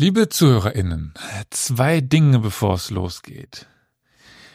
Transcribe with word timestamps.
Liebe 0.00 0.30
ZuhörerInnen, 0.30 1.12
zwei 1.50 2.00
Dinge, 2.00 2.38
bevor 2.38 2.76
es 2.76 2.88
losgeht. 2.88 3.66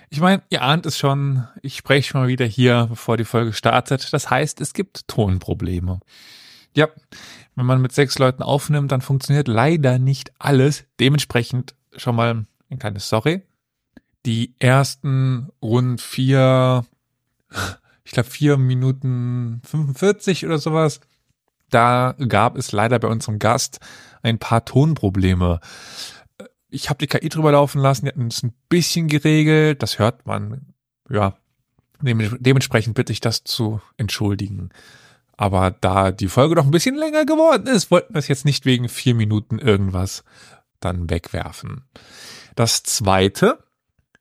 Ich 0.09 0.19
meine, 0.19 0.41
ihr 0.49 0.63
ahnt 0.63 0.87
es 0.87 0.97
schon, 0.97 1.47
ich 1.61 1.75
spreche 1.75 2.17
mal 2.17 2.27
wieder 2.27 2.47
hier, 2.47 2.87
bevor 2.89 3.15
die 3.15 3.25
Folge 3.25 3.53
startet. 3.53 4.11
Das 4.11 4.31
heißt, 4.31 4.59
es 4.59 4.73
gibt 4.73 5.07
Tonprobleme. 5.07 5.99
Ja, 6.75 6.87
wenn 7.53 7.67
man 7.67 7.79
mit 7.79 7.91
sechs 7.91 8.17
Leuten 8.17 8.41
aufnimmt, 8.41 8.91
dann 8.91 9.01
funktioniert 9.01 9.47
leider 9.47 9.99
nicht 9.99 10.31
alles. 10.39 10.85
Dementsprechend 10.99 11.75
schon 11.95 12.15
mal 12.15 12.47
ein 12.71 12.79
kleines 12.79 13.07
Sorry. 13.07 13.43
Die 14.25 14.55
ersten 14.57 15.49
rund 15.61 16.01
vier, 16.01 16.87
ich 18.03 18.13
glaube 18.13 18.31
vier 18.31 18.57
Minuten 18.57 19.61
45 19.63 20.43
oder 20.47 20.57
sowas, 20.57 21.01
da 21.75 22.15
gab 22.29 22.57
es 22.57 22.71
leider 22.71 22.99
bei 22.99 23.09
unserem 23.09 23.37
Gast 23.37 23.79
ein 24.23 24.39
paar 24.39 24.63
Tonprobleme. 24.63 25.59
Ich 26.69 26.89
habe 26.89 26.97
die 26.97 27.07
KI 27.07 27.27
drüber 27.27 27.51
laufen 27.51 27.79
lassen, 27.79 28.05
die 28.05 28.11
hatten 28.11 28.27
es 28.27 28.43
ein 28.43 28.53
bisschen 28.69 29.09
geregelt, 29.09 29.83
das 29.83 29.99
hört 29.99 30.25
man. 30.25 30.73
Ja, 31.09 31.35
dementsprechend 32.01 32.95
bitte 32.95 33.11
ich 33.11 33.19
das 33.19 33.43
zu 33.43 33.81
entschuldigen. 33.97 34.69
Aber 35.37 35.71
da 35.71 36.11
die 36.11 36.29
Folge 36.29 36.55
doch 36.55 36.63
ein 36.63 36.71
bisschen 36.71 36.95
länger 36.95 37.25
geworden 37.25 37.67
ist, 37.67 37.91
wollten 37.91 38.13
wir 38.13 38.19
es 38.19 38.29
jetzt 38.29 38.45
nicht 38.45 38.65
wegen 38.65 38.87
vier 38.87 39.15
Minuten 39.15 39.59
irgendwas 39.59 40.23
dann 40.79 41.09
wegwerfen. 41.09 41.83
Das 42.55 42.83
zweite, 42.83 43.59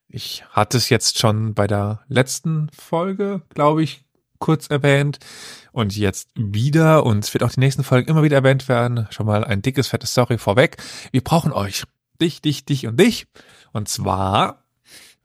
ich 0.08 0.44
hatte 0.50 0.76
es 0.76 0.88
jetzt 0.88 1.20
schon 1.20 1.54
bei 1.54 1.68
der 1.68 2.00
letzten 2.08 2.68
Folge, 2.70 3.42
glaube 3.50 3.84
ich, 3.84 4.03
kurz 4.38 4.68
erwähnt 4.68 5.18
und 5.72 5.96
jetzt 5.96 6.28
wieder 6.34 7.04
und 7.04 7.24
es 7.24 7.34
wird 7.34 7.42
auch 7.44 7.50
die 7.50 7.60
nächsten 7.60 7.84
Folgen 7.84 8.08
immer 8.08 8.22
wieder 8.22 8.36
erwähnt 8.36 8.68
werden. 8.68 9.06
Schon 9.10 9.26
mal 9.26 9.44
ein 9.44 9.62
dickes, 9.62 9.88
fettes 9.88 10.12
Story 10.12 10.38
vorweg. 10.38 10.76
Wir 11.12 11.22
brauchen 11.22 11.52
euch. 11.52 11.84
Dich, 12.20 12.40
dich, 12.40 12.64
dich 12.64 12.86
und 12.86 12.98
dich. 13.00 13.26
Und 13.72 13.88
zwar 13.88 14.64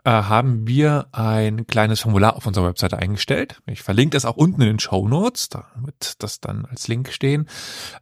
äh, 0.03 0.09
haben 0.09 0.65
wir 0.65 1.07
ein 1.11 1.67
kleines 1.67 1.99
Formular 1.99 2.35
auf 2.35 2.45
unserer 2.45 2.67
Webseite 2.67 2.97
eingestellt. 2.97 3.61
Ich 3.67 3.83
verlinke 3.83 4.15
das 4.15 4.25
auch 4.25 4.37
unten 4.37 4.61
in 4.61 4.67
den 4.67 4.79
Show 4.79 5.07
Notes, 5.07 5.49
da 5.49 5.65
wird 5.75 6.23
das 6.23 6.39
dann 6.39 6.65
als 6.65 6.87
Link 6.87 7.11
stehen. 7.11 7.47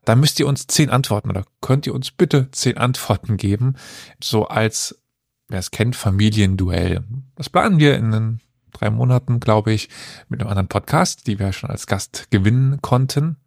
Da 0.06 0.16
müsst 0.16 0.40
ihr 0.40 0.48
uns 0.48 0.68
zehn 0.68 0.90
Antworten 0.90 1.30
oder 1.30 1.44
könnt 1.60 1.88
ihr 1.88 1.96
uns 1.96 2.12
bitte 2.12 2.50
zehn 2.52 2.78
Antworten 2.78 3.38
geben, 3.38 3.76
so 4.24 4.48
als 4.48 5.02
wer 5.48 5.60
es 5.60 5.72
kennt, 5.72 5.96
Familienduell. 5.96 7.04
Das 7.36 7.50
planen 7.50 7.80
wir 7.80 7.98
in 7.98 8.12
den 8.12 8.42
drei 8.80 8.90
Monaten, 8.90 9.40
glaube 9.40 9.74
ich, 9.74 9.90
mit 10.30 10.40
einem 10.40 10.50
anderen 10.50 10.68
Podcast, 10.68 11.28
die 11.28 11.40
wir 11.40 11.54
schon 11.54 11.70
als 11.70 11.88
Gast 11.88 12.30
gewinnen 12.32 12.82
konnten. 12.82 13.38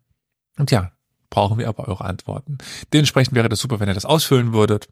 Und 0.59 0.71
ja, 0.71 0.93
brauchen 1.31 1.59
wir 1.59 1.69
aber 1.69 1.89
eure 1.89 2.05
Antworten. 2.05 2.59
Dementsprechend 2.93 3.35
wäre 3.35 3.49
das 3.49 3.61
super, 3.61 3.81
wenn 3.81 3.89
ihr 3.89 3.95
das 3.95 4.05
ausfüllen 4.05 4.53
würdet. 4.53 4.89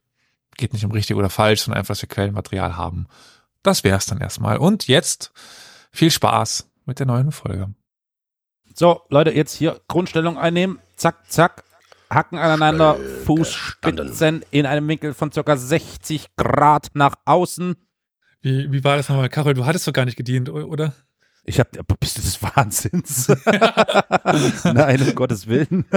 Geht 0.57 0.73
nicht 0.73 0.85
um 0.85 0.93
richtig 0.93 1.17
oder 1.17 1.31
falsch, 1.31 1.63
sondern 1.63 1.79
einfach, 1.79 1.93
dass 1.93 2.03
wir 2.03 2.09
Quellenmaterial 2.09 2.77
haben. 2.77 3.07
Das 3.63 3.85
wäre 3.85 3.99
es 3.99 4.07
dann 4.07 4.21
erstmal. 4.21 4.57
Und 4.57 4.89
jetzt 4.89 5.33
viel 5.93 6.11
Spaß 6.11 6.71
mit 6.87 6.99
der 6.99 7.07
neuen 7.07 7.33
Folge. 7.33 7.75
So, 8.75 9.03
Leute, 9.09 9.33
jetzt 9.33 9.55
hier 9.55 9.81
Grundstellung 9.89 10.39
einnehmen. 10.39 10.79
Zack, 10.97 11.31
zack. 11.31 11.65
Hacken 12.11 12.39
aneinander, 12.39 12.97
Fußspitzen 13.27 14.43
in 14.51 14.65
einem 14.65 14.89
Winkel 14.89 15.13
von 15.13 15.31
circa 15.31 15.57
60 15.57 16.37
Grad 16.37 16.89
nach 16.95 17.17
außen. 17.27 17.77
Wie, 18.41 18.71
wie 18.71 18.85
war 18.85 18.97
das 18.97 19.09
nochmal? 19.09 19.29
Carol, 19.29 19.55
du 19.55 19.67
hattest 19.67 19.87
doch 19.89 19.93
gar 19.93 20.05
nicht 20.05 20.17
gedient, 20.17 20.49
oder? 20.49 20.95
Ich 21.45 21.59
hab, 21.59 21.71
bist 21.99 22.19
du 22.19 22.23
des 22.23 22.43
Wahnsinns? 22.43 23.29
Nein, 24.65 25.03
um 25.03 25.15
Gottes 25.15 25.47
Willen. 25.47 25.87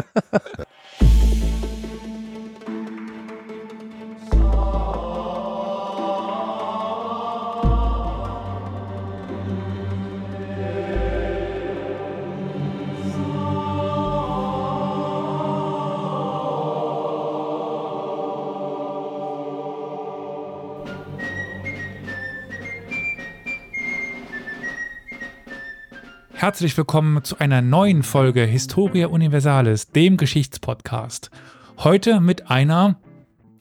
Herzlich 26.41 26.75
willkommen 26.75 27.23
zu 27.23 27.37
einer 27.37 27.61
neuen 27.61 28.01
Folge 28.01 28.41
Historia 28.41 29.09
Universalis, 29.09 29.89
dem 29.91 30.17
Geschichtspodcast. 30.17 31.29
Heute 31.77 32.19
mit 32.19 32.49
einer 32.49 32.95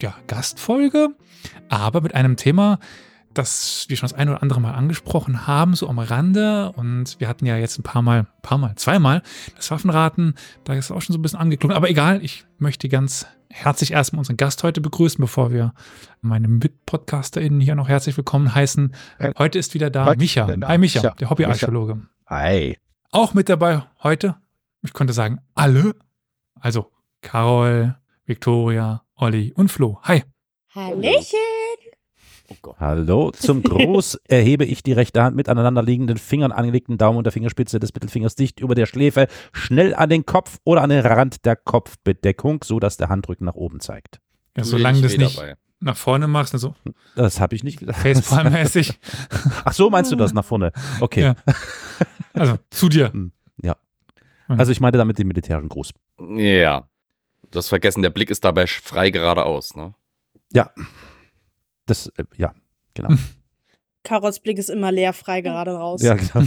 ja, 0.01 0.15
Gastfolge, 0.25 1.09
aber 1.69 2.01
mit 2.01 2.15
einem 2.15 2.37
Thema, 2.37 2.79
das 3.35 3.85
wir 3.87 3.97
schon 3.97 4.09
das 4.09 4.17
eine 4.17 4.31
oder 4.31 4.41
andere 4.41 4.61
Mal 4.61 4.71
angesprochen 4.71 5.45
haben, 5.45 5.75
so 5.75 5.87
am 5.89 5.99
Rande. 5.99 6.71
Und 6.71 7.19
wir 7.19 7.27
hatten 7.27 7.45
ja 7.45 7.55
jetzt 7.55 7.77
ein 7.77 7.83
paar 7.83 8.01
Mal, 8.01 8.25
paar 8.41 8.57
Mal, 8.57 8.73
zweimal 8.77 9.21
das 9.55 9.69
Waffenraten. 9.69 10.33
Da 10.63 10.73
ist 10.73 10.85
es 10.85 10.91
auch 10.91 11.03
schon 11.03 11.13
so 11.13 11.19
ein 11.19 11.21
bisschen 11.21 11.37
angeklungen. 11.37 11.77
Aber 11.77 11.87
egal, 11.87 12.23
ich 12.23 12.45
möchte 12.57 12.89
ganz 12.89 13.27
herzlich 13.51 13.91
erstmal 13.91 14.21
unseren 14.21 14.37
Gast 14.37 14.63
heute 14.63 14.81
begrüßen, 14.81 15.21
bevor 15.21 15.51
wir 15.51 15.75
meine 16.21 16.47
MitpodcasterInnen 16.47 17.61
hier 17.61 17.75
noch 17.75 17.89
herzlich 17.89 18.17
willkommen 18.17 18.55
heißen. 18.55 18.95
Heute 19.37 19.59
ist 19.59 19.75
wieder 19.75 19.91
da 19.91 20.15
Micha. 20.15 20.47
Hi 20.47 20.79
Micha, 20.79 21.11
der 21.11 21.29
Hobbyarchäologe. 21.29 22.01
Hi. 22.31 22.77
Auch 23.11 23.33
mit 23.33 23.49
dabei 23.49 23.83
heute, 24.03 24.37
ich 24.83 24.93
könnte 24.93 25.11
sagen, 25.11 25.39
alle. 25.53 25.95
Also 26.57 26.89
Carol, 27.19 27.97
Victoria, 28.25 29.03
Olli 29.17 29.51
und 29.53 29.69
Flo. 29.69 29.99
Hi. 30.03 30.23
Hallöchen. 30.73 31.37
Oh 32.63 32.73
Hallo. 32.79 33.31
Zum 33.31 33.63
Gruß 33.63 34.17
erhebe 34.29 34.63
ich 34.63 34.81
die 34.81 34.93
rechte 34.93 35.21
Hand 35.21 35.35
mit 35.35 35.49
aneinanderliegenden 35.49 36.15
Fingern 36.15 36.53
angelegten 36.53 36.97
Daumen 36.97 37.17
und 37.17 37.25
der 37.25 37.33
Fingerspitze 37.33 37.81
des 37.81 37.93
Mittelfingers 37.93 38.35
dicht 38.35 38.61
über 38.61 38.75
der 38.75 38.85
Schläfe, 38.85 39.27
schnell 39.51 39.93
an 39.93 40.09
den 40.09 40.25
Kopf 40.25 40.59
oder 40.63 40.83
an 40.83 40.89
den 40.89 41.05
Rand 41.05 41.43
der 41.43 41.57
Kopfbedeckung, 41.57 42.63
so 42.63 42.79
dass 42.79 42.95
der 42.95 43.09
Handrücken 43.09 43.43
nach 43.43 43.55
oben 43.55 43.81
zeigt. 43.81 44.21
Ja, 44.55 44.63
solange 44.63 45.01
das 45.01 45.17
nicht 45.17 45.37
dabei. 45.37 45.55
nach 45.81 45.97
vorne 45.97 46.29
machst, 46.29 46.53
also 46.53 46.75
das 47.17 47.41
habe 47.41 47.55
ich 47.55 47.65
nicht 47.65 47.79
gesagt. 47.79 47.99
Facepalm-mäßig. 47.99 48.97
Ach 49.65 49.73
so, 49.73 49.89
meinst 49.89 50.13
du 50.13 50.15
das 50.15 50.31
nach 50.33 50.45
vorne? 50.45 50.71
Okay. 51.01 51.23
Ja. 51.23 51.35
Also 52.33 52.57
zu 52.69 52.89
dir. 52.89 53.11
Hm, 53.11 53.31
ja. 53.61 53.75
Also 54.47 54.71
ich 54.71 54.79
meinte 54.79 54.97
damit 54.97 55.17
den 55.17 55.27
militärischen 55.27 55.69
Gruß. 55.69 55.93
Ja. 56.35 56.87
Du 57.49 57.57
hast 57.57 57.69
vergessen, 57.69 58.01
der 58.01 58.09
Blick 58.09 58.29
ist 58.29 58.43
dabei 58.43 58.67
frei 58.67 59.09
geradeaus, 59.09 59.75
ne? 59.75 59.93
Ja. 60.53 60.71
Das, 61.85 62.07
äh, 62.17 62.23
ja, 62.37 62.53
genau. 62.93 63.15
Karols 64.03 64.39
Blick 64.39 64.57
ist 64.57 64.69
immer 64.69 64.91
leer, 64.91 65.13
frei 65.13 65.41
gerade 65.41 65.71
raus. 65.71 66.01
Ja, 66.01 66.15
genau. 66.15 66.31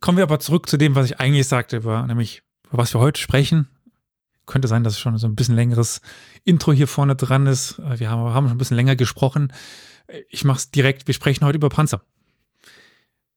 Kommen 0.00 0.18
wir 0.18 0.24
aber 0.24 0.40
zurück 0.40 0.68
zu 0.68 0.76
dem, 0.76 0.94
was 0.94 1.06
ich 1.06 1.20
eigentlich 1.20 1.48
sagte, 1.48 1.78
über, 1.78 2.06
nämlich, 2.06 2.42
über 2.68 2.78
was 2.78 2.94
wir 2.94 3.00
heute 3.00 3.20
sprechen. 3.20 3.68
Könnte 4.46 4.68
sein, 4.68 4.84
dass 4.84 4.94
es 4.94 5.00
schon 5.00 5.18
so 5.18 5.26
ein 5.26 5.36
bisschen 5.36 5.56
längeres 5.56 6.00
Intro 6.44 6.72
hier 6.72 6.88
vorne 6.88 7.16
dran 7.16 7.46
ist. 7.46 7.78
Wir 7.78 8.10
haben, 8.10 8.32
haben 8.32 8.46
schon 8.48 8.54
ein 8.56 8.58
bisschen 8.58 8.76
länger 8.76 8.96
gesprochen. 8.96 9.52
Ich 10.28 10.44
mache 10.44 10.58
es 10.58 10.70
direkt. 10.70 11.06
Wir 11.06 11.14
sprechen 11.14 11.44
heute 11.44 11.56
über 11.56 11.68
Panzer. 11.68 12.02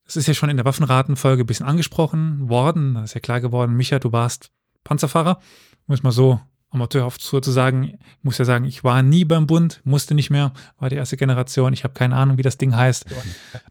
Das 0.06 0.16
ist 0.16 0.28
ja 0.28 0.34
schon 0.34 0.50
in 0.50 0.58
der 0.58 0.66
Waffenratenfolge 0.66 1.44
ein 1.44 1.46
bisschen 1.46 1.66
angesprochen 1.66 2.50
worden. 2.50 2.96
Da 2.96 3.04
ist 3.04 3.14
ja 3.14 3.20
klar 3.20 3.40
geworden, 3.40 3.76
Micha, 3.76 4.00
du 4.00 4.12
warst 4.12 4.52
Panzerfahrer. 4.84 5.40
Muss 5.88 6.04
mal 6.04 6.12
so 6.12 6.40
amateurhaft 6.70 7.22
zu 7.22 7.40
sagen. 7.42 7.84
Ich 7.84 8.24
muss 8.24 8.38
ja 8.38 8.46
sagen, 8.46 8.66
ich 8.66 8.84
war 8.84 9.04
nie 9.04 9.26
beim 9.26 9.48
Bund, 9.48 9.82
musste 9.84 10.16
nicht 10.16 10.30
mehr, 10.30 10.54
war 10.80 10.90
die 10.90 10.96
erste 10.96 11.18
Generation. 11.18 11.74
Ich 11.74 11.84
habe 11.84 11.94
keine 11.94 12.16
Ahnung, 12.16 12.38
wie 12.38 12.42
das 12.44 12.58
Ding 12.58 12.76
heißt. 12.76 13.06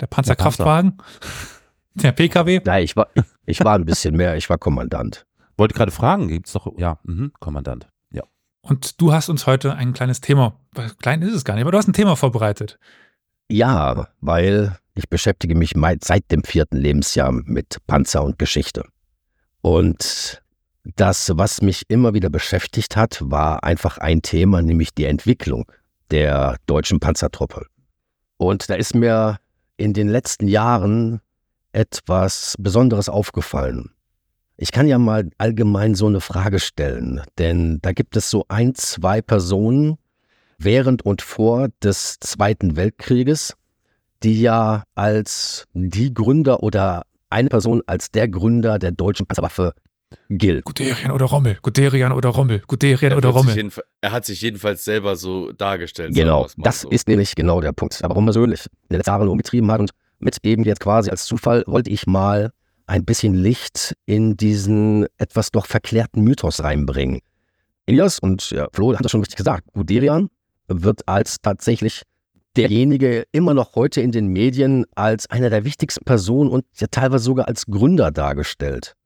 Der 0.00 0.06
Panzerkraftwagen. 0.06 0.98
Der 1.94 2.12
PKW. 2.12 2.60
Nein, 2.64 2.84
ich 2.84 2.96
war, 2.96 3.08
ich 3.46 3.60
war 3.64 3.74
ein 3.74 3.84
bisschen 3.84 4.16
mehr. 4.16 4.36
Ich 4.36 4.48
war 4.48 4.58
Kommandant. 4.58 5.26
Wollte 5.56 5.74
gerade 5.74 5.90
fragen, 5.90 6.28
gibt 6.28 6.46
es 6.46 6.52
doch, 6.52 6.72
ja, 6.78 6.98
mh, 7.04 7.30
Kommandant. 7.40 7.88
Und 8.62 9.00
du 9.00 9.12
hast 9.12 9.28
uns 9.28 9.46
heute 9.46 9.74
ein 9.74 9.92
kleines 9.92 10.20
Thema, 10.20 10.54
klein 11.00 11.22
ist 11.22 11.34
es 11.34 11.44
gar 11.44 11.54
nicht, 11.54 11.62
aber 11.62 11.72
du 11.72 11.78
hast 11.78 11.88
ein 11.88 11.94
Thema 11.94 12.16
vorbereitet. 12.16 12.78
Ja, 13.48 14.08
weil 14.20 14.78
ich 14.94 15.08
beschäftige 15.08 15.54
mich 15.54 15.74
seit 16.02 16.30
dem 16.30 16.44
vierten 16.44 16.76
Lebensjahr 16.76 17.32
mit 17.32 17.78
Panzer 17.86 18.22
und 18.22 18.38
Geschichte. 18.38 18.84
Und 19.62 20.42
das, 20.84 21.32
was 21.34 21.62
mich 21.62 21.84
immer 21.88 22.14
wieder 22.14 22.30
beschäftigt 22.30 22.96
hat, 22.96 23.18
war 23.22 23.64
einfach 23.64 23.98
ein 23.98 24.22
Thema, 24.22 24.62
nämlich 24.62 24.94
die 24.94 25.04
Entwicklung 25.04 25.70
der 26.10 26.56
deutschen 26.66 27.00
Panzertruppe. 27.00 27.66
Und 28.36 28.70
da 28.70 28.74
ist 28.74 28.94
mir 28.94 29.38
in 29.76 29.92
den 29.92 30.08
letzten 30.08 30.48
Jahren 30.48 31.20
etwas 31.72 32.54
Besonderes 32.58 33.08
aufgefallen. 33.08 33.90
Ich 34.62 34.72
kann 34.72 34.86
ja 34.86 34.98
mal 34.98 35.30
allgemein 35.38 35.94
so 35.94 36.06
eine 36.06 36.20
Frage 36.20 36.60
stellen, 36.60 37.22
denn 37.38 37.78
da 37.80 37.92
gibt 37.92 38.14
es 38.14 38.28
so 38.28 38.44
ein, 38.48 38.74
zwei 38.74 39.22
Personen 39.22 39.96
während 40.58 41.00
und 41.00 41.22
vor 41.22 41.68
des 41.82 42.18
Zweiten 42.20 42.76
Weltkrieges, 42.76 43.54
die 44.22 44.42
ja 44.42 44.82
als 44.94 45.64
die 45.72 46.12
Gründer 46.12 46.62
oder 46.62 47.06
eine 47.30 47.48
Person 47.48 47.80
als 47.86 48.10
der 48.10 48.28
Gründer 48.28 48.78
der 48.78 48.90
deutschen 48.92 49.24
Panzerwaffe 49.24 49.72
Gil. 50.28 50.60
Guderian 50.60 51.12
oder 51.12 51.24
Rommel, 51.24 51.56
Guderian 51.62 52.12
oder 52.12 52.28
Rommel, 52.28 52.62
Guderian 52.66 53.12
Er, 53.12 53.16
oder 53.16 53.30
Rommel. 53.30 53.70
er 54.02 54.12
hat 54.12 54.26
sich 54.26 54.42
jedenfalls 54.42 54.84
selber 54.84 55.16
so 55.16 55.52
dargestellt. 55.52 56.14
Genau, 56.14 56.48
das 56.58 56.82
so. 56.82 56.90
ist 56.90 57.08
nämlich 57.08 57.34
genau 57.34 57.62
der 57.62 57.72
Punkt. 57.72 58.04
Aber 58.04 58.10
warum 58.10 58.26
persönlich 58.26 58.66
in 58.66 58.88
den 58.90 58.96
letzten 58.98 59.10
Jahren 59.10 59.28
umgetrieben 59.28 59.70
hat 59.70 59.80
und 59.80 59.92
mit 60.18 60.36
eben 60.44 60.64
jetzt 60.64 60.80
quasi 60.80 61.08
als 61.08 61.24
Zufall 61.24 61.64
wollte 61.66 61.88
ich 61.88 62.06
mal 62.06 62.52
ein 62.90 63.04
bisschen 63.04 63.34
Licht 63.34 63.94
in 64.04 64.36
diesen 64.36 65.06
etwas 65.16 65.52
doch 65.52 65.66
verklärten 65.66 66.22
Mythos 66.22 66.60
reinbringen. 66.60 67.20
Elias 67.86 68.18
und 68.18 68.50
ja, 68.50 68.66
Flo 68.72 68.92
hat 68.96 69.04
das 69.04 69.12
schon 69.12 69.20
richtig 69.20 69.36
gesagt. 69.36 69.64
Guderian 69.72 70.28
wird 70.66 71.06
als 71.06 71.36
tatsächlich 71.40 72.02
derjenige 72.56 73.26
immer 73.30 73.54
noch 73.54 73.76
heute 73.76 74.00
in 74.00 74.10
den 74.10 74.26
Medien 74.26 74.86
als 74.96 75.30
einer 75.30 75.50
der 75.50 75.64
wichtigsten 75.64 76.04
Personen 76.04 76.50
und 76.50 76.64
ja 76.78 76.88
teilweise 76.90 77.22
sogar 77.22 77.46
als 77.46 77.66
Gründer 77.66 78.10
dargestellt. 78.10 78.96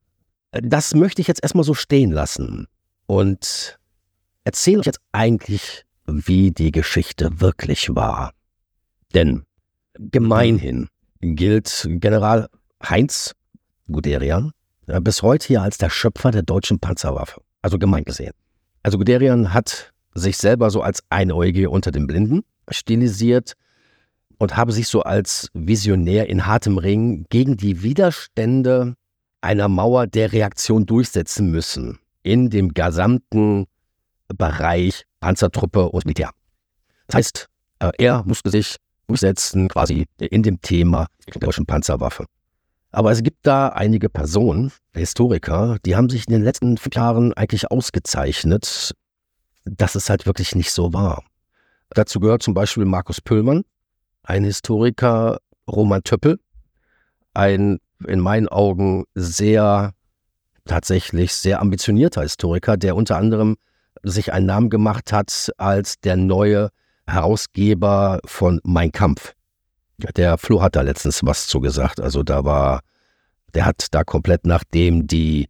Das 0.51 0.95
möchte 0.95 1.21
ich 1.21 1.29
jetzt 1.29 1.43
erstmal 1.43 1.65
so 1.65 1.75
stehen 1.75 2.11
lassen 2.11 2.67
und 3.05 3.79
erzähle 4.45 4.81
euch 4.81 4.87
jetzt 4.87 5.01
eigentlich, 5.13 5.85
wie 6.07 6.53
die 6.53 6.73
Geschichte 6.73 7.39
wirklich 7.39 7.95
war. 7.95 8.33
Denn 9.13 9.43
gemeinhin 9.99 10.89
gilt 11.21 11.87
General 12.01 12.49
Heinz 12.83 13.35
Guderian 13.91 14.53
äh, 14.87 15.01
bis 15.01 15.23
heute 15.23 15.47
hier 15.47 15.63
als 15.63 15.79
der 15.79 15.91
Schöpfer 15.91 16.31
der 16.31 16.43
deutschen 16.43 16.79
Panzerwaffe. 16.79 17.41
Also 17.63 17.79
gemein 17.79 18.05
gesehen. 18.05 18.33
Also 18.83 18.99
Guderian 18.99 19.55
hat 19.55 19.93
sich 20.15 20.37
selber 20.37 20.71
so 20.71 20.83
als 20.83 21.03
Einäugige 21.11 21.71
unter 21.71 21.91
den 21.91 22.07
Blinden 22.07 22.43
stilisiert 22.71 23.55
und 24.39 24.57
habe 24.57 24.73
sich 24.73 24.89
so 24.89 25.03
als 25.03 25.49
Visionär 25.55 26.29
in 26.29 26.47
hartem 26.47 26.79
Ring 26.79 27.27
gegen 27.31 27.57
die 27.57 27.83
Widerstände 27.83 28.95
einer 29.41 29.69
Mauer 29.69 30.07
der 30.07 30.33
Reaktion 30.33 30.87
durchsetzen 30.87 31.51
müssen 31.51 31.99
in 32.23 32.51
dem 32.51 32.73
gesamten 32.73 33.67
Bereich 34.29 35.05
Panzertruppe 35.21 35.91
und 35.91 36.05
Militär. 36.05 36.31
Das 37.07 37.17
heißt, 37.17 37.49
äh, 37.81 37.91
er 37.99 38.25
musste 38.25 38.51
sich 38.51 38.77
durchsetzen 39.07 39.69
quasi 39.69 40.07
in 40.19 40.43
dem 40.43 40.61
Thema 40.61 41.07
der 41.27 41.41
deutschen 41.41 41.67
Panzerwaffe. 41.67 42.27
Aber 42.95 43.11
es 43.11 43.25
gibt 43.25 43.45
da 43.45 43.71
einige 43.71 44.09
Personen, 44.09 44.71
Historiker, 44.95 45.79
die 45.85 45.97
haben 45.97 46.09
sich 46.09 46.29
in 46.29 46.33
den 46.33 46.45
letzten 46.45 46.77
fünf 46.77 46.95
Jahren 46.95 47.33
eigentlich 47.33 47.73
ausgezeichnet, 47.73 48.93
dass 49.65 49.97
es 49.97 50.09
halt 50.09 50.27
wirklich 50.27 50.55
nicht 50.55 50.71
so 50.71 50.93
war. 50.93 51.25
Dazu 51.91 52.21
gehört 52.21 52.45
zum 52.45 52.55
Beispiel 52.55 52.85
Markus 52.85 53.21
Pöllmann, 53.21 53.65
ein 54.23 54.45
Historiker, 54.45 55.39
Roman 55.69 56.05
Töppel, 56.05 56.39
ein 57.33 57.81
in 58.07 58.21
meinen 58.21 58.47
Augen 58.47 59.07
sehr, 59.17 59.93
tatsächlich 60.65 61.35
sehr 61.35 61.61
ambitionierter 61.61 62.23
Historiker, 62.23 62.77
der 62.77 62.95
unter 62.95 63.17
anderem 63.17 63.57
sich 64.05 64.33
einen 64.33 64.47
Namen 64.47 64.71
gemacht 64.71 65.13
hat 65.13 65.51
als 65.59 65.99
der 65.99 66.17
neue 66.17 66.69
Herausgeber 67.09 68.21
von 68.25 68.61
Mein 68.63 68.93
Kampf. 68.93 69.35
Der 69.99 70.39
Flo 70.39 70.61
hat 70.61 70.77
da 70.77 70.83
letztens 70.83 71.21
was 71.25 71.47
zu 71.47 71.61
gesagt. 71.61 72.01
Also 72.01 72.23
da 72.23 72.45
war, 72.45 72.81
der 73.55 73.65
hat 73.67 73.87
da 73.93 74.05
komplett 74.05 74.47
nachdem 74.47 75.07
die, 75.07 75.49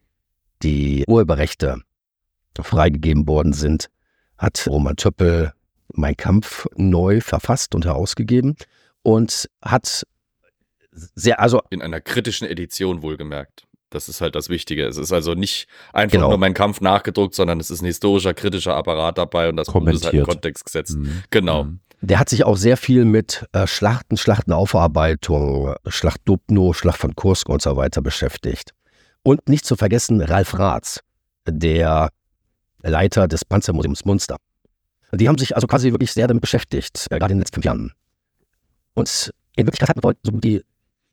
die 0.62 1.04
Urheberrechte 1.08 1.78
freigegeben 2.60 3.26
worden 3.26 3.52
sind, 3.52 3.88
hat 4.38 4.66
Roman 4.68 4.96
Töppel 4.96 5.52
Mein 5.92 6.16
Kampf 6.16 6.66
neu 6.76 7.20
verfasst 7.20 7.74
und 7.74 7.84
herausgegeben 7.84 8.56
und 9.02 9.48
hat 9.62 10.04
sehr, 10.92 11.40
also 11.40 11.60
In 11.70 11.82
einer 11.82 12.00
kritischen 12.00 12.46
Edition 12.48 13.02
wohlgemerkt. 13.02 13.64
Das 13.90 14.08
ist 14.08 14.20
halt 14.20 14.34
das 14.34 14.48
Wichtige. 14.48 14.86
Es 14.86 14.96
ist 14.96 15.12
also 15.12 15.34
nicht 15.34 15.68
einfach 15.92 16.14
Genau. 16.16 16.28
nur 16.30 16.38
mein 16.38 16.54
Kampf 16.54 16.80
nachgedruckt, 16.80 17.34
sondern 17.34 17.60
es 17.60 17.70
ist 17.70 17.80
ein 17.82 17.86
historischer, 17.86 18.34
kritischer 18.34 18.74
Apparat 18.74 19.18
dabei 19.18 19.48
und 19.48 19.56
das 19.56 19.68
Buch 19.68 19.74
ist 19.86 20.04
halt 20.04 20.14
in 20.14 20.20
Kommentiert. 20.20 20.26
Kontext 20.26 20.64
gesetzt. 20.64 20.96
Mhm. 20.96 21.22
Genau. 21.30 21.64
Mhm. 21.64 21.80
Der 22.04 22.18
hat 22.18 22.28
sich 22.28 22.44
auch 22.44 22.58
sehr 22.58 22.76
viel 22.76 23.06
mit 23.06 23.46
äh, 23.52 23.66
Schlachten, 23.66 24.18
Schlachtenaufarbeitung, 24.18 25.74
Schlacht 25.86 26.20
Dubno, 26.26 26.74
Schlacht 26.74 26.98
von 26.98 27.14
Kursk 27.16 27.48
und 27.48 27.62
so 27.62 27.76
weiter 27.76 28.02
beschäftigt. 28.02 28.72
Und 29.22 29.48
nicht 29.48 29.64
zu 29.64 29.74
vergessen 29.74 30.20
Ralf 30.20 30.58
Raths, 30.58 31.00
der 31.48 32.10
Leiter 32.82 33.26
des 33.26 33.46
Panzermuseums 33.46 34.04
Munster. 34.04 34.36
Die 35.12 35.28
haben 35.28 35.38
sich 35.38 35.54
also 35.54 35.66
quasi 35.66 35.92
wirklich 35.92 36.12
sehr 36.12 36.26
damit 36.26 36.42
beschäftigt, 36.42 37.06
äh, 37.08 37.18
gerade 37.18 37.32
in 37.32 37.38
den 37.38 37.40
letzten 37.40 37.54
fünf 37.54 37.64
Jahren. 37.64 37.92
Und 38.92 39.32
in 39.56 39.66
Wirklichkeit 39.66 39.88
hatten 39.88 40.02
wir 40.02 40.14
so 40.22 40.32
die 40.32 40.62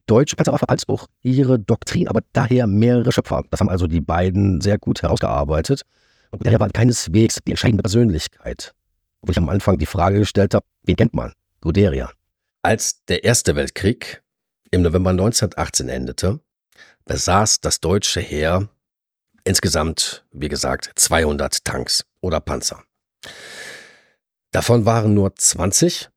deutsche 0.08 0.36
Panzerwaffe 0.36 0.68
als 0.68 0.90
auch 0.90 1.08
ihre 1.22 1.58
Doktrin, 1.58 2.10
aber 2.10 2.20
daher 2.34 2.68
mehrere 2.68 3.14
Schöpfer. 3.14 3.44
Das 3.50 3.62
haben 3.62 3.70
also 3.70 3.88
die 3.88 4.02
beiden 4.02 4.60
sehr 4.60 4.78
gut 4.78 5.04
herausgearbeitet. 5.04 5.84
Und 6.32 6.46
daher 6.46 6.60
war 6.60 6.68
keineswegs 6.68 7.38
die 7.48 7.52
entscheidende 7.52 7.82
Persönlichkeit 7.82 8.74
wo 9.21 9.31
ich 9.31 9.38
am 9.38 9.50
Anfang 9.50 9.77
die 9.77 9.85
Frage 9.85 10.19
gestellt 10.19 10.53
habe, 10.53 10.65
wen 10.83 10.95
kennt 10.95 11.13
man? 11.13 11.33
Guderian. 11.62 12.09
Als 12.63 13.03
der 13.06 13.23
Erste 13.23 13.56
Weltkrieg 13.56 14.23
im 14.71 14.81
November 14.81 15.12
1918 15.12 15.89
endete, 15.89 16.39
besaß 17.06 17.59
das 17.62 17.79
deutsche 17.79 18.21
Heer 18.21 18.69
insgesamt, 19.44 20.25
wie 20.31 20.50
gesagt, 20.50 20.91
200 20.95 21.63
Tanks 21.63 22.06
oder 22.21 22.39
Panzer. 22.39 22.83
Davon 24.51 24.85
waren 24.85 25.13
nur 25.13 25.35
20 25.35 26.09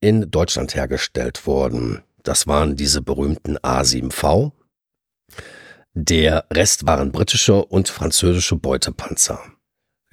in 0.00 0.30
Deutschland 0.30 0.74
hergestellt 0.74 1.46
worden. 1.46 2.02
Das 2.22 2.46
waren 2.46 2.76
diese 2.76 3.02
berühmten 3.02 3.56
A7V. 3.58 4.52
Der 5.94 6.46
Rest 6.52 6.86
waren 6.86 7.10
britische 7.10 7.64
und 7.64 7.88
französische 7.88 8.56
Beutepanzer. 8.56 9.40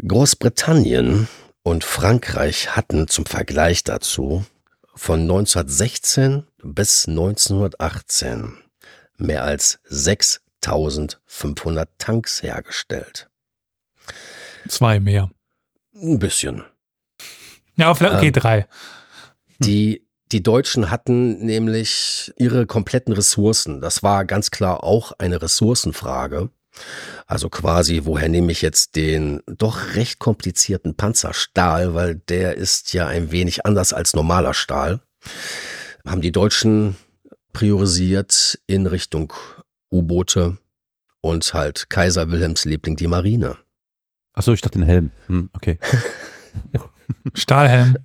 Großbritannien 0.08 1.28
und 1.66 1.84
Frankreich 1.84 2.76
hatten 2.76 3.08
zum 3.08 3.26
Vergleich 3.26 3.84
dazu 3.84 4.46
von 4.94 5.22
1916 5.22 6.46
bis 6.62 7.08
1918 7.08 8.60
mehr 9.18 9.44
als 9.44 9.80
6500 9.86 11.90
Tanks 11.98 12.44
hergestellt. 12.44 13.32
Zwei 14.68 15.00
mehr. 15.00 15.32
Ein 15.96 16.20
bisschen. 16.20 16.64
Ja, 17.78 17.96
vielleicht, 17.96 18.18
okay, 18.18 18.28
Ähm, 18.28 18.34
drei. 18.34 18.68
Die, 19.58 20.06
die 20.32 20.44
Deutschen 20.44 20.92
hatten 20.92 21.44
nämlich 21.44 22.32
ihre 22.38 22.68
kompletten 22.68 23.14
Ressourcen. 23.14 23.82
Das 23.82 24.04
war 24.04 24.26
ganz 24.26 24.52
klar 24.52 24.84
auch 24.84 25.14
eine 25.18 25.42
Ressourcenfrage. 25.42 26.52
Also 27.28 27.50
quasi, 27.50 28.02
woher 28.04 28.30
nehme 28.30 28.52
ich 28.52 28.62
jetzt 28.62 28.96
den 28.96 29.42
doch 29.48 29.96
recht 29.96 30.20
komplizierten 30.20 30.96
Panzerstahl, 30.96 31.96
weil 31.96 32.16
der 32.16 32.56
ist 32.56 32.94
ja 32.94 33.08
ein 33.08 33.32
wenig 33.32 33.66
anders 33.66 33.94
als 33.94 34.14
normaler 34.14 34.54
Stahl. 34.54 35.02
Haben 36.06 36.22
die 36.22 36.32
Deutschen 36.32 36.96
priorisiert 37.52 38.60
in 38.68 38.86
Richtung 38.86 39.34
U-Boote 39.92 40.58
und 41.22 41.54
halt 41.54 41.90
Kaiser 41.90 42.30
Wilhelms 42.30 42.66
Liebling 42.66 42.96
die 42.96 43.08
Marine. 43.08 43.58
Achso, 44.34 44.54
ich 44.54 44.62
dachte 44.62 44.78
den 44.78 44.88
Helm. 44.88 45.12
Hm, 45.28 45.50
okay. 45.54 45.80
Stahlhelm. 47.34 47.98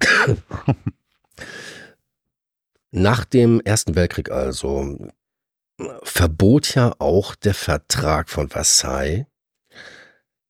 Nach 2.93 3.25
dem 3.25 3.61
Ersten 3.61 3.95
Weltkrieg 3.95 4.31
also 4.31 5.11
verbot 6.03 6.75
ja 6.75 6.95
auch 6.99 7.35
der 7.35 7.55
Vertrag 7.55 8.29
von 8.29 8.49
Versailles 8.49 9.27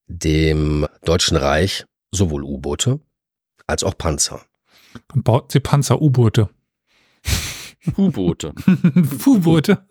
dem 0.07 0.87
Deutschen 1.05 1.37
Reich 1.37 1.85
sowohl 2.11 2.43
U-Boote 2.43 3.01
als 3.67 3.85
auch 3.85 3.97
Panzer. 3.97 4.45
Dann 5.09 5.23
baut 5.23 5.53
sie 5.53 5.61
Panzer-U-Boote. 5.61 6.51
U-Boote. 7.97 8.53
U-Boote. 9.27 9.87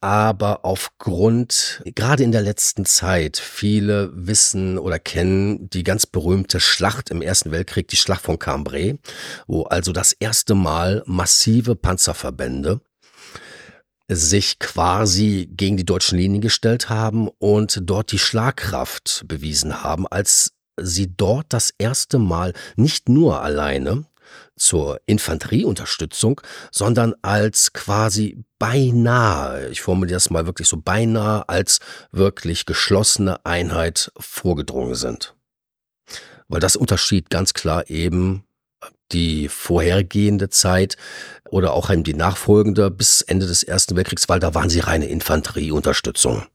Aber 0.00 0.64
aufgrund, 0.64 1.82
gerade 1.94 2.24
in 2.24 2.32
der 2.32 2.42
letzten 2.42 2.84
Zeit, 2.84 3.36
viele 3.36 4.10
wissen 4.14 4.78
oder 4.78 4.98
kennen 4.98 5.70
die 5.70 5.84
ganz 5.84 6.06
berühmte 6.06 6.58
Schlacht 6.58 7.10
im 7.10 7.22
Ersten 7.22 7.52
Weltkrieg, 7.52 7.86
die 7.88 7.96
Schlacht 7.96 8.22
von 8.22 8.38
Cambrai, 8.38 8.98
wo 9.46 9.62
also 9.62 9.92
das 9.92 10.12
erste 10.12 10.54
Mal 10.54 11.04
massive 11.06 11.76
Panzerverbände 11.76 12.80
sich 14.16 14.58
quasi 14.58 15.48
gegen 15.50 15.76
die 15.76 15.84
deutschen 15.84 16.18
Linien 16.18 16.40
gestellt 16.40 16.88
haben 16.88 17.28
und 17.38 17.80
dort 17.82 18.12
die 18.12 18.18
Schlagkraft 18.18 19.24
bewiesen 19.26 19.82
haben, 19.82 20.06
als 20.06 20.52
sie 20.80 21.14
dort 21.16 21.46
das 21.50 21.72
erste 21.78 22.18
Mal 22.18 22.52
nicht 22.76 23.08
nur 23.08 23.42
alleine 23.42 24.04
zur 24.56 25.00
Infanterieunterstützung, 25.06 26.40
sondern 26.70 27.14
als 27.22 27.72
quasi 27.72 28.38
beinahe, 28.58 29.68
ich 29.68 29.82
formuliere 29.82 30.16
das 30.16 30.30
mal 30.30 30.46
wirklich 30.46 30.68
so 30.68 30.76
beinahe 30.76 31.48
als 31.48 31.80
wirklich 32.10 32.66
geschlossene 32.66 33.44
Einheit 33.44 34.12
vorgedrungen 34.18 34.94
sind. 34.94 35.34
Weil 36.48 36.60
das 36.60 36.76
unterschied 36.76 37.30
ganz 37.30 37.54
klar 37.54 37.88
eben 37.90 38.44
die 39.12 39.48
vorhergehende 39.48 40.48
Zeit 40.48 40.96
oder 41.52 41.74
auch 41.74 41.90
die 41.94 42.14
nachfolgende 42.14 42.90
bis 42.90 43.20
Ende 43.20 43.46
des 43.46 43.62
Ersten 43.62 43.94
Weltkriegs, 43.94 44.28
weil 44.28 44.40
da 44.40 44.54
waren 44.54 44.70
sie 44.70 44.80
reine 44.80 45.06
Infanterieunterstützung. 45.06 46.46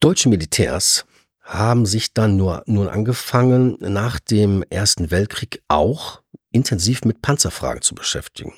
Deutsche 0.00 0.30
Militärs 0.30 1.04
haben 1.42 1.84
sich 1.84 2.14
dann 2.14 2.36
nur 2.36 2.62
nun 2.66 2.88
angefangen, 2.88 3.76
nach 3.80 4.18
dem 4.18 4.64
Ersten 4.70 5.10
Weltkrieg 5.10 5.62
auch 5.68 6.22
intensiv 6.50 7.04
mit 7.04 7.20
Panzerfragen 7.20 7.82
zu 7.82 7.94
beschäftigen. 7.94 8.54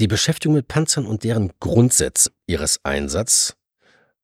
Die 0.00 0.08
Beschäftigung 0.08 0.56
mit 0.56 0.68
Panzern 0.68 1.06
und 1.06 1.24
deren 1.24 1.50
Grundsätze 1.60 2.30
ihres 2.46 2.80
Einsatzes 2.84 3.56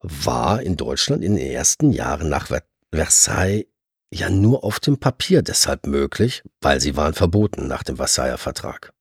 war 0.00 0.60
in 0.60 0.76
Deutschland 0.76 1.24
in 1.24 1.36
den 1.36 1.46
ersten 1.46 1.90
Jahren 1.90 2.28
nach 2.28 2.48
Versailles 2.92 3.66
ja 4.12 4.28
nur 4.30 4.64
auf 4.64 4.80
dem 4.80 4.98
Papier 4.98 5.42
deshalb 5.42 5.86
möglich, 5.86 6.42
weil 6.60 6.80
sie 6.80 6.96
waren 6.96 7.14
verboten 7.14 7.68
nach 7.68 7.82
dem 7.82 7.96
Versailler 7.96 8.38
Vertrag. 8.38 8.92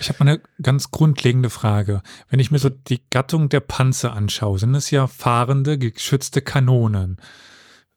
Ich 0.00 0.08
habe 0.08 0.20
eine 0.20 0.40
ganz 0.60 0.90
grundlegende 0.90 1.48
Frage. 1.50 2.02
Wenn 2.28 2.40
ich 2.40 2.50
mir 2.50 2.58
so 2.58 2.68
die 2.68 3.00
Gattung 3.10 3.48
der 3.48 3.60
Panzer 3.60 4.12
anschaue, 4.12 4.58
sind 4.58 4.74
es 4.74 4.90
ja 4.90 5.06
fahrende, 5.06 5.78
geschützte 5.78 6.42
Kanonen. 6.42 7.18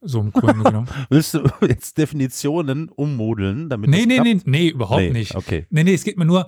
So 0.02 0.20
im 0.20 0.32
Grunde 0.32 0.64
genommen. 0.64 0.88
Willst 1.10 1.34
du 1.34 1.50
jetzt 1.68 1.98
Definitionen 1.98 2.90
ummodeln, 2.90 3.70
damit 3.70 3.90
Nee, 3.90 4.00
das 4.00 4.06
nee, 4.08 4.14
klappt? 4.16 4.28
nee, 4.28 4.42
nee, 4.46 4.68
überhaupt 4.70 5.02
Nee, 5.02 5.10
nicht. 5.12 5.34
okay. 5.36 5.66
Nee, 5.72 5.84
nee, 5.84 5.96
es 5.96 6.04
geht 6.04 6.18
mir 6.20 6.26
nur, 6.26 6.48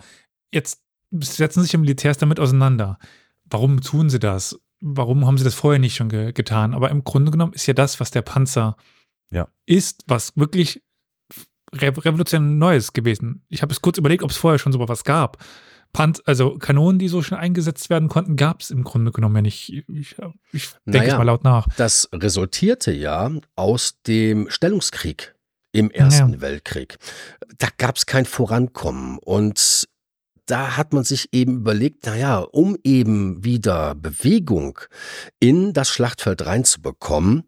jetzt 0.53 0.84
setzen 1.12 1.63
sich 1.63 1.72
ja 1.72 1.79
Militärs 1.79 2.20
damit 2.20 2.39
auseinander. 2.39 3.00
Warum 3.46 3.82
tun 3.82 4.10
sie 4.12 4.20
das? 4.20 4.60
Warum 4.82 5.25
haben 5.25 5.39
sie 5.39 5.44
das 5.46 5.56
vorher 5.56 5.79
nicht 5.79 5.96
schon 5.96 6.10
ge 6.10 6.34
getan? 6.34 6.75
Aber 6.75 6.91
im 6.91 7.03
Grunde 7.03 7.32
genommen 7.32 7.53
ist 7.53 7.65
ja 7.65 7.74
das, 7.74 8.00
was 8.00 8.12
der 8.12 8.22
Panzer 8.22 8.75
Ja. 9.31 9.48
ist, 9.65 10.03
was 10.07 10.36
wirklich 10.36 10.81
re 11.74 11.88
revolutionär 11.96 12.50
Neues 12.50 12.93
gewesen. 12.93 13.43
Ich 13.50 13.62
habe 13.62 13.74
es 13.74 13.81
kurz 13.81 13.98
überlegt, 13.98 14.24
ob 14.24 14.31
es 14.31 14.38
vorher 14.38 14.60
schon 14.60 14.72
so 14.72 14.79
was 14.88 15.03
gab. 15.03 15.43
Panz 15.93 16.22
also 16.25 16.57
Kanonen, 16.57 17.00
die 17.00 17.07
so 17.07 17.22
schnell 17.22 17.39
eingesetzt 17.39 17.89
werden 17.89 18.10
konnten, 18.10 18.36
gab 18.36 18.62
es 18.62 18.69
im 18.72 18.84
Grunde 18.84 19.12
genommen 19.12 19.36
ja 19.38 19.41
nicht. 19.41 19.74
Ich, 19.74 20.15
ich, 20.51 20.69
denke 20.86 21.00
Naja. 21.00 21.13
es 21.13 21.17
mal 21.17 21.24
laut 21.24 21.43
nach. 21.43 21.67
Das 21.77 22.10
resultierte 22.13 22.91
ja 22.91 23.31
aus 23.55 24.01
dem 24.05 24.50
Stellungskrieg 24.50 25.36
im 25.72 25.89
Ersten 25.91 26.34
Ja. 26.34 26.41
Weltkrieg. 26.41 26.98
Da 27.57 27.67
gab 27.77 27.98
es 27.98 28.05
kein 28.05 28.25
Vorankommen 28.25 29.17
und 29.19 29.88
da 30.46 30.77
hat 30.77 30.93
man 30.93 31.03
sich 31.03 31.29
eben 31.34 31.57
überlegt, 31.57 32.05
naja, 32.05 32.39
um 32.39 32.77
eben 32.84 33.43
wieder 33.43 33.96
Bewegung 33.96 34.79
in 35.39 35.74
das 35.74 35.89
Schlachtfeld 35.89 36.46
reinzubekommen, 36.46 37.43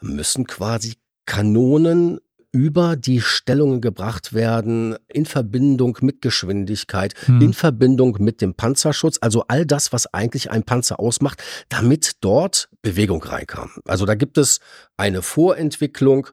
müssen 0.00 0.46
quasi 0.46 0.94
Kanonen 1.26 2.18
über 2.52 2.96
die 2.96 3.20
Stellungen 3.20 3.82
gebracht 3.82 4.32
werden, 4.32 4.96
in 5.08 5.26
Verbindung 5.26 5.98
mit 6.00 6.22
Geschwindigkeit, 6.22 7.12
Hm. 7.26 7.42
in 7.42 7.52
Verbindung 7.52 8.16
mit 8.20 8.40
dem 8.40 8.54
Panzerschutz, 8.54 9.18
also 9.20 9.44
all 9.48 9.66
das, 9.66 9.92
was 9.92 10.06
eigentlich 10.14 10.50
ein 10.50 10.62
Panzer 10.62 10.98
ausmacht, 10.98 11.42
damit 11.68 12.12
dort 12.20 12.70
Bewegung 12.80 13.22
reinkam. 13.22 13.70
Also 13.84 14.06
da 14.06 14.14
gibt 14.14 14.38
es 14.38 14.60
eine 14.96 15.20
Vorentwicklung, 15.20 16.28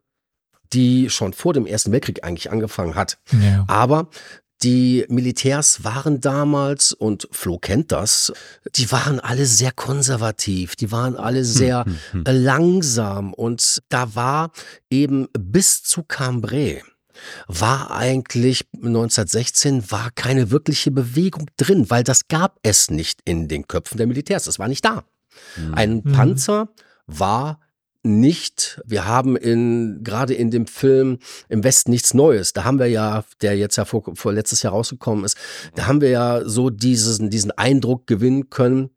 die 0.71 1.09
schon 1.09 1.33
vor 1.33 1.53
dem 1.53 1.65
Ersten 1.65 1.91
Weltkrieg 1.91 2.23
eigentlich 2.23 2.51
angefangen 2.51 2.95
hat. 2.95 3.17
Ja. 3.31 3.65
Aber 3.67 4.09
die 4.63 5.05
Militärs 5.09 5.83
waren 5.83 6.21
damals, 6.21 6.93
und 6.93 7.27
Flo 7.31 7.57
kennt 7.59 7.91
das, 7.91 8.31
die 8.75 8.91
waren 8.91 9.19
alle 9.19 9.45
sehr 9.45 9.71
konservativ, 9.71 10.75
die 10.75 10.91
waren 10.91 11.15
alle 11.15 11.43
sehr 11.43 11.85
Hm, 11.85 11.97
hm. 12.11 12.23
langsam 12.43 13.33
und 13.33 13.81
da 13.89 14.15
war 14.15 14.51
eben 14.89 15.27
bis 15.37 15.83
zu 15.83 16.03
Cambrai 16.03 16.81
war 17.47 17.91
eigentlich 17.91 18.65
1916 18.73 19.91
war 19.91 20.09
keine 20.11 20.49
wirkliche 20.49 20.91
Bewegung 20.91 21.47
drin, 21.57 21.89
weil 21.89 22.03
das 22.03 22.27
gab 22.27 22.59
es 22.63 22.89
nicht 22.89 23.19
in 23.25 23.47
den 23.47 23.67
Köpfen 23.67 23.97
der 23.97 24.07
Militärs, 24.07 24.45
das 24.45 24.59
war 24.59 24.67
nicht 24.67 24.83
da. 24.83 25.03
Hm. 25.55 25.73
Ein 25.73 26.01
Mhm. 26.03 26.11
Panzer 26.13 26.69
war 27.05 27.59
nicht, 28.03 28.81
wir 28.85 29.05
haben 29.05 29.35
in, 29.37 30.03
gerade 30.03 30.33
in 30.33 30.51
dem 30.51 30.67
Film 30.67 31.19
im 31.49 31.63
Westen 31.63 31.91
nichts 31.91 32.13
Neues, 32.13 32.53
da 32.53 32.65
haben 32.65 32.79
wir 32.79 32.87
ja, 32.87 33.23
der 33.41 33.57
jetzt 33.57 33.77
ja 33.77 33.85
vor, 33.85 34.03
vor 34.15 34.33
letztes 34.33 34.61
Jahr 34.61 34.73
rausgekommen 34.73 35.23
ist, 35.23 35.37
da 35.75 35.87
haben 35.87 36.01
wir 36.01 36.09
ja 36.09 36.41
so 36.45 36.69
diesen, 36.69 37.29
diesen 37.29 37.51
Eindruck 37.51 38.05
gewinnen 38.05 38.49
können, 38.49 38.89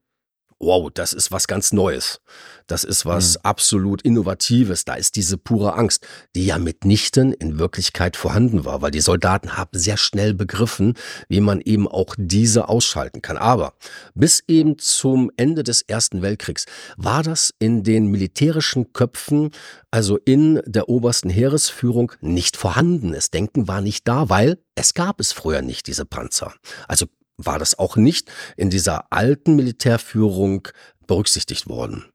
wow, 0.58 0.90
das 0.92 1.12
ist 1.12 1.30
was 1.30 1.46
ganz 1.46 1.72
Neues. 1.72 2.20
Das 2.66 2.84
ist 2.84 3.06
was 3.06 3.44
absolut 3.44 4.02
Innovatives. 4.02 4.84
Da 4.84 4.94
ist 4.94 5.16
diese 5.16 5.38
pure 5.38 5.74
Angst, 5.74 6.06
die 6.34 6.46
ja 6.46 6.58
mitnichten 6.58 7.32
in 7.32 7.58
Wirklichkeit 7.58 8.16
vorhanden 8.16 8.64
war, 8.64 8.82
weil 8.82 8.90
die 8.90 9.00
Soldaten 9.00 9.56
haben 9.56 9.78
sehr 9.78 9.96
schnell 9.96 10.34
begriffen, 10.34 10.94
wie 11.28 11.40
man 11.40 11.60
eben 11.60 11.86
auch 11.86 12.14
diese 12.18 12.68
ausschalten 12.68 13.22
kann. 13.22 13.36
Aber 13.36 13.74
bis 14.14 14.42
eben 14.48 14.78
zum 14.78 15.30
Ende 15.36 15.62
des 15.62 15.82
Ersten 15.82 16.22
Weltkriegs 16.22 16.66
war 16.96 17.22
das 17.22 17.54
in 17.58 17.84
den 17.84 18.06
militärischen 18.06 18.92
Köpfen, 18.92 19.50
also 19.90 20.18
in 20.18 20.60
der 20.66 20.88
obersten 20.88 21.30
Heeresführung, 21.30 22.12
nicht 22.20 22.56
vorhanden. 22.56 23.12
Das 23.12 23.30
Denken 23.30 23.68
war 23.68 23.80
nicht 23.80 24.08
da, 24.08 24.28
weil 24.28 24.58
es 24.74 24.94
gab 24.94 25.20
es 25.20 25.32
früher 25.32 25.62
nicht, 25.62 25.86
diese 25.86 26.04
Panzer. 26.04 26.52
Also 26.88 27.06
war 27.36 27.58
das 27.58 27.78
auch 27.78 27.96
nicht 27.96 28.30
in 28.56 28.70
dieser 28.70 29.12
alten 29.12 29.56
Militärführung 29.56 30.68
berücksichtigt 31.06 31.68
worden. 31.68 32.06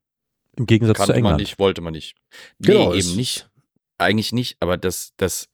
Im 0.62 0.68
Gegensatz 0.68 0.98
zu 0.98 1.00
Kannte 1.00 1.13
man 1.13 1.18
England. 1.18 1.39
nicht, 1.41 1.60
wollte 1.60 1.82
man 1.82 1.94
nicht. 1.94 2.15
Nee, 2.60 2.68
Genau, 2.68 2.94
eben 2.94 3.15
nicht. 3.15 3.50
Eigentlich 3.98 4.32
nicht, 4.32 4.58
aber 4.60 4.77
das, 4.77 5.13
das, 5.18 5.48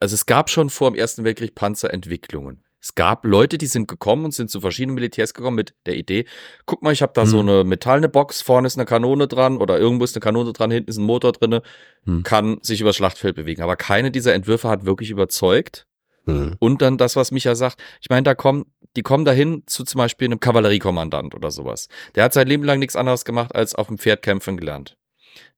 also 0.00 0.14
es 0.14 0.26
gab 0.26 0.50
schon 0.50 0.70
vor 0.70 0.90
dem 0.90 0.96
Ersten 0.98 1.24
Weltkrieg 1.24 1.54
Panzerentwicklungen. 1.54 2.62
Es 2.80 2.96
gab 2.96 3.24
Leute, 3.24 3.58
die 3.58 3.66
sind 3.66 3.86
gekommen 3.86 4.24
und 4.24 4.34
sind 4.34 4.50
zu 4.50 4.60
verschiedenen 4.60 4.94
Militärs 4.96 5.34
gekommen 5.34 5.54
mit 5.56 5.74
der 5.86 5.94
Idee, 5.96 6.24
guck 6.66 6.82
mal, 6.82 6.92
ich 6.92 7.00
habe 7.02 7.12
da 7.14 7.26
so 7.26 7.38
Hm. 7.40 7.48
eine 7.48 7.64
metallene 7.64 8.08
Box, 8.08 8.42
vorne 8.42 8.66
ist 8.66 8.76
eine 8.76 8.86
Kanone 8.86 9.28
dran 9.28 9.58
oder 9.58 9.78
irgendwo 9.78 10.04
ist 10.04 10.16
eine 10.16 10.20
Kanone 10.20 10.52
dran, 10.52 10.70
hinten 10.72 10.90
ist 10.90 10.96
ein 10.98 11.04
Motor 11.04 11.30
drinne, 11.32 11.62
Hm. 12.06 12.22
kann 12.24 12.58
sich 12.62 12.80
über 12.80 12.88
das 12.90 12.96
Schlachtfeld 12.96 13.36
bewegen. 13.36 13.62
Aber 13.62 13.76
keine 13.76 14.10
dieser 14.10 14.34
Entwürfe 14.34 14.68
hat 14.68 14.84
wirklich 14.84 15.10
überzeugt. 15.10 15.86
Hm. 16.26 16.56
Und 16.58 16.82
dann 16.82 16.98
das, 16.98 17.14
was 17.16 17.30
Micha 17.30 17.54
sagt. 17.54 17.80
Ich 18.00 18.08
meine, 18.10 18.22
da 18.24 18.34
kommen, 18.34 18.64
die 18.96 19.02
kommen 19.02 19.24
dahin 19.24 19.62
zu 19.66 19.84
zum 19.84 19.98
Beispiel 19.98 20.26
einem 20.26 20.40
Kavalleriekommandant 20.40 21.34
oder 21.34 21.50
sowas. 21.50 21.88
Der 22.14 22.24
hat 22.24 22.32
sein 22.32 22.46
Leben 22.46 22.64
lang 22.64 22.78
nichts 22.78 22.96
anderes 22.96 23.24
gemacht, 23.24 23.54
als 23.54 23.74
auf 23.74 23.88
dem 23.88 23.98
Pferd 23.98 24.22
kämpfen 24.22 24.56
gelernt. 24.56 24.96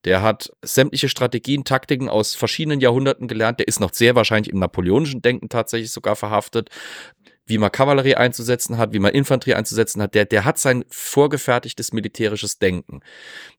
Der 0.05 0.23
hat 0.23 0.53
sämtliche 0.63 1.09
Strategien, 1.09 1.65
Taktiken 1.65 2.09
aus 2.09 2.35
verschiedenen 2.35 2.81
Jahrhunderten 2.81 3.27
gelernt. 3.27 3.59
Der 3.59 3.69
ist 3.69 3.81
noch 3.81 3.93
sehr 3.93 4.15
wahrscheinlich 4.15 4.53
im 4.53 4.61
napoleonischen 4.61 5.23
Denken 5.23 5.49
tatsächlich 5.49 5.91
sogar 5.91 6.15
verhaftet. 6.15 6.69
Wie 7.47 7.59
man 7.59 7.73
Kavallerie 7.73 8.15
einzusetzen 8.15 8.79
hat, 8.79 8.93
wie 8.93 8.99
man 8.99 9.13
Infanterie 9.13 9.55
einzusetzen 9.55 10.01
hat. 10.01 10.15
Der, 10.15 10.25
der 10.25 10.45
hat 10.45 10.59
sein 10.59 10.85
vorgefertigtes 10.89 11.93
militärisches 11.93 12.59
Denken, 12.59 13.01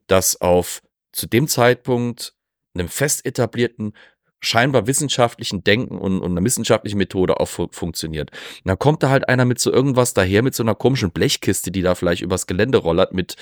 das 0.07 0.39
auf 0.41 0.81
zu 1.11 1.27
dem 1.27 1.47
Zeitpunkt 1.47 2.33
einem 2.73 2.89
fest 2.89 3.25
etablierten 3.25 3.93
scheinbar 4.39 4.87
wissenschaftlichen 4.87 5.63
Denken 5.63 5.97
und, 5.97 6.19
und 6.21 6.31
einer 6.31 6.43
wissenschaftlichen 6.43 6.97
Methode 6.97 7.39
auch 7.39 7.47
fu 7.47 7.67
funktioniert. 7.71 8.31
Und 8.31 8.67
dann 8.67 8.79
kommt 8.79 9.01
da 9.03 9.09
halt 9.09 9.27
einer 9.27 9.45
mit 9.45 9.59
so 9.59 9.71
irgendwas 9.71 10.13
daher, 10.13 10.43
mit 10.43 10.55
so 10.55 10.63
einer 10.63 10.75
komischen 10.75 11.11
Blechkiste, 11.11 11.71
die 11.71 11.81
da 11.81 11.95
vielleicht 11.95 12.21
übers 12.21 12.47
Gelände 12.47 12.77
rollert, 12.77 13.13
mit 13.13 13.35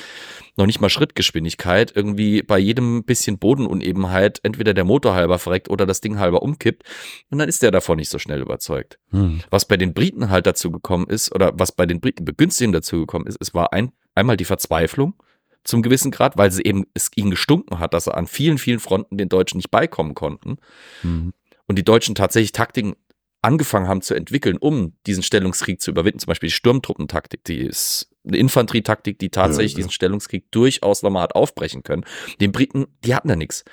noch 0.55 0.65
nicht 0.65 0.79
mal 0.79 0.89
Schrittgeschwindigkeit, 0.89 1.93
irgendwie 1.95 2.43
bei 2.43 2.57
jedem 2.59 3.03
bisschen 3.03 3.37
Bodenunebenheit 3.37 4.39
entweder 4.43 4.73
der 4.73 4.85
Motor 4.85 5.15
halber 5.15 5.39
verreckt 5.39 5.69
oder 5.69 5.85
das 5.85 6.01
Ding 6.01 6.19
halber 6.19 6.41
umkippt. 6.41 6.83
Und 7.29 7.39
dann 7.39 7.49
ist 7.49 7.63
der 7.63 7.71
davon 7.71 7.97
nicht 7.97 8.09
so 8.09 8.19
schnell 8.19 8.41
überzeugt. 8.41 8.99
Hm. 9.09 9.41
Was 9.49 9.67
bei 9.67 9.77
den 9.77 9.93
Briten 9.93 10.29
halt 10.29 10.45
dazu 10.45 10.71
gekommen 10.71 11.07
ist, 11.07 11.33
oder 11.33 11.51
was 11.55 11.71
bei 11.71 11.85
den 11.85 11.99
Briten 11.99 12.25
begünstigend 12.25 12.75
dazu 12.75 12.99
gekommen 13.01 13.27
ist, 13.27 13.37
es 13.41 13.53
war 13.53 13.73
ein, 13.73 13.91
einmal 14.15 14.37
die 14.37 14.45
Verzweiflung 14.45 15.15
zum 15.63 15.81
gewissen 15.81 16.11
Grad, 16.11 16.37
weil 16.37 16.51
sie 16.51 16.63
eben 16.63 16.85
es 16.93 17.11
ihnen 17.15 17.31
gestunken 17.31 17.79
hat, 17.79 17.93
dass 17.93 18.05
sie 18.05 18.13
an 18.13 18.27
vielen, 18.27 18.57
vielen 18.57 18.79
Fronten 18.79 19.17
den 19.17 19.29
Deutschen 19.29 19.57
nicht 19.57 19.71
beikommen 19.71 20.13
konnten. 20.15 20.57
Hm. 21.01 21.33
Und 21.67 21.77
die 21.77 21.85
Deutschen 21.85 22.15
tatsächlich 22.15 22.51
Taktiken 22.51 22.95
angefangen 23.41 23.87
haben 23.87 24.01
zu 24.01 24.13
entwickeln, 24.13 24.57
um 24.57 24.93
diesen 25.05 25.23
Stellungskrieg 25.23 25.81
zu 25.81 25.91
überwinden. 25.91 26.19
Zum 26.19 26.27
Beispiel 26.27 26.47
die 26.47 26.55
Sturmtruppentaktik, 26.55 27.43
die 27.43 27.59
ist 27.59 28.09
eine 28.25 28.37
Infanterietaktik, 28.37 29.19
die 29.19 29.29
tatsächlich 29.29 29.73
Ja, 29.73 29.75
ja. 29.75 29.79
diesen 29.79 29.91
Stellungskrieg 29.91 30.49
durchaus 30.51 31.03
nochmal 31.03 31.23
hat 31.23 31.35
aufbrechen 31.35 31.83
können. 31.83 32.05
Den 32.39 32.51
Briten, 32.53 32.87
die 33.03 33.13
hatten 33.13 33.27
da 33.27 33.35
nichts. 33.35 33.65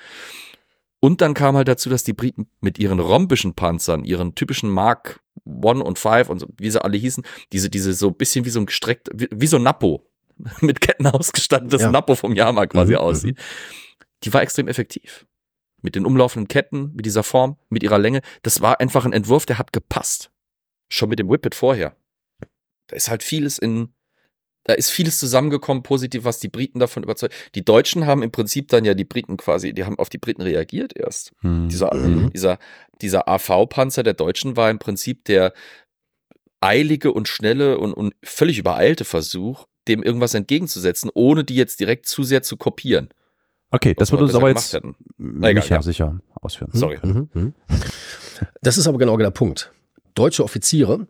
Und 0.99 1.21
dann 1.21 1.33
kam 1.33 1.55
halt 1.55 1.67
dazu, 1.67 1.89
dass 1.89 2.03
die 2.03 2.13
Briten 2.13 2.47
mit 2.59 2.77
ihren 2.79 2.99
rhombischen 2.99 3.55
Panzern, 3.55 4.03
ihren 4.03 4.35
typischen 4.35 4.69
Mark 4.69 5.21
One 5.45 5.83
und 5.83 5.97
Five 5.97 6.29
und 6.29 6.39
so, 6.39 6.47
wie 6.57 6.69
sie 6.69 6.83
alle 6.83 6.97
hießen, 6.97 7.23
diese, 7.53 7.69
diese 7.69 7.93
so 7.93 8.09
ein 8.09 8.15
bisschen 8.15 8.45
wie 8.45 8.49
so 8.49 8.59
ein 8.59 8.65
gestreckt, 8.67 9.09
wie, 9.13 9.27
wie 9.31 9.47
so 9.47 9.57
ein 9.57 9.63
Nappo, 9.63 10.05
mit 10.61 10.81
Ketten 10.81 11.07
ausgestattetes 11.07 11.81
Ja. 11.81 11.91
Nappo 11.91 12.15
vom 12.15 12.35
Jahrmarkt 12.35 12.73
quasi 12.73 12.93
Mhm, 12.93 12.97
aussieht. 12.99 13.37
Die 14.23 14.33
war 14.33 14.41
extrem 14.41 14.67
effektiv. 14.67 15.25
Mit 15.81 15.95
den 15.95 16.05
umlaufenden 16.05 16.47
Ketten, 16.47 16.91
mit 16.93 17.05
dieser 17.07 17.23
Form, 17.23 17.57
mit 17.69 17.81
ihrer 17.83 17.97
Länge. 17.97 18.21
Das 18.43 18.61
war 18.61 18.79
einfach 18.79 19.05
ein 19.05 19.13
Entwurf, 19.13 19.45
der 19.47 19.57
hat 19.57 19.73
gepasst. 19.73 20.31
Schon 20.89 21.09
mit 21.09 21.17
dem 21.19 21.29
Whippet 21.29 21.55
vorher. 21.55 21.95
Da 22.87 22.95
ist 22.95 23.09
halt 23.09 23.23
vieles 23.23 23.57
in, 23.57 23.93
da 24.65 24.73
ist 24.73 24.91
vieles 24.91 25.17
zusammengekommen, 25.17 25.81
positiv, 25.81 26.23
was 26.23 26.39
die 26.39 26.49
Briten 26.49 26.77
davon 26.79 27.01
überzeugt. 27.03 27.33
Die 27.55 27.65
Deutschen 27.65 28.05
haben 28.05 28.21
im 28.21 28.31
Prinzip 28.31 28.67
dann 28.67 28.85
ja 28.85 28.93
die 28.93 29.05
Briten 29.05 29.37
quasi, 29.37 29.73
die 29.73 29.85
haben 29.85 29.97
auf 29.97 30.09
die 30.09 30.19
Briten 30.19 30.41
reagiert 30.43 30.95
erst. 30.95 31.31
Hm. 31.41 31.69
Dieser, 31.69 31.91
Mhm. 31.95 32.29
dieser, 32.31 32.59
dieser 33.01 33.27
AV-Panzer 33.27 34.03
der 34.03 34.13
Deutschen 34.13 34.55
war 34.57 34.69
im 34.69 34.77
Prinzip 34.77 35.25
der 35.25 35.53
eilige 36.59 37.11
und 37.11 37.27
schnelle 37.27 37.79
und, 37.79 37.93
und 37.93 38.13
völlig 38.23 38.59
übereilte 38.59 39.03
Versuch, 39.05 39.65
dem 39.87 40.03
irgendwas 40.03 40.33
entgegenzusetzen, 40.33 41.09
ohne 41.13 41.43
die 41.43 41.55
jetzt 41.55 41.79
direkt 41.79 42.05
zu 42.05 42.23
sehr 42.23 42.43
zu 42.43 42.57
kopieren. 42.57 43.09
Okay, 43.71 43.93
das 43.93 44.11
wird 44.11 44.21
wir 44.21 44.25
uns 44.25 44.35
aber 44.35 44.49
jetzt 44.49 44.73
hätten. 44.73 44.95
Egal, 45.17 45.53
Micha 45.53 45.75
ja. 45.75 45.81
sicher 45.81 46.19
ausführen. 46.41 46.71
Sorry. 46.73 46.99
Mhm, 47.01 47.29
mhm. 47.33 47.53
Das 48.63 48.79
ist 48.79 48.87
aber 48.87 48.97
genau 48.97 49.15
der 49.17 49.29
Punkt. 49.29 49.71
Deutsche 50.15 50.43
Offiziere, 50.43 51.07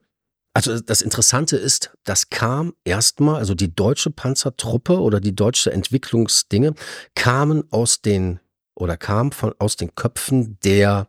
also 0.54 0.80
das 0.82 1.02
Interessante 1.02 1.56
ist, 1.56 1.92
das 2.04 2.30
kam 2.30 2.74
erstmal, 2.84 3.38
also 3.38 3.56
die 3.56 3.74
deutsche 3.74 4.12
Panzertruppe 4.12 5.00
oder 5.00 5.22
die 5.22 5.34
deutsche 5.34 5.72
Entwicklungsdinge 5.72 6.74
kamen 7.16 7.64
aus 7.72 8.02
den 8.02 8.42
oder 8.76 8.98
kam 8.98 9.32
von 9.32 9.54
aus 9.60 9.78
den 9.78 9.96
Köpfen 9.96 10.58
der 10.64 11.08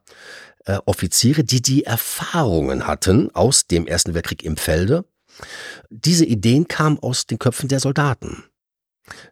äh, 0.64 0.78
Offiziere, 0.86 1.42
die 1.42 1.60
die 1.60 1.84
Erfahrungen 1.84 2.86
hatten 2.86 3.30
aus 3.34 3.66
dem 3.66 3.86
Ersten 3.86 4.14
Weltkrieg 4.14 4.44
im 4.44 4.56
Felde. 4.56 5.04
Diese 5.90 6.24
Ideen 6.24 6.68
kamen 6.68 6.98
aus 6.98 7.26
den 7.26 7.38
Köpfen 7.38 7.68
der 7.68 7.80
Soldaten. 7.80 8.44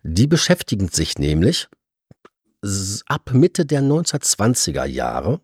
Die 0.02 0.26
beschäftigen 0.26 0.88
sich 0.88 1.19
nämlich 1.19 1.69
ab 3.07 3.31
Mitte 3.33 3.64
der 3.64 3.81
1920er 3.81 4.85
Jahre 4.85 5.40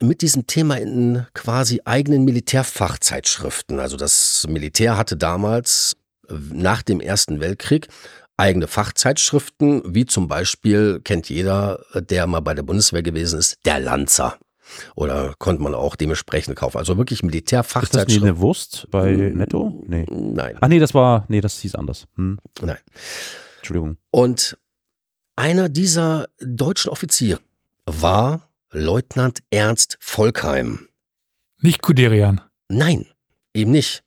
mit 0.00 0.20
diesem 0.20 0.46
Thema 0.46 0.76
in 0.76 1.26
quasi 1.32 1.80
eigenen 1.84 2.24
Militärfachzeitschriften. 2.24 3.80
Also 3.80 3.96
das 3.96 4.46
Militär 4.48 4.96
hatte 4.98 5.16
damals 5.16 5.96
nach 6.28 6.82
dem 6.82 7.00
Ersten 7.00 7.40
Weltkrieg 7.40 7.88
eigene 8.36 8.66
Fachzeitschriften, 8.66 9.82
wie 9.94 10.04
zum 10.04 10.28
Beispiel, 10.28 11.00
kennt 11.02 11.30
jeder, 11.30 11.82
der 11.94 12.26
mal 12.26 12.40
bei 12.40 12.52
der 12.52 12.64
Bundeswehr 12.64 13.02
gewesen 13.02 13.38
ist, 13.38 13.56
der 13.64 13.80
Lanzer. 13.80 14.38
Oder 14.94 15.34
konnte 15.38 15.62
man 15.62 15.74
auch 15.74 15.96
dementsprechend 15.96 16.56
kaufen. 16.56 16.78
Also 16.78 16.96
wirklich 16.96 17.22
Ist 17.22 17.94
das 17.94 18.22
eine 18.22 18.38
Wurst 18.38 18.88
bei 18.90 19.12
Netto? 19.12 19.82
Nee. 19.86 20.06
Nein, 20.10 20.56
Ach 20.60 20.68
nee, 20.68 20.78
das 20.78 20.94
war, 20.94 21.24
nee, 21.28 21.40
das 21.40 21.60
hieß 21.60 21.74
anders. 21.74 22.06
Hm. 22.16 22.38
nein. 22.60 22.78
Entschuldigung. 23.58 23.96
Und 24.10 24.58
einer 25.36 25.68
dieser 25.68 26.28
deutschen 26.40 26.90
Offiziere 26.90 27.40
war 27.84 28.48
Leutnant 28.70 29.42
Ernst 29.50 29.96
Volkheim. 30.00 30.88
Nicht 31.60 31.82
Kuderian. 31.82 32.40
Nein, 32.68 33.06
eben 33.54 33.70
nicht. 33.70 34.02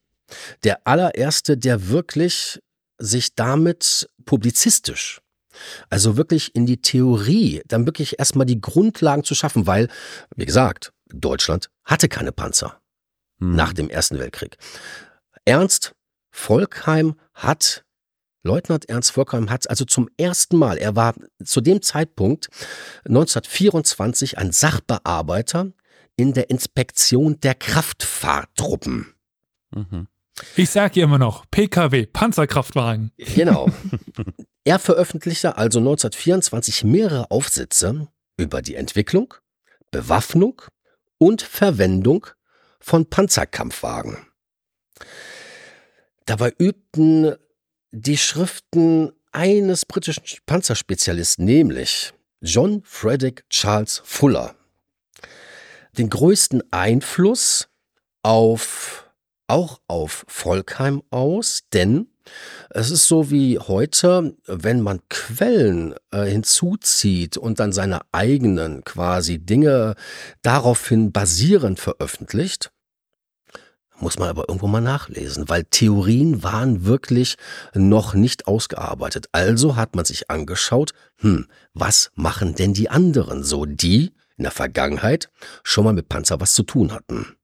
Der 0.63 0.85
allererste, 0.85 1.57
der 1.57 1.89
wirklich 1.89 2.59
sich 2.99 3.35
damit 3.35 4.09
publizistisch, 4.25 5.21
also 5.89 6.17
wirklich 6.17 6.55
in 6.55 6.65
die 6.65 6.81
Theorie, 6.81 7.61
dann 7.67 7.85
wirklich 7.85 8.19
erstmal 8.19 8.45
die 8.45 8.61
Grundlagen 8.61 9.23
zu 9.23 9.35
schaffen, 9.35 9.67
weil, 9.67 9.87
wie 10.35 10.45
gesagt, 10.45 10.91
Deutschland 11.11 11.69
hatte 11.83 12.07
keine 12.07 12.31
Panzer 12.31 12.79
Hm. 13.39 13.55
nach 13.55 13.73
dem 13.73 13.89
Ersten 13.89 14.19
Weltkrieg. 14.19 14.57
Ernst 15.45 15.95
Volkheim 16.31 17.15
hat, 17.33 17.85
Leutnant 18.43 18.87
Ernst 18.87 19.11
Volkheim 19.11 19.49
hat 19.49 19.69
also 19.69 19.85
zum 19.85 20.09
ersten 20.17 20.57
Mal, 20.57 20.77
er 20.77 20.95
war 20.95 21.15
zu 21.43 21.61
dem 21.61 21.81
Zeitpunkt 21.81 22.49
1924 23.05 24.37
ein 24.37 24.51
Sachbearbeiter 24.51 25.71
in 26.15 26.33
der 26.33 26.49
Inspektion 26.49 27.39
der 27.39 27.55
Kraftfahrtruppen. 27.55 29.13
Mhm. 29.71 30.07
Ich 30.55 30.69
sag 30.69 30.93
hier 30.93 31.03
immer 31.03 31.17
noch, 31.17 31.45
PKW, 31.51 32.05
Panzerkraftwagen. 32.05 33.11
Genau. 33.17 33.69
er 34.69 34.77
veröffentlichte 34.77 35.57
also 35.57 35.79
1924 35.79 36.83
mehrere 36.83 37.31
Aufsätze 37.31 38.07
über 38.37 38.61
die 38.61 38.75
Entwicklung, 38.75 39.33
Bewaffnung 39.89 40.61
und 41.17 41.41
Verwendung 41.41 42.27
von 42.79 43.09
Panzerkampfwagen. 43.09 44.27
Dabei 46.25 46.53
übten 46.59 47.35
die 47.89 48.17
Schriften 48.19 49.11
eines 49.31 49.87
britischen 49.87 50.21
Panzerspezialisten, 50.45 51.45
nämlich 51.45 52.13
John 52.39 52.83
Frederick 52.85 53.49
Charles 53.49 54.03
Fuller, 54.05 54.53
den 55.97 56.11
größten 56.11 56.61
Einfluss 56.71 57.69
auf 58.21 59.09
auch 59.47 59.81
auf 59.87 60.25
Volkheim 60.27 61.01
aus, 61.09 61.63
denn 61.73 62.08
es 62.69 62.91
ist 62.91 63.07
so 63.07 63.31
wie 63.31 63.57
heute, 63.57 64.35
wenn 64.45 64.81
man 64.81 65.01
Quellen 65.09 65.95
äh, 66.11 66.25
hinzuzieht 66.25 67.37
und 67.37 67.59
dann 67.59 67.71
seine 67.71 68.01
eigenen 68.11 68.83
quasi 68.83 69.39
Dinge 69.39 69.95
daraufhin 70.41 71.11
basierend 71.11 71.79
veröffentlicht, 71.79 72.71
muss 74.01 74.17
man 74.17 74.29
aber 74.29 74.47
irgendwo 74.47 74.67
mal 74.67 74.81
nachlesen, 74.81 75.49
weil 75.49 75.65
Theorien 75.65 76.43
waren 76.43 76.85
wirklich 76.85 77.35
noch 77.73 78.13
nicht 78.13 78.47
ausgearbeitet. 78.47 79.27
Also 79.31 79.75
hat 79.75 79.95
man 79.95 80.05
sich 80.05 80.29
angeschaut, 80.29 80.91
hm, 81.17 81.47
was 81.73 82.11
machen 82.15 82.55
denn 82.55 82.73
die 82.73 82.89
anderen 82.89 83.43
so, 83.43 83.65
die 83.65 84.13
in 84.37 84.43
der 84.43 84.51
Vergangenheit 84.51 85.29
schon 85.63 85.83
mal 85.83 85.93
mit 85.93 86.07
Panzer 86.07 86.39
was 86.39 86.53
zu 86.53 86.63
tun 86.63 86.93
hatten. 86.93 87.35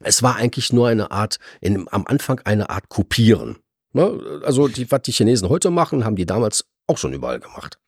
Es 0.00 0.22
war 0.22 0.36
eigentlich 0.36 0.72
nur 0.72 0.88
eine 0.88 1.10
Art, 1.12 1.38
in, 1.60 1.86
am 1.92 2.06
Anfang 2.06 2.40
eine 2.44 2.70
Art 2.70 2.88
Kopieren. 2.88 3.56
Ne? 3.94 4.40
Also, 4.44 4.68
die, 4.68 4.90
was 4.90 5.00
die 5.02 5.12
Chinesen 5.12 5.48
heute 5.48 5.70
machen, 5.70 6.04
haben 6.04 6.16
die 6.16 6.26
damals 6.26 6.66
auch 6.86 6.98
schon 6.98 7.14
überall 7.14 7.40
gemacht. 7.40 7.78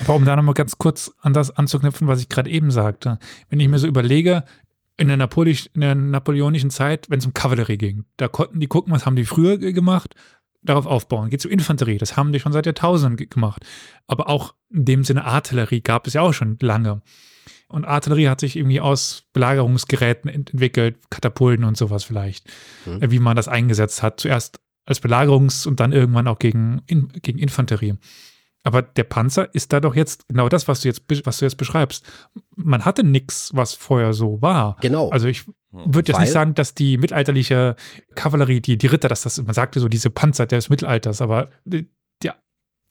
Aber 0.00 0.14
um 0.14 0.24
da 0.24 0.36
nochmal 0.36 0.54
ganz 0.54 0.78
kurz 0.78 1.12
an 1.20 1.32
das 1.32 1.50
anzuknüpfen, 1.50 2.06
was 2.06 2.20
ich 2.20 2.28
gerade 2.28 2.48
eben 2.50 2.70
sagte. 2.70 3.18
Wenn 3.50 3.58
ich 3.60 3.68
mir 3.68 3.78
so 3.78 3.86
überlege, 3.86 4.44
in 4.96 5.08
der, 5.08 5.16
Napoli 5.16 5.58
in 5.74 5.80
der 5.80 5.94
napoleonischen 5.94 6.70
Zeit, 6.70 7.10
wenn 7.10 7.18
es 7.18 7.26
um 7.26 7.34
Kavallerie 7.34 7.78
ging, 7.78 8.04
da 8.18 8.28
konnten 8.28 8.60
die 8.60 8.68
gucken, 8.68 8.92
was 8.92 9.04
haben 9.06 9.16
die 9.16 9.24
früher 9.24 9.58
ge- 9.58 9.72
gemacht, 9.72 10.14
darauf 10.62 10.86
aufbauen. 10.86 11.30
Geht 11.30 11.40
zur 11.40 11.50
Infanterie, 11.50 11.98
das 11.98 12.16
haben 12.16 12.32
die 12.32 12.38
schon 12.40 12.52
seit 12.52 12.66
Jahrtausenden 12.66 13.16
ge- 13.16 13.26
gemacht. 13.26 13.64
Aber 14.06 14.28
auch 14.28 14.54
in 14.70 14.84
dem 14.84 15.02
Sinne 15.02 15.24
Artillerie 15.24 15.80
gab 15.80 16.06
es 16.06 16.12
ja 16.12 16.20
auch 16.20 16.32
schon 16.34 16.56
lange. 16.60 17.02
Und 17.68 17.86
Artillerie 17.86 18.28
hat 18.28 18.40
sich 18.40 18.54
irgendwie 18.56 18.80
aus 18.80 19.24
Belagerungsgeräten 19.32 20.30
ent 20.30 20.50
entwickelt, 20.52 20.96
Katapulten 21.10 21.64
und 21.64 21.76
sowas 21.76 22.04
vielleicht, 22.04 22.46
Mhm. 22.86 23.10
wie 23.10 23.18
man 23.18 23.34
das 23.34 23.48
eingesetzt 23.48 24.02
hat. 24.02 24.20
Zuerst 24.20 24.60
als 24.84 25.02
Belagerungs- 25.02 25.66
und 25.66 25.80
dann 25.80 25.92
irgendwann 25.92 26.28
auch 26.28 26.38
gegen, 26.38 26.82
in, 26.86 27.08
gegen 27.08 27.38
Infanterie. 27.38 27.96
Aber 28.64 28.82
der 28.82 29.04
Panzer 29.04 29.52
ist 29.54 29.72
da 29.72 29.80
doch 29.80 29.96
jetzt 29.96 30.28
genau 30.28 30.48
das, 30.48 30.68
was 30.68 30.80
du 30.80 30.88
jetzt, 30.88 31.02
was 31.24 31.38
du 31.38 31.44
jetzt 31.44 31.56
beschreibst. 31.56 32.04
Man 32.54 32.84
hatte 32.84 33.02
nichts, 33.02 33.50
was 33.54 33.74
vorher 33.74 34.12
so 34.12 34.40
war. 34.40 34.76
Genau. 34.80 35.10
Also 35.10 35.26
ich 35.26 35.44
würde 35.72 36.12
jetzt 36.12 36.20
nicht 36.20 36.32
sagen, 36.32 36.54
dass 36.54 36.74
die 36.74 36.96
mittelalterliche 36.98 37.76
Kavallerie, 38.14 38.60
die, 38.60 38.78
die 38.78 38.86
Ritter, 38.86 39.08
dass 39.08 39.22
das, 39.22 39.42
man 39.42 39.54
sagte 39.54 39.80
so, 39.80 39.88
diese 39.88 40.10
Panzer 40.10 40.46
des 40.46 40.68
Mittelalters, 40.68 41.20
aber 41.20 41.48
die, 41.64 41.90
ja, 42.22 42.36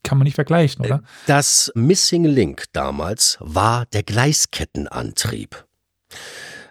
kann 0.04 0.18
man 0.18 0.26
nicht 0.26 0.36
vergleichen, 0.36 0.86
oder? 0.86 1.04
Das 1.28 1.72
Missing 1.76 2.26
Link 2.26 2.66
damals 2.74 3.38
war 3.40 3.86
der 3.88 4.04
Gleiskettenantrieb. 4.04 5.66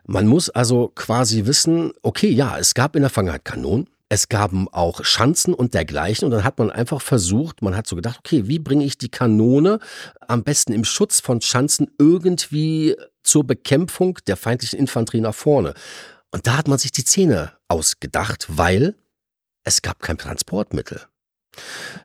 Man 0.07 0.27
muss 0.27 0.51
also 0.51 0.89
quasi 0.89 1.47
wissen, 1.47 1.93
okay, 2.03 2.29
ja, 2.29 2.59
es 2.59 2.75
gab 2.75 2.97
in 2.97 3.03
der 3.03 3.11
Vergangenheit 3.11 3.45
Kanonen, 3.45 3.89
es 4.13 4.29
gaben 4.29 4.69
auch 4.69 5.05
Schanzen 5.05 5.55
und 5.55 5.73
dergleichen 5.73 6.27
und 6.27 6.33
dann 6.33 6.43
hat 6.43 6.59
man 6.59 6.71
einfach 6.71 7.01
versucht, 7.01 7.63
man 7.63 7.77
hat 7.77 7.87
so 7.87 7.95
gedacht, 7.95 8.19
okay, 8.19 8.49
wie 8.49 8.59
bringe 8.59 8.85
ich 8.85 8.99
die 8.99 9.09
Kanone 9.09 9.79
am 10.27 10.43
besten 10.43 10.73
im 10.73 10.85
Schutz 10.85 11.21
von 11.21 11.41
Schanzen 11.41 11.93
irgendwie 11.97 12.97
zur 13.23 13.47
Bekämpfung 13.47 14.19
der 14.27 14.37
feindlichen 14.37 14.81
Infanterie 14.81 15.21
nach 15.21 15.35
vorne. 15.35 15.75
Und 16.33 16.49
da 16.49 16.57
hat 16.57 16.67
man 16.67 16.79
sich 16.79 16.91
die 16.91 17.05
Zähne 17.05 17.53
ausgedacht, 17.69 18.47
weil 18.49 18.97
es 19.63 19.81
gab 19.81 20.01
kein 20.01 20.19
Transportmittel. 20.19 21.03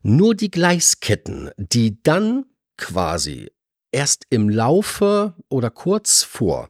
Nur 0.03 0.35
die 0.35 0.51
Gleisketten, 0.51 1.49
die 1.57 2.03
dann 2.03 2.45
quasi 2.77 3.51
erst 3.91 4.25
im 4.29 4.49
Laufe 4.49 5.33
oder 5.49 5.71
kurz 5.71 6.21
vor 6.21 6.69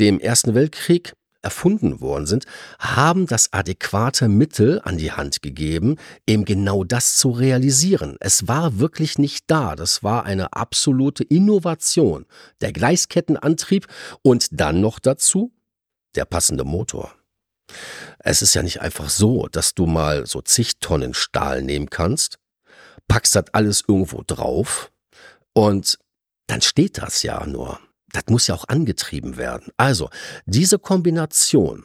dem 0.00 0.18
Ersten 0.18 0.54
Weltkrieg 0.54 1.12
erfunden 1.44 2.00
worden 2.00 2.26
sind, 2.26 2.46
haben 2.78 3.26
das 3.26 3.52
adäquate 3.52 4.28
Mittel 4.28 4.80
an 4.82 4.98
die 4.98 5.12
Hand 5.12 5.42
gegeben, 5.42 5.96
eben 6.26 6.44
genau 6.44 6.84
das 6.84 7.16
zu 7.16 7.30
realisieren. 7.30 8.16
Es 8.20 8.48
war 8.48 8.78
wirklich 8.78 9.18
nicht 9.18 9.44
da. 9.46 9.76
Das 9.76 10.02
war 10.02 10.24
eine 10.24 10.52
absolute 10.54 11.22
Innovation. 11.22 12.26
Der 12.60 12.72
Gleiskettenantrieb 12.72 13.86
und 14.22 14.48
dann 14.52 14.80
noch 14.80 14.98
dazu 14.98 15.52
der 16.16 16.24
passende 16.24 16.64
Motor. 16.64 17.12
Es 18.18 18.42
ist 18.42 18.54
ja 18.54 18.62
nicht 18.62 18.80
einfach 18.80 19.10
so, 19.10 19.48
dass 19.48 19.74
du 19.74 19.86
mal 19.86 20.26
so 20.26 20.40
zig 20.42 20.78
Tonnen 20.80 21.14
Stahl 21.14 21.62
nehmen 21.62 21.90
kannst, 21.90 22.38
packst 23.08 23.34
das 23.34 23.46
alles 23.52 23.84
irgendwo 23.86 24.22
drauf 24.26 24.90
und 25.52 25.98
dann 26.46 26.60
steht 26.60 26.98
das 26.98 27.22
ja 27.22 27.46
nur. 27.46 27.80
Das 28.14 28.24
muss 28.28 28.46
ja 28.46 28.54
auch 28.54 28.68
angetrieben 28.68 29.36
werden. 29.36 29.72
Also, 29.76 30.08
diese 30.46 30.78
Kombination 30.78 31.84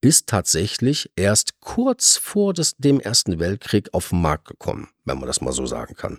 ist 0.00 0.26
tatsächlich 0.26 1.10
erst 1.14 1.60
kurz 1.60 2.16
vor 2.16 2.54
des, 2.54 2.76
dem 2.76 3.00
Ersten 3.00 3.38
Weltkrieg 3.38 3.92
auf 3.92 4.08
den 4.08 4.22
Markt 4.22 4.48
gekommen, 4.48 4.88
wenn 5.04 5.18
man 5.18 5.26
das 5.26 5.42
mal 5.42 5.52
so 5.52 5.66
sagen 5.66 5.94
kann. 5.94 6.18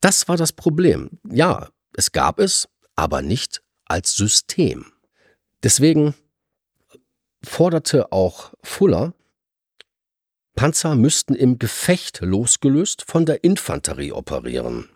Das 0.00 0.28
war 0.28 0.36
das 0.36 0.52
Problem. 0.52 1.18
Ja, 1.26 1.70
es 1.94 2.12
gab 2.12 2.38
es, 2.38 2.68
aber 2.94 3.22
nicht 3.22 3.62
als 3.86 4.14
System. 4.14 4.92
Deswegen 5.62 6.14
forderte 7.42 8.12
auch 8.12 8.52
Fuller 8.62 9.14
Panzer 10.56 10.94
müssten 10.94 11.34
im 11.34 11.58
Gefecht 11.58 12.20
losgelöst 12.20 13.02
von 13.06 13.24
der 13.24 13.44
Infanterie 13.44 14.12
operieren. 14.12 14.90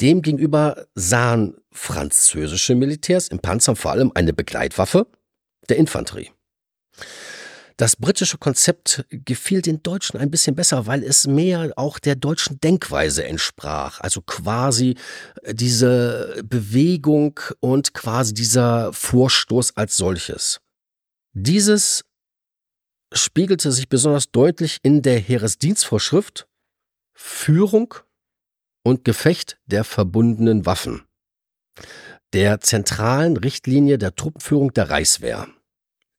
Demgegenüber 0.00 0.86
sahen 0.94 1.56
französische 1.72 2.74
Militärs 2.74 3.28
im 3.28 3.40
Panzer 3.40 3.76
vor 3.76 3.90
allem 3.92 4.12
eine 4.14 4.32
Begleitwaffe 4.32 5.06
der 5.68 5.76
Infanterie. 5.76 6.30
Das 7.76 7.96
britische 7.96 8.36
Konzept 8.36 9.06
gefiel 9.08 9.62
den 9.62 9.82
Deutschen 9.82 10.20
ein 10.20 10.30
bisschen 10.30 10.54
besser, 10.54 10.86
weil 10.86 11.02
es 11.02 11.26
mehr 11.26 11.72
auch 11.76 11.98
der 11.98 12.14
deutschen 12.14 12.60
Denkweise 12.60 13.24
entsprach. 13.24 14.00
Also 14.00 14.20
quasi 14.20 14.96
diese 15.50 16.42
Bewegung 16.44 17.40
und 17.60 17.94
quasi 17.94 18.34
dieser 18.34 18.92
Vorstoß 18.92 19.78
als 19.78 19.96
solches. 19.96 20.60
Dieses 21.32 22.04
spiegelte 23.14 23.72
sich 23.72 23.88
besonders 23.88 24.30
deutlich 24.30 24.76
in 24.82 25.00
der 25.00 25.18
Heeresdienstvorschrift 25.18 26.46
Führung 27.14 27.94
und 28.82 29.04
Gefecht 29.04 29.58
der 29.66 29.84
verbundenen 29.84 30.66
Waffen, 30.66 31.02
der 32.32 32.60
zentralen 32.60 33.36
Richtlinie 33.36 33.98
der 33.98 34.14
Truppenführung 34.14 34.72
der 34.72 34.90
Reichswehr. 34.90 35.48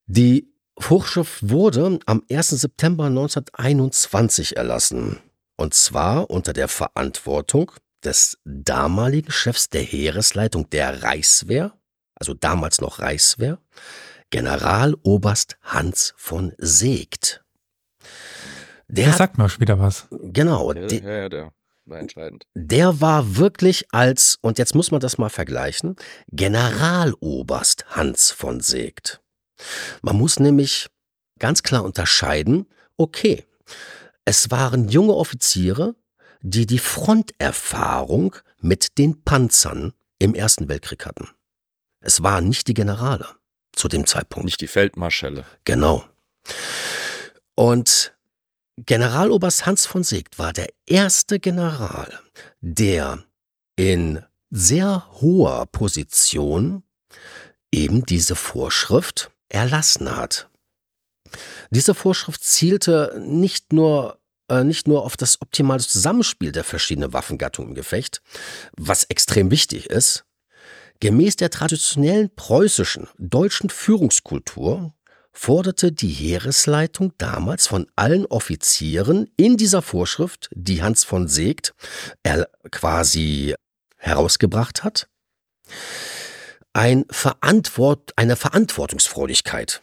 Die 0.06 0.48
Vorschrift 0.78 1.50
wurde 1.50 2.00
am 2.06 2.24
1. 2.30 2.50
September 2.50 3.06
1921 3.06 4.58
erlassen, 4.58 5.20
und 5.58 5.74
zwar 5.74 6.30
unter 6.30 6.54
der 6.54 6.68
Verantwortung 6.68 7.72
des 8.04 8.38
damaligen 8.46 9.32
Chefs 9.32 9.70
der 9.70 9.84
Heeresleitung 9.84 10.70
der 10.70 11.04
Reichswehr, 11.04 11.74
also 12.16 12.34
damals 12.34 12.82
noch 12.82 13.00
Reichswehr, 13.00 13.60
Generaloberst 14.32 15.58
Hans 15.62 16.14
von 16.18 16.54
Seegt. 16.58 17.44
Der 18.88 19.08
das 19.08 19.18
sagt 19.18 19.38
mir 19.38 19.50
schon 19.50 19.62
wieder 19.62 19.80
was. 19.80 20.08
Genau. 20.10 20.74
Ja, 20.74 20.88
der, 20.88 21.22
ja, 21.22 21.30
der 21.30 21.54
war 21.92 22.00
entscheidend. 22.00 22.48
Der 22.56 23.02
war 23.02 23.38
wirklich 23.38 23.86
als, 23.92 24.40
und 24.42 24.58
jetzt 24.58 24.74
muss 24.74 24.92
man 24.92 25.00
das 25.00 25.18
mal 25.18 25.30
vergleichen, 25.30 25.96
Generaloberst 26.32 27.86
Hans 27.96 28.32
von 28.32 28.62
Seegt. 28.62 29.22
Man 30.02 30.16
muss 30.16 30.40
nämlich 30.40 30.88
ganz 31.38 31.62
klar 31.62 31.84
unterscheiden, 31.84 32.68
okay, 32.98 33.46
es 34.26 34.50
waren 34.52 34.90
junge 34.90 35.14
Offiziere, 35.14 35.96
die 36.42 36.66
die 36.66 36.80
Fronterfahrung 36.80 38.36
mit 38.60 38.98
den 38.98 39.24
Panzern 39.24 39.94
im 40.20 40.34
Ersten 40.34 40.68
Weltkrieg 40.70 41.06
hatten. 41.06 41.30
Es 42.00 42.24
waren 42.24 42.48
nicht 42.48 42.68
die 42.68 42.74
Generale 42.74 43.28
zu 43.74 43.88
dem 43.88 44.06
Zeitpunkt. 44.08 44.46
Nicht 44.46 44.62
die 44.62 44.68
Feldmarschälle. 44.68 45.46
Genau. 45.66 46.04
Und 47.56 48.14
Generaloberst 48.78 49.66
Hans 49.66 49.86
von 49.86 50.04
Seegt 50.04 50.40
war 50.40 50.54
der 50.54 50.70
erste 50.86 51.40
General, 51.40 52.20
der 52.62 53.24
in 53.76 54.24
sehr 54.50 55.08
hoher 55.22 55.66
Position 55.68 56.84
eben 57.72 58.06
diese 58.06 58.36
Vorschrift 58.36 59.32
erlassen 59.50 60.16
hat. 60.16 60.50
Diese 61.70 61.94
Vorschrift 61.94 62.44
zielte 62.44 63.22
nicht 63.26 63.72
nur 63.72 64.20
äh, 64.50 64.64
nicht 64.64 64.88
nur 64.88 65.06
auf 65.06 65.16
das 65.16 65.42
optimale 65.42 65.82
Zusammenspiel 65.82 66.52
der 66.52 66.64
verschiedenen 66.64 67.14
Waffengattungen 67.14 67.72
im 67.72 67.76
Gefecht, 67.76 68.22
was 68.76 69.06
extrem 69.06 69.52
wichtig 69.52 69.90
ist, 69.90 70.26
Gemäß 71.02 71.36
der 71.36 71.50
traditionellen 71.50 72.30
preußischen 72.36 73.08
deutschen 73.18 73.72
Führungskultur 73.72 74.94
forderte 75.32 75.92
die 75.92 76.10
Heeresleitung 76.10 77.14
damals 77.18 77.68
von 77.68 77.88
allen 77.96 78.26
Offizieren 78.26 79.30
in 79.38 79.58
dieser 79.58 79.82
Vorschrift, 79.82 80.50
die 80.54 80.84
Hans 80.84 81.04
von 81.04 81.28
Seegt 81.28 81.74
er 82.24 82.50
quasi 82.70 83.56
herausgebracht 83.98 84.84
hat, 84.84 85.08
ein 86.74 87.06
Verantwort, 87.10 88.12
eine 88.16 88.36
Verantwortungsfreudigkeit 88.36 89.82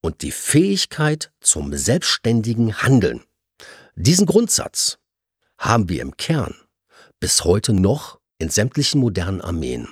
und 0.00 0.22
die 0.22 0.32
Fähigkeit 0.32 1.32
zum 1.40 1.74
selbstständigen 1.74 2.82
Handeln. 2.82 3.22
Diesen 3.94 4.26
Grundsatz 4.26 4.98
haben 5.58 5.88
wir 5.88 6.02
im 6.02 6.16
Kern 6.16 6.54
bis 7.20 7.44
heute 7.44 7.72
noch 7.72 8.18
in 8.38 8.48
sämtlichen 8.48 9.00
modernen 9.00 9.42
Armeen. 9.42 9.88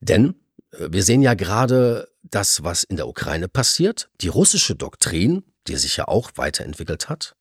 Denn 0.00 0.36
äh, 0.72 0.88
wir 0.90 1.02
sehen 1.02 1.22
ja 1.22 1.34
gerade 1.34 2.08
das, 2.22 2.64
was 2.64 2.84
in 2.84 2.96
der 2.96 3.08
Ukraine 3.08 3.48
passiert. 3.48 4.10
Die 4.20 4.28
russische 4.28 4.74
Doktrin, 4.74 5.44
die 5.66 5.76
sich 5.76 5.96
ja 5.96 6.08
auch 6.08 6.32
weiterentwickelt 6.36 7.08
hat, 7.08 7.36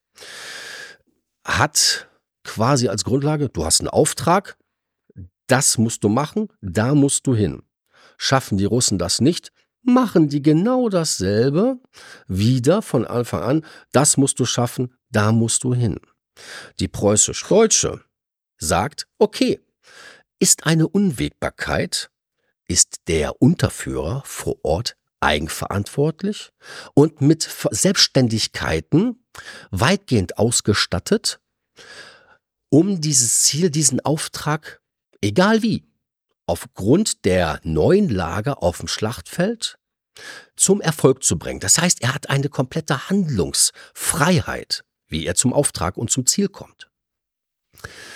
hat 1.44 2.10
quasi 2.44 2.88
als 2.88 3.04
Grundlage, 3.04 3.50
du 3.50 3.66
hast 3.66 3.82
einen 3.82 3.90
Auftrag, 3.90 4.58
das 5.48 5.78
musst 5.78 6.04
du 6.04 6.10
machen, 6.10 6.50
da 6.62 6.94
musst 6.96 7.28
du 7.28 7.36
hin. 7.36 7.64
Schaffen 8.18 8.58
die 8.58 8.66
Russen 8.66 8.98
das 8.98 9.22
nicht, 9.22 9.52
machen 9.84 10.28
die 10.28 10.42
genau 10.42 10.90
dasselbe 10.90 11.80
wieder 12.28 12.82
von 12.82 13.06
Anfang 13.06 13.42
an, 13.42 13.66
das 13.92 14.18
musst 14.18 14.40
du 14.40 14.46
schaffen, 14.46 14.94
da 15.10 15.32
musst 15.32 15.64
du 15.64 15.74
hin. 15.74 16.00
Die 16.80 16.88
preußisch-deutsche 16.88 18.04
sagt, 18.58 19.08
okay, 19.18 19.60
ist 20.40 20.66
eine 20.66 20.88
Unwägbarkeit, 20.88 22.10
ist 22.68 23.02
der 23.08 23.42
Unterführer 23.42 24.24
vor 24.26 24.58
Ort 24.64 24.98
eigenverantwortlich 25.20 26.52
und 26.94 27.22
mit 27.22 27.50
Selbstständigkeiten 27.72 29.26
weitgehend 29.72 30.38
ausgestattet, 30.38 31.40
um 32.70 33.02
dieses 33.02 33.44
Ziel, 33.44 33.70
diesen 33.70 34.00
Auftrag, 34.02 34.82
egal 35.22 35.64
wie, 35.64 35.86
aufgrund 36.46 37.26
der 37.26 37.60
neuen 37.64 38.10
Lage 38.10 38.62
auf 38.62 38.80
dem 38.80 38.88
Schlachtfeld 38.88 39.78
zum 40.56 40.82
Erfolg 40.82 41.24
zu 41.24 41.38
bringen. 41.38 41.60
Das 41.60 41.78
heißt, 41.78 42.02
er 42.02 42.14
hat 42.14 42.30
eine 42.30 42.50
komplette 42.50 43.10
Handlungsfreiheit, 43.10 44.84
wie 45.08 45.26
er 45.26 45.36
zum 45.36 45.54
Auftrag 45.54 45.98
und 45.98 46.10
zum 46.10 46.26
Ziel 46.26 46.50
kommt. 46.50 46.90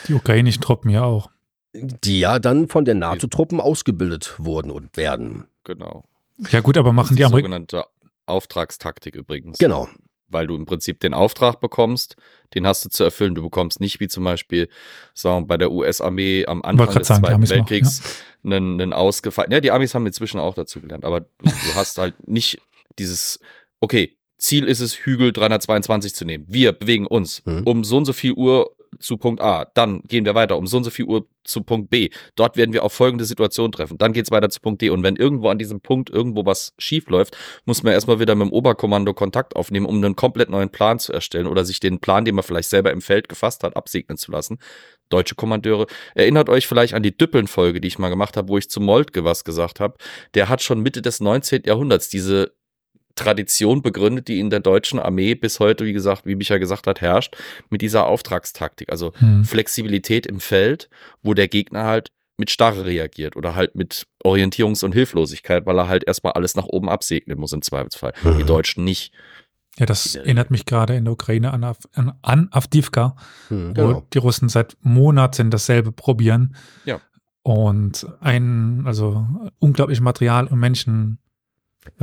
Die 0.08 0.14
ukrainischen 0.14 0.62
Truppen 0.62 0.90
ja 0.90 1.04
auch 1.04 1.30
die 1.74 2.20
ja 2.20 2.40
dann 2.40 2.68
von 2.68 2.86
den 2.86 3.00
NATO-Truppen 3.00 3.60
ausgebildet 3.60 4.36
wurden 4.38 4.72
und 4.72 4.98
werden. 4.98 5.46
Genau. 5.64 6.04
Ja 6.50 6.62
gut, 6.62 6.78
aber 6.78 6.92
machen 6.92 7.16
die, 7.16 7.24
die 7.24 7.30
sogenannte 7.30 7.86
Auftragstaktik 8.26 9.16
übrigens. 9.16 9.58
Genau. 9.58 9.88
Weil 10.28 10.48
du 10.48 10.56
im 10.56 10.66
Prinzip 10.66 11.00
den 11.02 11.14
Auftrag 11.14 11.60
bekommst, 11.60 12.16
den 12.54 12.66
hast 12.66 12.86
du 12.86 12.90
zu 12.90 13.04
erfüllen. 13.04 13.36
Du 13.36 13.44
bekommst 13.44 13.80
nicht 13.80 14.00
wie 14.00 14.08
zum 14.08 14.24
Beispiel 14.24 14.70
sagen, 15.14 15.48
bei 15.48 15.58
der 15.58 15.72
US-Armee 15.72 16.46
am 16.46 16.62
Anfang 16.62 16.94
des 16.98 17.08
sagen, 17.08 17.24
Zweiten 17.24 17.50
Weltkriegs 17.50 18.02
ja. 18.44 18.56
einen, 18.56 18.82
einen 18.82 18.94
ausgefallen. 18.94 19.52
Ja, 19.52 19.60
die 19.60 19.72
Amis 19.72 19.94
haben 19.94 20.06
inzwischen 20.06 20.40
auch 20.40 20.56
dazu 20.56 20.80
gelernt, 20.82 21.06
aber 21.06 21.22
du, 21.22 21.28
du 21.44 21.76
hast 21.76 21.98
halt 21.98 22.28
nicht 22.28 22.62
dieses, 22.98 23.40
okay, 23.82 24.18
Ziel 24.38 24.66
ist 24.66 24.80
es, 24.80 24.96
Hügel 24.96 25.34
322 25.34 26.16
zu 26.16 26.26
nehmen. 26.26 26.46
Wir 26.48 26.72
bewegen 26.72 27.06
uns 27.06 27.46
mhm. 27.46 27.64
um 27.64 27.84
so 27.84 27.98
und 27.98 28.06
so 28.06 28.14
viel 28.14 28.34
Uhr 28.34 28.76
zu 29.02 29.18
Punkt 29.18 29.42
A. 29.42 29.66
Dann 29.74 30.02
gehen 30.04 30.26
wir 30.26 30.36
weiter 30.36 30.58
um 30.58 30.68
so 30.68 30.78
und 30.78 30.84
so 30.84 30.90
viel 30.90 31.06
Uhr 31.06 31.28
zu 31.44 31.64
Punkt 31.64 31.90
B. 31.90 32.10
Dort 32.36 32.58
werden 32.58 32.74
wir 32.74 32.84
auf 32.84 32.94
folgende 32.94 33.26
Situation 33.26 33.72
treffen. 33.72 33.98
Dann 33.98 34.14
geht 34.14 34.26
es 34.26 34.32
weiter 34.32 34.50
zu 34.50 34.60
Punkt 34.62 34.82
D. 34.82 34.90
Und 34.90 35.04
wenn 35.04 35.16
irgendwo 35.16 35.50
an 35.50 35.58
diesem 35.58 35.82
Punkt 35.82 36.10
irgendwo 36.10 36.46
was 36.46 36.74
schief 36.78 37.10
läuft, 37.10 37.38
muss 37.66 37.84
man 37.84 37.94
erstmal 37.94 38.20
wieder 38.20 38.36
mit 38.36 38.48
dem 38.48 38.54
Oberkommando 38.54 39.14
Kontakt 39.14 39.56
aufnehmen, 39.56 39.86
um 39.86 39.98
einen 39.98 40.16
komplett 40.16 40.50
neuen 40.50 40.70
Plan 40.70 41.00
zu 41.00 41.14
erstellen 41.14 41.48
oder 41.48 41.66
sich 41.66 41.80
den 41.80 42.00
Plan, 42.00 42.26
den 42.26 42.36
man 42.36 42.44
vielleicht 42.44 42.70
selber 42.70 42.92
im 42.92 43.02
Feld 43.02 43.30
gefasst 43.30 43.64
hat, 43.64 43.76
absegnen 43.76 44.18
zu 44.18 44.32
lassen. 44.32 44.60
Deutsche 45.10 45.36
Kommandeure. 45.36 45.88
Erinnert 46.16 46.50
euch 46.50 46.68
vielleicht 46.68 46.94
an 46.94 47.04
die 47.04 47.16
Düppeln-Folge, 47.16 47.82
die 47.82 47.88
ich 47.88 48.00
mal 48.00 48.10
gemacht 48.10 48.38
habe, 48.38 48.48
wo 48.48 48.58
ich 48.58 48.70
zu 48.70 48.80
Moltke 48.80 49.26
was 49.26 49.44
gesagt 49.44 49.80
habe. 49.80 49.98
Der 50.34 50.50
hat 50.50 50.62
schon 50.62 50.80
Mitte 50.82 51.02
des 51.02 51.20
19. 51.20 51.64
Jahrhunderts 51.66 52.10
diese 52.10 52.54
Tradition 53.15 53.82
begründet, 53.82 54.28
die 54.28 54.39
in 54.39 54.50
der 54.50 54.60
deutschen 54.60 55.00
Armee 55.00 55.36
bis 55.36 55.60
heute, 55.60 55.86
wie 55.86 55.93
gesagt, 55.93 56.26
wie 56.26 56.36
Micha 56.36 56.58
gesagt 56.58 56.88
hat, 56.88 57.02
herrscht, 57.02 57.36
mit 57.69 57.82
dieser 57.82 58.08
Auftragstaktik. 58.08 58.91
Also 58.91 59.13
hm. 59.17 59.45
Flexibilität 59.45 60.26
im 60.26 60.39
Feld, 60.39 60.89
wo 61.21 61.34
der 61.34 61.47
Gegner 61.47 61.84
halt 61.84 62.12
mit 62.38 62.50
Starre 62.50 62.86
reagiert 62.86 63.36
oder 63.36 63.56
halt 63.56 63.76
mit 63.76 64.08
Orientierungs- 64.26 64.84
und 64.84 64.93
Hilflosigkeit, 64.93 65.65
weil 65.65 65.78
er 65.78 65.88
halt 65.88 66.04
erstmal 66.06 66.34
alles 66.34 66.56
nach 66.56 66.65
oben 66.65 66.89
absegnen 66.89 67.39
muss 67.39 67.54
im 67.54 67.62
Zweifelsfall. 67.62 68.13
Mhm. 68.24 68.38
Die 68.39 68.43
Deutschen 68.43 68.84
nicht. 68.84 69.13
Ja, 69.78 69.86
das 69.86 70.15
erinnert 70.15 70.52
mich 70.52 70.65
gerade 70.65 70.95
in 70.95 71.06
der 71.06 71.13
Ukraine 71.13 71.54
an, 71.54 71.63
an, 71.63 72.13
an 72.21 72.47
Avdivka, 72.52 73.15
mhm, 73.50 73.69
wo 73.69 73.74
genau. 73.74 74.08
die 74.13 74.17
Russen 74.17 74.50
seit 74.50 74.76
Monaten 74.82 75.50
dasselbe 75.50 75.91
probieren. 75.91 76.56
Ja. 76.84 77.00
Und 77.43 78.06
ein, 78.19 78.84
also 78.86 79.26
unglaublich 79.60 80.02
Material 80.02 80.47
und 80.47 80.60
Menschen 80.60 81.19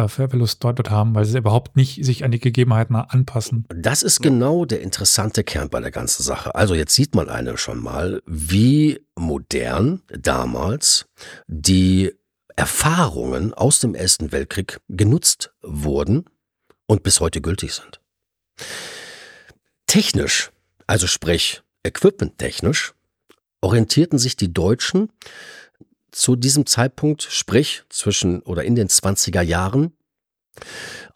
Verlust 0.09 0.63
dort 0.63 0.91
haben, 0.91 1.15
weil 1.15 1.25
sie 1.25 1.39
überhaupt 1.39 1.77
nicht 1.77 2.05
sich 2.05 2.25
an 2.25 2.31
die 2.31 2.41
Gegebenheiten 2.41 2.97
anpassen. 2.97 3.65
Das 3.69 4.03
ist 4.03 4.21
genau 4.21 4.65
der 4.65 4.81
interessante 4.81 5.45
Kern 5.45 5.71
bei 5.71 5.81
der 5.81 5.91
ganzen 5.91 6.23
Sache. 6.23 6.55
Also 6.55 6.75
jetzt 6.75 6.95
sieht 6.95 7.15
man 7.15 7.29
eine 7.29 7.57
schon 7.57 7.79
mal, 7.79 8.23
wie 8.27 9.01
modern 9.17 10.03
damals 10.09 11.07
die 11.47 12.13
Erfahrungen 12.57 13.55
aus 13.55 13.79
dem 13.79 13.95
Ersten 13.95 14.33
Weltkrieg 14.33 14.81
genutzt 14.89 15.53
wurden 15.63 16.25
und 16.87 17.05
bis 17.05 17.21
heute 17.21 17.41
gültig 17.41 17.75
sind. 17.75 18.01
Technisch, 19.87 20.51
also 20.87 21.07
sprich 21.07 21.63
equipmenttechnisch, 21.85 22.95
orientierten 23.61 24.19
sich 24.19 24.37
die 24.37 24.53
Deutschen 24.53 25.11
zu 26.19 26.37
diesem 26.37 26.67
Zeitpunkt, 26.67 27.23
sprich 27.23 27.85
zwischen 27.89 28.41
oder 28.43 28.65
in 28.65 28.75
den 28.75 28.89
20er 28.89 29.43
Jahren, 29.43 29.93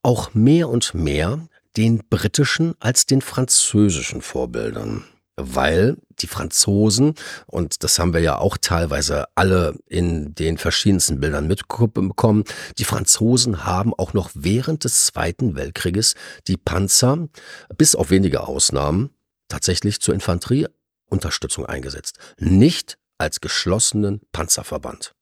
auch 0.02 0.34
mehr 0.34 0.68
und 0.68 0.94
mehr 0.94 1.48
den 1.76 2.02
britischen 2.08 2.74
als 2.80 3.06
den 3.06 3.20
französischen 3.20 4.22
Vorbildern 4.22 5.04
weil 5.36 5.96
die 6.20 6.26
Franzosen, 6.26 7.14
und 7.46 7.82
das 7.82 7.98
haben 7.98 8.12
wir 8.12 8.20
ja 8.20 8.38
auch 8.38 8.58
teilweise 8.60 9.26
alle 9.34 9.74
in 9.86 10.34
den 10.34 10.58
verschiedensten 10.58 11.20
Bildern 11.20 11.46
mitbekommen, 11.46 12.44
die 12.78 12.84
Franzosen 12.84 13.64
haben 13.64 13.94
auch 13.94 14.12
noch 14.12 14.30
während 14.34 14.84
des 14.84 15.06
Zweiten 15.06 15.54
Weltkrieges 15.56 16.14
die 16.48 16.58
Panzer, 16.58 17.28
bis 17.76 17.94
auf 17.94 18.10
wenige 18.10 18.46
Ausnahmen, 18.46 19.10
tatsächlich 19.48 20.00
zur 20.00 20.14
Infanterieunterstützung 20.14 21.66
eingesetzt. 21.66 22.18
Nicht 22.38 22.98
als 23.22 23.40
geschlossenen 23.40 24.20
Panzerverband. 24.32 25.14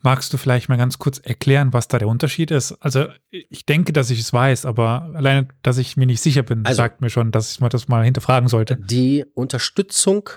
Magst 0.00 0.32
du 0.32 0.36
vielleicht 0.36 0.68
mal 0.68 0.78
ganz 0.78 0.98
kurz 0.98 1.18
erklären, 1.18 1.72
was 1.72 1.88
da 1.88 1.98
der 1.98 2.06
Unterschied 2.06 2.52
ist? 2.52 2.72
Also 2.80 3.06
ich 3.30 3.66
denke, 3.66 3.92
dass 3.92 4.10
ich 4.10 4.20
es 4.20 4.32
weiß, 4.32 4.64
aber 4.64 5.10
alleine, 5.14 5.48
dass 5.62 5.78
ich 5.78 5.96
mir 5.96 6.06
nicht 6.06 6.22
sicher 6.22 6.44
bin, 6.44 6.64
also, 6.64 6.76
sagt 6.76 7.00
mir 7.00 7.10
schon, 7.10 7.32
dass 7.32 7.50
ich 7.50 7.60
mir 7.60 7.68
das 7.68 7.88
mal 7.88 8.04
hinterfragen 8.04 8.48
sollte. 8.48 8.76
Die 8.76 9.24
Unterstützung 9.34 10.30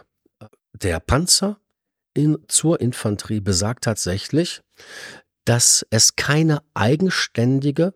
der 0.73 0.99
Panzer 0.99 1.57
in, 2.15 2.39
zur 2.47 2.81
Infanterie 2.81 3.39
besagt 3.39 3.83
tatsächlich, 3.83 4.61
dass 5.45 5.85
es 5.91 6.15
keine 6.15 6.63
eigenständige 6.73 7.93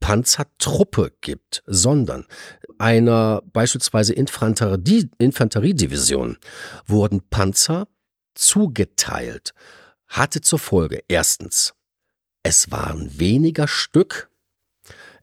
Panzertruppe 0.00 1.12
gibt, 1.20 1.62
sondern 1.66 2.26
einer 2.78 3.42
beispielsweise 3.52 4.14
Infanterie, 4.14 5.10
Infanteriedivision 5.18 6.38
wurden 6.86 7.22
Panzer 7.30 7.86
zugeteilt 8.34 9.54
hatte 10.08 10.40
zur 10.40 10.58
Folge 10.58 11.02
erstens, 11.08 11.74
es 12.42 12.70
waren 12.70 13.18
weniger 13.18 13.68
Stück, 13.68 14.30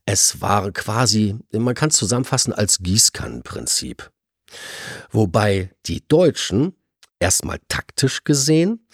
es 0.05 0.41
waren 0.41 0.73
quasi, 0.73 1.37
man 1.51 1.75
kann 1.75 1.89
es 1.89 1.97
zusammenfassen 1.97 2.53
als 2.53 2.79
Gießkannenprinzip. 2.79 4.11
Wobei 5.11 5.71
die 5.85 6.07
Deutschen 6.07 6.75
erstmal 7.19 7.59
taktisch 7.67 8.23
gesehen 8.23 8.87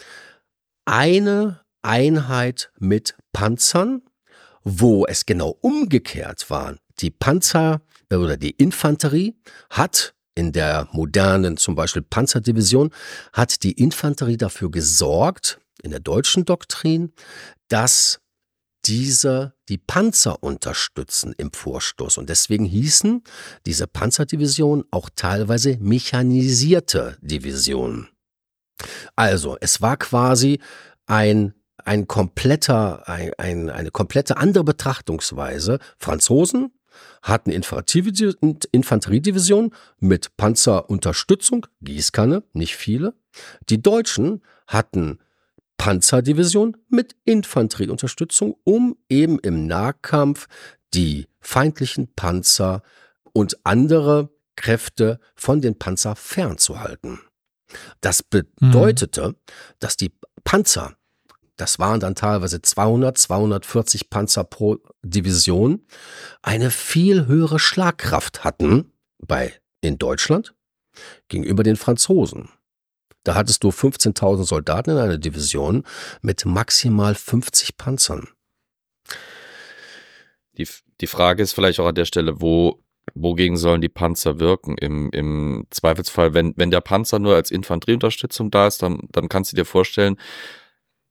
eine 0.84 1.62
Einheit 1.82 2.72
mit 2.80 3.16
Panzern, 3.32 4.02
wo 4.64 5.06
es 5.06 5.26
genau 5.26 5.58
umgekehrt 5.62 6.50
war. 6.50 6.76
Die 7.00 7.12
Panzer 7.12 7.82
oder 8.12 8.38
die 8.38 8.52
Infanterie 8.52 9.36
hat 9.70 10.15
in 10.36 10.52
der 10.52 10.88
modernen 10.92 11.58
zum 11.58 11.76
Beispiel 11.76 12.02
Panzerdivision, 12.02 12.92
hat 13.34 13.64
die 13.64 13.72
Infanterie 13.72 14.38
dafür 14.38 14.70
gesorgt, 14.70 15.60
in 15.82 15.92
der 15.92 16.00
deutschen 16.02 16.46
Doktrin, 16.46 17.14
dass 17.70 18.20
diese 18.86 19.54
die 19.68 19.78
Panzer 19.78 20.44
unterstützen 20.44 21.34
im 21.38 21.52
Vorstoß. 21.52 22.18
Und 22.18 22.30
deswegen 22.30 22.66
hießen 22.66 23.24
diese 23.66 23.88
Panzerdivisionen 23.88 24.86
auch 24.92 25.10
teilweise 25.16 25.78
mechanisierte 25.80 27.18
Divisionen. 27.22 28.10
Also, 29.16 29.58
es 29.62 29.82
war 29.82 29.98
quasi 29.98 30.60
ein, 31.08 31.54
ein 31.84 32.08
kompletter, 32.08 33.08
ein, 33.08 33.32
ein, 33.38 33.70
eine 33.70 33.92
komplette 33.92 34.38
andere 34.38 34.64
Betrachtungsweise. 34.64 35.80
Franzosen 35.98 36.72
hatten 37.22 37.52
Infanteriedivision 37.52 39.74
mit 40.00 40.36
Panzerunterstützung, 40.38 41.68
Gießkanne, 41.82 42.44
nicht 42.54 42.76
viele. 42.76 43.14
Die 43.70 43.82
Deutschen 43.82 44.42
hatten 44.68 45.20
Panzerdivision 45.78 46.78
mit 46.90 47.16
Infanterieunterstützung, 47.26 48.56
um 48.64 48.98
eben 49.10 49.40
im 49.40 49.68
Nahkampf 49.68 50.48
die 50.94 51.28
feindlichen 51.42 52.14
Panzer 52.16 52.82
und 53.34 53.58
andere 53.66 54.30
Kräfte 54.56 55.20
von 55.36 55.62
den 55.62 55.78
Panzer 55.78 56.16
fernzuhalten. 56.16 57.20
Das 58.02 58.24
bedeutete, 58.24 59.30
mhm. 59.30 59.36
dass 59.80 59.98
die 59.98 60.12
Panzer, 60.44 60.96
das 61.58 61.80
waren 61.80 62.00
dann 62.00 62.16
teilweise 62.16 62.62
200, 62.62 63.18
240 63.18 64.10
Panzer 64.10 64.44
pro 64.44 64.80
Division, 65.04 65.86
eine 66.42 66.70
viel 66.70 67.28
höhere 67.28 67.60
Schlagkraft 67.60 68.44
hatten 68.44 68.92
bei 69.20 69.54
in 69.82 69.98
Deutschland 69.98 70.54
gegenüber 71.28 71.64
den 71.64 71.76
Franzosen. 71.76 72.50
Da 73.24 73.36
hattest 73.36 73.64
du 73.64 73.70
15.000 73.70 74.44
Soldaten 74.44 74.92
in 74.92 74.98
einer 74.98 75.18
Division 75.18 75.84
mit 76.22 76.46
maximal 76.46 77.16
50 77.16 77.78
Panzern. 77.78 78.28
Die, 80.58 80.68
die 81.02 81.08
Frage 81.08 81.42
ist 81.42 81.54
vielleicht 81.54 81.80
auch 81.80 81.88
an 81.88 81.96
der 81.96 82.06
Stelle, 82.06 82.40
wo, 82.40 82.84
wogegen 83.14 83.58
sollen 83.58 83.82
die 83.82 83.90
Panzer 83.90 84.40
wirken? 84.40 84.78
Im, 84.78 85.10
im 85.12 85.66
Zweifelsfall, 85.72 86.34
wenn, 86.34 86.54
wenn 86.56 86.72
der 86.72 86.82
Panzer 86.82 87.20
nur 87.20 87.36
als 87.36 87.52
Infanterieunterstützung 87.52 88.52
da 88.52 88.68
ist, 88.68 88.82
dann, 88.84 89.00
dann 89.12 89.28
kannst 89.28 89.52
du 89.52 89.56
dir 89.56 89.66
vorstellen, 89.66 90.18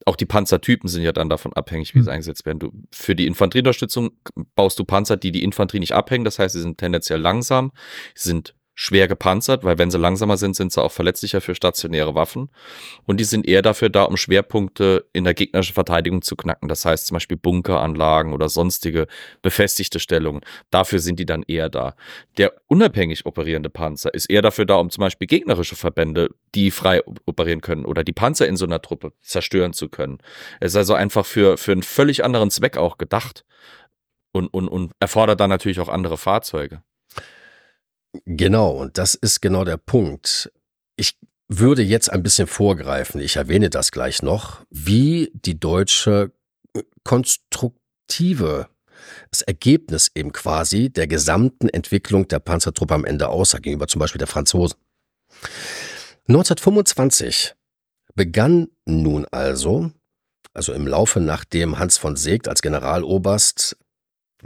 auch 0.06 0.16
die 0.16 0.26
Panzertypen 0.26 0.88
sind 0.88 1.02
ja 1.02 1.12
dann 1.12 1.28
davon 1.28 1.52
abhängig, 1.54 1.94
wie 1.94 2.00
sie 2.00 2.06
hm. 2.06 2.12
eingesetzt 2.12 2.46
werden. 2.46 2.58
Du, 2.58 2.72
für 2.90 3.14
die 3.14 3.26
Infanterieunterstützung 3.26 4.12
baust 4.54 4.78
du 4.78 4.84
Panzer, 4.84 5.16
die 5.16 5.32
die 5.32 5.42
Infanterie 5.42 5.80
nicht 5.80 5.92
abhängen. 5.92 6.24
Das 6.24 6.38
heißt, 6.38 6.54
sie 6.54 6.60
sind 6.60 6.78
tendenziell 6.78 7.20
langsam, 7.20 7.72
sind 8.14 8.54
schwer 8.74 9.06
gepanzert, 9.06 9.62
weil 9.62 9.78
wenn 9.78 9.90
sie 9.90 9.98
langsamer 9.98 10.36
sind, 10.36 10.56
sind 10.56 10.72
sie 10.72 10.82
auch 10.82 10.90
verletzlicher 10.90 11.40
für 11.40 11.54
stationäre 11.54 12.14
Waffen. 12.14 12.50
Und 13.06 13.18
die 13.18 13.24
sind 13.24 13.46
eher 13.46 13.62
dafür 13.62 13.88
da, 13.88 14.02
um 14.02 14.16
Schwerpunkte 14.16 15.06
in 15.12 15.24
der 15.24 15.34
gegnerischen 15.34 15.74
Verteidigung 15.74 16.22
zu 16.22 16.34
knacken. 16.34 16.68
Das 16.68 16.84
heißt 16.84 17.06
zum 17.06 17.14
Beispiel 17.14 17.36
Bunkeranlagen 17.36 18.32
oder 18.32 18.48
sonstige 18.48 19.06
befestigte 19.42 20.00
Stellungen. 20.00 20.42
Dafür 20.70 20.98
sind 20.98 21.20
die 21.20 21.26
dann 21.26 21.44
eher 21.46 21.68
da. 21.68 21.94
Der 22.36 22.52
unabhängig 22.66 23.26
operierende 23.26 23.70
Panzer 23.70 24.12
ist 24.12 24.28
eher 24.28 24.42
dafür 24.42 24.66
da, 24.66 24.74
um 24.76 24.90
zum 24.90 25.02
Beispiel 25.02 25.28
gegnerische 25.28 25.76
Verbände, 25.76 26.30
die 26.54 26.72
frei 26.72 27.02
operieren 27.26 27.60
können 27.60 27.84
oder 27.84 28.02
die 28.02 28.12
Panzer 28.12 28.48
in 28.48 28.56
so 28.56 28.64
einer 28.66 28.82
Truppe 28.82 29.12
zerstören 29.20 29.72
zu 29.72 29.88
können. 29.88 30.18
Es 30.60 30.72
ist 30.72 30.76
also 30.76 30.94
einfach 30.94 31.26
für, 31.26 31.56
für 31.58 31.72
einen 31.72 31.84
völlig 31.84 32.24
anderen 32.24 32.50
Zweck 32.50 32.76
auch 32.76 32.98
gedacht. 32.98 33.44
Und, 34.32 34.48
und, 34.48 34.66
und 34.66 34.90
erfordert 34.98 35.38
dann 35.38 35.48
natürlich 35.48 35.78
auch 35.78 35.88
andere 35.88 36.18
Fahrzeuge. 36.18 36.82
Genau, 38.26 38.70
und 38.72 38.98
das 38.98 39.14
ist 39.14 39.40
genau 39.40 39.64
der 39.64 39.76
Punkt. 39.76 40.52
Ich 40.96 41.18
würde 41.48 41.82
jetzt 41.82 42.10
ein 42.10 42.22
bisschen 42.22 42.46
vorgreifen, 42.46 43.20
ich 43.20 43.36
erwähne 43.36 43.70
das 43.70 43.90
gleich 43.90 44.22
noch, 44.22 44.64
wie 44.70 45.30
die 45.34 45.58
deutsche 45.58 46.32
äh, 46.74 46.82
konstruktive 47.04 48.68
das 49.30 49.42
Ergebnis 49.42 50.10
eben 50.14 50.32
quasi 50.32 50.90
der 50.90 51.06
gesamten 51.06 51.68
Entwicklung 51.68 52.28
der 52.28 52.38
Panzertruppe 52.38 52.94
am 52.94 53.04
Ende 53.04 53.28
aussah, 53.28 53.58
gegenüber 53.58 53.88
zum 53.88 53.98
Beispiel 53.98 54.18
der 54.18 54.28
Franzosen. 54.28 54.78
1925 56.28 57.54
begann 58.14 58.68
nun 58.86 59.26
also, 59.30 59.90
also 60.54 60.72
im 60.72 60.86
Laufe 60.86 61.20
nachdem 61.20 61.78
Hans 61.78 61.98
von 61.98 62.16
Seegt 62.16 62.48
als 62.48 62.62
Generaloberst 62.62 63.76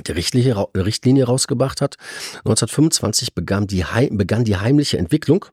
die 0.07 0.13
Richtlinie, 0.13 0.69
Richtlinie 0.77 1.25
rausgebracht 1.25 1.81
hat. 1.81 1.97
1925 2.39 3.35
begann 3.35 3.67
die, 3.67 3.85
begann 4.11 4.45
die 4.45 4.57
heimliche 4.57 4.99
Entwicklung 4.99 5.47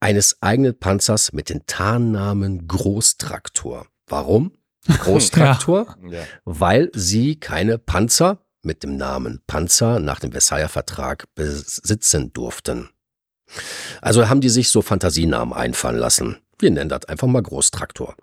eines 0.00 0.42
eigenen 0.42 0.78
Panzers 0.78 1.32
mit 1.32 1.48
dem 1.48 1.66
Tarnnamen 1.66 2.66
Großtraktor. 2.66 3.86
Warum? 4.06 4.52
Großtraktor, 4.88 5.96
ja. 6.10 6.24
weil 6.44 6.90
sie 6.92 7.36
keine 7.36 7.78
Panzer 7.78 8.38
mit 8.62 8.82
dem 8.82 8.96
Namen 8.96 9.40
Panzer 9.46 10.00
nach 10.00 10.18
dem 10.18 10.32
Versailler 10.32 10.68
Vertrag 10.68 11.26
besitzen 11.34 12.32
durften. 12.32 12.90
Also 14.00 14.28
haben 14.28 14.40
die 14.40 14.48
sich 14.48 14.70
so 14.70 14.82
Fantasienamen 14.82 15.52
einfallen 15.52 15.98
lassen. 15.98 16.38
Wir 16.58 16.70
nennen 16.70 16.88
das 16.88 17.04
einfach 17.04 17.28
mal 17.28 17.42
Großtraktor. 17.42 18.16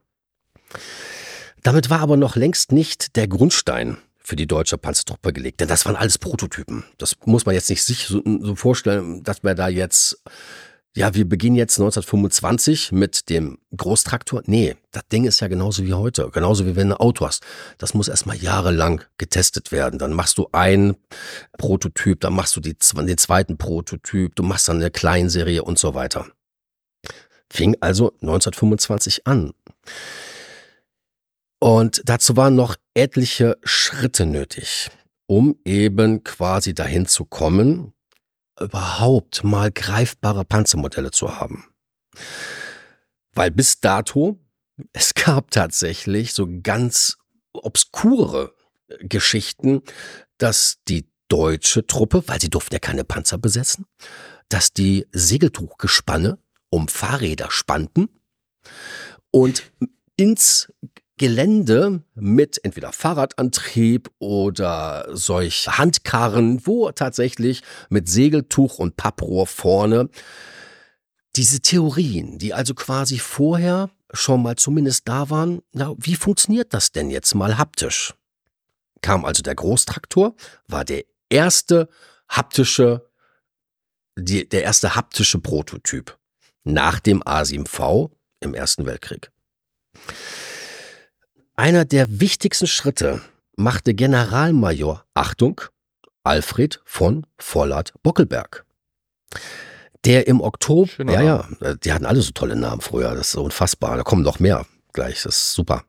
Damit 1.63 1.89
war 1.89 1.99
aber 1.99 2.17
noch 2.17 2.35
längst 2.35 2.71
nicht 2.71 3.15
der 3.15 3.27
Grundstein 3.27 3.97
für 4.29 4.35
die 4.35 4.47
deutsche 4.47 4.77
Panzertruppe 4.77 5.33
gelegt. 5.33 5.59
Denn 5.59 5.67
das 5.67 5.85
waren 5.85 5.95
alles 5.95 6.19
Prototypen. 6.19 6.83
Das 6.99 7.15
muss 7.25 7.47
man 7.47 7.55
jetzt 7.55 7.69
nicht 7.69 7.83
sich 7.83 8.05
so, 8.05 8.21
so 8.23 8.55
vorstellen, 8.55 9.23
dass 9.23 9.43
wir 9.43 9.55
da 9.55 9.67
jetzt, 9.67 10.21
ja, 10.95 11.15
wir 11.15 11.27
beginnen 11.27 11.55
jetzt 11.55 11.79
1925 11.79 12.91
mit 12.91 13.29
dem 13.31 13.57
Großtraktor. 13.75 14.43
Nee, 14.45 14.75
das 14.91 15.07
Ding 15.11 15.25
ist 15.25 15.39
ja 15.39 15.47
genauso 15.47 15.83
wie 15.83 15.95
heute. 15.95 16.29
Genauso 16.31 16.67
wie 16.67 16.75
wenn 16.75 16.89
du 16.89 16.95
ein 16.95 17.01
Auto 17.01 17.25
hast. 17.25 17.43
Das 17.79 17.95
muss 17.95 18.07
erstmal 18.07 18.37
jahrelang 18.37 19.01
getestet 19.17 19.71
werden. 19.71 19.97
Dann 19.97 20.13
machst 20.13 20.37
du 20.37 20.47
ein 20.51 20.95
Prototyp, 21.57 22.21
dann 22.21 22.33
machst 22.33 22.55
du 22.55 22.59
die, 22.59 22.75
den 22.77 23.17
zweiten 23.17 23.57
Prototyp, 23.57 24.35
du 24.35 24.43
machst 24.43 24.69
dann 24.69 24.77
eine 24.77 24.91
Kleinserie 24.91 25.63
und 25.63 25.79
so 25.79 25.95
weiter. 25.95 26.27
Fing 27.51 27.75
also 27.81 28.11
1925 28.21 29.25
an. 29.25 29.53
Und 31.59 32.01
dazu 32.05 32.37
waren 32.37 32.55
noch 32.55 32.75
etliche 32.93 33.57
Schritte 33.63 34.25
nötig, 34.25 34.89
um 35.27 35.59
eben 35.65 36.23
quasi 36.23 36.73
dahin 36.73 37.05
zu 37.05 37.25
kommen, 37.25 37.93
überhaupt 38.59 39.43
mal 39.43 39.71
greifbare 39.71 40.45
Panzermodelle 40.45 41.11
zu 41.11 41.37
haben. 41.37 41.65
Weil 43.33 43.51
bis 43.51 43.79
dato, 43.79 44.39
es 44.93 45.13
gab 45.13 45.51
tatsächlich 45.51 46.33
so 46.33 46.47
ganz 46.63 47.17
obskure 47.53 48.53
Geschichten, 49.01 49.81
dass 50.37 50.77
die 50.87 51.09
deutsche 51.27 51.85
Truppe, 51.85 52.23
weil 52.27 52.41
sie 52.41 52.49
durften 52.49 52.75
ja 52.75 52.79
keine 52.79 53.03
Panzer 53.03 53.37
besetzen, 53.37 53.85
dass 54.47 54.73
die 54.73 55.05
Segeltuchgespanne 55.11 56.39
um 56.69 56.87
Fahrräder 56.87 57.51
spannten 57.51 58.09
und 59.31 59.71
ins 60.15 60.71
Gelände 61.19 62.01
mit 62.15 62.63
entweder 62.63 62.93
Fahrradantrieb 62.93 64.09
oder 64.19 65.05
solch 65.11 65.67
Handkarren, 65.67 66.65
wo 66.65 66.91
tatsächlich 66.91 67.61
mit 67.89 68.07
Segeltuch 68.07 68.79
und 68.79 68.95
Papprohr 68.95 69.45
vorne 69.45 70.09
diese 71.35 71.59
Theorien, 71.59 72.39
die 72.39 72.53
also 72.53 72.73
quasi 72.73 73.19
vorher 73.19 73.89
schon 74.13 74.41
mal 74.41 74.55
zumindest 74.55 75.07
da 75.07 75.29
waren, 75.29 75.61
na, 75.73 75.93
wie 75.97 76.15
funktioniert 76.15 76.73
das 76.73 76.91
denn 76.93 77.11
jetzt 77.11 77.35
mal 77.35 77.57
haptisch? 77.57 78.15
Kam 79.01 79.25
also 79.25 79.43
der 79.43 79.55
Großtraktor, 79.55 80.35
war 80.67 80.85
der 80.85 81.03
erste 81.29 81.89
haptische, 82.29 83.09
die, 84.17 84.47
der 84.47 84.63
erste 84.63 84.95
haptische 84.95 85.39
Prototyp 85.39 86.17
nach 86.63 87.01
dem 87.01 87.21
A7V 87.23 88.09
im 88.39 88.53
Ersten 88.53 88.85
Weltkrieg. 88.85 89.31
Einer 91.59 91.83
der 91.83 92.21
wichtigsten 92.21 92.67
Schritte 92.67 93.19
machte 93.57 93.93
Generalmajor, 93.93 95.03
Achtung, 95.13 95.59
Alfred 96.23 96.79
von 96.85 97.25
Vollert-Bockelberg. 97.37 98.63
Der 100.05 100.27
im 100.27 100.39
Oktober, 100.39 100.87
Schöner 100.87 101.11
ja, 101.15 101.21
ja, 101.59 101.73
die 101.75 101.91
hatten 101.91 102.05
alle 102.05 102.21
so 102.21 102.31
tolle 102.31 102.55
Namen 102.55 102.79
früher, 102.79 103.09
das 103.09 103.27
ist 103.27 103.31
so 103.33 103.43
unfassbar. 103.43 103.97
Da 103.97 104.03
kommen 104.03 104.21
noch 104.21 104.39
mehr 104.39 104.65
gleich, 104.93 105.23
das 105.23 105.35
ist 105.35 105.51
super. 105.51 105.83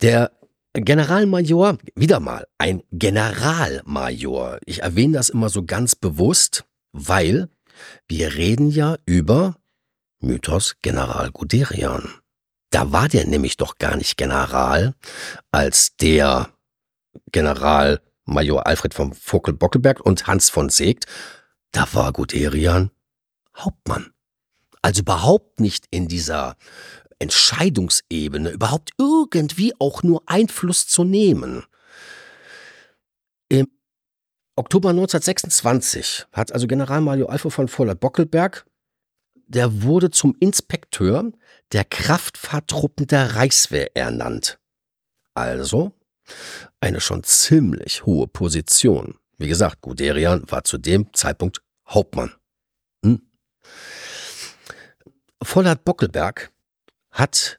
Der 0.00 0.32
Generalmajor, 0.72 1.76
wieder 1.94 2.18
mal 2.18 2.46
ein 2.56 2.82
Generalmajor. 2.90 4.60
Ich 4.64 4.80
erwähne 4.80 5.18
das 5.18 5.28
immer 5.28 5.50
so 5.50 5.62
ganz 5.62 5.94
bewusst, 5.94 6.64
weil 6.92 7.50
wir 8.08 8.34
reden 8.34 8.70
ja 8.70 8.96
über 9.04 9.56
Mythos 10.20 10.76
General 10.80 11.30
Guderian. 11.32 12.19
Da 12.70 12.92
war 12.92 13.08
der 13.08 13.26
nämlich 13.26 13.56
doch 13.56 13.78
gar 13.78 13.96
nicht 13.96 14.16
General, 14.16 14.94
als 15.50 15.96
der 15.96 16.50
General 17.32 18.00
Major 18.24 18.66
Alfred 18.66 18.94
von 18.94 19.12
Vogel-Bockelberg 19.12 20.00
und 20.00 20.26
Hans 20.26 20.48
von 20.50 20.68
Seegt, 20.68 21.06
da 21.72 21.86
war 21.92 22.12
Guderian 22.12 22.90
Hauptmann. 23.56 24.12
Also 24.82 25.02
überhaupt 25.02 25.60
nicht 25.60 25.86
in 25.90 26.08
dieser 26.08 26.56
Entscheidungsebene, 27.18 28.50
überhaupt 28.50 28.92
irgendwie 28.98 29.74
auch 29.78 30.02
nur 30.02 30.22
Einfluss 30.26 30.86
zu 30.86 31.04
nehmen. 31.04 31.64
Im 33.48 33.68
Oktober 34.56 34.90
1926 34.90 36.26
hat 36.32 36.52
also 36.52 36.66
Generalmajor 36.66 37.30
Alfred 37.30 37.52
von 37.52 37.68
Vollert-Bockelberg 37.68 38.64
der 39.50 39.82
wurde 39.82 40.10
zum 40.10 40.36
Inspekteur 40.38 41.32
der 41.72 41.84
Kraftfahrtruppen 41.84 43.08
der 43.08 43.34
Reichswehr 43.34 43.96
ernannt. 43.96 44.58
Also 45.34 45.92
eine 46.80 47.00
schon 47.00 47.24
ziemlich 47.24 48.06
hohe 48.06 48.28
Position. 48.28 49.18
Wie 49.38 49.48
gesagt, 49.48 49.80
Guderian 49.80 50.44
war 50.50 50.62
zu 50.62 50.78
dem 50.78 51.12
Zeitpunkt 51.14 51.62
Hauptmann. 51.88 52.32
Hm? 53.04 53.22
Vollert 55.42 55.84
Bockelberg 55.84 56.52
hat, 57.10 57.58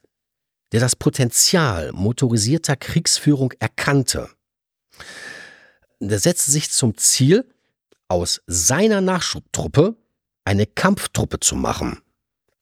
der 0.72 0.80
das 0.80 0.96
Potenzial 0.96 1.92
motorisierter 1.92 2.76
Kriegsführung 2.76 3.52
erkannte, 3.58 4.30
der 6.00 6.18
setzte 6.18 6.50
sich 6.50 6.70
zum 6.70 6.96
Ziel, 6.96 7.48
aus 8.08 8.42
seiner 8.46 9.00
Nachschubtruppe 9.00 9.96
eine 10.44 10.66
Kampftruppe 10.66 11.40
zu 11.40 11.56
machen. 11.56 12.02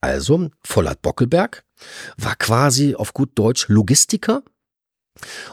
Also 0.01 0.49
Vollert 0.63 1.01
Bockelberg 1.01 1.63
war 2.17 2.35
quasi 2.35 2.95
auf 2.95 3.13
gut 3.13 3.31
Deutsch 3.35 3.67
Logistiker 3.67 4.43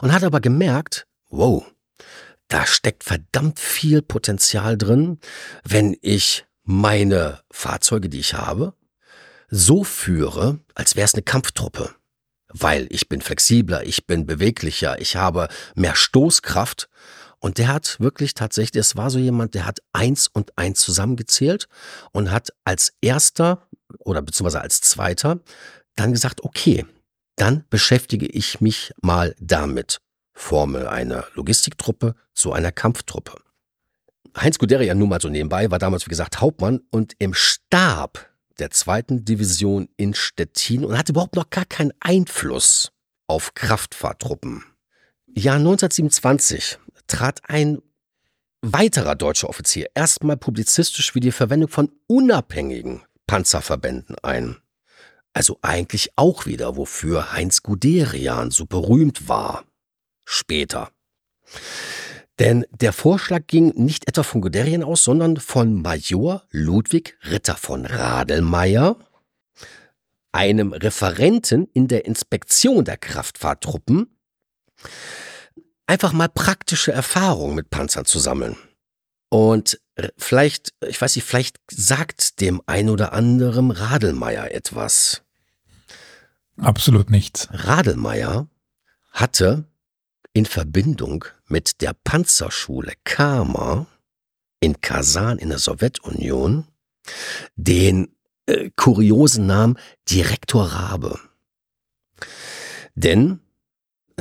und 0.01 0.11
hat 0.11 0.23
aber 0.23 0.41
gemerkt, 0.41 1.07
wow, 1.29 1.65
da 2.47 2.65
steckt 2.65 3.03
verdammt 3.03 3.59
viel 3.59 4.01
Potenzial 4.01 4.77
drin, 4.77 5.19
wenn 5.63 5.95
ich 6.01 6.45
meine 6.63 7.41
Fahrzeuge, 7.51 8.09
die 8.09 8.19
ich 8.19 8.33
habe, 8.33 8.73
so 9.49 9.83
führe, 9.83 10.59
als 10.75 10.95
wäre 10.95 11.05
es 11.05 11.13
eine 11.13 11.23
Kampftruppe. 11.23 11.95
Weil 12.51 12.87
ich 12.89 13.09
bin 13.09 13.21
flexibler, 13.21 13.83
ich 13.83 14.07
bin 14.07 14.25
beweglicher, 14.25 14.99
ich 14.99 15.15
habe 15.15 15.47
mehr 15.75 15.95
Stoßkraft 15.95 16.89
und 17.39 17.57
der 17.57 17.69
hat 17.69 17.99
wirklich 17.99 18.33
tatsächlich, 18.33 18.79
es 18.79 18.95
war 18.95 19.09
so 19.09 19.19
jemand, 19.19 19.53
der 19.53 19.65
hat 19.65 19.79
eins 19.93 20.27
und 20.27 20.57
eins 20.57 20.81
zusammengezählt 20.81 21.67
und 22.11 22.31
hat 22.31 22.49
als 22.65 22.93
erster 23.01 23.67
oder 23.99 24.21
beziehungsweise 24.21 24.61
als 24.61 24.81
zweiter 24.81 25.39
dann 25.95 26.11
gesagt, 26.11 26.43
okay, 26.43 26.85
dann 27.35 27.63
beschäftige 27.69 28.25
ich 28.27 28.61
mich 28.61 28.93
mal 29.01 29.35
damit. 29.39 29.99
Formel 30.33 30.87
einer 30.87 31.25
Logistiktruppe 31.33 32.15
zu 32.33 32.53
einer 32.53 32.71
Kampftruppe. 32.71 33.35
Heinz 34.37 34.57
Guderian, 34.57 34.97
nun 34.97 35.09
mal 35.09 35.19
so 35.19 35.27
nebenbei, 35.27 35.69
war 35.69 35.79
damals, 35.79 36.05
wie 36.05 36.09
gesagt, 36.09 36.39
Hauptmann 36.39 36.81
und 36.91 37.13
im 37.19 37.33
Stab 37.33 38.29
der 38.59 38.71
zweiten 38.71 39.25
Division 39.25 39.89
in 39.97 40.13
Stettin 40.13 40.85
und 40.85 40.97
hatte 40.97 41.11
überhaupt 41.11 41.35
noch 41.35 41.49
gar 41.49 41.65
keinen 41.65 41.91
Einfluss 41.99 42.91
auf 43.27 43.53
Kraftfahrtruppen. 43.53 44.63
Jahr 45.27 45.57
1927 45.57 46.77
trat 47.09 47.41
ein 47.49 47.81
weiterer 48.61 49.15
deutscher 49.15 49.49
Offizier 49.49 49.89
erstmal 49.93 50.37
publizistisch 50.37 51.15
wie 51.15 51.19
die 51.19 51.31
Verwendung 51.31 51.69
von 51.69 51.91
unabhängigen 52.07 53.01
Panzerverbänden 53.27 54.15
ein. 54.21 54.57
Also 55.33 55.59
eigentlich 55.61 56.11
auch 56.15 56.45
wieder, 56.45 56.75
wofür 56.75 57.31
Heinz 57.33 57.61
Guderian 57.61 58.51
so 58.51 58.65
berühmt 58.65 59.27
war. 59.27 59.65
Später. 60.25 60.91
Denn 62.39 62.65
der 62.71 62.93
Vorschlag 62.93 63.47
ging 63.47 63.69
nicht 63.75 64.07
etwa 64.07 64.23
von 64.23 64.41
Guderian 64.41 64.83
aus, 64.83 65.03
sondern 65.03 65.37
von 65.37 65.81
Major 65.81 66.43
Ludwig 66.51 67.17
Ritter 67.29 67.55
von 67.55 67.85
Radelmeier, 67.85 68.97
einem 70.31 70.73
Referenten 70.73 71.67
in 71.73 71.87
der 71.87 72.05
Inspektion 72.05 72.85
der 72.85 72.97
Kraftfahrtruppen, 72.97 74.17
einfach 75.89 76.13
mal 76.13 76.29
praktische 76.29 76.91
Erfahrungen 76.91 77.55
mit 77.55 77.71
Panzern 77.71 78.05
zu 78.05 78.19
sammeln. 78.19 78.55
Und 79.29 79.81
vielleicht, 80.17 80.73
ich 80.87 81.01
weiß 81.01 81.15
nicht, 81.15 81.25
vielleicht 81.25 81.57
sagt 81.69 82.41
dem 82.41 82.61
ein 82.67 82.89
oder 82.89 83.11
anderen 83.11 83.71
Radelmeier 83.71 84.51
etwas. 84.51 85.23
Absolut 86.57 87.09
nichts. 87.09 87.47
Radelmeier 87.51 88.47
hatte 89.11 89.65
in 90.33 90.45
Verbindung 90.45 91.25
mit 91.47 91.81
der 91.81 91.93
Panzerschule 92.03 92.93
Kama 93.03 93.87
in 94.59 94.81
Kasan 94.81 95.39
in 95.39 95.49
der 95.49 95.57
Sowjetunion 95.57 96.67
den 97.55 98.15
äh, 98.45 98.69
kuriosen 98.75 99.47
Namen 99.47 99.79
Direktor 100.07 100.65
Rabe. 100.65 101.19
Denn 102.93 103.39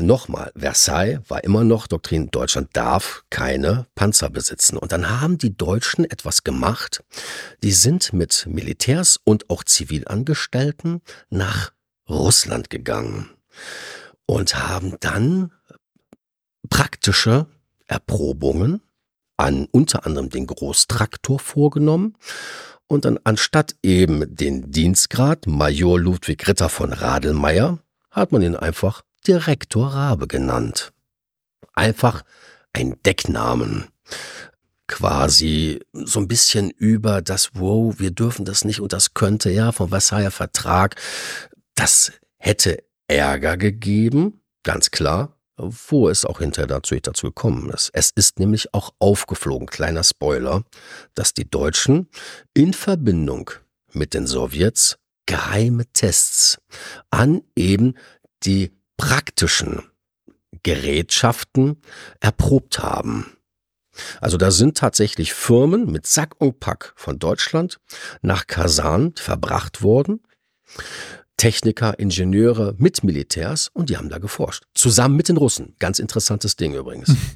nochmal, 0.03 0.53
Versailles 0.57 1.21
war 1.29 1.45
immer 1.45 1.65
noch 1.65 1.87
Doktrin, 1.87 2.31
Deutschland 2.31 2.71
darf 2.73 3.25
keine 3.31 3.87
Panzer 3.95 4.31
besitzen. 4.31 4.77
Und 4.77 4.93
dann 4.93 5.21
haben 5.21 5.39
die 5.39 5.57
Deutschen 5.57 6.05
etwas 6.05 6.45
gemacht. 6.45 7.05
Die 7.63 7.73
sind 7.73 8.13
mit 8.13 8.47
Militärs 8.49 9.19
und 9.23 9.51
auch 9.51 9.65
Zivilangestellten 9.65 11.03
nach 11.31 11.73
Russland 12.09 12.71
gegangen 12.71 13.31
und 14.27 14.55
haben 14.57 14.97
dann 15.01 15.53
praktische 16.71 17.47
Erprobungen 17.87 18.83
an 19.37 19.67
unter 19.71 20.05
anderem 20.05 20.31
den 20.31 20.47
Großtraktor 20.47 21.39
vorgenommen 21.39 22.17
und 22.89 23.05
dann 23.05 23.19
anstatt 23.25 23.77
eben 23.83 24.35
den 24.35 24.71
Dienstgrad 24.71 25.47
Major 25.47 25.99
Ludwig 26.01 26.49
Ritter 26.49 26.69
von 26.69 26.93
Radelmeier 26.93 27.79
hat 28.11 28.33
man 28.33 28.43
ihn 28.43 28.57
einfach 28.57 29.03
Direktor 29.27 29.89
Rabe 29.89 30.27
genannt. 30.27 30.93
Einfach 31.75 32.23
ein 32.73 32.97
Decknamen. 33.05 33.87
Quasi 34.87 35.81
so 35.93 36.21
ein 36.21 36.29
bisschen 36.29 36.71
über 36.71 37.21
das, 37.21 37.51
wow, 37.55 37.99
wir 37.99 38.11
dürfen 38.11 38.45
das 38.45 38.65
nicht 38.65 38.81
und 38.81 38.93
das 38.93 39.13
könnte 39.13 39.51
ja 39.51 39.73
vom 39.73 39.91
Versailler 39.91 40.31
Vertrag. 40.31 40.97
Das 41.75 42.13
hätte 42.39 42.83
Ärger 43.07 43.57
gegeben, 43.57 44.41
ganz 44.63 44.91
klar, 44.91 45.37
wo 45.57 46.09
es 46.09 46.25
auch 46.25 46.39
hinterher 46.39 46.69
natürlich 46.69 47.03
dazu 47.03 47.27
gekommen 47.27 47.71
ist. 47.71 47.91
Es 47.93 48.11
ist 48.11 48.39
nämlich 48.39 48.73
auch 48.73 48.95
aufgeflogen, 48.99 49.67
kleiner 49.67 50.05
Spoiler, 50.05 50.65
dass 51.15 51.35
die 51.35 51.51
Deutschen 51.51 52.09
in 52.55 52.73
Verbindung 52.73 53.51
mit 53.93 54.15
den 54.15 54.27
Sowjets 54.27 54.99
geheime 55.27 55.85
Tests 55.93 56.59
an 57.11 57.43
eben 57.57 57.95
die 58.45 58.78
praktischen 58.99 59.83
Gerätschaften 60.63 61.81
erprobt 62.21 62.81
haben. 62.81 63.33
Also 64.21 64.37
da 64.37 64.51
sind 64.51 64.77
tatsächlich 64.77 65.33
Firmen 65.33 65.91
mit 65.91 66.07
Sack 66.07 66.35
und 66.39 66.61
Pack 66.61 66.93
von 66.95 67.19
Deutschland 67.19 67.79
nach 68.23 68.47
Kasan 68.47 69.15
verbracht 69.17 69.83
worden. 69.83 70.21
Techniker, 71.37 71.99
Ingenieure 71.99 72.75
mit 72.79 73.03
Militärs 73.05 73.69
und 73.73 73.91
die 73.91 73.97
haben 73.97 74.09
da 74.09 74.19
geforscht. 74.19 74.65
Zusammen 74.75 75.17
mit 75.17 75.29
den 75.29 75.37
Russen. 75.37 75.75
Ganz 75.79 75.99
interessantes 75.99 76.57
Ding 76.57 76.75
übrigens. 76.75 77.15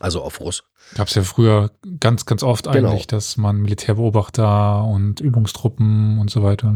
Also 0.00 0.22
auf 0.22 0.40
Russ. 0.40 0.64
Gab 0.94 1.08
es 1.08 1.14
ja 1.16 1.22
früher 1.22 1.70
ganz, 2.00 2.24
ganz 2.24 2.42
oft 2.42 2.64
Genau. 2.64 2.88
eigentlich, 2.92 3.06
dass 3.06 3.36
man 3.36 3.60
Militärbeobachter 3.60 4.84
und 4.84 5.20
Übungstruppen 5.20 6.18
und 6.18 6.30
so 6.30 6.42
weiter. 6.42 6.74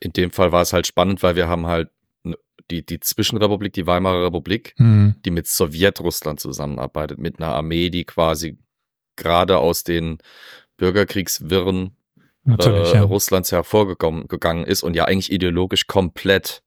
In 0.00 0.12
dem 0.14 0.30
Fall 0.30 0.50
war 0.50 0.62
es 0.62 0.72
halt 0.72 0.86
spannend, 0.86 1.22
weil 1.22 1.36
wir 1.36 1.46
haben 1.46 1.66
halt 1.66 1.90
ne- 1.90 2.01
die, 2.70 2.84
die 2.84 3.00
Zwischenrepublik, 3.00 3.72
die 3.72 3.86
Weimarer 3.86 4.24
Republik, 4.24 4.74
Hm. 4.76 5.16
die 5.24 5.30
mit 5.30 5.46
Sowjetrussland 5.46 6.40
zusammenarbeitet, 6.40 7.18
mit 7.18 7.40
einer 7.40 7.54
Armee, 7.54 7.90
die 7.90 8.04
quasi 8.04 8.58
gerade 9.16 9.58
aus 9.58 9.84
den 9.84 10.18
Bürgerkriegswirren 10.76 11.96
äh, 12.46 12.92
ja. 12.92 13.02
Russlands 13.02 13.52
hervorgegangen 13.52 14.26
gegangen 14.28 14.64
ist 14.64 14.82
und 14.82 14.96
ja 14.96 15.04
eigentlich 15.04 15.30
ideologisch 15.30 15.86
komplett 15.86 16.62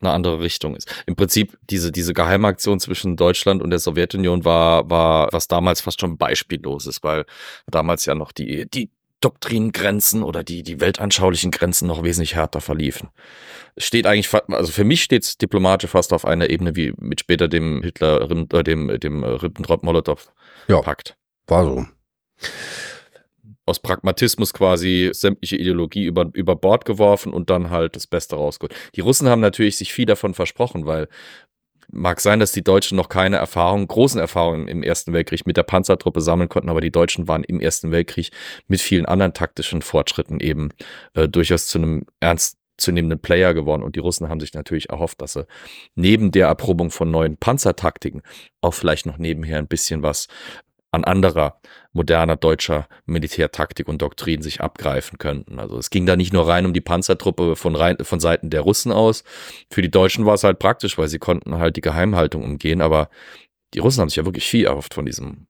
eine 0.00 0.12
andere 0.12 0.40
Richtung 0.40 0.74
ist. 0.74 1.04
Im 1.06 1.16
Prinzip 1.16 1.58
diese, 1.70 1.92
diese 1.92 2.12
Geheimaktion 2.12 2.80
zwischen 2.80 3.16
Deutschland 3.16 3.62
und 3.62 3.70
der 3.70 3.78
Sowjetunion 3.78 4.44
war, 4.44 4.90
war 4.90 5.28
was 5.32 5.48
damals 5.48 5.80
fast 5.80 6.00
schon 6.00 6.18
beispielloses, 6.18 7.02
weil 7.02 7.24
damals 7.68 8.04
ja 8.04 8.14
noch 8.14 8.32
die, 8.32 8.68
die 8.68 8.90
Doktrinengrenzen 9.22 10.22
oder 10.22 10.44
die, 10.44 10.62
die 10.62 10.80
weltanschaulichen 10.80 11.50
Grenzen 11.50 11.86
noch 11.86 12.02
wesentlich 12.02 12.34
härter 12.34 12.60
verliefen. 12.60 13.10
Es 13.74 13.84
Steht 13.86 14.06
eigentlich, 14.06 14.32
also 14.48 14.70
für 14.72 14.84
mich 14.84 15.02
steht 15.02 15.22
es 15.24 15.38
diplomatisch 15.38 15.90
fast 15.90 16.12
auf 16.12 16.24
einer 16.24 16.50
Ebene 16.50 16.76
wie 16.76 16.92
mit 16.98 17.20
später 17.20 17.48
dem 17.48 17.82
Hitler, 17.82 18.30
äh, 18.30 18.64
dem, 18.64 19.00
dem 19.00 19.24
Ribbentrop-Molotov-Pakt 19.24 21.08
Ja. 21.08 21.16
War 21.46 21.64
so. 21.64 21.86
aus 23.64 23.78
Pragmatismus 23.80 24.52
quasi 24.52 25.10
sämtliche 25.12 25.56
Ideologie 25.56 26.04
über, 26.04 26.28
über 26.32 26.56
Bord 26.56 26.84
geworfen 26.84 27.32
und 27.32 27.48
dann 27.48 27.70
halt 27.70 27.96
das 27.96 28.06
Beste 28.06 28.36
rausgeholt. 28.36 28.74
Die 28.96 29.00
Russen 29.00 29.28
haben 29.28 29.40
natürlich 29.40 29.76
sich 29.76 29.92
viel 29.92 30.06
davon 30.06 30.34
versprochen, 30.34 30.84
weil 30.84 31.08
mag 31.92 32.20
sein, 32.20 32.40
dass 32.40 32.52
die 32.52 32.64
Deutschen 32.64 32.96
noch 32.96 33.08
keine 33.08 33.36
Erfahrung, 33.36 33.86
großen 33.86 34.18
Erfahrungen 34.18 34.66
im 34.66 34.82
Ersten 34.82 35.12
Weltkrieg 35.12 35.46
mit 35.46 35.56
der 35.56 35.62
Panzertruppe 35.62 36.20
sammeln 36.20 36.48
konnten, 36.48 36.70
aber 36.70 36.80
die 36.80 36.90
Deutschen 36.90 37.28
waren 37.28 37.44
im 37.44 37.60
Ersten 37.60 37.92
Weltkrieg 37.92 38.30
mit 38.66 38.80
vielen 38.80 39.06
anderen 39.06 39.34
taktischen 39.34 39.82
Fortschritten 39.82 40.40
eben 40.40 40.70
äh, 41.14 41.28
durchaus 41.28 41.66
zu 41.66 41.78
einem 41.78 42.06
ernstzunehmenden 42.20 43.20
Player 43.20 43.54
geworden. 43.54 43.82
Und 43.82 43.94
die 43.94 44.00
Russen 44.00 44.28
haben 44.28 44.40
sich 44.40 44.54
natürlich 44.54 44.90
erhofft, 44.90 45.20
dass 45.20 45.34
sie 45.34 45.46
neben 45.94 46.32
der 46.32 46.48
Erprobung 46.48 46.90
von 46.90 47.10
neuen 47.10 47.36
Panzertaktiken 47.36 48.22
auch 48.62 48.74
vielleicht 48.74 49.06
noch 49.06 49.18
nebenher 49.18 49.58
ein 49.58 49.68
bisschen 49.68 50.02
was 50.02 50.28
an 50.92 51.04
anderer 51.04 51.58
moderner 51.92 52.36
deutscher 52.36 52.86
Militärtaktik 53.06 53.88
und 53.88 54.02
Doktrin 54.02 54.42
sich 54.42 54.60
abgreifen 54.60 55.18
könnten. 55.18 55.58
Also 55.58 55.78
es 55.78 55.90
ging 55.90 56.06
da 56.06 56.16
nicht 56.16 56.32
nur 56.32 56.46
rein 56.46 56.66
um 56.66 56.72
die 56.72 56.80
Panzertruppe 56.80 57.56
von, 57.56 57.74
rein, 57.74 57.96
von 58.02 58.20
Seiten 58.20 58.50
der 58.50 58.60
Russen 58.60 58.92
aus. 58.92 59.24
Für 59.70 59.82
die 59.82 59.90
Deutschen 59.90 60.26
war 60.26 60.34
es 60.34 60.44
halt 60.44 60.58
praktisch, 60.58 60.98
weil 60.98 61.08
sie 61.08 61.18
konnten 61.18 61.58
halt 61.58 61.76
die 61.76 61.80
Geheimhaltung 61.80 62.44
umgehen, 62.44 62.80
aber 62.80 63.08
die 63.74 63.78
Russen 63.78 64.02
haben 64.02 64.08
sich 64.10 64.16
ja 64.16 64.26
wirklich 64.26 64.46
viel 64.46 64.66
erhofft 64.66 64.94
von 64.94 65.06
diesem. 65.06 65.46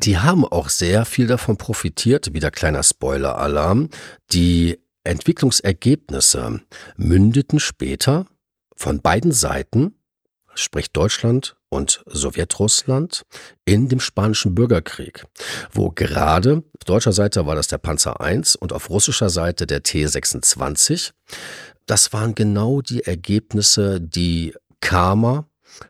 Die 0.00 0.18
haben 0.18 0.44
auch 0.44 0.68
sehr 0.68 1.06
viel 1.06 1.26
davon 1.26 1.56
profitiert. 1.56 2.34
Wieder 2.34 2.50
kleiner 2.50 2.82
Spoiler-Alarm. 2.82 3.88
Die 4.32 4.78
Entwicklungsergebnisse 5.04 6.60
mündeten 6.96 7.58
später 7.58 8.26
von 8.76 9.00
beiden 9.00 9.32
Seiten, 9.32 9.94
sprich 10.54 10.92
Deutschland 10.92 11.56
und 11.74 12.04
Sowjetrussland, 12.06 13.26
in 13.64 13.88
dem 13.88 13.98
spanischen 13.98 14.54
Bürgerkrieg, 14.54 15.24
wo 15.72 15.90
gerade 15.90 16.62
auf 16.78 16.84
deutscher 16.86 17.12
Seite 17.12 17.46
war 17.46 17.56
das 17.56 17.66
der 17.66 17.78
Panzer 17.78 18.16
I 18.22 18.40
und 18.60 18.72
auf 18.72 18.90
russischer 18.90 19.28
Seite 19.28 19.66
der 19.66 19.82
T-26. 19.82 21.10
Das 21.86 22.12
waren 22.12 22.36
genau 22.36 22.80
die 22.80 23.02
Ergebnisse, 23.02 24.00
die 24.00 24.54
Karma 24.80 25.48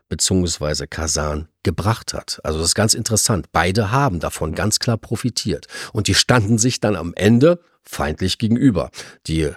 beziehungsweise 0.09 0.87
Kasan 0.87 1.49
gebracht 1.61 2.15
hat. 2.15 2.39
Also 2.43 2.57
das 2.57 2.69
ist 2.69 2.75
ganz 2.75 2.95
interessant. 2.95 3.51
Beide 3.51 3.91
haben 3.91 4.19
davon 4.19 4.55
ganz 4.55 4.79
klar 4.79 4.97
profitiert. 4.97 5.67
Und 5.93 6.07
die 6.07 6.15
standen 6.15 6.57
sich 6.57 6.79
dann 6.79 6.95
am 6.95 7.13
Ende 7.13 7.59
feindlich 7.87 8.37
gegenüber. 8.37 8.89
Die 9.27 9.41
äh, 9.43 9.55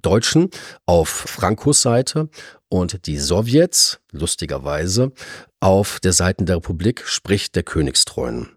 Deutschen 0.00 0.50
auf 0.86 1.08
Frankos 1.08 1.82
Seite 1.82 2.28
und 2.68 3.06
die 3.06 3.18
Sowjets, 3.18 4.00
lustigerweise, 4.12 5.12
auf 5.60 6.00
der 6.00 6.12
Seite 6.12 6.44
der 6.44 6.56
Republik, 6.56 7.02
sprich 7.06 7.50
der 7.52 7.62
Königstreuen. 7.62 8.50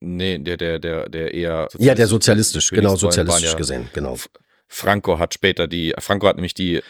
nee, 0.00 0.38
der, 0.38 0.56
der, 0.56 0.78
der, 0.78 1.08
der 1.08 1.34
eher. 1.34 1.68
Ja, 1.78 1.94
der 1.94 2.06
sozialistisch, 2.06 2.70
genau, 2.70 2.96
sozialistisch 2.96 3.52
ja- 3.52 3.56
gesehen, 3.56 3.88
genau. 3.92 4.16
Franco 4.68 5.18
hat 5.18 5.32
später 5.34 5.66
die, 5.68 5.94
Franco 5.98 6.26
hat 6.26 6.36
nämlich 6.36 6.54
die 6.54 6.80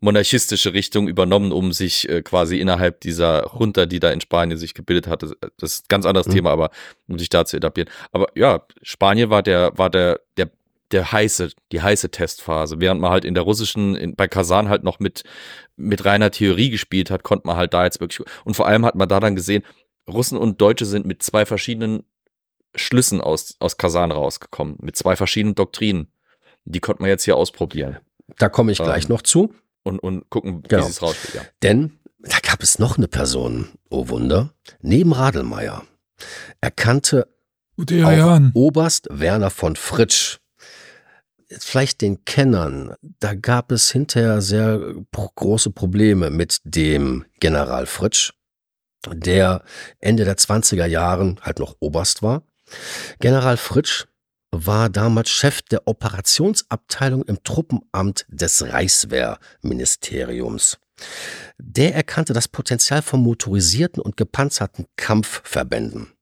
monarchistische 0.00 0.72
Richtung 0.74 1.08
übernommen, 1.08 1.50
um 1.50 1.72
sich 1.72 2.08
äh, 2.08 2.22
quasi 2.22 2.60
innerhalb 2.60 3.00
dieser 3.00 3.50
Junta, 3.58 3.86
die 3.86 4.00
da 4.00 4.10
in 4.10 4.20
Spanien 4.20 4.58
sich 4.58 4.74
gebildet 4.74 5.06
hatte, 5.08 5.34
das 5.56 5.74
ist 5.74 5.84
ein 5.84 5.88
ganz 5.88 6.04
anderes 6.06 6.26
Mhm. 6.28 6.32
Thema, 6.32 6.50
aber 6.50 6.70
um 7.08 7.18
sich 7.18 7.28
da 7.30 7.44
zu 7.46 7.56
etablieren. 7.56 7.90
Aber 8.12 8.26
ja, 8.34 8.66
Spanien 8.82 9.30
war 9.30 9.42
der, 9.42 9.72
war 9.76 9.90
der, 9.90 10.20
der, 10.36 10.50
der 10.92 11.10
heiße, 11.12 11.50
die 11.72 11.82
heiße 11.82 12.10
Testphase. 12.10 12.80
Während 12.80 13.00
man 13.00 13.10
halt 13.10 13.24
in 13.24 13.34
der 13.34 13.42
russischen, 13.42 13.94
in, 13.96 14.14
bei 14.14 14.28
Kasan 14.28 14.68
halt 14.68 14.84
noch 14.84 14.98
mit, 15.00 15.22
mit 15.76 16.04
reiner 16.04 16.30
Theorie 16.30 16.70
gespielt 16.70 17.10
hat, 17.10 17.22
konnte 17.22 17.46
man 17.46 17.56
halt 17.56 17.74
da 17.74 17.84
jetzt 17.84 18.00
wirklich, 18.00 18.26
und 18.44 18.54
vor 18.54 18.66
allem 18.66 18.84
hat 18.84 18.94
man 18.94 19.08
da 19.08 19.20
dann 19.20 19.34
gesehen, 19.36 19.62
Russen 20.08 20.36
und 20.38 20.60
Deutsche 20.60 20.84
sind 20.84 21.06
mit 21.06 21.22
zwei 21.22 21.46
verschiedenen 21.46 22.04
Schlüssen 22.74 23.20
aus, 23.20 23.56
aus 23.60 23.76
Kasan 23.76 24.12
rausgekommen, 24.12 24.76
mit 24.80 24.96
zwei 24.96 25.16
verschiedenen 25.16 25.54
Doktrinen. 25.54 26.08
Die 26.64 26.80
konnte 26.80 27.02
man 27.02 27.08
jetzt 27.10 27.24
hier 27.24 27.36
ausprobieren 27.36 27.98
Da 28.38 28.48
komme 28.48 28.72
ich 28.72 28.78
gleich 28.78 29.04
Ähm, 29.04 29.10
noch 29.10 29.22
zu. 29.22 29.54
und, 29.82 29.98
und 29.98 30.28
gucken, 30.30 30.62
Genau. 30.62 30.84
wie 30.86 30.90
es 30.90 31.02
rausspielt. 31.02 31.34
Ja. 31.34 31.42
Denn 31.62 31.98
da 32.20 32.38
gab 32.42 32.62
es 32.62 32.78
noch 32.78 32.96
eine 32.96 33.06
Person, 33.08 33.68
oh 33.90 34.08
Wunder, 34.08 34.54
neben 34.80 35.12
Radelmeier. 35.12 35.84
Er 36.60 36.70
kannte 36.70 37.28
Gute 37.76 37.96
ja, 37.96 38.06
auch 38.06 38.12
Jan. 38.12 38.50
Oberst 38.54 39.08
Werner 39.10 39.50
von 39.50 39.76
Fritsch. 39.76 40.38
Vielleicht 41.50 42.00
den 42.00 42.24
Kennern, 42.24 42.94
da 43.20 43.34
gab 43.34 43.72
es 43.72 43.90
hinterher 43.90 44.40
sehr 44.40 44.80
große 45.12 45.70
Probleme 45.70 46.30
mit 46.30 46.60
dem 46.64 47.26
General 47.40 47.86
Fritsch, 47.86 48.32
der 49.12 49.62
Ende 50.00 50.24
der 50.24 50.36
20er 50.36 50.86
Jahren 50.86 51.40
halt 51.42 51.58
noch 51.58 51.76
Oberst 51.80 52.22
war. 52.22 52.42
General 53.20 53.56
Fritsch 53.56 54.06
war 54.50 54.88
damals 54.88 55.30
Chef 55.30 55.62
der 55.62 55.86
Operationsabteilung 55.86 57.24
im 57.24 57.42
Truppenamt 57.42 58.26
des 58.28 58.62
Reichswehrministeriums. 58.62 60.78
Der 61.58 61.94
erkannte 61.94 62.32
das 62.32 62.48
Potenzial 62.48 63.02
von 63.02 63.20
motorisierten 63.20 64.02
und 64.02 64.16
gepanzerten 64.16 64.86
Kampfverbänden. 64.96 66.12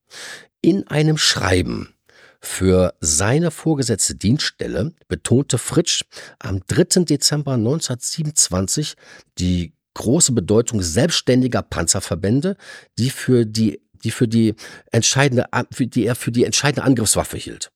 In 0.61 0.87
einem 0.89 1.19
Schreiben 1.19 1.95
für 2.43 2.95
seine 3.01 3.51
vorgesetzte 3.53 4.17
Dienststelle 4.17 4.93
betonte 5.09 5.59
Fritsch 5.59 6.03
am 6.41 6.61
3. 6.67 7.05
Dezember 7.05 7.53
1927 7.53 8.95
die 9.39 9.73
große 9.95 10.33
Bedeutung 10.33 10.83
selbstständiger 10.83 11.63
Panzerverbände, 11.63 12.57
die 12.99 13.11
für 13.11 13.47
die, 13.47 13.81
die 13.93 14.11
für 14.11 14.27
die 14.27 14.55
entscheidende, 14.91 15.47
die 15.79 16.05
er 16.05 16.17
für 16.17 16.33
die 16.33 16.45
entscheidende 16.45 16.83
Angriffswaffe 16.83 17.37
hielt. 17.37 17.71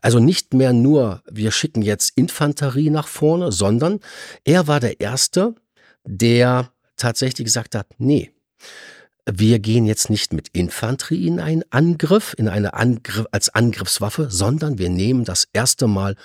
Also 0.00 0.18
nicht 0.18 0.54
mehr 0.54 0.72
nur, 0.72 1.22
wir 1.30 1.50
schicken 1.50 1.82
jetzt 1.82 2.12
Infanterie 2.16 2.90
nach 2.90 3.06
vorne, 3.08 3.52
sondern 3.52 4.00
er 4.44 4.66
war 4.66 4.80
der 4.80 5.00
Erste, 5.00 5.54
der 6.04 6.72
tatsächlich 6.96 7.46
gesagt 7.46 7.74
hat, 7.74 7.86
nee, 7.98 8.32
wir 9.30 9.58
gehen 9.60 9.86
jetzt 9.86 10.10
nicht 10.10 10.32
mit 10.32 10.48
Infanterie 10.48 11.26
in 11.26 11.40
einen 11.40 11.64
Angriff, 11.70 12.34
in 12.36 12.48
eine 12.48 12.74
Angriff, 12.74 13.26
als 13.30 13.48
Angriffswaffe, 13.50 14.28
sondern 14.30 14.78
wir 14.78 14.90
nehmen 14.90 15.24
das 15.24 15.46
erste 15.52 15.86
Mal 15.86 16.16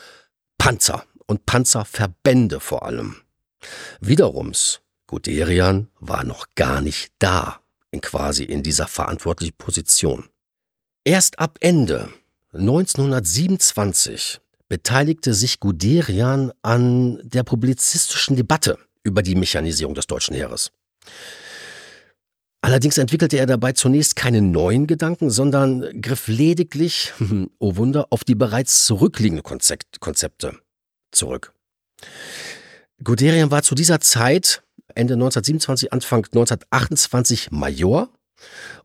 Panzer 0.57 1.05
und 1.27 1.45
Panzerverbände 1.45 2.59
vor 2.59 2.83
allem. 2.83 3.17
Wiederums, 4.01 4.81
Guderian 5.05 5.89
war 5.99 6.23
noch 6.23 6.47
gar 6.55 6.81
nicht 6.81 7.11
da, 7.19 7.59
in 7.91 8.01
quasi 8.01 8.43
in 8.43 8.63
dieser 8.63 8.87
verantwortlichen 8.87 9.55
Position. 9.57 10.25
Erst 11.03 11.39
ab 11.39 11.57
Ende 11.61 12.09
1927 12.53 14.41
beteiligte 14.67 15.33
sich 15.33 15.59
Guderian 15.59 16.51
an 16.61 17.21
der 17.23 17.43
publizistischen 17.43 18.35
Debatte 18.35 18.77
über 19.03 19.21
die 19.21 19.35
Mechanisierung 19.35 19.93
des 19.95 20.07
deutschen 20.07 20.35
Heeres. 20.35 20.71
Allerdings 22.67 22.97
entwickelte 22.97 23.37
er 23.37 23.45
dabei 23.45 23.71
zunächst 23.71 24.17
keine 24.17 24.41
neuen 24.41 24.87
Gedanken, 24.87 25.29
sondern 25.29 26.01
griff 26.01 26.27
lediglich, 26.27 27.13
oh 27.59 27.77
Wunder, 27.77 28.07
auf 28.09 28.25
die 28.25 28.35
bereits 28.35 28.83
zurückliegenden 28.83 29.41
Konzepte 29.41 30.59
zurück. 31.13 31.53
Guderian 33.01 33.51
war 33.51 33.63
zu 33.63 33.73
dieser 33.73 34.01
Zeit, 34.01 34.63
Ende 34.95 35.13
1927, 35.13 35.93
Anfang 35.93 36.25
1928, 36.25 37.51
Major 37.51 38.09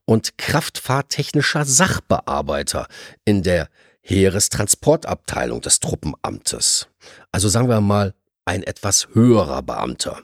und 0.05 0.39
kraftfahrtechnischer 0.39 1.65
Sachbearbeiter 1.65 2.87
in 3.25 3.43
der 3.43 3.69
Heerestransportabteilung 4.03 5.61
des 5.61 5.81
Truppenamtes. 5.81 6.87
Also 7.33 7.49
sagen 7.49 7.69
wir 7.69 7.81
mal 7.81 8.15
ein 8.45 8.63
etwas 8.63 9.09
höherer 9.13 9.61
Beamter 9.63 10.23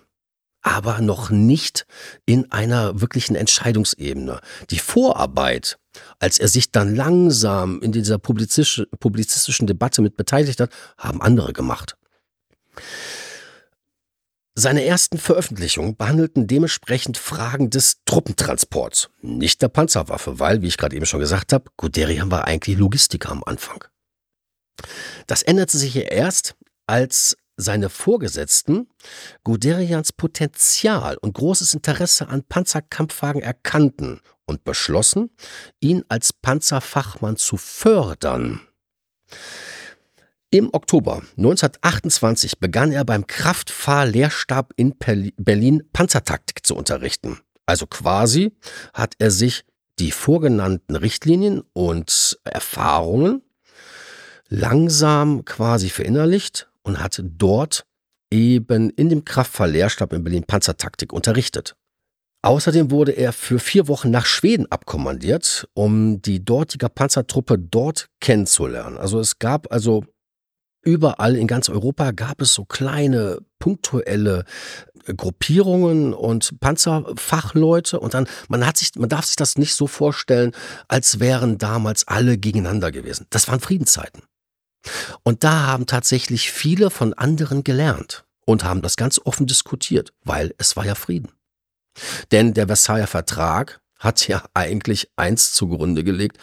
aber 0.69 1.01
noch 1.01 1.31
nicht 1.31 1.87
in 2.27 2.53
einer 2.53 3.01
wirklichen 3.01 3.37
Entscheidungsebene. 3.37 4.41
Die 4.71 4.79
Vorarbeit, 4.79 5.79
als 6.19 6.39
er 6.39 6.49
sich 6.49 6.71
dann 6.71 6.95
langsam 6.95 7.81
in 7.81 7.91
dieser 7.91 8.19
publizistischen 8.19 9.67
Debatte 9.67 10.03
mit 10.03 10.19
beteiligt 10.19 10.61
hat, 10.61 10.71
haben 10.99 11.23
andere 11.23 11.55
gemacht. 11.55 11.97
Seine 14.55 14.85
ersten 14.85 15.17
Veröffentlichungen 15.17 15.97
behandelten 15.97 16.47
dementsprechend 16.47 17.17
Fragen 17.17 17.71
des 17.71 18.03
Truppentransports, 18.05 19.09
nicht 19.23 19.63
der 19.63 19.69
Panzerwaffe, 19.69 20.39
weil, 20.39 20.61
wie 20.61 20.67
ich 20.67 20.77
gerade 20.77 20.95
eben 20.97 21.07
schon 21.07 21.21
gesagt 21.21 21.55
habe, 21.55 21.71
Guderian 21.79 22.31
war 22.31 22.45
eigentlich 22.45 22.77
Logistiker 22.77 23.31
am 23.31 23.43
Anfang. 23.45 23.85
Das 25.27 25.43
änderte 25.43 25.79
sich 25.79 25.97
erst, 25.97 26.57
als 26.87 27.37
seine 27.59 27.91
Vorgesetzten 27.91 28.89
Guderians 29.45 30.13
Potenzial 30.13 31.19
und 31.19 31.35
großes 31.35 31.75
Interesse 31.75 32.29
an 32.29 32.45
Panzerkampfwagen 32.45 33.43
erkannten 33.43 34.21
und 34.47 34.65
beschlossen, 34.65 35.31
ihn 35.81 36.05
als 36.09 36.33
Panzerfachmann 36.33 37.37
zu 37.37 37.59
fördern. 37.59 38.61
Im 40.51 40.71
Oktober 40.73 41.17
1928 41.37 42.59
begann 42.59 42.93
er 42.93 43.05
beim 43.05 43.27
Kraftfahrlehrstab 43.27 44.73
in 44.77 44.95
Berlin 45.37 45.83
Panzertaktik 45.93 46.65
zu 46.65 46.75
unterrichten. 46.75 47.39
Also 47.67 47.87
quasi 47.87 48.57
hat 48.95 49.15
er 49.19 49.31
sich 49.31 49.67
die 49.99 50.11
vorgenannten 50.11 50.97
Richtlinien 50.97 51.63
und 51.75 52.39
Erfahrungen 52.45 53.43
langsam 54.49 55.45
quasi 55.45 55.91
verinnerlicht 55.91 56.71
und 56.89 57.03
hat 57.03 57.23
dort 57.23 57.85
eben 58.31 58.91
in 58.91 59.09
dem 59.09 59.25
Kraftfahrlehrstab 59.25 60.13
in 60.13 60.25
Berlin 60.25 60.45
Panzertaktik 60.45 61.13
unterrichtet. 61.13 61.77
Außerdem 62.43 62.91
wurde 62.91 63.13
er 63.13 63.33
für 63.33 63.59
vier 63.59 63.89
Wochen 63.89 64.11
nach 64.11 64.27
Schweden 64.27 64.71
abkommandiert, 64.71 65.69
um 65.75 66.23
die 66.23 66.45
dortige 66.45 66.89
Panzertruppe 66.89 67.59
dort 67.59 68.09
kennenzulernen. 68.21 68.97
Also 68.97 69.19
es 69.19 69.39
gab 69.39 69.73
also 69.73 70.05
überall 70.83 71.37
in 71.37 71.49
ganz 71.49 71.69
Europa 71.69 72.13
gab 72.13 72.41
es 72.41 72.55
so 72.55 72.65
kleine 72.65 73.39
punktuelle 73.59 74.45
äh, 75.07 75.15
Gruppierungen 75.15 76.15
und 76.15 76.61
Panzerfachleute 76.61 77.99
und 77.99 78.15
dann 78.15 78.29
man 78.49 78.65
hat 78.65 78.77
sich 78.77 78.95
man 78.95 79.09
darf 79.09 79.25
sich 79.25 79.37
das 79.37 79.59
nicht 79.59 79.75
so 79.75 79.89
vorstellen, 79.89 80.53
als 80.87 81.19
wären 81.19 81.59
damals 81.59 82.07
alle 82.07 82.39
gegeneinander 82.39 82.93
gewesen. 82.93 83.27
Das 83.31 83.49
waren 83.49 83.61
Friedenszeiten. 83.61 84.23
Und 85.23 85.45
da 85.45 85.67
haben 85.67 85.87
tatsächlich 85.87 86.51
viele 86.51 86.91
von 86.91 87.15
anderen 87.15 87.65
gelernt 87.65 88.25
und 88.45 88.65
haben 88.65 88.83
das 88.83 88.97
ganz 88.97 89.21
offen 89.25 89.47
diskutiert, 89.47 90.13
weil 90.25 90.55
es 90.59 90.77
war 90.77 90.87
ja 90.87 90.95
Frieden. 90.95 91.33
Denn 92.33 92.55
der 92.55 92.67
Versailler 92.67 93.07
Vertrag 93.07 93.81
hat 93.99 94.27
ja 94.29 94.45
eigentlich 94.55 95.11
eins 95.17 95.53
zugrunde 95.53 96.05
gelegt, 96.05 96.39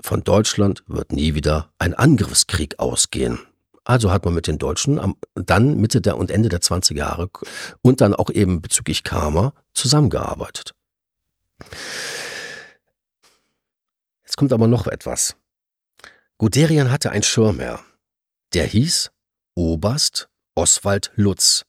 von 0.00 0.24
Deutschland 0.24 0.82
wird 0.86 1.12
nie 1.12 1.34
wieder 1.34 1.70
ein 1.78 1.94
Angriffskrieg 1.94 2.78
ausgehen. 2.78 3.38
Also 3.84 4.10
hat 4.10 4.24
man 4.24 4.34
mit 4.34 4.48
den 4.48 4.58
Deutschen 4.58 4.98
am, 4.98 5.16
dann 5.34 5.76
Mitte 5.76 6.00
der 6.00 6.16
und 6.16 6.30
Ende 6.30 6.48
der 6.48 6.60
20er 6.60 6.96
Jahre 6.96 7.30
und 7.82 8.00
dann 8.00 8.14
auch 8.14 8.30
eben 8.30 8.60
bezüglich 8.60 9.04
Karma 9.04 9.54
zusammengearbeitet. 9.74 10.74
Jetzt 14.24 14.36
kommt 14.36 14.52
aber 14.52 14.66
noch 14.66 14.88
etwas. 14.88 15.36
Guderian 16.38 16.90
hatte 16.90 17.10
ein 17.10 17.22
Schirmherr. 17.22 17.82
Der 18.52 18.66
hieß 18.66 19.10
Oberst 19.54 20.28
Oswald 20.54 21.10
Lutz. 21.14 21.64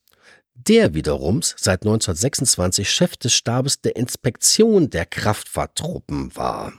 Der 0.53 0.93
wiederum 0.93 1.41
seit 1.41 1.83
1926 1.83 2.89
Chef 2.91 3.15
des 3.15 3.33
Stabes 3.33 3.79
der 3.79 3.95
Inspektion 3.95 4.89
der 4.89 5.05
Kraftfahrttruppen 5.05 6.35
war. 6.35 6.73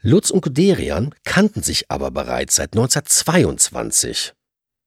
Lutz 0.00 0.30
und 0.30 0.40
Guderian 0.40 1.14
kannten 1.24 1.62
sich 1.62 1.90
aber 1.90 2.10
bereits 2.10 2.54
seit 2.54 2.72
1922. 2.72 4.32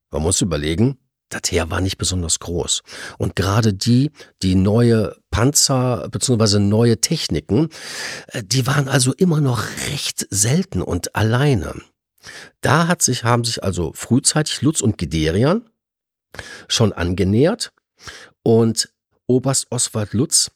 Man 0.09 0.23
muss 0.23 0.41
überlegen, 0.41 0.97
das 1.33 1.51
Heer 1.51 1.69
war 1.71 1.81
nicht 1.81 1.97
besonders 1.97 2.39
groß. 2.39 2.83
Und 3.17 3.35
gerade 3.35 3.73
die, 3.73 4.11
die 4.41 4.55
neue 4.55 5.15
Panzer 5.31 6.07
bzw. 6.09 6.59
neue 6.59 6.99
Techniken, 7.01 7.69
äh, 8.27 8.43
die 8.43 8.67
waren 8.67 8.87
also 8.87 9.13
immer 9.13 9.41
noch 9.41 9.63
recht 9.89 10.27
selten 10.29 10.81
und 10.81 11.15
alleine. 11.15 11.73
Da 12.61 12.87
hat 12.87 13.01
sich, 13.01 13.23
haben 13.23 13.43
sich 13.43 13.63
also 13.63 13.93
frühzeitig 13.93 14.61
Lutz 14.61 14.81
und 14.81 14.97
Giderian 14.97 15.69
schon 16.67 16.93
angenähert 16.93 17.73
und 18.43 18.93
Oberst 19.27 19.67
Oswald 19.69 20.13
Lutz 20.13 20.51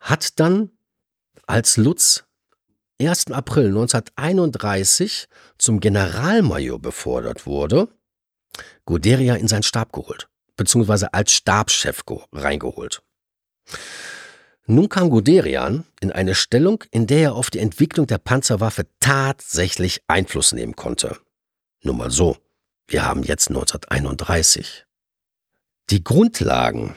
hat 0.00 0.40
dann, 0.40 0.70
als 1.46 1.76
Lutz 1.76 2.24
1. 3.00 3.30
April 3.30 3.66
1931 3.66 5.28
zum 5.58 5.80
Generalmajor 5.80 6.80
befördert 6.80 7.46
wurde, 7.46 7.88
Guderia 8.84 9.34
in 9.34 9.48
seinen 9.48 9.62
Stab 9.62 9.92
geholt, 9.92 10.28
beziehungsweise 10.56 11.12
als 11.14 11.32
Stabschef 11.32 12.02
reingeholt. 12.32 13.02
Nun 14.66 14.88
kam 14.88 15.10
Guderian 15.10 15.84
in 16.00 16.10
eine 16.10 16.34
Stellung, 16.34 16.82
in 16.90 17.06
der 17.06 17.20
er 17.20 17.34
auf 17.34 17.50
die 17.50 17.60
Entwicklung 17.60 18.06
der 18.06 18.18
Panzerwaffe 18.18 18.86
tatsächlich 18.98 20.02
Einfluss 20.08 20.52
nehmen 20.52 20.74
konnte. 20.74 21.18
Nur 21.82 21.94
mal 21.94 22.10
so, 22.10 22.36
wir 22.88 23.04
haben 23.04 23.22
jetzt 23.22 23.48
1931. 23.48 24.84
Die 25.90 26.02
Grundlagen, 26.02 26.96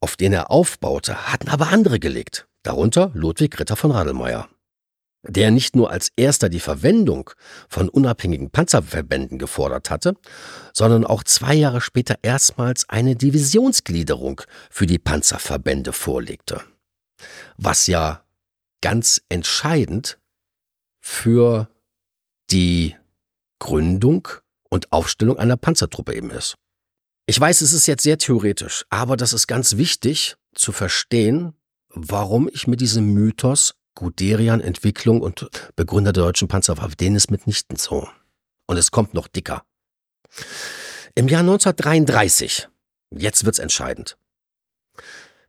auf 0.00 0.16
denen 0.16 0.34
er 0.34 0.50
aufbaute, 0.52 1.32
hatten 1.32 1.48
aber 1.48 1.68
andere 1.68 1.98
gelegt, 1.98 2.46
darunter 2.62 3.10
Ludwig 3.14 3.58
Ritter 3.58 3.74
von 3.74 3.90
Radelmeier 3.90 4.48
der 5.22 5.50
nicht 5.50 5.76
nur 5.76 5.90
als 5.90 6.10
erster 6.16 6.48
die 6.48 6.60
Verwendung 6.60 7.30
von 7.68 7.88
unabhängigen 7.88 8.50
Panzerverbänden 8.50 9.38
gefordert 9.38 9.90
hatte, 9.90 10.14
sondern 10.72 11.04
auch 11.04 11.22
zwei 11.24 11.54
Jahre 11.54 11.80
später 11.80 12.16
erstmals 12.22 12.88
eine 12.88 13.16
Divisionsgliederung 13.16 14.40
für 14.70 14.86
die 14.86 14.98
Panzerverbände 14.98 15.92
vorlegte. 15.92 16.62
Was 17.56 17.86
ja 17.86 18.24
ganz 18.80 19.20
entscheidend 19.28 20.18
für 21.00 21.68
die 22.50 22.96
Gründung 23.58 24.28
und 24.70 24.92
Aufstellung 24.92 25.38
einer 25.38 25.56
Panzertruppe 25.56 26.14
eben 26.14 26.30
ist. 26.30 26.56
Ich 27.26 27.38
weiß, 27.38 27.60
es 27.60 27.72
ist 27.72 27.86
jetzt 27.86 28.02
sehr 28.02 28.18
theoretisch, 28.18 28.84
aber 28.88 29.16
das 29.16 29.32
ist 29.32 29.46
ganz 29.46 29.76
wichtig 29.76 30.36
zu 30.54 30.72
verstehen, 30.72 31.52
warum 31.90 32.48
ich 32.48 32.66
mit 32.66 32.80
diesem 32.80 33.12
Mythos 33.12 33.74
Guderian 34.00 34.62
Entwicklung 34.62 35.20
und 35.20 35.50
Begründer 35.76 36.14
der 36.14 36.24
deutschen 36.24 36.48
Panzerwaffe, 36.48 36.96
denen 36.96 37.16
ist 37.16 37.30
mitnichten 37.30 37.76
so. 37.76 38.08
Und 38.66 38.78
es 38.78 38.90
kommt 38.90 39.12
noch 39.12 39.28
dicker. 39.28 39.62
Im 41.14 41.28
Jahr 41.28 41.40
1933, 41.40 42.68
jetzt 43.10 43.44
wird's 43.44 43.58
entscheidend, 43.58 44.16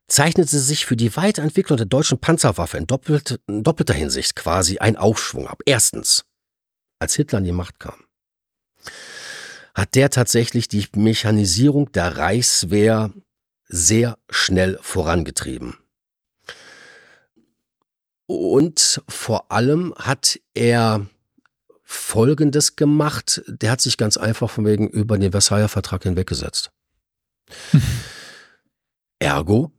zeichnete 0.07 0.59
sich 0.59 0.85
für 0.85 0.97
die 0.97 1.15
Weiterentwicklung 1.15 1.77
der 1.77 1.85
deutschen 1.85 2.19
Panzerwaffe 2.19 2.77
in, 2.77 2.87
doppelt, 2.87 3.39
in 3.47 3.63
doppelter 3.63 3.93
Hinsicht 3.93 4.35
quasi 4.35 4.79
ein 4.79 4.97
Aufschwung 4.97 5.47
ab. 5.47 5.61
Erstens, 5.65 6.25
als 6.99 7.15
Hitler 7.15 7.37
an 7.37 7.45
die 7.45 7.53
Macht 7.53 7.79
kam, 7.79 8.03
hat 9.73 9.95
der 9.95 10.09
tatsächlich 10.09 10.67
die 10.67 10.85
Mechanisierung 10.93 11.89
der 11.93 12.17
Reichswehr 12.17 13.13
sehr 13.69 14.17
schnell 14.29 14.77
vorangetrieben. 14.81 15.77
Und 18.33 19.03
vor 19.09 19.51
allem 19.51 19.93
hat 19.97 20.39
er 20.53 21.05
Folgendes 21.83 22.77
gemacht. 22.77 23.41
Der 23.45 23.71
hat 23.71 23.81
sich 23.81 23.97
ganz 23.97 24.15
einfach 24.15 24.49
von 24.49 24.65
wegen 24.65 24.87
über 24.87 25.17
den 25.17 25.31
Versailler 25.31 25.67
Vertrag 25.67 26.03
hinweggesetzt. 26.03 26.71
Ergo, 29.19 29.73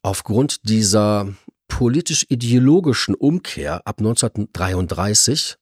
aufgrund 0.00 0.66
dieser 0.70 1.34
politisch-ideologischen 1.68 3.14
Umkehr 3.14 3.86
ab 3.86 3.98
1933 3.98 5.58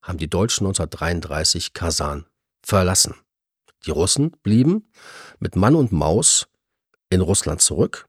haben 0.00 0.16
die 0.16 0.30
Deutschen 0.30 0.66
1933 0.66 1.74
Kasan 1.74 2.24
verlassen. 2.62 3.14
Die 3.84 3.90
Russen 3.90 4.30
blieben 4.42 4.90
mit 5.38 5.54
Mann 5.54 5.74
und 5.74 5.92
Maus 5.92 6.48
in 7.10 7.20
Russland 7.20 7.60
zurück 7.60 8.08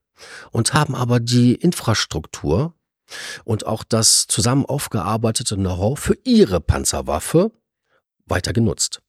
und 0.51 0.73
haben 0.73 0.95
aber 0.95 1.19
die 1.19 1.55
Infrastruktur 1.55 2.73
und 3.43 3.65
auch 3.65 3.83
das 3.83 4.27
zusammen 4.27 4.65
aufgearbeitete 4.65 5.55
Know-how 5.55 5.99
für 5.99 6.17
ihre 6.23 6.59
Panzerwaffe 6.59 7.51
weiter 8.25 8.53
genutzt. 8.53 9.01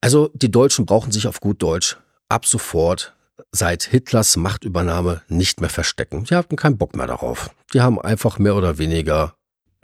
Also 0.00 0.30
die 0.34 0.50
Deutschen 0.50 0.86
brauchen 0.86 1.12
sich 1.12 1.26
auf 1.26 1.40
gut 1.40 1.62
Deutsch 1.62 1.96
ab 2.28 2.46
sofort 2.46 3.14
seit 3.52 3.82
Hitlers 3.84 4.36
Machtübernahme 4.36 5.22
nicht 5.28 5.60
mehr 5.60 5.70
verstecken. 5.70 6.24
Die 6.24 6.34
hatten 6.34 6.56
keinen 6.56 6.78
Bock 6.78 6.94
mehr 6.94 7.06
darauf. 7.06 7.50
Die 7.72 7.80
haben 7.80 8.00
einfach 8.00 8.38
mehr 8.38 8.54
oder 8.54 8.78
weniger 8.78 9.34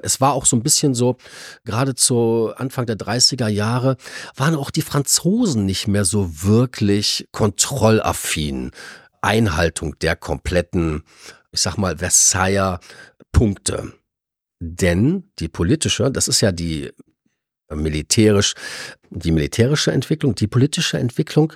es 0.02 0.20
war 0.20 0.34
auch 0.34 0.44
so 0.44 0.56
ein 0.56 0.62
bisschen 0.62 0.94
so, 0.94 1.16
gerade 1.64 1.94
zu 1.94 2.52
Anfang 2.56 2.86
der 2.86 2.96
30er 2.96 3.48
Jahre 3.48 3.96
waren 4.36 4.54
auch 4.54 4.70
die 4.70 4.82
Franzosen 4.82 5.64
nicht 5.64 5.88
mehr 5.88 6.04
so 6.04 6.42
wirklich 6.42 7.28
kontrollaffin. 7.32 8.72
Einhaltung 9.22 9.98
der 10.00 10.14
kompletten, 10.14 11.02
ich 11.56 11.62
sag 11.62 11.76
mal, 11.76 11.98
Versailler 11.98 12.80
Punkte. 13.32 13.92
Denn 14.60 15.30
die 15.38 15.48
politische, 15.48 16.10
das 16.10 16.28
ist 16.28 16.40
ja 16.40 16.52
die 16.52 16.92
militärisch, 17.70 18.54
die 19.10 19.32
militärische 19.32 19.90
Entwicklung, 19.90 20.34
die 20.34 20.46
politische 20.46 20.98
Entwicklung, 20.98 21.52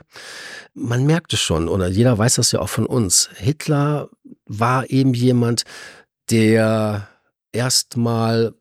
man 0.75 1.07
merkt 1.07 1.33
es 1.33 1.41
schon, 1.41 1.69
oder 1.69 1.87
jeder 1.87 2.19
weiß 2.19 2.37
das 2.37 2.53
ja 2.53 2.61
auch 2.61 2.69
von 2.69 2.87
uns. 2.87 3.31
Hitler 3.37 4.09
war 4.47 4.91
eben 4.91 5.15
jemand, 5.15 5.63
der 6.31 7.09
erstmal 7.53 8.55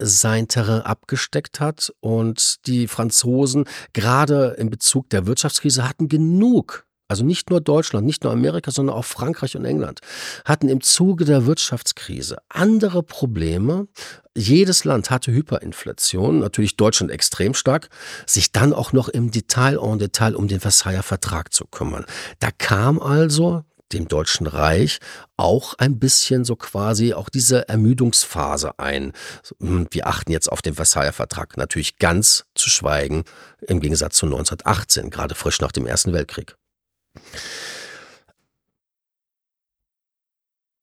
sein 0.00 0.48
Terrain 0.48 0.82
abgesteckt 0.82 1.60
hat 1.60 1.92
und 2.00 2.66
die 2.66 2.86
Franzosen 2.86 3.64
gerade 3.92 4.54
in 4.58 4.70
Bezug 4.70 5.10
der 5.10 5.26
Wirtschaftskrise 5.26 5.88
hatten 5.88 6.08
genug 6.08 6.87
also 7.08 7.24
nicht 7.24 7.48
nur 7.50 7.60
Deutschland, 7.60 8.06
nicht 8.06 8.22
nur 8.22 8.32
Amerika, 8.32 8.70
sondern 8.70 8.94
auch 8.94 9.04
Frankreich 9.04 9.56
und 9.56 9.64
England, 9.64 10.00
hatten 10.44 10.68
im 10.68 10.82
Zuge 10.82 11.24
der 11.24 11.46
Wirtschaftskrise 11.46 12.36
andere 12.50 13.02
Probleme. 13.02 13.88
Jedes 14.36 14.84
Land 14.84 15.10
hatte 15.10 15.32
Hyperinflation, 15.32 16.38
natürlich 16.38 16.76
Deutschland 16.76 17.10
extrem 17.10 17.54
stark, 17.54 17.88
sich 18.26 18.52
dann 18.52 18.72
auch 18.72 18.92
noch 18.92 19.08
im 19.08 19.30
Detail 19.30 19.78
en 19.82 19.98
Detail 19.98 20.36
um 20.36 20.48
den 20.48 20.60
Versailler 20.60 21.02
Vertrag 21.02 21.52
zu 21.52 21.64
kümmern. 21.64 22.04
Da 22.38 22.50
kam 22.56 23.00
also 23.00 23.64
dem 23.92 24.06
Deutschen 24.06 24.46
Reich 24.46 24.98
auch 25.38 25.74
ein 25.78 25.98
bisschen 25.98 26.44
so 26.44 26.56
quasi 26.56 27.14
auch 27.14 27.30
diese 27.30 27.68
Ermüdungsphase 27.70 28.78
ein. 28.78 29.12
Wir 29.58 30.06
achten 30.06 30.30
jetzt 30.30 30.52
auf 30.52 30.60
den 30.60 30.74
Versailler 30.74 31.14
Vertrag 31.14 31.56
natürlich 31.56 31.96
ganz 31.96 32.44
zu 32.54 32.68
schweigen 32.68 33.24
im 33.66 33.80
Gegensatz 33.80 34.16
zu 34.16 34.26
1918, 34.26 35.08
gerade 35.08 35.34
frisch 35.34 35.60
nach 35.62 35.72
dem 35.72 35.86
Ersten 35.86 36.12
Weltkrieg. 36.12 36.56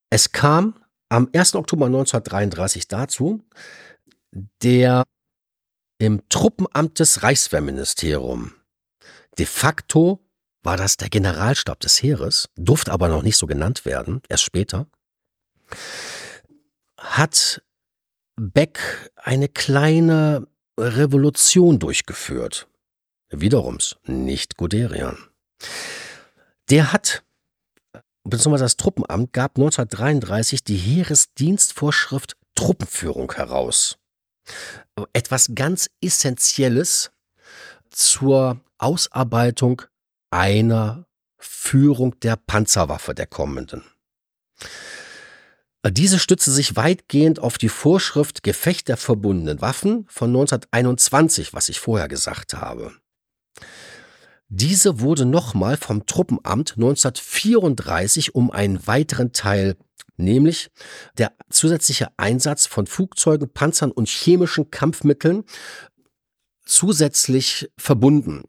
Es 0.10 0.32
kam 0.32 0.76
am 1.10 1.30
1. 1.34 1.56
Oktober 1.56 1.88
1933 1.88 2.88
dazu, 2.88 3.44
der 4.64 5.04
im 5.98 6.28
Truppenamt 6.30 7.00
des 7.00 7.24
Reichswehrministeriums 7.24 8.52
de 9.38 9.46
facto 9.46 10.22
war 10.64 10.78
das 10.78 10.98
der 10.98 11.10
Generalstab 11.10 11.80
des 11.80 12.02
Heeres, 12.02 12.50
durfte 12.56 12.92
aber 12.92 13.08
noch 13.08 13.22
nicht 13.22 13.38
so 13.38 13.46
genannt 13.46 13.86
werden, 13.86 14.22
erst 14.30 14.44
später, 14.44 14.88
hat 16.98 17.62
Beck 18.36 19.12
eine 19.16 19.48
kleine 19.48 20.48
Revolution 20.80 21.80
durchgeführt. 21.80 22.68
Wiederums 23.30 23.98
nicht 24.06 24.58
Guderian. 24.58 25.18
Der 26.70 26.92
hat, 26.92 27.24
beziehungsweise 28.24 28.66
das 28.66 28.78
Truppenamt 28.78 29.34
gab 29.34 29.58
1933 29.58 30.64
die 30.64 30.78
Heeresdienstvorschrift 30.78 32.38
Truppenführung 32.56 33.32
heraus. 33.34 33.98
Etwas 35.14 35.52
ganz 35.54 35.90
Essentielles 36.02 37.12
zur 37.90 38.60
Ausarbeitung 38.78 39.84
einer 40.32 41.06
Führung 41.38 42.20
der 42.22 42.36
Panzerwaffe 42.36 43.14
der 43.14 43.28
kommenden. 43.28 43.84
Diese 45.88 46.18
stützte 46.18 46.50
sich 46.50 46.76
weitgehend 46.76 47.40
auf 47.40 47.58
die 47.60 47.70
Vorschrift 47.70 48.42
Gefecht 48.42 48.88
der 48.88 48.98
verbundenen 48.98 49.62
Waffen 49.62 50.08
von 50.10 50.30
1921, 50.30 51.54
was 51.54 51.70
ich 51.70 51.80
vorher 51.80 52.08
gesagt 52.08 52.56
habe. 52.56 52.94
Diese 54.58 55.02
wurde 55.02 55.26
nochmal 55.26 55.76
vom 55.76 56.06
Truppenamt 56.06 56.76
1934 56.78 58.36
um 58.36 58.52
einen 58.52 58.88
weiteren 58.88 59.34
Teil, 59.34 59.76
nämlich 60.16 60.72
der 61.18 61.34
zusätzliche 61.50 62.08
Einsatz 62.16 62.66
von 62.66 62.88
Flugzeugen, 62.88 63.52
Panzern 63.52 63.92
und 63.92 64.08
chemischen 64.08 64.72
Kampfmitteln, 64.72 65.44
zusätzlich 66.64 67.70
verbunden. 67.78 68.44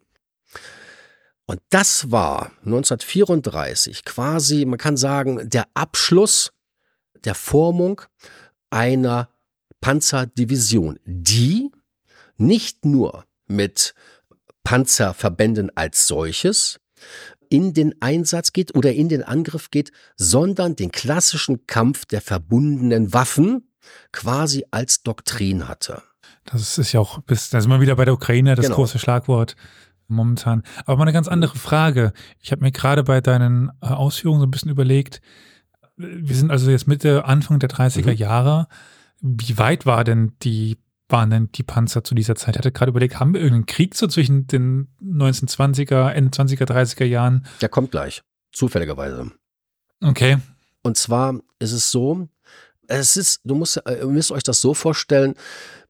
Und 1.47 1.61
das 1.71 2.13
war 2.13 2.53
1934 2.65 4.05
quasi, 4.05 4.65
man 4.65 4.79
kann 4.79 4.97
sagen, 4.97 5.51
der 5.51 5.67
Abschluss 5.75 6.53
der 7.25 7.35
Formung 7.35 8.03
einer 8.71 9.29
Panzerdivision, 9.81 11.01
die 11.05 11.73
nicht 12.37 12.85
nur 12.85 13.25
mit 13.49 13.95
Panzerverbänden 14.67 15.71
als 15.77 16.09
solches 16.09 16.81
in 17.49 17.73
den 17.73 17.95
Einsatz 18.03 18.53
geht 18.53 18.75
oder 18.75 18.93
in 18.93 19.09
den 19.09 19.23
Angriff 19.23 19.71
geht, 19.71 19.93
sondern 20.17 20.75
den 20.75 20.91
klassischen 20.91 21.69
Kampf 21.69 22.05
der 22.05 22.21
verbundenen 22.21 23.13
Waffen 23.13 23.71
quasi 24.11 24.65
als 24.73 25.05
Doktrin 25.05 25.69
hatte. 25.69 26.03
Das 26.45 26.79
ist 26.79 26.91
ja 26.91 26.99
auch, 26.99 27.21
bis, 27.21 27.51
da 27.51 27.61
sind 27.61 27.71
wir 27.71 27.81
wieder 27.81 27.95
bei 27.95 28.05
der 28.05 28.15
Ukraine, 28.15 28.57
das 28.57 28.65
genau. 28.65 28.75
große 28.75 28.99
Schlagwort 28.99 29.55
momentan. 30.09 30.65
Aber 30.85 30.97
mal 30.97 31.03
eine 31.05 31.13
ganz 31.13 31.29
andere 31.29 31.57
Frage. 31.57 32.13
Ich 32.41 32.51
habe 32.51 32.65
mir 32.65 32.73
gerade 32.73 33.05
bei 33.05 33.21
deinen 33.21 33.71
äh, 33.81 33.87
Ausführungen 33.87 34.41
so 34.41 34.47
ein 34.47 34.51
bisschen 34.51 34.73
überlegt, 34.73 35.21
wir 35.97 36.35
sind 36.35 36.51
also 36.51 36.69
jetzt 36.73 36.89
Mitte, 36.89 37.25
Anfang 37.25 37.61
der 37.61 37.71
30er 37.71 38.11
mhm. 38.11 38.17
Jahre. 38.17 38.67
Wie 39.21 39.57
weit 39.59 39.87
war 39.87 40.03
denn 40.03 40.33
die 40.43 40.77
waren 41.09 41.31
denn 41.31 41.53
die 41.53 41.63
Panzer 41.63 42.05
zu 42.05 42.15
dieser 42.15 42.35
Zeit? 42.35 42.57
Ich 42.57 42.59
hatte 42.59 42.73
gerade 42.73 42.91
überlegt, 42.91 43.21
haben 43.21 43.35
wir 43.35 43.41
irgendeinen 43.41 43.67
Krieg 43.67 43.95
so 43.95 44.07
zwischen 44.07 44.47
den 44.47 44.89
1920er, 45.03 46.11
Ende 46.11 46.31
20er, 46.31 46.65
30er 46.65 47.05
Jahren? 47.05 47.47
Der 47.61 47.69
kommt 47.69 47.91
gleich, 47.91 48.23
zufälligerweise. 48.53 49.31
Okay. 50.03 50.39
Und 50.83 50.97
zwar 50.97 51.41
ist 51.59 51.73
es 51.73 51.91
so, 51.91 52.29
es 52.89 53.17
ist, 53.17 53.41
du 53.45 53.55
musst, 53.55 53.77
äh, 53.87 53.99
ihr 54.01 54.07
müsst 54.07 54.33
euch 54.33 54.43
das 54.43 54.61
so 54.61 54.75
vorstellen, 54.75 55.35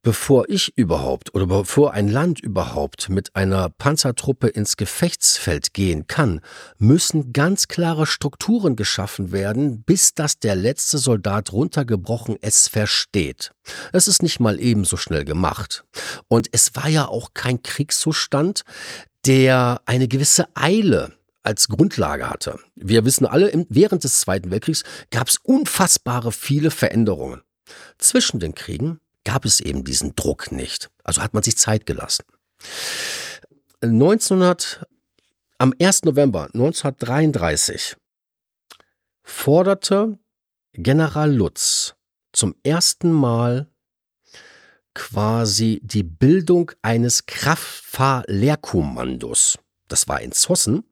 bevor 0.06 0.48
ich 0.48 0.72
überhaupt 0.78 1.34
oder 1.34 1.48
bevor 1.48 1.92
ein 1.92 2.06
Land 2.06 2.38
überhaupt 2.38 3.08
mit 3.08 3.34
einer 3.34 3.70
Panzertruppe 3.70 4.46
ins 4.46 4.76
Gefechtsfeld 4.76 5.74
gehen 5.74 6.06
kann, 6.06 6.42
müssen 6.78 7.32
ganz 7.32 7.66
klare 7.66 8.06
Strukturen 8.06 8.76
geschaffen 8.76 9.32
werden, 9.32 9.82
bis 9.82 10.14
dass 10.14 10.38
der 10.38 10.54
letzte 10.54 10.98
Soldat 10.98 11.52
runtergebrochen 11.52 12.36
es 12.40 12.68
versteht. 12.68 13.50
Es 13.92 14.06
ist 14.06 14.22
nicht 14.22 14.38
mal 14.38 14.60
ebenso 14.60 14.96
schnell 14.96 15.24
gemacht. 15.24 15.82
Und 16.28 16.50
es 16.52 16.76
war 16.76 16.88
ja 16.88 17.08
auch 17.08 17.30
kein 17.34 17.64
Kriegszustand, 17.64 18.62
der 19.26 19.80
eine 19.86 20.06
gewisse 20.06 20.46
Eile 20.54 21.14
als 21.42 21.66
Grundlage 21.66 22.30
hatte. 22.30 22.60
Wir 22.76 23.04
wissen 23.04 23.26
alle, 23.26 23.50
während 23.70 24.04
des 24.04 24.20
Zweiten 24.20 24.52
Weltkriegs 24.52 24.84
gab 25.10 25.26
es 25.26 25.38
unfassbare 25.42 26.30
viele 26.30 26.70
Veränderungen. 26.70 27.42
Zwischen 27.98 28.38
den 28.38 28.54
Kriegen 28.54 29.00
gab 29.26 29.44
es 29.44 29.60
eben 29.60 29.84
diesen 29.84 30.16
Druck 30.16 30.50
nicht. 30.52 30.88
Also 31.02 31.20
hat 31.20 31.34
man 31.34 31.42
sich 31.42 31.58
Zeit 31.58 31.84
gelassen. 31.84 32.24
1900, 33.82 34.86
am 35.58 35.74
1. 35.78 36.04
November 36.04 36.44
1933 36.44 37.96
forderte 39.22 40.18
General 40.74 41.30
Lutz 41.30 41.94
zum 42.32 42.54
ersten 42.62 43.10
Mal 43.10 43.68
quasi 44.94 45.80
die 45.82 46.04
Bildung 46.04 46.70
eines 46.82 47.26
Kraftfahrlehrkommandos. 47.26 49.58
Das 49.88 50.06
war 50.08 50.20
in 50.20 50.32
Zossen. 50.32 50.84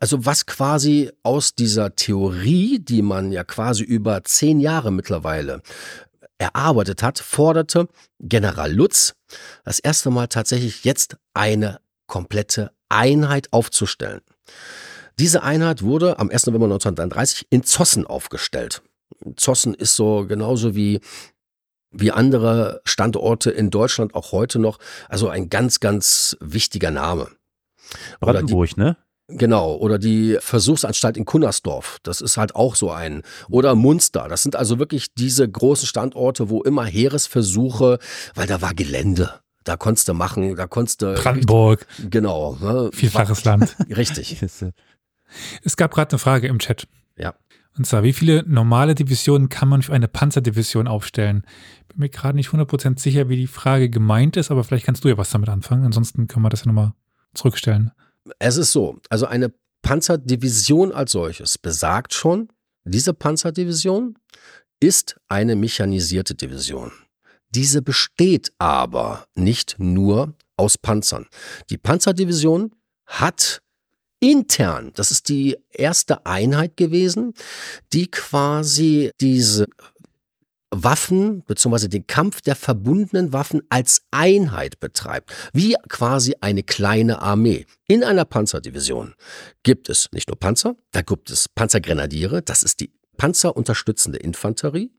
Also 0.00 0.24
was 0.24 0.46
quasi 0.46 1.10
aus 1.22 1.54
dieser 1.54 1.94
Theorie, 1.94 2.78
die 2.78 3.02
man 3.02 3.32
ja 3.32 3.44
quasi 3.44 3.82
über 3.82 4.24
zehn 4.24 4.60
Jahre 4.60 4.90
mittlerweile 4.90 5.60
erarbeitet 6.42 7.02
hat, 7.02 7.18
forderte 7.18 7.88
General 8.18 8.72
Lutz 8.72 9.14
das 9.64 9.78
erste 9.78 10.10
Mal 10.10 10.26
tatsächlich 10.26 10.84
jetzt 10.84 11.16
eine 11.34 11.80
komplette 12.06 12.72
Einheit 12.88 13.52
aufzustellen. 13.52 14.20
Diese 15.18 15.42
Einheit 15.42 15.82
wurde 15.82 16.18
am 16.18 16.30
1. 16.30 16.46
November 16.46 16.66
1933 16.66 17.46
in 17.50 17.62
Zossen 17.62 18.06
aufgestellt. 18.06 18.82
Zossen 19.36 19.74
ist 19.74 19.96
so 19.96 20.26
genauso 20.26 20.74
wie 20.74 21.00
wie 21.92 22.10
andere 22.10 22.80
Standorte 22.84 23.50
in 23.50 23.70
Deutschland 23.70 24.14
auch 24.14 24.32
heute 24.32 24.58
noch, 24.58 24.78
also 25.08 25.28
ein 25.28 25.50
ganz, 25.50 25.78
ganz 25.78 26.36
wichtiger 26.40 26.90
Name. 26.90 27.28
Brandenburg, 28.20 28.70
die, 28.70 28.80
ne? 28.80 28.96
Genau, 29.28 29.76
oder 29.76 29.98
die 29.98 30.36
Versuchsanstalt 30.40 31.16
in 31.16 31.24
Kunnersdorf, 31.24 31.98
das 32.02 32.20
ist 32.20 32.36
halt 32.36 32.54
auch 32.54 32.74
so 32.74 32.90
ein. 32.90 33.22
Oder 33.48 33.74
Munster, 33.74 34.28
das 34.28 34.42
sind 34.42 34.56
also 34.56 34.78
wirklich 34.78 35.14
diese 35.14 35.48
großen 35.48 35.86
Standorte, 35.86 36.50
wo 36.50 36.62
immer 36.62 36.84
Heeresversuche, 36.84 37.98
weil 38.34 38.46
da 38.46 38.60
war 38.60 38.74
Gelände. 38.74 39.40
Da 39.64 39.76
konntest 39.76 40.08
du 40.08 40.14
machen, 40.14 40.56
da 40.56 40.66
konntest 40.66 41.02
du. 41.02 41.14
Brandenburg. 41.14 41.86
Genau. 42.10 42.56
Ne, 42.60 42.90
Vielfaches 42.92 43.44
Land. 43.44 43.76
Richtig. 43.88 44.44
Es 45.64 45.78
gab 45.78 45.94
gerade 45.94 46.10
eine 46.10 46.18
Frage 46.18 46.46
im 46.46 46.58
Chat. 46.58 46.86
Ja. 47.16 47.32
Und 47.78 47.86
zwar, 47.86 48.02
wie 48.02 48.12
viele 48.12 48.44
normale 48.46 48.94
Divisionen 48.94 49.48
kann 49.48 49.66
man 49.66 49.80
für 49.80 49.94
eine 49.94 50.08
Panzerdivision 50.08 50.86
aufstellen? 50.86 51.46
Bin 51.88 52.00
mir 52.00 52.10
gerade 52.10 52.36
nicht 52.36 52.50
100% 52.50 53.00
sicher, 53.00 53.30
wie 53.30 53.36
die 53.36 53.46
Frage 53.46 53.88
gemeint 53.88 54.36
ist, 54.36 54.50
aber 54.50 54.62
vielleicht 54.62 54.84
kannst 54.84 55.04
du 55.04 55.08
ja 55.08 55.16
was 55.16 55.30
damit 55.30 55.48
anfangen. 55.48 55.86
Ansonsten 55.86 56.26
können 56.26 56.44
wir 56.44 56.50
das 56.50 56.60
ja 56.60 56.66
nochmal 56.66 56.92
zurückstellen. 57.32 57.92
Es 58.38 58.56
ist 58.56 58.72
so, 58.72 58.98
also 59.08 59.26
eine 59.26 59.52
Panzerdivision 59.82 60.92
als 60.92 61.12
solches 61.12 61.58
besagt 61.58 62.14
schon, 62.14 62.48
diese 62.84 63.14
Panzerdivision 63.14 64.16
ist 64.80 65.16
eine 65.28 65.56
mechanisierte 65.56 66.34
Division. 66.34 66.92
Diese 67.50 67.82
besteht 67.82 68.52
aber 68.58 69.26
nicht 69.34 69.76
nur 69.78 70.34
aus 70.56 70.78
Panzern. 70.78 71.26
Die 71.70 71.78
Panzerdivision 71.78 72.74
hat 73.06 73.62
intern, 74.20 74.92
das 74.94 75.10
ist 75.10 75.28
die 75.28 75.56
erste 75.70 76.24
Einheit 76.26 76.76
gewesen, 76.76 77.34
die 77.92 78.10
quasi 78.10 79.10
diese 79.20 79.66
Waffen 80.72 81.42
bzw. 81.42 81.88
den 81.88 82.06
Kampf 82.06 82.40
der 82.40 82.56
verbundenen 82.56 83.32
Waffen 83.32 83.62
als 83.68 84.02
Einheit 84.10 84.80
betreibt, 84.80 85.32
wie 85.52 85.76
quasi 85.88 86.34
eine 86.40 86.62
kleine 86.62 87.20
Armee. 87.20 87.66
In 87.86 88.02
einer 88.02 88.24
Panzerdivision 88.24 89.14
gibt 89.62 89.88
es 89.88 90.08
nicht 90.12 90.28
nur 90.28 90.38
Panzer, 90.38 90.76
da 90.90 91.02
gibt 91.02 91.30
es 91.30 91.48
Panzergrenadiere, 91.48 92.42
das 92.42 92.62
ist 92.62 92.80
die 92.80 92.90
panzerunterstützende 93.18 94.18
Infanterie. 94.18 94.90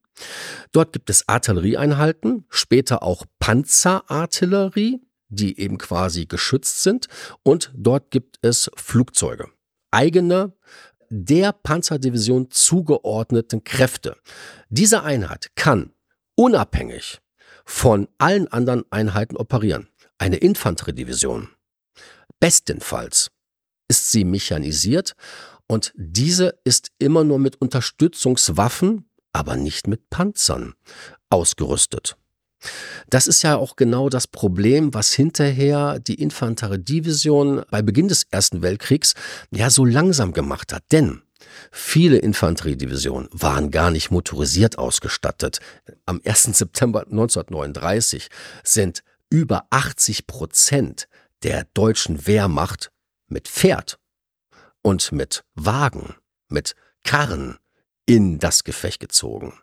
Dort 0.71 0.93
gibt 0.93 1.09
es 1.09 1.27
Artillerieeinheiten, 1.27 2.45
später 2.49 3.01
auch 3.01 3.25
Panzerartillerie, 3.39 5.01
die 5.29 5.59
eben 5.59 5.77
quasi 5.77 6.25
geschützt 6.25 6.83
sind. 6.83 7.07
Und 7.41 7.71
dort 7.75 8.11
gibt 8.11 8.37
es 8.41 8.69
Flugzeuge. 8.75 9.49
Eigene 9.91 10.53
der 11.15 11.53
Panzerdivision 11.53 12.49
zugeordneten 12.49 13.63
Kräfte. 13.63 14.17
Diese 14.69 15.03
Einheit 15.03 15.51
kann 15.55 15.93
unabhängig 16.35 17.19
von 17.65 18.07
allen 18.17 18.47
anderen 18.47 18.83
Einheiten 18.89 19.37
operieren. 19.37 19.89
Eine 20.17 20.37
Infanteriedivision. 20.37 21.49
Bestenfalls 22.39 23.29
ist 23.87 24.11
sie 24.11 24.25
mechanisiert 24.25 25.13
und 25.67 25.93
diese 25.95 26.57
ist 26.63 26.91
immer 26.97 27.23
nur 27.23 27.37
mit 27.37 27.61
Unterstützungswaffen, 27.61 29.07
aber 29.33 29.55
nicht 29.55 29.87
mit 29.87 30.09
Panzern 30.09 30.73
ausgerüstet. 31.29 32.17
Das 33.09 33.27
ist 33.27 33.43
ja 33.43 33.55
auch 33.55 33.75
genau 33.75 34.09
das 34.09 34.27
Problem, 34.27 34.93
was 34.93 35.13
hinterher 35.13 35.99
die 35.99 36.21
Infanteriedivision 36.21 37.63
bei 37.69 37.81
Beginn 37.81 38.07
des 38.07 38.23
Ersten 38.31 38.61
Weltkriegs 38.61 39.13
ja 39.51 39.69
so 39.69 39.85
langsam 39.85 40.33
gemacht 40.33 40.73
hat. 40.73 40.83
Denn 40.91 41.21
Viele 41.71 42.17
Infanteriedivisionen 42.17 43.29
waren 43.31 43.71
gar 43.71 43.91
nicht 43.91 44.11
motorisiert 44.11 44.77
ausgestattet. 44.77 45.59
Am 46.05 46.21
1. 46.23 46.43
September 46.43 47.01
1939 47.01 48.29
sind 48.63 49.03
über 49.29 49.65
80 49.69 50.27
Prozent 50.27 51.07
der 51.43 51.65
deutschen 51.73 52.25
Wehrmacht 52.27 52.91
mit 53.27 53.47
Pferd 53.47 53.99
und 54.81 55.11
mit 55.11 55.43
Wagen, 55.55 56.15
mit 56.47 56.75
Karren 57.03 57.57
in 58.05 58.39
das 58.39 58.63
Gefecht 58.63 58.99
gezogen. 58.99 59.53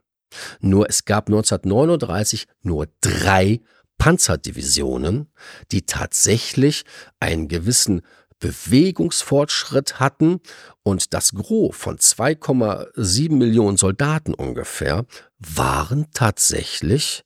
Nur 0.60 0.88
es 0.88 1.04
gab 1.04 1.28
1939 1.28 2.46
nur 2.62 2.86
drei 3.00 3.60
Panzerdivisionen, 3.98 5.30
die 5.72 5.82
tatsächlich 5.82 6.84
einen 7.20 7.48
gewissen 7.48 8.02
Bewegungsfortschritt 8.38 10.00
hatten 10.00 10.40
und 10.82 11.12
das 11.12 11.32
Gros 11.32 11.76
von 11.76 11.98
2,7 11.98 13.32
Millionen 13.32 13.76
Soldaten 13.76 14.32
ungefähr 14.32 15.04
waren 15.38 16.06
tatsächlich 16.12 17.24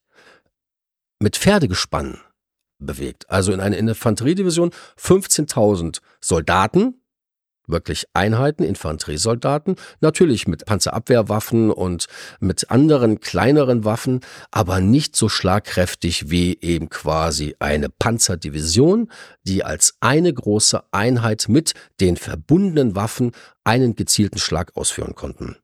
mit 1.20 1.36
Pferdegespannen 1.36 2.18
bewegt. 2.78 3.30
Also 3.30 3.52
in 3.52 3.60
einer 3.60 3.78
Infanteriedivision 3.78 4.72
15.000 4.98 6.00
Soldaten 6.20 7.00
wirklich 7.66 8.06
Einheiten, 8.14 8.62
Infanteriesoldaten, 8.62 9.76
natürlich 10.00 10.46
mit 10.46 10.66
Panzerabwehrwaffen 10.66 11.70
und 11.70 12.06
mit 12.40 12.70
anderen 12.70 13.20
kleineren 13.20 13.84
Waffen, 13.84 14.20
aber 14.50 14.80
nicht 14.80 15.16
so 15.16 15.28
schlagkräftig 15.28 16.30
wie 16.30 16.58
eben 16.60 16.88
quasi 16.88 17.54
eine 17.58 17.88
Panzerdivision, 17.88 19.10
die 19.44 19.64
als 19.64 19.96
eine 20.00 20.32
große 20.32 20.82
Einheit 20.92 21.46
mit 21.48 21.74
den 22.00 22.16
verbundenen 22.16 22.96
Waffen 22.96 23.32
einen 23.64 23.94
gezielten 23.94 24.38
Schlag 24.38 24.76
ausführen 24.76 25.14
konnten. 25.14 25.56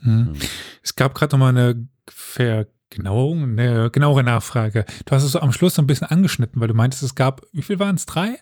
Hm. 0.00 0.34
Es 0.82 0.94
gab 0.94 1.14
gerade 1.14 1.34
noch 1.34 1.40
mal 1.40 1.48
eine 1.48 1.88
Vergenauerung, 2.08 3.42
eine 3.42 3.90
genauere 3.90 4.22
Nachfrage. 4.22 4.84
Du 5.04 5.14
hast 5.14 5.24
es 5.24 5.32
so 5.32 5.40
am 5.40 5.52
Schluss 5.52 5.74
so 5.74 5.82
ein 5.82 5.86
bisschen 5.86 6.08
angeschnitten, 6.08 6.60
weil 6.60 6.68
du 6.68 6.74
meintest, 6.74 7.02
es 7.02 7.14
gab, 7.14 7.42
wie 7.52 7.62
viel 7.62 7.78
waren 7.78 7.96
es? 7.96 8.06
Drei? 8.06 8.38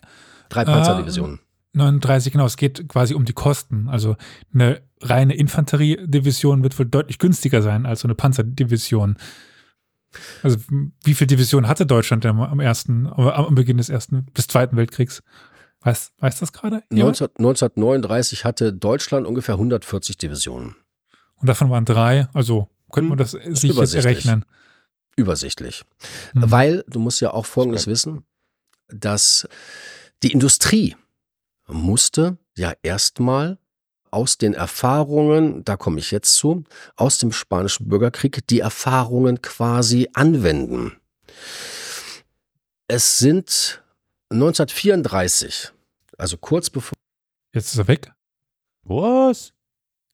Drei 0.49 0.65
Panzerdivisionen. 0.65 1.39
Äh, 1.75 1.77
39, 1.77 2.31
genau, 2.31 2.45
es 2.45 2.57
geht 2.57 2.87
quasi 2.89 3.13
um 3.13 3.25
die 3.25 3.33
Kosten. 3.33 3.89
Also 3.89 4.15
eine 4.53 4.81
reine 5.01 5.35
Infanteriedivision 5.35 6.63
wird 6.63 6.77
wohl 6.79 6.85
deutlich 6.85 7.19
günstiger 7.19 7.61
sein 7.61 7.85
als 7.85 8.01
so 8.01 8.07
eine 8.07 8.15
Panzerdivision. 8.15 9.17
Also 10.43 10.57
wie 11.03 11.13
viele 11.13 11.27
Divisionen 11.27 11.67
hatte 11.67 11.85
Deutschland 11.85 12.23
denn 12.23 12.39
am 12.39 12.59
ersten, 12.59 13.07
am 13.07 13.55
Beginn 13.55 13.77
des 13.77 13.89
ersten 13.89 14.25
bis 14.33 14.47
zweiten 14.47 14.77
Weltkriegs? 14.77 15.23
Weiß, 15.81 16.13
weiß 16.19 16.39
das 16.39 16.53
gerade? 16.53 16.83
1939 16.91 18.45
hatte 18.45 18.73
Deutschland 18.73 19.27
ungefähr 19.27 19.55
140 19.55 20.17
Divisionen. 20.17 20.75
Und 21.35 21.47
davon 21.47 21.69
waren 21.69 21.85
drei, 21.85 22.27
also 22.33 22.69
könnte 22.91 23.09
man 23.09 23.19
hm, 23.19 23.25
das 23.25 23.31
sich 23.31 23.75
jetzt 23.75 23.93
errechnen. 23.93 24.45
Übersichtlich. 25.15 25.83
Hm. 26.31 26.51
Weil, 26.51 26.83
du 26.87 26.99
musst 26.99 27.21
ja 27.21 27.31
auch 27.31 27.45
Folgendes 27.45 27.87
wissen, 27.87 28.23
dass 28.87 29.47
die 30.23 30.31
Industrie 30.31 30.95
musste 31.67 32.37
ja 32.55 32.73
erstmal 32.83 33.57
aus 34.11 34.37
den 34.37 34.53
Erfahrungen, 34.53 35.65
da 35.65 35.75
komme 35.75 35.99
ich 35.99 36.11
jetzt 36.11 36.35
zu, 36.35 36.63
aus 36.95 37.17
dem 37.17 37.31
Spanischen 37.31 37.89
Bürgerkrieg 37.89 38.47
die 38.47 38.59
Erfahrungen 38.59 39.41
quasi 39.41 40.09
anwenden. 40.13 40.93
Es 42.87 43.17
sind 43.17 43.83
1934, 44.29 45.71
also 46.17 46.37
kurz 46.37 46.69
bevor. 46.69 46.93
Jetzt 47.53 47.73
ist 47.73 47.77
er 47.77 47.87
weg. 47.87 48.11
Was? 48.83 49.53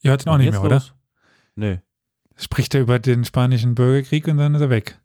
Ihr 0.01 0.11
hört 0.11 0.25
ihn 0.25 0.29
auch 0.29 0.37
nicht 0.37 0.51
mehr, 0.51 0.63
oder? 0.63 0.83
Nee. 1.55 1.81
Spricht 2.35 2.73
er 2.73 2.81
über 2.81 2.97
den 2.97 3.25
Spanischen 3.25 3.75
Bürgerkrieg 3.75 4.27
und 4.27 4.37
dann 4.37 4.55
ist 4.55 4.61
er 4.61 4.69
weg. 4.69 5.00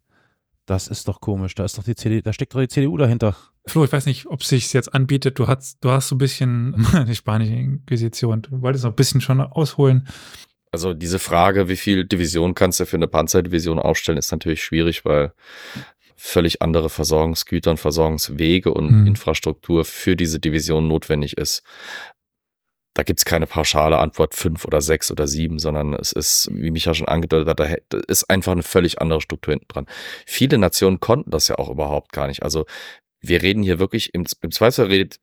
Das 0.67 0.89
ist 0.89 1.07
doch 1.07 1.21
komisch. 1.21 1.55
Da 1.55 1.63
ist 1.63 1.77
doch 1.77 1.83
die 1.83 1.95
CDU, 1.95 2.21
da 2.21 2.33
steckt 2.33 2.53
doch 2.53 2.59
die 2.59 2.67
CDU 2.67 2.97
dahinter. 2.97 3.35
Flo, 3.65 3.85
ich 3.85 3.91
weiß 3.91 4.05
nicht, 4.05 4.27
ob 4.27 4.43
sich 4.43 4.73
jetzt 4.73 4.93
anbietet. 4.93 5.39
Du 5.39 5.47
hast, 5.47 5.77
du 5.83 5.89
hast 5.89 6.09
so 6.09 6.15
ein 6.15 6.19
bisschen 6.19 6.85
die 7.07 7.15
spanische 7.15 7.53
Inquisition. 7.53 8.41
Du 8.41 8.61
wolltest 8.61 8.83
noch 8.83 8.91
ein 8.91 8.95
bisschen 8.95 9.21
schon 9.21 9.39
ausholen. 9.39 10.07
Also 10.71 10.93
diese 10.93 11.19
Frage, 11.19 11.69
wie 11.69 11.77
viel 11.77 12.05
Division 12.05 12.53
kannst 12.53 12.81
du 12.81 12.85
für 12.85 12.97
eine 12.97 13.07
Panzerdivision 13.07 13.79
aufstellen, 13.79 14.17
ist 14.17 14.31
natürlich 14.31 14.61
schwierig, 14.61 15.05
weil 15.05 15.31
völlig 16.17 16.61
andere 16.61 16.89
Versorgungsgüter 16.89 17.71
und 17.71 17.77
Versorgungswege 17.77 18.73
und 18.73 18.89
hm. 18.89 19.07
Infrastruktur 19.07 19.85
für 19.85 20.17
diese 20.17 20.39
Division 20.39 20.89
notwendig 20.89 21.37
ist 21.37 21.63
da 22.97 23.03
gibt's 23.03 23.25
keine 23.25 23.45
pauschale 23.45 23.99
Antwort 23.99 24.33
fünf 24.33 24.65
oder 24.65 24.81
sechs 24.81 25.11
oder 25.11 25.27
sieben, 25.27 25.59
sondern 25.59 25.93
es 25.93 26.11
ist, 26.11 26.49
wie 26.51 26.71
Micha 26.71 26.95
schon 26.95 27.07
angedeutet 27.07 27.47
hat, 27.47 27.59
da 27.59 27.99
ist 28.07 28.27
einfach 28.27 28.53
eine 28.53 28.63
völlig 28.63 28.99
andere 28.99 29.21
Struktur 29.21 29.53
hinten 29.53 29.67
dran. 29.67 29.85
Viele 30.25 30.57
Nationen 30.57 30.99
konnten 30.99 31.29
das 31.29 31.47
ja 31.47 31.59
auch 31.59 31.69
überhaupt 31.69 32.11
gar 32.11 32.25
nicht. 32.25 32.41
Also 32.41 32.65
wir 33.21 33.43
reden 33.43 33.61
hier 33.61 33.77
wirklich, 33.77 34.15
im, 34.15 34.25
im 34.41 34.49
Zweifel 34.49 34.87
redet 34.87 35.19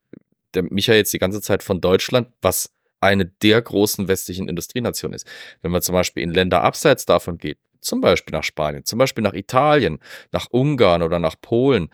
der 0.53 0.63
Micha 0.63 0.93
jetzt 0.93 1.11
die 1.11 1.19
ganze 1.19 1.41
Zeit 1.41 1.63
von 1.63 1.81
Deutschland, 1.81 2.29
was 2.41 2.71
eine 3.01 3.25
der 3.25 3.61
großen 3.61 4.07
westlichen 4.07 4.47
Industrienationen 4.47 5.13
ist. 5.13 5.27
Wenn 5.61 5.71
man 5.71 5.81
zum 5.81 5.93
Beispiel 5.95 6.23
in 6.23 6.31
Länder 6.31 6.61
abseits 6.63 7.05
davon 7.05 7.37
geht, 7.37 7.57
zum 7.81 7.99
Beispiel 7.99 8.31
nach 8.31 8.45
Spanien, 8.45 8.85
zum 8.85 8.99
Beispiel 8.99 9.21
nach 9.21 9.33
Italien, 9.33 9.99
nach 10.31 10.47
Ungarn 10.49 11.01
oder 11.01 11.19
nach 11.19 11.35
Polen, 11.41 11.89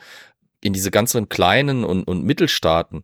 in 0.62 0.74
diese 0.74 0.92
ganzen 0.92 1.28
kleinen 1.28 1.84
und, 1.84 2.04
und 2.04 2.24
Mittelstaaten, 2.24 3.04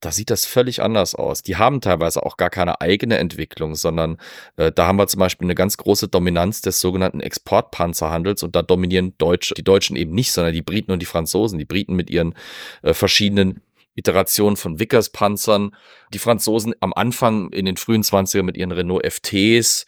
da 0.00 0.12
sieht 0.12 0.30
das 0.30 0.46
völlig 0.46 0.82
anders 0.82 1.14
aus. 1.14 1.42
Die 1.42 1.56
haben 1.56 1.80
teilweise 1.80 2.24
auch 2.24 2.36
gar 2.36 2.50
keine 2.50 2.80
eigene 2.80 3.18
Entwicklung, 3.18 3.74
sondern 3.74 4.16
äh, 4.56 4.72
da 4.72 4.86
haben 4.86 4.98
wir 4.98 5.06
zum 5.06 5.20
Beispiel 5.20 5.46
eine 5.46 5.54
ganz 5.54 5.76
große 5.76 6.08
Dominanz 6.08 6.62
des 6.62 6.80
sogenannten 6.80 7.20
Exportpanzerhandels 7.20 8.42
und 8.42 8.56
da 8.56 8.62
dominieren 8.62 9.14
Deutsche, 9.18 9.54
die 9.54 9.64
Deutschen 9.64 9.96
eben 9.96 10.12
nicht, 10.12 10.32
sondern 10.32 10.54
die 10.54 10.62
Briten 10.62 10.92
und 10.92 11.00
die 11.00 11.06
Franzosen. 11.06 11.58
Die 11.58 11.64
Briten 11.66 11.94
mit 11.94 12.10
ihren 12.10 12.34
äh, 12.82 12.94
verschiedenen 12.94 13.60
Iterationen 13.94 14.56
von 14.56 14.78
Vickers-Panzern. 14.78 15.76
Die 16.14 16.18
Franzosen 16.18 16.74
am 16.80 16.92
Anfang 16.94 17.52
in 17.52 17.66
den 17.66 17.76
frühen 17.76 18.02
20er 18.02 18.42
mit 18.42 18.56
ihren 18.56 18.72
Renault 18.72 19.04
FTs. 19.04 19.84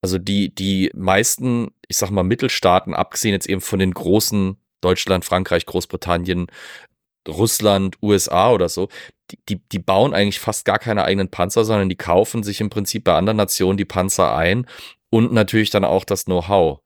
Also 0.00 0.16
die, 0.16 0.54
die 0.54 0.90
meisten, 0.94 1.72
ich 1.88 1.98
sag 1.98 2.10
mal, 2.10 2.22
Mittelstaaten, 2.22 2.94
abgesehen 2.94 3.34
jetzt 3.34 3.48
eben 3.48 3.60
von 3.60 3.78
den 3.78 3.92
großen 3.92 4.56
Deutschland, 4.80 5.26
Frankreich, 5.26 5.66
Großbritannien, 5.66 6.46
Russland, 7.28 7.96
USA 8.02 8.50
oder 8.50 8.68
so, 8.68 8.88
die, 9.30 9.38
die, 9.48 9.68
die 9.68 9.78
bauen 9.78 10.14
eigentlich 10.14 10.40
fast 10.40 10.64
gar 10.64 10.78
keine 10.78 11.04
eigenen 11.04 11.30
Panzer, 11.30 11.64
sondern 11.64 11.88
die 11.88 11.96
kaufen 11.96 12.42
sich 12.42 12.60
im 12.60 12.70
Prinzip 12.70 13.04
bei 13.04 13.14
anderen 13.14 13.36
Nationen 13.36 13.76
die 13.76 13.84
Panzer 13.84 14.34
ein 14.34 14.66
und 15.10 15.32
natürlich 15.32 15.70
dann 15.70 15.84
auch 15.84 16.04
das 16.04 16.24
Know-how. 16.24 16.80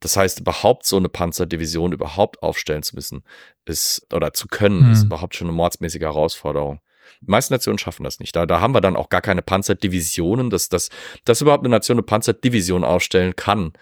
Das 0.00 0.16
heißt, 0.16 0.40
überhaupt 0.40 0.86
so 0.86 0.96
eine 0.96 1.08
Panzerdivision 1.08 1.92
überhaupt 1.92 2.42
aufstellen 2.42 2.82
zu 2.82 2.94
müssen, 2.94 3.24
ist, 3.64 4.06
oder 4.12 4.32
zu 4.32 4.46
können, 4.46 4.86
hm. 4.86 4.92
ist 4.92 5.04
überhaupt 5.04 5.34
schon 5.34 5.48
eine 5.48 5.56
mordsmäßige 5.56 6.02
Herausforderung. 6.02 6.80
Die 7.20 7.30
meisten 7.30 7.54
Nationen 7.54 7.78
schaffen 7.78 8.04
das 8.04 8.20
nicht. 8.20 8.36
Da, 8.36 8.46
da 8.46 8.60
haben 8.60 8.74
wir 8.74 8.80
dann 8.80 8.96
auch 8.96 9.08
gar 9.08 9.22
keine 9.22 9.42
Panzerdivisionen. 9.42 10.50
Dass, 10.50 10.68
dass, 10.68 10.90
dass 11.24 11.40
überhaupt 11.40 11.64
eine 11.64 11.70
Nation 11.70 11.96
eine 11.96 12.02
Panzerdivision 12.02 12.84
aufstellen 12.84 13.34
kann, 13.34 13.72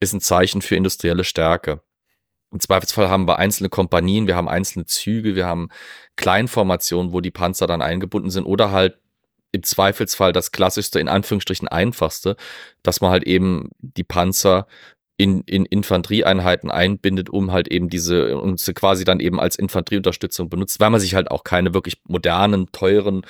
ist 0.00 0.14
ein 0.14 0.20
Zeichen 0.20 0.62
für 0.62 0.76
industrielle 0.76 1.24
Stärke. 1.24 1.82
Im 2.50 2.60
Zweifelsfall 2.60 3.08
haben 3.08 3.28
wir 3.28 3.38
einzelne 3.38 3.68
Kompanien, 3.68 4.26
wir 4.26 4.36
haben 4.36 4.48
einzelne 4.48 4.86
Züge, 4.86 5.34
wir 5.34 5.46
haben 5.46 5.68
Kleinformationen, 6.16 7.12
wo 7.12 7.20
die 7.20 7.30
Panzer 7.30 7.66
dann 7.66 7.82
eingebunden 7.82 8.30
sind 8.30 8.44
oder 8.44 8.70
halt 8.70 8.98
im 9.52 9.62
Zweifelsfall 9.62 10.32
das 10.32 10.52
klassischste, 10.52 11.00
in 11.00 11.08
Anführungsstrichen 11.08 11.68
einfachste, 11.68 12.36
dass 12.82 13.00
man 13.00 13.10
halt 13.10 13.24
eben 13.24 13.70
die 13.80 14.04
Panzer 14.04 14.66
in, 15.16 15.42
in 15.42 15.64
Infanterieeinheiten 15.64 16.70
einbindet, 16.70 17.28
um 17.28 17.50
halt 17.50 17.68
eben 17.68 17.88
diese 17.88 18.38
und 18.38 18.60
sie 18.60 18.72
quasi 18.72 19.04
dann 19.04 19.20
eben 19.20 19.40
als 19.40 19.56
Infanterieunterstützung 19.56 20.48
benutzt, 20.48 20.80
weil 20.80 20.90
man 20.90 21.00
sich 21.00 21.14
halt 21.14 21.30
auch 21.30 21.44
keine 21.44 21.74
wirklich 21.74 22.00
modernen, 22.04 22.70
teuren 22.72 23.22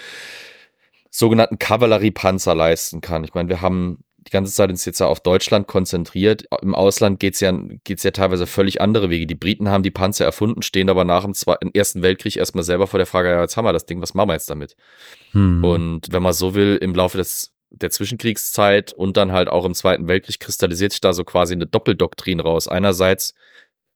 sogenannten 1.10 1.58
Kavalleriepanzer 1.58 2.54
leisten 2.54 3.00
kann. 3.00 3.24
Ich 3.24 3.34
meine, 3.34 3.48
wir 3.48 3.62
haben 3.62 4.04
die 4.28 4.32
ganze 4.32 4.52
Zeit 4.52 4.70
uns 4.70 4.84
jetzt 4.84 5.00
ja 5.00 5.06
auf 5.06 5.20
Deutschland 5.20 5.66
konzentriert. 5.66 6.44
Im 6.62 6.74
Ausland 6.74 7.20
geht's 7.20 7.40
ja, 7.40 7.52
geht's 7.84 8.02
ja 8.02 8.10
teilweise 8.10 8.46
völlig 8.46 8.80
andere 8.80 9.10
Wege. 9.10 9.26
Die 9.26 9.34
Briten 9.34 9.68
haben 9.68 9.82
die 9.82 9.90
Panzer 9.90 10.24
erfunden, 10.24 10.62
stehen 10.62 10.88
aber 10.90 11.04
nach 11.04 11.24
dem 11.24 11.34
Zweiten, 11.34 11.70
Ersten 11.74 12.02
Weltkrieg 12.02 12.36
erstmal 12.36 12.64
selber 12.64 12.86
vor 12.86 12.98
der 12.98 13.06
Frage, 13.06 13.30
ja, 13.30 13.40
jetzt 13.40 13.56
haben 13.56 13.64
wir 13.64 13.72
das 13.72 13.86
Ding, 13.86 14.00
was 14.00 14.14
machen 14.14 14.28
wir 14.28 14.34
jetzt 14.34 14.50
damit? 14.50 14.76
Hm. 15.32 15.64
Und 15.64 16.12
wenn 16.12 16.22
man 16.22 16.32
so 16.32 16.54
will, 16.54 16.78
im 16.80 16.94
Laufe 16.94 17.18
des 17.18 17.52
der 17.70 17.90
Zwischenkriegszeit 17.90 18.92
und 18.92 19.16
dann 19.16 19.32
halt 19.32 19.48
auch 19.48 19.64
im 19.64 19.74
Zweiten 19.74 20.08
Weltkrieg 20.08 20.40
kristallisiert 20.40 20.92
sich 20.92 21.00
da 21.00 21.12
so 21.12 21.24
quasi 21.24 21.54
eine 21.54 21.66
Doppeldoktrin 21.66 22.40
raus. 22.40 22.66
Einerseits 22.66 23.34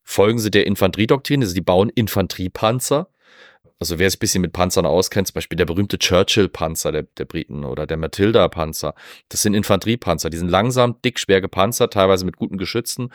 folgen 0.03 0.39
sie 0.39 0.51
der 0.51 0.67
Infanteriedoktrin, 0.67 1.43
also 1.43 1.55
die 1.55 1.63
bauen 1.63 1.89
Infanteriepanzer. 1.89 3.09
Also 3.83 3.99
wer 3.99 4.09
sich 4.09 4.19
ein 4.19 4.21
bisschen 4.21 4.43
mit 4.43 4.53
Panzern 4.53 4.87
auskennt, 4.87 5.27
zum 5.27 5.35
Beispiel 5.35 5.57
der 5.57 5.65
berühmte 5.65 5.99
Churchill-Panzer 5.99 6.93
der, 6.93 7.03
der 7.03 7.25
Briten 7.25 7.65
oder 7.65 7.85
der 7.85 7.97
Matilda-Panzer, 7.97 8.95
das 9.29 9.43
sind 9.43 9.55
Infanteriepanzer. 9.55 10.31
Die 10.31 10.37
sind 10.37 10.51
langsam, 10.51 11.03
dick, 11.05 11.19
schwer 11.19 11.41
gepanzert, 11.41 11.95
teilweise 11.95 12.25
mit 12.25 12.37
guten 12.37 12.59
Geschützen 12.59 13.11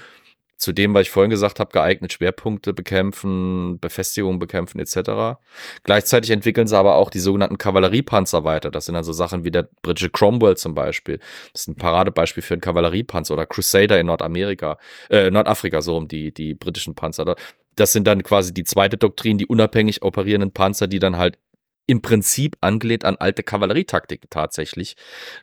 zu 0.58 0.74
dem, 0.74 0.94
was 0.94 1.04
ich 1.04 1.10
vorhin 1.10 1.30
gesagt 1.30 1.62
habe, 1.62 1.72
geeignet 1.72 2.12
Schwerpunkte 2.12 2.74
bekämpfen, 2.74 3.80
Befestigungen 3.80 4.40
bekämpfen 4.40 4.80
etc. 4.82 5.40
Gleichzeitig 5.84 6.32
entwickeln 6.32 6.68
sie 6.68 6.78
aber 6.78 6.96
auch 6.96 7.12
die 7.12 7.20
sogenannten 7.20 7.58
Kavalleriepanzer 7.58 8.44
weiter. 8.44 8.70
Das 8.70 8.88
sind 8.88 8.98
also 8.98 9.14
Sachen 9.14 9.46
wie 9.46 9.52
der 9.52 9.70
britische 9.84 10.10
Cromwell 10.10 10.58
zum 10.58 10.76
Beispiel. 10.76 11.20
Das 11.54 11.62
ist 11.62 11.68
ein 11.70 11.76
Paradebeispiel 11.76 12.44
für 12.44 12.56
einen 12.56 12.62
Kavalleriepanzer 12.62 13.36
oder 13.36 13.46
Crusader 13.46 14.00
in 14.00 14.08
Nordamerika, 14.08 14.78
äh, 15.10 15.32
Nordafrika 15.32 15.82
so 15.82 15.96
um 15.96 16.10
die, 16.10 16.34
die 16.34 16.56
britischen 16.56 16.94
Panzer. 16.94 17.38
Das 17.78 17.94
sind 17.94 18.06
dann 18.06 18.24
quasi 18.24 18.54
die 18.54 18.66
zweite 18.66 18.98
Doktrin, 18.98 19.38
die 19.38 19.46
unabhängig 19.46 20.02
operierenden 20.02 20.52
Panzer, 20.52 20.88
die 20.88 21.00
dann 21.00 21.16
halt 21.16 21.38
im 21.86 22.02
Prinzip 22.02 22.58
angelehnt 22.60 23.06
an 23.06 23.16
alte 23.16 23.44
Kavallerietaktik 23.44 24.30
tatsächlich 24.30 24.98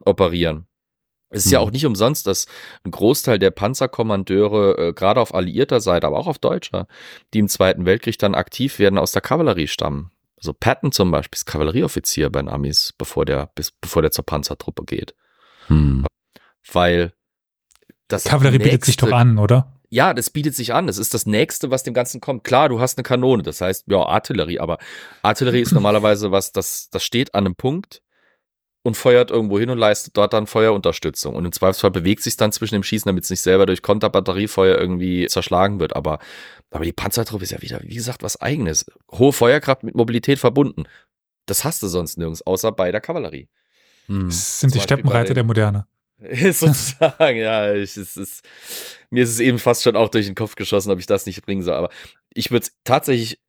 operieren. 0.05 0.67
Es 1.31 1.47
ist 1.47 1.53
ja 1.53 1.59
auch 1.59 1.71
nicht 1.73 1.87
umsonst, 1.87 2.27
dass 2.27 2.47
ein 2.85 2.93
Großteil 2.93 3.39
der 3.39 3.51
Panzerkommandeure, 3.51 4.79
äh, 4.79 4.93
gerade 4.93 5.21
auf 5.21 5.35
alliierter 5.35 5.81
Seite, 5.81 6.07
aber 6.07 6.19
auch 6.19 6.29
auf 6.29 6.39
deutscher, 6.39 6.87
die 7.33 7.41
im 7.41 7.49
Zweiten 7.49 7.87
Weltkrieg 7.87 8.19
dann 8.19 8.37
aktiv 8.37 8.79
werden, 8.79 8.99
aus 8.99 9.13
der 9.13 9.23
Kavallerie 9.23 9.67
stammen. 9.67 10.13
Also 10.37 10.53
Patton 10.53 10.93
zum 10.93 11.11
Beispiel 11.11 11.37
ist 11.37 11.47
Kavallerieoffizier 11.47 12.31
bei 12.31 12.41
den 12.41 12.49
Amis, 12.49 12.93
bevor 12.97 13.25
der, 13.25 13.51
bis, 13.55 13.73
bevor 13.73 14.03
der 14.03 14.13
zur 14.13 14.25
Panzertruppe 14.25 14.85
geht. 14.85 15.15
Hm. 15.67 16.07
Weil 16.73 17.13
das. 18.07 18.25
Kavallerie 18.25 18.59
nächste, 18.59 18.71
bietet 18.71 18.85
sich 18.85 18.97
doch 18.97 19.11
an, 19.11 19.39
oder? 19.39 19.74
Ja, 19.95 20.13
das 20.13 20.29
bietet 20.29 20.57
sich 20.57 20.75
an. 20.75 20.89
Das 20.89 20.99
ist 20.99 21.15
das 21.15 21.25
Nächste, 21.25 21.71
was 21.71 21.85
dem 21.85 21.95
Ganzen 21.95 22.21
kommt. 22.21 22.43
Klar, 22.43 22.69
du 22.69 22.81
hast 22.81 22.99
eine 22.99 23.05
Kanone, 23.05 23.45
das 23.45 23.61
heißt, 23.61 23.85
ja, 23.87 23.99
Artillerie, 23.99 24.59
aber 24.59 24.79
Artillerie 25.23 25.61
ist 25.61 25.71
normalerweise 25.73 26.33
was, 26.33 26.51
das, 26.51 26.89
das 26.91 27.05
steht 27.05 27.33
an 27.33 27.47
einem 27.47 27.55
Punkt 27.55 28.03
und 28.83 28.97
feuert 28.97 29.31
irgendwo 29.31 29.57
hin 29.57 29.71
und 29.71 29.79
leistet 29.79 30.17
dort 30.17 30.33
dann 30.33 30.49
Feuerunterstützung. 30.49 31.37
Und 31.37 31.45
im 31.45 31.53
Zweifelsfall 31.53 31.93
bewegt 31.93 32.25
sich 32.25 32.37
dann 32.37 32.51
zwischen 32.51 32.75
dem 32.75 32.83
Schießen, 32.83 33.09
damit 33.09 33.23
es 33.23 33.31
nicht 33.31 33.43
selber 33.43 33.67
durch 33.67 33.83
Konterbatteriefeuer 33.83 34.77
irgendwie 34.77 35.29
zerschlagen 35.29 35.79
wird. 35.79 35.95
Aber, 35.95 36.19
aber 36.73 36.85
die 36.85 36.93
Panzertruppe 36.93 37.45
ist 37.45 37.53
ja 37.53 37.63
wieder, 37.63 37.81
wie 37.85 37.95
gesagt, 37.95 38.25
was 38.25 38.41
eigenes. 38.41 38.87
Hohe 39.13 39.33
Feuerkraft 39.33 39.85
mit 39.85 39.95
Mobilität 39.95 40.41
verbunden. 40.41 40.87
Das 41.47 41.63
hast 41.63 41.85
du 41.85 41.87
sonst 41.87 42.19
nirgends, 42.19 42.43
außer 42.43 42.73
bei 42.73 42.91
der 42.91 43.01
Kavallerie. 43.01 43.49
Hm. 44.07 44.27
Das 44.27 44.59
sind 44.59 44.71
Zum 44.71 44.81
die 44.81 44.83
Steppenreiter 44.83 45.35
der 45.35 45.45
Moderne. 45.45 45.87
Sozusagen, 46.53 47.39
ja. 47.39 47.75
Ich, 47.75 47.97
es 47.97 48.17
ist, 48.17 48.45
mir 49.11 49.25
ist 49.25 49.31
es 49.31 49.41
eben 49.41 49.59
fast 49.59 49.83
schon 49.83 49.97
auch 49.97 50.09
durch 50.09 50.27
den 50.27 50.35
Kopf 50.35 50.55
geschossen, 50.55 50.91
ob 50.91 50.99
ich 50.99 51.07
das 51.07 51.27
nicht 51.27 51.43
bringen 51.45 51.63
soll. 51.63 51.75
Aber 51.75 51.91
ich 52.33 52.51
würde 52.51 52.67
es 52.67 52.73
tatsächlich 52.85 53.41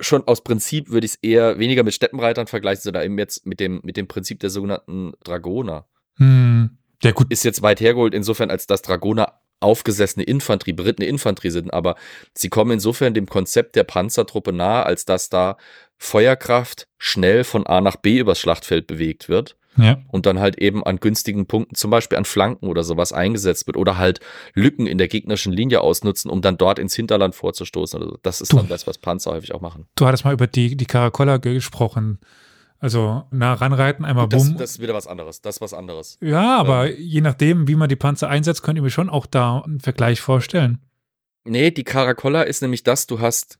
schon 0.00 0.26
aus 0.26 0.42
Prinzip 0.42 0.90
würde 0.90 1.04
ich 1.04 1.12
es 1.12 1.18
eher 1.22 1.58
weniger 1.58 1.84
mit 1.84 1.94
Steppenreitern 1.94 2.46
vergleichen, 2.46 2.82
sondern 2.82 3.04
eben 3.04 3.18
jetzt 3.18 3.46
mit 3.46 3.60
dem, 3.60 3.80
mit 3.84 3.96
dem 3.96 4.08
Prinzip 4.08 4.40
der 4.40 4.50
sogenannten 4.50 5.12
Dragoner. 5.22 5.86
Hm, 6.16 6.78
ja, 7.02 7.12
gut. 7.12 7.28
Ist 7.30 7.44
jetzt 7.44 7.62
weit 7.62 7.80
hergeholt, 7.80 8.14
insofern, 8.14 8.50
als 8.50 8.66
dass 8.66 8.82
Dragoner 8.82 9.40
aufgesessene 9.60 10.24
Infanterie, 10.24 10.72
berittene 10.72 11.06
Infanterie 11.06 11.50
sind, 11.50 11.72
aber 11.72 11.94
sie 12.34 12.48
kommen 12.48 12.72
insofern 12.72 13.14
dem 13.14 13.26
Konzept 13.26 13.76
der 13.76 13.84
Panzertruppe 13.84 14.52
nahe, 14.52 14.84
als 14.84 15.04
dass 15.04 15.28
da 15.28 15.56
Feuerkraft 15.98 16.88
schnell 16.98 17.44
von 17.44 17.64
A 17.64 17.80
nach 17.80 17.94
B 17.94 18.18
übers 18.18 18.40
Schlachtfeld 18.40 18.88
bewegt 18.88 19.28
wird 19.28 19.56
ja. 19.76 19.98
und 20.08 20.26
dann 20.26 20.40
halt 20.40 20.58
eben 20.58 20.84
an 20.84 20.98
günstigen 20.98 21.46
Punkten, 21.46 21.74
zum 21.74 21.90
Beispiel 21.90 22.18
an 22.18 22.24
Flanken 22.24 22.66
oder 22.66 22.84
sowas 22.84 23.12
eingesetzt 23.12 23.66
wird 23.66 23.76
oder 23.76 23.98
halt 23.98 24.20
Lücken 24.54 24.86
in 24.86 24.98
der 24.98 25.08
gegnerischen 25.08 25.52
Linie 25.52 25.80
ausnutzen, 25.80 26.30
um 26.30 26.42
dann 26.42 26.56
dort 26.56 26.78
ins 26.78 26.94
Hinterland 26.94 27.34
vorzustoßen. 27.34 28.18
Das 28.22 28.40
ist 28.40 28.52
du, 28.52 28.58
dann 28.58 28.68
das, 28.68 28.86
was 28.86 28.98
Panzer 28.98 29.32
häufig 29.32 29.54
auch 29.54 29.60
machen. 29.60 29.86
Du 29.94 30.06
hattest 30.06 30.24
mal 30.24 30.34
über 30.34 30.46
die, 30.46 30.76
die 30.76 30.86
Caracolla 30.86 31.38
gesprochen. 31.38 32.18
Also 32.78 33.22
nah 33.30 33.54
ranreiten, 33.54 34.04
einmal 34.04 34.28
das, 34.28 34.44
bumm. 34.44 34.58
Das 34.58 34.72
ist 34.72 34.80
wieder 34.80 34.92
was 34.92 35.06
anderes. 35.06 35.40
Das 35.40 35.56
ist 35.56 35.60
was 35.60 35.72
anderes. 35.72 36.18
Ja, 36.20 36.58
aber 36.58 36.90
ähm, 36.90 36.96
je 36.98 37.20
nachdem, 37.20 37.68
wie 37.68 37.76
man 37.76 37.88
die 37.88 37.96
Panzer 37.96 38.28
einsetzt, 38.28 38.64
könnt 38.64 38.76
ihr 38.76 38.82
mir 38.82 38.90
schon 38.90 39.08
auch 39.08 39.26
da 39.26 39.60
einen 39.60 39.78
Vergleich 39.78 40.20
vorstellen. 40.20 40.80
Nee, 41.44 41.70
die 41.70 41.84
Caracolla 41.84 42.42
ist 42.42 42.60
nämlich 42.60 42.82
das, 42.82 43.06
du 43.06 43.20
hast 43.20 43.58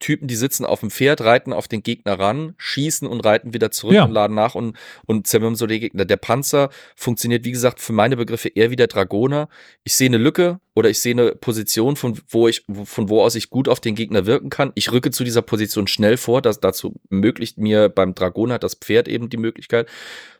Typen, 0.00 0.26
die 0.26 0.34
sitzen 0.34 0.64
auf 0.64 0.80
dem 0.80 0.90
Pferd, 0.90 1.20
reiten 1.20 1.52
auf 1.52 1.68
den 1.68 1.82
Gegner 1.82 2.18
ran, 2.18 2.54
schießen 2.56 3.06
und 3.06 3.20
reiten 3.20 3.54
wieder 3.54 3.70
zurück 3.70 3.94
ja. 3.94 4.04
und 4.04 4.10
laden 4.10 4.34
nach 4.34 4.54
und, 4.54 4.76
und 5.06 5.26
zermürben 5.26 5.54
so 5.54 5.66
den 5.66 5.78
Gegner. 5.78 6.04
Der 6.04 6.16
Panzer 6.16 6.70
funktioniert, 6.96 7.44
wie 7.44 7.52
gesagt, 7.52 7.80
für 7.80 7.92
meine 7.92 8.16
Begriffe 8.16 8.48
eher 8.48 8.70
wie 8.70 8.76
der 8.76 8.88
Dragoner. 8.88 9.48
Ich 9.84 9.94
sehe 9.94 10.08
eine 10.08 10.16
Lücke 10.16 10.58
oder 10.74 10.90
ich 10.90 11.00
sehe 11.00 11.12
eine 11.12 11.36
Position, 11.36 11.96
von 11.96 12.18
wo 12.28 12.48
ich, 12.48 12.64
von 12.84 13.08
wo 13.08 13.22
aus 13.22 13.34
ich 13.34 13.50
gut 13.50 13.68
auf 13.68 13.78
den 13.78 13.94
Gegner 13.94 14.26
wirken 14.26 14.50
kann. 14.50 14.72
Ich 14.74 14.90
rücke 14.90 15.10
zu 15.10 15.22
dieser 15.22 15.42
Position 15.42 15.86
schnell 15.86 16.16
vor. 16.16 16.42
Das, 16.42 16.58
dazu 16.58 16.94
ermöglicht 17.10 17.58
mir 17.58 17.88
beim 17.88 18.14
Dragoner 18.14 18.58
das 18.58 18.74
Pferd 18.74 19.06
eben 19.06 19.28
die 19.28 19.36
Möglichkeit. 19.36 19.88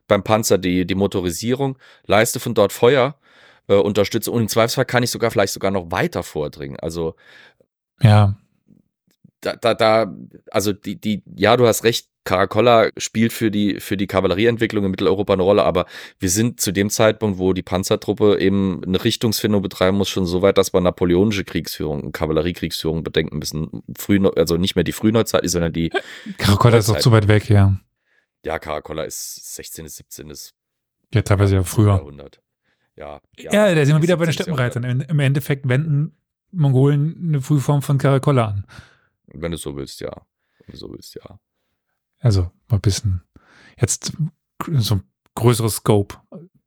Beim 0.09 0.25
Panzer 0.25 0.59
die, 0.59 0.87
die 0.87 0.95
Motorisierung. 0.95 1.79
Leiste 2.07 2.41
von 2.41 2.55
dort 2.55 2.73
Feuer, 2.73 3.17
äh, 3.69 3.75
unterstütze 3.75 4.33
und 4.33 4.41
im 4.41 4.49
Zweifelsfall 4.49 4.87
kann 4.87 5.03
ich 5.03 5.11
sogar 5.11 5.31
vielleicht 5.31 5.53
sogar 5.53 5.71
noch 5.71 5.91
weiter 5.91 6.23
vordringen. 6.23 6.81
Also 6.81 7.15
ja 8.03 8.37
da, 9.41 9.57
da, 9.57 9.75
da, 9.75 10.15
also 10.51 10.73
die, 10.73 11.01
die, 11.01 11.23
ja, 11.37 11.57
du 11.57 11.67
hast 11.67 11.85
recht, 11.85 12.09
Caracolla 12.25 12.91
spielt 12.99 13.33
für 13.33 13.51
die, 13.51 13.81
für 13.81 13.97
die 13.97 14.07
Kavallerieentwicklung 14.07 14.85
in 14.85 14.91
Mitteleuropa 14.91 15.33
eine 15.33 15.43
Rolle, 15.43 15.65
aber 15.65 15.87
wir 16.19 16.29
sind 16.29 16.61
zu 16.61 16.71
dem 16.71 16.91
Zeitpunkt, 16.91 17.39
wo 17.39 17.55
die 17.55 17.63
Panzertruppe 17.63 18.39
eben 18.39 18.83
eine 18.85 19.03
Richtungsfindung 19.03 19.63
betreiben 19.63 19.97
muss, 19.97 20.11
schon 20.11 20.27
so 20.27 20.43
weit, 20.43 20.59
dass 20.59 20.75
wir 20.75 20.81
napoleonische 20.81 21.45
Kriegsführung, 21.45 22.13
Kavalleriekriegführung 22.13 23.03
bedenken 23.03 23.39
müssen. 23.39 23.83
Früh, 23.97 24.21
also 24.37 24.59
nicht 24.59 24.77
mehr 24.77 24.85
die 24.85 24.93
Frühneuzeit, 24.93 25.49
sondern 25.49 25.73
die. 25.73 25.91
Caracolla 26.39 26.79
ist 26.79 26.91
auch 26.91 26.99
zu 26.99 27.11
weit 27.11 27.27
weg, 27.27 27.49
ja. 27.49 27.77
Ja, 28.45 28.59
Caracolla 28.59 29.05
ist 29.05 29.55
16. 29.57 29.89
17. 29.89 30.33
Ja, 31.15 31.23
teilweise 31.23 31.57
ja 31.57 31.63
früher. 31.63 31.95
Jahrhundert. 31.95 32.41
Ja, 32.97 33.21
ja, 33.39 33.53
ja, 33.53 33.75
da 33.75 33.85
sind 33.87 33.97
wir 33.97 34.03
wieder 34.03 34.19
bei 34.19 34.27
den 34.27 34.35
Steppenreitern. 34.35 34.85
Im 34.85 35.19
Endeffekt 35.21 35.67
wenden 35.67 36.17
Mongolen 36.53 37.17
eine 37.29 37.41
Frühform 37.41 37.81
von 37.81 37.97
Caracolla 37.97 38.47
an. 38.47 38.67
Wenn 39.33 39.53
du 39.53 39.59
so 39.59 39.77
willst, 39.77 40.01
ja. 40.01 40.27
Wenn 40.59 40.73
du 40.73 40.77
so 40.77 40.91
willst, 40.93 41.15
ja. 41.15 41.41
Also 42.19 42.51
mal 42.69 42.77
ein 42.77 42.81
bisschen 42.81 43.23
jetzt 43.79 44.13
so 44.75 44.97
ein 44.97 45.03
größeres 45.35 45.77
Scope 45.77 46.17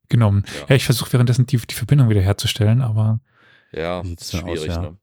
genommen. 0.09 0.43
Ja, 0.61 0.67
ja 0.69 0.75
ich 0.75 0.85
versuche 0.85 1.13
währenddessen 1.13 1.45
die, 1.45 1.57
die 1.57 1.75
Verbindung 1.75 2.09
wieder 2.09 2.21
herzustellen, 2.21 2.81
aber 2.81 3.19
ja, 3.71 4.01
das 4.03 4.33
ist 4.33 4.37
schwierig. 4.37 4.69
Aus, 4.69 4.75
ja. 4.75 4.81
Ne? 4.81 4.97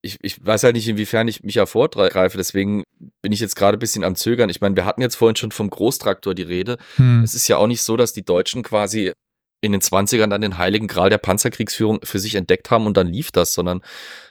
ich, 0.00 0.18
ich 0.22 0.44
weiß 0.44 0.64
halt 0.64 0.74
nicht, 0.76 0.88
inwiefern 0.88 1.28
ich 1.28 1.42
mich 1.42 1.56
hervorgreife, 1.56 2.36
deswegen 2.36 2.84
bin 3.20 3.32
ich 3.32 3.40
jetzt 3.40 3.56
gerade 3.56 3.76
ein 3.76 3.80
bisschen 3.80 4.04
am 4.04 4.14
Zögern. 4.14 4.48
Ich 4.48 4.60
meine, 4.60 4.76
wir 4.76 4.84
hatten 4.84 5.02
jetzt 5.02 5.16
vorhin 5.16 5.36
schon 5.36 5.50
vom 5.50 5.70
Großtraktor 5.70 6.34
die 6.34 6.42
Rede. 6.42 6.78
Hm. 6.96 7.22
Es 7.22 7.34
ist 7.34 7.48
ja 7.48 7.56
auch 7.56 7.66
nicht 7.66 7.82
so, 7.82 7.96
dass 7.96 8.12
die 8.12 8.24
Deutschen 8.24 8.62
quasi 8.62 9.12
in 9.60 9.72
den 9.72 9.80
20ern 9.80 10.28
dann 10.28 10.40
den 10.40 10.58
heiligen 10.58 10.86
Gral 10.86 11.10
der 11.10 11.18
Panzerkriegsführung 11.18 12.00
für 12.04 12.18
sich 12.18 12.36
entdeckt 12.36 12.70
haben 12.70 12.86
und 12.86 12.96
dann 12.96 13.08
lief 13.08 13.32
das, 13.32 13.54
sondern 13.54 13.82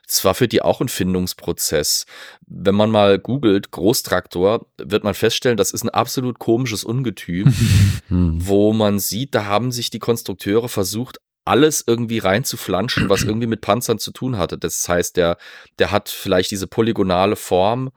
es 0.07 0.23
war 0.23 0.33
für 0.33 0.47
die 0.47 0.61
auch 0.61 0.79
ein 0.79 0.87
Findungsprozess. 0.87 2.05
Wenn 2.45 2.75
man 2.75 2.91
mal 2.91 3.19
googelt 3.19 3.71
Großtraktor, 3.71 4.67
wird 4.77 5.03
man 5.03 5.13
feststellen, 5.13 5.57
das 5.57 5.71
ist 5.71 5.83
ein 5.83 5.89
absolut 5.89 6.39
komisches 6.39 6.85
Ungetüm, 6.85 7.53
wo 8.09 8.71
man 8.71 8.99
sieht, 8.99 9.35
da 9.35 9.45
haben 9.45 9.71
sich 9.71 9.89
die 9.89 9.99
Konstrukteure 9.99 10.69
versucht, 10.69 11.17
alles 11.43 11.83
irgendwie 11.85 12.19
reinzuflanschen, 12.19 13.09
was 13.09 13.23
irgendwie 13.23 13.47
mit 13.47 13.61
Panzern 13.61 13.99
zu 13.99 14.11
tun 14.11 14.37
hatte. 14.37 14.57
Das 14.57 14.87
heißt, 14.87 15.17
der, 15.17 15.37
der 15.79 15.91
hat 15.91 16.09
vielleicht 16.09 16.51
diese 16.51 16.67
polygonale 16.67 17.35
Form 17.35 17.91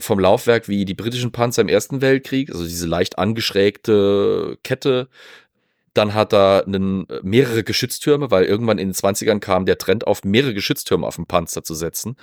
vom 0.00 0.20
Laufwerk 0.20 0.68
wie 0.68 0.84
die 0.84 0.94
britischen 0.94 1.32
Panzer 1.32 1.62
im 1.62 1.68
Ersten 1.68 2.00
Weltkrieg, 2.00 2.50
also 2.50 2.64
diese 2.64 2.86
leicht 2.86 3.18
angeschrägte 3.18 4.58
Kette. 4.62 5.08
Dann 5.98 6.14
hat 6.14 6.32
er 6.32 6.64
einen, 6.64 7.06
mehrere 7.22 7.64
Geschütztürme, 7.64 8.30
weil 8.30 8.44
irgendwann 8.44 8.78
in 8.78 8.88
den 8.88 8.94
20ern 8.94 9.40
kam 9.40 9.66
der 9.66 9.78
Trend 9.78 10.06
auf, 10.06 10.22
mehrere 10.22 10.54
Geschütztürme 10.54 11.04
auf 11.04 11.16
den 11.16 11.26
Panzer 11.26 11.64
zu 11.64 11.74
setzen, 11.74 12.14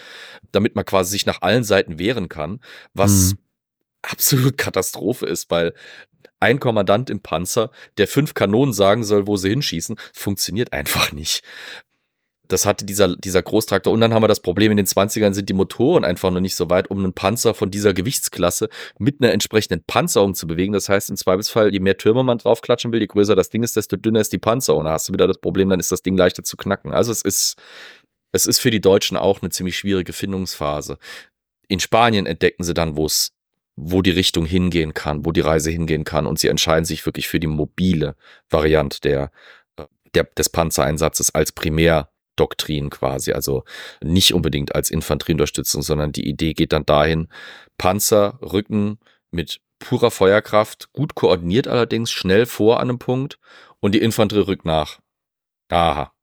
damit 0.54 0.76
man 0.76 0.86
quasi 0.86 1.12
sich 1.12 1.26
nach 1.26 1.42
allen 1.42 1.66
Seiten 1.66 2.00
wehren 2.00 2.30
kann, 2.30 2.62
was 2.94 3.34
Mhm. 3.34 3.38
absolut 4.02 4.58
Katastrophe 4.58 5.26
ist, 5.26 5.52
weil 5.52 5.74
ein 6.40 6.60
Kommandant 6.62 7.10
im 7.10 7.20
Panzer, 7.20 7.70
der 7.98 8.08
fünf 8.08 8.34
Kanonen 8.34 8.74
sagen 8.74 9.04
soll, 9.04 9.28
wo 9.28 9.36
sie 9.36 9.50
hinschießen, 9.50 9.98
funktioniert 10.14 10.72
einfach 10.72 11.12
nicht. 11.12 11.44
Das 12.48 12.66
hatte 12.66 12.86
dieser, 12.86 13.16
dieser 13.16 13.42
Großtraktor. 13.42 13.94
Und 13.94 14.02
dann 14.02 14.14
haben 14.14 14.24
wir 14.24 14.28
das 14.28 14.40
Problem, 14.40 14.72
in 14.72 14.78
den 14.78 14.86
20ern 14.86 15.34
sind 15.34 15.50
die 15.50 15.54
Motoren 15.54 16.04
einfach 16.04 16.32
noch 16.32 16.40
nicht 16.40 16.56
so 16.56 16.70
weit, 16.70 16.90
um 16.90 17.00
einen 17.00 17.14
Panzer 17.14 17.54
von 17.54 17.72
dieser 17.72 17.94
Gewichtsklasse 17.94 18.70
mit 19.00 19.22
einer 19.22 19.32
entsprechenden 19.32 19.84
Panzerung 19.86 20.36
zu 20.36 20.48
bewegen. 20.48 20.74
Das 20.74 20.90
heißt, 20.90 21.10
im 21.10 21.18
Zweifelsfall, 21.18 21.74
je 21.74 21.80
mehr 21.80 21.98
Türme 21.98 22.24
man 22.24 22.38
draufklatschen 22.38 22.92
will, 22.92 23.02
je 23.02 23.08
größer 23.08 23.36
das 23.36 23.50
Ding 23.50 23.64
ist, 23.64 23.76
desto 23.76 23.98
dünner 23.98 24.22
ist 24.22 24.34
die 24.34 24.38
Panzerung. 24.38 24.86
Da 24.86 24.92
hast 24.92 25.10
du 25.10 25.14
wieder 25.14 25.28
das 25.28 25.40
Problem, 25.40 25.70
dann 25.70 25.80
ist 25.80 25.92
das 25.92 26.02
Ding 26.02 26.18
leichter 26.18 26.44
zu 26.44 26.58
knacken. 26.58 26.92
Also 26.94 27.12
es 27.12 27.22
ist, 27.22 27.56
es 28.32 28.46
ist 28.46 28.60
für 28.60 28.72
die 28.72 28.82
Deutschen 28.82 29.18
auch 29.18 29.42
eine 29.42 29.50
ziemlich 29.50 29.78
schwierige 29.78 30.14
Findungsphase. 30.14 30.98
In 31.68 31.80
Spanien 31.80 32.26
entdecken 32.26 32.64
sie 32.64 32.74
dann, 32.74 32.96
wo 32.96 33.06
es 33.06 33.36
wo 33.76 34.02
die 34.02 34.12
Richtung 34.12 34.46
hingehen 34.46 34.94
kann, 34.94 35.26
wo 35.26 35.32
die 35.32 35.42
Reise 35.42 35.70
hingehen 35.70 36.06
kann. 36.06 36.26
Und 36.26 36.40
sie 36.40 36.48
entscheiden 36.48 36.86
sich 36.86 37.06
wirklich 37.06 37.28
für 37.28 37.40
die 37.40 37.48
mobile 37.48 38.16
Variante 38.50 39.02
der, 39.02 39.32
äh, 39.78 39.86
der, 40.14 40.24
des 40.24 40.50
Panzereinsatzes 40.50 41.36
als 41.36 41.52
Primärdoktrin 42.36 42.90
quasi. 42.90 43.34
Also 43.34 43.64
nicht 44.04 44.34
unbedingt 44.34 44.76
als 44.76 44.90
Infanterieunterstützung, 44.90 45.82
sondern 45.82 46.12
die 46.12 46.28
Idee 46.28 46.54
geht 46.54 46.74
dann 46.74 46.86
dahin, 46.86 47.28
Panzer 47.78 48.40
rücken 48.42 49.00
mit 49.32 49.60
purer 49.80 50.12
Feuerkraft, 50.12 50.92
gut 50.94 51.16
koordiniert 51.16 51.68
allerdings, 51.68 52.12
schnell 52.12 52.46
vor 52.46 52.80
an 52.80 52.90
einem 52.90 53.00
Punkt 53.00 53.40
und 53.80 53.94
die 53.94 54.02
Infanterie 54.02 54.48
rückt 54.48 54.66
nach. 54.66 55.00
Aha, 55.70 56.14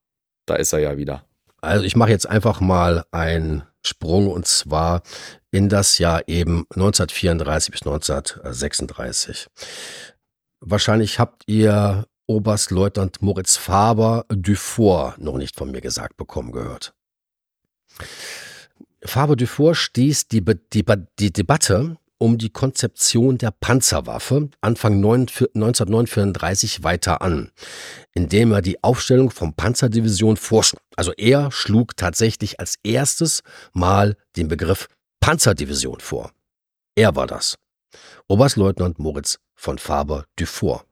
da 0.46 0.54
ist 0.54 0.72
er 0.72 0.80
ja 0.80 0.96
wieder. 0.96 1.24
Also 1.60 1.84
ich 1.84 1.94
mache 1.94 2.10
jetzt 2.10 2.28
einfach 2.28 2.60
mal 2.60 3.04
einen 3.10 3.64
Sprung 3.84 4.28
und 4.28 4.46
zwar 4.46 5.02
in 5.50 5.68
das 5.68 5.98
Jahr 5.98 6.26
eben 6.28 6.64
1934 6.70 7.72
bis 7.72 7.82
1936. 7.82 9.48
Wahrscheinlich 10.60 11.18
habt 11.18 11.42
ihr 11.46 12.06
Oberstleutnant 12.26 13.20
Moritz 13.22 13.56
Faber 13.56 14.24
Dufour 14.28 15.14
noch 15.18 15.36
nicht 15.36 15.56
von 15.56 15.70
mir 15.70 15.80
gesagt 15.80 16.16
bekommen 16.16 16.52
gehört. 16.52 16.94
Faber 19.04 19.36
Dufour 19.36 19.74
stieß 19.74 20.28
die, 20.28 20.40
Be 20.40 20.54
die, 20.72 20.82
Ba- 20.82 20.96
die 21.18 21.32
Debatte 21.32 21.96
um 22.18 22.38
die 22.38 22.50
Konzeption 22.50 23.36
der 23.36 23.50
Panzerwaffe 23.50 24.48
Anfang 24.60 25.00
9 25.00 25.26
1939 25.54 26.84
weiter 26.84 27.20
an, 27.20 27.50
indem 28.14 28.52
er 28.52 28.62
die 28.62 28.82
Aufstellung 28.84 29.30
von 29.30 29.54
Panzerdivision 29.54 30.36
vorschlug. 30.36 30.80
Also 30.94 31.12
er 31.16 31.50
schlug 31.50 31.96
tatsächlich 31.96 32.60
als 32.60 32.76
erstes 32.84 33.42
Mal 33.72 34.16
den 34.36 34.46
Begriff 34.46 34.86
Panzerdivision 35.20 35.98
vor. 35.98 36.30
Er 36.94 37.16
war 37.16 37.26
das. 37.26 37.58
Oberstleutnant 38.28 39.00
Moritz 39.00 39.38
von 39.56 39.78
Faber 39.78 40.24
Dufour. 40.36 40.84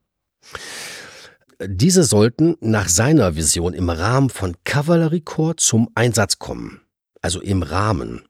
Diese 1.63 2.05
sollten 2.05 2.57
nach 2.61 2.89
seiner 2.89 3.37
Vision 3.37 3.75
im 3.75 3.91
Rahmen 3.91 4.31
von 4.31 4.57
Kavalleriekorps 4.65 5.67
zum 5.67 5.91
Einsatz 5.95 6.39
kommen. 6.39 6.81
Also 7.21 7.43
im 7.43 7.63
Rahmen. 7.63 8.23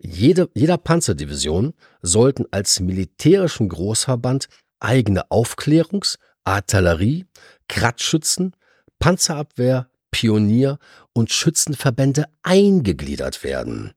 Jede, 0.00 0.50
jeder 0.52 0.76
Panzerdivision 0.76 1.74
sollten 2.02 2.44
als 2.50 2.80
militärischen 2.80 3.68
Großverband 3.68 4.48
eigene 4.80 5.30
Aufklärungs-, 5.30 6.18
Artillerie-, 6.44 7.26
Kratzschützen, 7.68 8.56
Panzerabwehr, 8.98 9.88
Pionier- 10.10 10.78
und 11.12 11.30
Schützenverbände 11.30 12.24
eingegliedert 12.42 13.44
werden. 13.44 13.92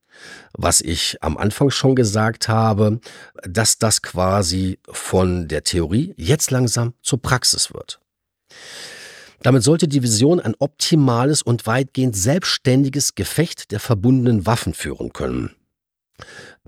Was 0.53 0.81
ich 0.81 1.17
am 1.21 1.35
Anfang 1.35 1.71
schon 1.71 1.95
gesagt 1.95 2.47
habe, 2.47 2.99
dass 3.41 3.79
das 3.79 4.03
quasi 4.03 4.77
von 4.87 5.47
der 5.47 5.63
Theorie 5.63 6.13
jetzt 6.15 6.51
langsam 6.51 6.93
zur 7.01 7.21
Praxis 7.21 7.73
wird. 7.73 7.99
Damit 9.41 9.63
sollte 9.63 9.87
die 9.87 10.03
Vision 10.03 10.39
ein 10.39 10.55
optimales 10.59 11.41
und 11.41 11.65
weitgehend 11.65 12.15
selbstständiges 12.15 13.15
Gefecht 13.15 13.71
der 13.71 13.79
verbundenen 13.79 14.45
Waffen 14.45 14.73
führen 14.73 15.13
können. 15.13 15.55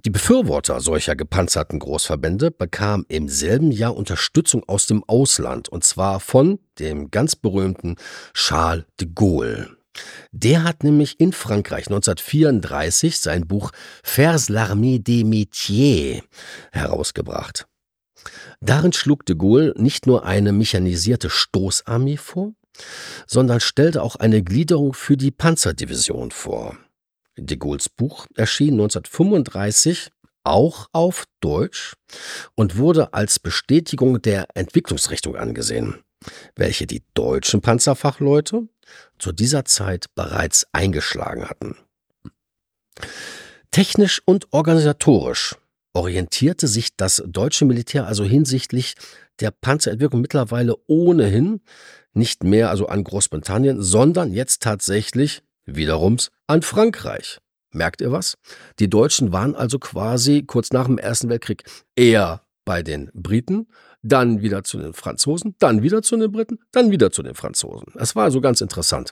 Die 0.05 0.09
Befürworter 0.09 0.79
solcher 0.79 1.15
gepanzerten 1.15 1.79
Großverbände 1.79 2.51
bekamen 2.51 3.05
im 3.09 3.27
selben 3.27 3.71
Jahr 3.71 3.95
Unterstützung 3.95 4.63
aus 4.67 4.87
dem 4.87 5.03
Ausland, 5.03 5.69
und 5.69 5.83
zwar 5.83 6.19
von 6.19 6.59
dem 6.79 7.11
ganz 7.11 7.35
berühmten 7.35 7.97
Charles 8.33 8.85
de 8.99 9.09
Gaulle. 9.13 9.69
Der 10.31 10.63
hat 10.63 10.83
nämlich 10.83 11.19
in 11.19 11.33
Frankreich 11.33 11.87
1934 11.87 13.19
sein 13.19 13.45
Buch 13.45 13.71
Vers 14.03 14.49
l'armée 14.49 15.03
des 15.03 15.25
métiers 15.25 16.23
herausgebracht. 16.71 17.67
Darin 18.59 18.93
schlug 18.93 19.25
de 19.25 19.35
Gaulle 19.35 19.73
nicht 19.77 20.07
nur 20.07 20.25
eine 20.25 20.51
mechanisierte 20.51 21.29
Stoßarmee 21.29 22.17
vor, 22.17 22.53
sondern 23.27 23.59
stellte 23.59 24.03
auch 24.03 24.15
eine 24.15 24.43
Gliederung 24.43 24.93
für 24.93 25.17
die 25.17 25.31
Panzerdivision 25.31 26.31
vor. 26.31 26.77
De 27.37 27.57
Gaulles 27.57 27.89
Buch 27.89 28.27
erschien 28.35 28.73
1935 28.73 30.11
auch 30.43 30.87
auf 30.91 31.25
Deutsch 31.39 31.93
und 32.55 32.77
wurde 32.77 33.13
als 33.13 33.39
Bestätigung 33.39 34.21
der 34.21 34.47
Entwicklungsrichtung 34.53 35.35
angesehen, 35.35 36.03
welche 36.55 36.87
die 36.87 37.03
deutschen 37.13 37.61
Panzerfachleute 37.61 38.67
zu 39.19 39.31
dieser 39.31 39.65
Zeit 39.65 40.07
bereits 40.15 40.67
eingeschlagen 40.71 41.47
hatten. 41.49 41.77
Technisch 43.71 44.21
und 44.25 44.51
organisatorisch 44.51 45.55
orientierte 45.93 46.67
sich 46.67 46.95
das 46.95 47.23
deutsche 47.25 47.65
Militär 47.65 48.07
also 48.07 48.23
hinsichtlich 48.23 48.95
der 49.39 49.51
Panzerentwicklung 49.51 50.21
mittlerweile 50.21 50.75
ohnehin 50.87 51.61
nicht 52.13 52.43
mehr 52.43 52.69
also 52.69 52.87
an 52.87 53.03
Großbritannien, 53.03 53.81
sondern 53.81 54.33
jetzt 54.33 54.61
tatsächlich 54.61 55.43
wiederums 55.65 56.31
an 56.47 56.61
Frankreich. 56.61 57.39
Merkt 57.71 58.01
ihr 58.01 58.11
was? 58.11 58.37
Die 58.79 58.89
Deutschen 58.89 59.31
waren 59.31 59.55
also 59.55 59.79
quasi 59.79 60.43
kurz 60.45 60.71
nach 60.71 60.87
dem 60.87 60.97
Ersten 60.97 61.29
Weltkrieg 61.29 61.63
eher 61.95 62.41
bei 62.65 62.83
den 62.83 63.09
Briten, 63.13 63.67
dann 64.03 64.41
wieder 64.41 64.63
zu 64.63 64.77
den 64.77 64.93
Franzosen, 64.93 65.55
dann 65.59 65.81
wieder 65.81 66.01
zu 66.01 66.17
den 66.17 66.31
Briten, 66.31 66.59
dann 66.71 66.91
wieder 66.91 67.11
zu 67.11 67.23
den 67.23 67.35
Franzosen. 67.35 67.93
Es 67.95 68.15
war 68.15 68.25
also 68.25 68.41
ganz 68.41 68.61
interessant. 68.61 69.11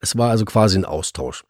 Es 0.00 0.16
war 0.16 0.30
also 0.30 0.44
quasi 0.44 0.78
ein 0.78 0.84
Austausch. 0.84 1.44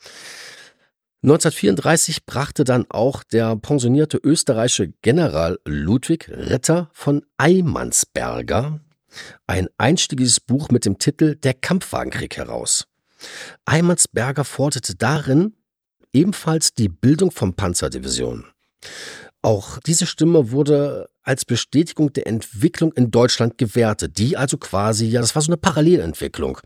1934 1.27 2.25
brachte 2.25 2.63
dann 2.63 2.87
auch 2.89 3.25
der 3.25 3.57
pensionierte 3.57 4.17
österreichische 4.17 4.93
General 5.03 5.59
Ludwig 5.65 6.29
Ritter 6.29 6.89
von 6.93 7.27
Eimansberger 7.37 8.79
ein 9.49 9.67
einstiegiges 9.77 10.39
Buch 10.39 10.69
mit 10.69 10.85
dem 10.85 10.99
Titel 10.99 11.35
Der 11.35 11.55
Kampfwagenkrieg 11.55 12.37
heraus. 12.37 12.87
Eimansberger 13.65 14.45
forderte 14.45 14.95
darin 14.95 15.55
ebenfalls 16.13 16.75
die 16.75 16.89
Bildung 16.89 17.33
von 17.33 17.55
Panzerdivisionen. 17.55 18.45
Auch 19.47 19.79
diese 19.79 20.07
Stimme 20.07 20.51
wurde 20.51 21.09
als 21.23 21.45
Bestätigung 21.45 22.13
der 22.13 22.27
Entwicklung 22.27 22.93
in 22.95 23.13
Deutschland 23.13 23.59
gewertet, 23.59 24.19
die 24.19 24.37
also 24.37 24.59
quasi, 24.59 25.07
ja, 25.07 25.21
das 25.21 25.37
war 25.37 25.43
so 25.43 25.53
eine 25.53 25.57
Parallelentwicklung. 25.57 26.59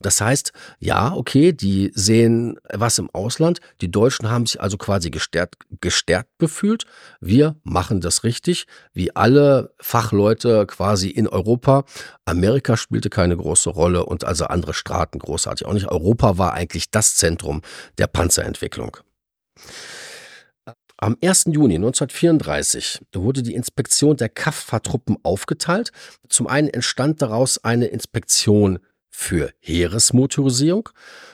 Das 0.00 0.20
heißt, 0.20 0.52
ja, 0.80 1.14
okay, 1.14 1.52
die 1.52 1.92
sehen 1.94 2.58
was 2.72 2.98
im 2.98 3.08
Ausland, 3.10 3.60
die 3.80 3.92
Deutschen 3.92 4.28
haben 4.28 4.44
sich 4.44 4.60
also 4.60 4.76
quasi 4.76 5.10
gestärkt, 5.10 5.54
gestärkt 5.80 6.36
befühlt, 6.36 6.84
wir 7.20 7.54
machen 7.62 8.00
das 8.00 8.24
richtig, 8.24 8.66
wie 8.92 9.14
alle 9.14 9.72
Fachleute 9.78 10.66
quasi 10.66 11.10
in 11.10 11.28
Europa. 11.28 11.84
Amerika 12.24 12.76
spielte 12.76 13.08
keine 13.08 13.36
große 13.36 13.70
Rolle 13.70 14.04
und 14.04 14.24
also 14.24 14.46
andere 14.46 14.74
Staaten 14.74 15.20
großartig 15.20 15.64
auch 15.64 15.74
nicht. 15.74 15.86
Europa 15.86 16.38
war 16.38 16.54
eigentlich 16.54 16.90
das 16.90 17.14
Zentrum 17.14 17.62
der 17.98 18.08
Panzerentwicklung. 18.08 18.96
Am 20.98 21.18
1. 21.22 21.44
Juni 21.48 21.74
1934 21.74 23.02
wurde 23.12 23.42
die 23.42 23.54
Inspektion 23.54 24.16
der 24.16 24.30
Kraftfahrtruppen 24.30 25.18
aufgeteilt. 25.24 25.92
Zum 26.30 26.46
einen 26.46 26.68
entstand 26.68 27.20
daraus 27.20 27.62
eine 27.62 27.86
Inspektion 27.86 28.78
für 29.10 29.52
Heeresmotorisierung, 29.60 30.88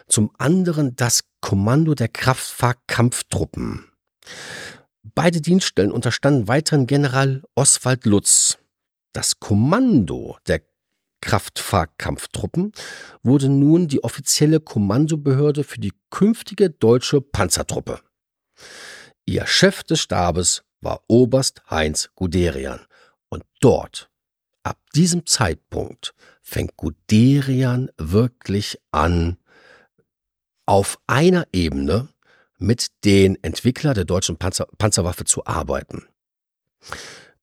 zum 0.08 0.32
anderen 0.36 0.96
das 0.96 1.22
Kommando 1.40 1.94
der 1.94 2.08
Kraftfahrkampftruppen. 2.08 3.88
Beide 5.14 5.40
Dienststellen 5.40 5.92
unterstanden 5.92 6.48
weiterhin 6.48 6.88
General 6.88 7.42
Oswald 7.54 8.04
Lutz. 8.04 8.58
Das 9.12 9.38
Kommando 9.38 10.38
der 10.48 10.62
Kraftfahrkampftruppen 11.20 12.72
wurde 13.22 13.48
nun 13.48 13.86
die 13.86 14.02
offizielle 14.02 14.58
Kommandobehörde 14.58 15.62
für 15.62 15.78
die 15.78 15.92
künftige 16.10 16.70
deutsche 16.70 17.20
Panzertruppe. 17.20 18.00
Ihr 19.24 19.46
Chef 19.46 19.84
des 19.84 20.00
Stabes 20.00 20.62
war 20.80 21.02
Oberst 21.06 21.62
Heinz 21.70 22.10
Guderian. 22.16 22.80
Und 23.28 23.44
dort, 23.60 24.10
ab 24.62 24.78
diesem 24.94 25.26
Zeitpunkt, 25.26 26.14
fängt 26.42 26.76
Guderian 26.76 27.90
wirklich 27.98 28.78
an, 28.90 29.38
auf 30.66 30.98
einer 31.06 31.46
Ebene 31.52 32.08
mit 32.58 32.88
den 33.04 33.42
Entwicklern 33.42 33.94
der 33.94 34.04
deutschen 34.04 34.36
Panzer 34.36 34.66
Panzerwaffe 34.78 35.24
zu 35.24 35.44
arbeiten. 35.46 36.06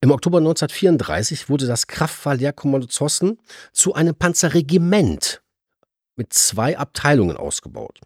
Im 0.02 0.12
Oktober 0.12 0.38
1934 0.38 1.50
wurde 1.50 1.68
das 1.68 1.88
Kraftfahrlehrkommando 1.88 2.88
Zossen 2.88 3.40
zu 3.74 3.94
einem 3.94 4.16
Panzerregiment 4.16 5.42
mit 6.16 6.34
zwei 6.34 6.78
Abteilungen 6.78 7.36
ausgebaut. 7.36 8.00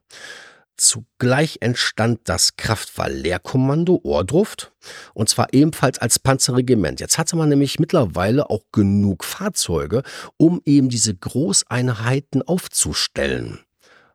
Zugleich 0.76 1.58
entstand 1.62 2.22
das 2.24 2.58
Kraftfahrlehrkommando 2.58 4.00
Ohrdruft 4.04 4.74
und 5.14 5.30
zwar 5.30 5.54
ebenfalls 5.54 6.00
als 6.00 6.18
Panzerregiment. 6.18 7.00
Jetzt 7.00 7.18
hatte 7.20 7.36
man 7.36 7.50
nämlich 7.50 7.80
mittlerweile 7.80 8.50
auch 8.50 8.64
genug 8.72 9.24
Fahrzeuge, 9.24 10.02
um 10.38 10.62
eben 10.66 10.90
diese 10.90 11.14
Großeinheiten 11.16 12.42
aufzustellen, 12.42 13.60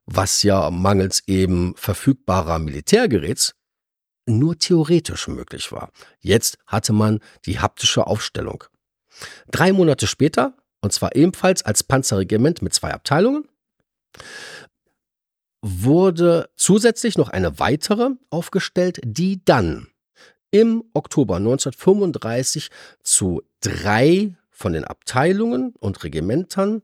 was 0.04 0.42
ja 0.42 0.70
mangels 0.70 1.22
eben 1.28 1.74
verfügbarer 1.76 2.59
Militärgeräts 2.59 3.54
nur 4.26 4.59
theoretisch 4.59 5.28
möglich 5.28 5.70
war. 5.70 5.90
Jetzt 6.20 6.59
hatte 6.66 6.92
man 6.92 7.20
die 7.46 7.61
haptische 7.61 8.06
Aufstellung. 8.06 8.64
Drei 9.50 9.72
Monate 9.72 10.06
später, 10.06 10.54
und 10.80 10.92
zwar 10.92 11.14
ebenfalls 11.14 11.62
als 11.62 11.82
Panzerregiment 11.82 12.62
mit 12.62 12.74
zwei 12.74 12.92
Abteilungen, 12.92 13.48
wurde 15.62 16.50
zusätzlich 16.56 17.18
noch 17.18 17.28
eine 17.28 17.59
weitere 17.59 18.11
aufgestellt, 18.30 19.00
die 19.04 19.44
dann 19.44 19.88
im 20.50 20.84
Oktober 20.94 21.36
1935 21.36 22.70
zu 23.02 23.42
drei 23.61 24.36
von 24.50 24.72
den 24.72 24.84
Abteilungen 24.84 25.74
und 25.78 26.02
Regimentern 26.04 26.82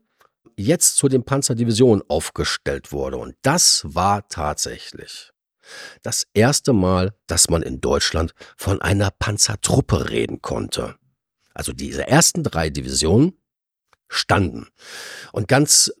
jetzt 0.57 0.97
zu 0.97 1.09
den 1.09 1.23
Panzerdivisionen 1.23 2.03
aufgestellt 2.07 2.91
wurde. 2.91 3.17
Und 3.17 3.35
das 3.41 3.83
war 3.85 4.27
tatsächlich 4.27 5.31
das 6.03 6.27
erste 6.33 6.73
Mal, 6.73 7.13
dass 7.27 7.49
man 7.49 7.63
in 7.63 7.81
Deutschland 7.81 8.33
von 8.55 8.81
einer 8.81 9.11
Panzertruppe 9.11 10.09
reden 10.09 10.41
konnte. 10.41 10.95
Also 11.53 11.73
diese 11.73 12.07
ersten 12.07 12.43
drei 12.43 12.69
Divisionen 12.69 13.33
standen. 14.07 14.67
Und 15.31 15.47
ganz 15.47 15.91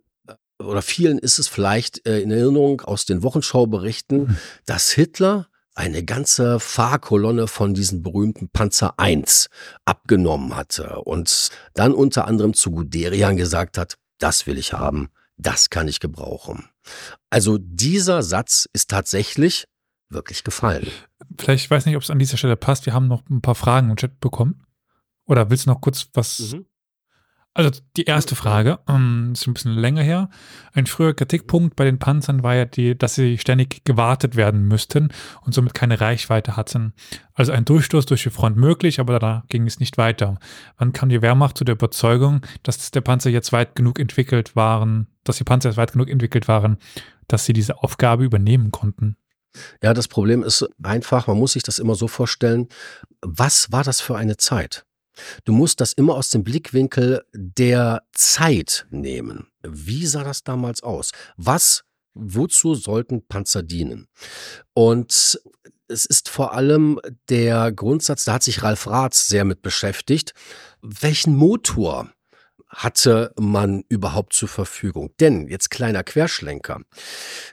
oder 0.59 0.81
vielen 0.81 1.17
ist 1.17 1.39
es 1.39 1.47
vielleicht 1.47 2.07
äh, 2.07 2.19
in 2.19 2.31
Erinnerung 2.31 2.81
aus 2.81 3.05
den 3.05 3.23
Wochenschauberichten, 3.23 4.19
mhm. 4.19 4.37
dass 4.65 4.91
Hitler 4.91 5.47
eine 5.75 6.03
ganze 6.03 6.59
Fahrkolonne 6.59 7.47
von 7.47 7.73
diesen 7.73 8.01
berühmten 8.01 8.49
Panzer 8.49 8.95
I 8.99 9.23
abgenommen 9.83 10.55
hatte 10.55 11.01
und 11.01 11.49
dann 11.73 11.93
unter 11.93 12.27
anderem 12.27 12.53
zu 12.53 12.71
Guderian 12.71 13.35
gesagt 13.35 13.77
hat, 13.77 13.95
das 14.17 14.47
will 14.47 14.57
ich 14.57 14.71
haben, 14.71 15.09
das 15.37 15.69
kann 15.69 15.89
ich 15.89 15.99
gebrauchen. 15.99 16.69
Also 17.29 17.57
dieser 17.59 18.23
Satz 18.23 18.69
ist 18.71 18.89
tatsächlich 18.89 19.65
wirklich 20.09 20.45
gefallen. 20.45 20.87
Vielleicht, 21.37 21.65
ich 21.65 21.71
weiß 21.71 21.85
nicht, 21.85 21.97
ob 21.97 22.03
es 22.03 22.09
an 22.09 22.19
dieser 22.19 22.37
Stelle 22.37 22.55
passt, 22.55 22.85
wir 22.85 22.93
haben 22.93 23.07
noch 23.07 23.23
ein 23.29 23.41
paar 23.41 23.55
Fragen 23.55 23.89
im 23.89 23.97
Chat 23.97 24.21
bekommen. 24.21 24.63
Oder 25.25 25.49
willst 25.49 25.65
du 25.65 25.71
noch 25.71 25.81
kurz 25.81 26.07
was 26.13 26.39
mhm. 26.53 26.65
Also 27.57 27.71
die 27.95 28.03
erste 28.03 28.35
Frage, 28.35 28.79
ähm, 28.89 29.31
ist 29.31 29.47
ein 29.47 29.53
bisschen 29.53 29.75
länger 29.75 30.03
her. 30.03 30.29
Ein 30.73 30.87
früher 30.87 31.13
Kritikpunkt 31.13 31.77
bei 31.77 31.85
den 31.85 31.99
Panzern 31.99 32.43
war 32.43 32.53
ja, 32.53 32.65
die, 32.65 32.97
dass 32.97 33.15
sie 33.15 33.37
ständig 33.37 33.85
gewartet 33.85 34.35
werden 34.35 34.67
müssten 34.67 35.07
und 35.41 35.53
somit 35.53 35.73
keine 35.73 36.01
Reichweite 36.01 36.57
hatten. 36.57 36.93
Also 37.33 37.53
ein 37.53 37.63
Durchstoß 37.63 38.07
durch 38.07 38.23
die 38.23 38.29
Front 38.29 38.57
möglich, 38.57 38.99
aber 38.99 39.19
da 39.19 39.45
ging 39.47 39.65
es 39.67 39.79
nicht 39.79 39.97
weiter. 39.97 40.37
Wann 40.77 40.91
kam 40.91 41.07
die 41.07 41.21
Wehrmacht 41.21 41.57
zu 41.57 41.63
der 41.63 41.75
Überzeugung, 41.75 42.41
dass 42.63 42.91
der 42.91 42.99
Panzer 42.99 43.29
jetzt 43.29 43.53
weit 43.53 43.73
genug 43.73 43.99
entwickelt 43.99 44.57
waren, 44.57 45.07
dass 45.23 45.37
die 45.37 45.45
Panzer 45.45 45.69
jetzt 45.69 45.77
weit 45.77 45.93
genug 45.93 46.09
entwickelt 46.09 46.49
waren, 46.49 46.75
dass 47.29 47.45
sie 47.45 47.53
diese 47.53 47.81
Aufgabe 47.81 48.25
übernehmen 48.25 48.71
konnten? 48.71 49.15
Ja, 49.81 49.93
das 49.93 50.09
Problem 50.09 50.43
ist 50.43 50.67
einfach, 50.83 51.27
man 51.27 51.37
muss 51.37 51.53
sich 51.53 51.63
das 51.63 51.79
immer 51.79 51.95
so 51.95 52.09
vorstellen, 52.09 52.67
was 53.21 53.71
war 53.71 53.85
das 53.85 54.01
für 54.01 54.17
eine 54.17 54.35
Zeit? 54.35 54.85
Du 55.43 55.53
musst 55.53 55.81
das 55.81 55.93
immer 55.93 56.15
aus 56.15 56.29
dem 56.29 56.43
Blickwinkel 56.43 57.23
der 57.33 58.03
Zeit 58.11 58.85
nehmen. 58.89 59.47
Wie 59.63 60.05
sah 60.05 60.23
das 60.23 60.43
damals 60.43 60.83
aus? 60.83 61.11
Was, 61.37 61.83
wozu 62.13 62.75
sollten 62.75 63.27
Panzer 63.27 63.63
dienen? 63.63 64.07
Und 64.73 65.39
es 65.87 66.05
ist 66.05 66.29
vor 66.29 66.53
allem 66.53 66.99
der 67.29 67.71
Grundsatz, 67.71 68.25
da 68.25 68.33
hat 68.33 68.43
sich 68.43 68.63
Ralf 68.63 68.87
Raths 68.87 69.27
sehr 69.27 69.45
mit 69.45 69.61
beschäftigt. 69.61 70.33
Welchen 70.81 71.35
Motor 71.35 72.11
hatte 72.67 73.31
man 73.39 73.83
überhaupt 73.87 74.33
zur 74.33 74.49
Verfügung? 74.49 75.13
Denn, 75.19 75.47
jetzt 75.47 75.69
kleiner 75.69 76.03
Querschlenker, 76.03 76.81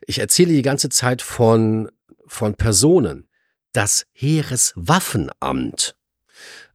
ich 0.06 0.18
erzähle 0.18 0.52
die 0.52 0.62
ganze 0.62 0.88
Zeit 0.88 1.22
von, 1.22 1.90
von 2.26 2.54
Personen. 2.54 3.28
Das 3.72 4.06
Heereswaffenamt 4.12 5.96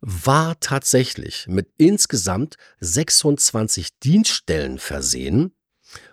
war 0.01 0.59
tatsächlich 0.59 1.47
mit 1.47 1.69
insgesamt 1.77 2.55
26 2.79 3.99
Dienststellen 3.99 4.79
versehen, 4.79 5.55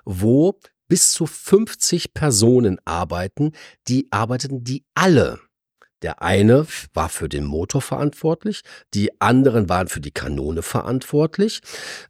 wo 0.05 0.59
bis 0.89 1.13
zu 1.13 1.27
50 1.27 2.15
Personen 2.15 2.79
arbeiten, 2.85 3.53
die 3.89 4.07
arbeiteten 4.11 4.65
die 4.65 4.85
alle. 4.95 5.41
Der 6.03 6.21
eine 6.23 6.67
war 6.93 7.09
für 7.09 7.29
den 7.29 7.45
Motor 7.45 7.81
verantwortlich, 7.81 8.63
die 8.93 9.21
anderen 9.21 9.69
waren 9.69 9.89
für 9.89 10.01
die 10.01 10.11
Kanone 10.11 10.63
verantwortlich. 10.63 11.61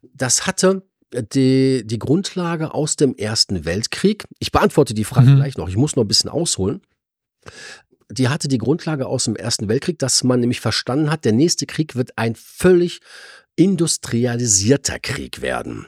Das 0.02 0.46
hatte 0.46 0.82
die, 1.12 1.86
die 1.86 1.98
Grundlage 2.00 2.74
aus 2.74 2.96
dem 2.96 3.14
Ersten 3.14 3.64
Weltkrieg. 3.64 4.24
Ich 4.40 4.50
beantworte 4.50 4.94
die 4.94 5.04
Frage 5.04 5.30
mhm. 5.30 5.36
gleich 5.36 5.56
noch, 5.56 5.68
ich 5.68 5.76
muss 5.76 5.94
noch 5.94 6.04
ein 6.04 6.08
bisschen 6.08 6.30
ausholen 6.30 6.82
die 8.10 8.28
hatte 8.28 8.48
die 8.48 8.58
Grundlage 8.58 9.06
aus 9.06 9.24
dem 9.24 9.36
Ersten 9.36 9.68
Weltkrieg, 9.68 9.98
dass 9.98 10.24
man 10.24 10.40
nämlich 10.40 10.60
verstanden 10.60 11.10
hat, 11.10 11.24
der 11.24 11.32
nächste 11.32 11.66
Krieg 11.66 11.96
wird 11.96 12.16
ein 12.16 12.34
völlig 12.34 13.00
industrialisierter 13.56 14.98
Krieg 14.98 15.40
werden. 15.40 15.86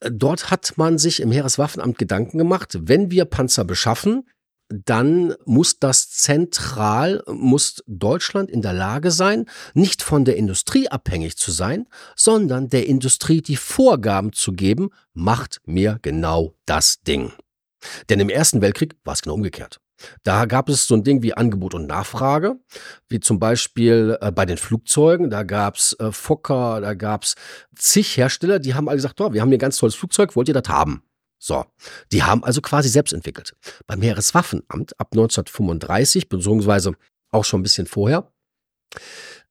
Dort 0.00 0.50
hat 0.50 0.74
man 0.76 0.98
sich 0.98 1.20
im 1.20 1.32
Heereswaffenamt 1.32 1.98
Gedanken 1.98 2.38
gemacht, 2.38 2.76
wenn 2.80 3.10
wir 3.10 3.24
Panzer 3.24 3.64
beschaffen, 3.64 4.24
dann 4.68 5.34
muss 5.44 5.78
das 5.78 6.10
zentral, 6.10 7.22
muss 7.26 7.82
Deutschland 7.86 8.50
in 8.50 8.62
der 8.62 8.72
Lage 8.72 9.10
sein, 9.10 9.46
nicht 9.74 10.02
von 10.02 10.24
der 10.24 10.36
Industrie 10.36 10.88
abhängig 10.88 11.36
zu 11.36 11.52
sein, 11.52 11.86
sondern 12.16 12.68
der 12.68 12.86
Industrie 12.86 13.42
die 13.42 13.56
Vorgaben 13.56 14.32
zu 14.32 14.52
geben, 14.52 14.90
macht 15.12 15.60
mir 15.66 15.98
genau 16.02 16.54
das 16.66 17.00
Ding. 17.02 17.32
Denn 18.08 18.20
im 18.20 18.30
Ersten 18.30 18.62
Weltkrieg 18.62 18.96
war 19.04 19.14
es 19.14 19.22
genau 19.22 19.34
umgekehrt. 19.34 19.80
Da 20.22 20.46
gab 20.46 20.68
es 20.68 20.86
so 20.86 20.94
ein 20.94 21.04
Ding 21.04 21.22
wie 21.22 21.34
Angebot 21.34 21.74
und 21.74 21.86
Nachfrage, 21.86 22.56
wie 23.08 23.20
zum 23.20 23.38
Beispiel 23.38 24.18
äh, 24.20 24.32
bei 24.32 24.46
den 24.46 24.56
Flugzeugen. 24.56 25.30
Da 25.30 25.42
gab 25.42 25.76
es 25.76 25.94
äh, 26.00 26.12
Fokker, 26.12 26.80
da 26.80 26.94
gab 26.94 27.24
es 27.24 27.34
zig 27.76 28.16
Hersteller, 28.16 28.58
die 28.58 28.74
haben 28.74 28.88
alle 28.88 28.96
gesagt, 28.96 29.20
oh, 29.20 29.32
wir 29.32 29.40
haben 29.40 29.48
hier 29.48 29.58
ein 29.58 29.60
ganz 29.60 29.78
tolles 29.78 29.94
Flugzeug, 29.94 30.36
wollt 30.36 30.48
ihr 30.48 30.54
das 30.54 30.68
haben? 30.68 31.02
So, 31.38 31.66
die 32.10 32.22
haben 32.22 32.42
also 32.42 32.62
quasi 32.62 32.88
selbst 32.88 33.12
entwickelt. 33.12 33.54
Beim 33.86 34.00
Heereswaffenamt 34.00 34.98
ab 34.98 35.08
1935, 35.12 36.28
beziehungsweise 36.28 36.94
auch 37.30 37.44
schon 37.44 37.60
ein 37.60 37.64
bisschen 37.64 37.86
vorher, 37.86 38.32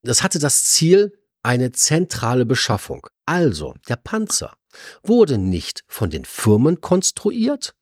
Das 0.02 0.24
hatte 0.24 0.40
das 0.40 0.66
Ziel, 0.66 1.14
eine 1.44 1.72
zentrale 1.72 2.46
Beschaffung. 2.46 3.08
Also, 3.26 3.76
der 3.88 3.98
Panzer 3.98 4.56
wurde 5.04 5.38
nicht 5.38 5.84
von 5.88 6.10
den 6.10 6.26
Firmen 6.26 6.82
konstruiert 6.82 7.76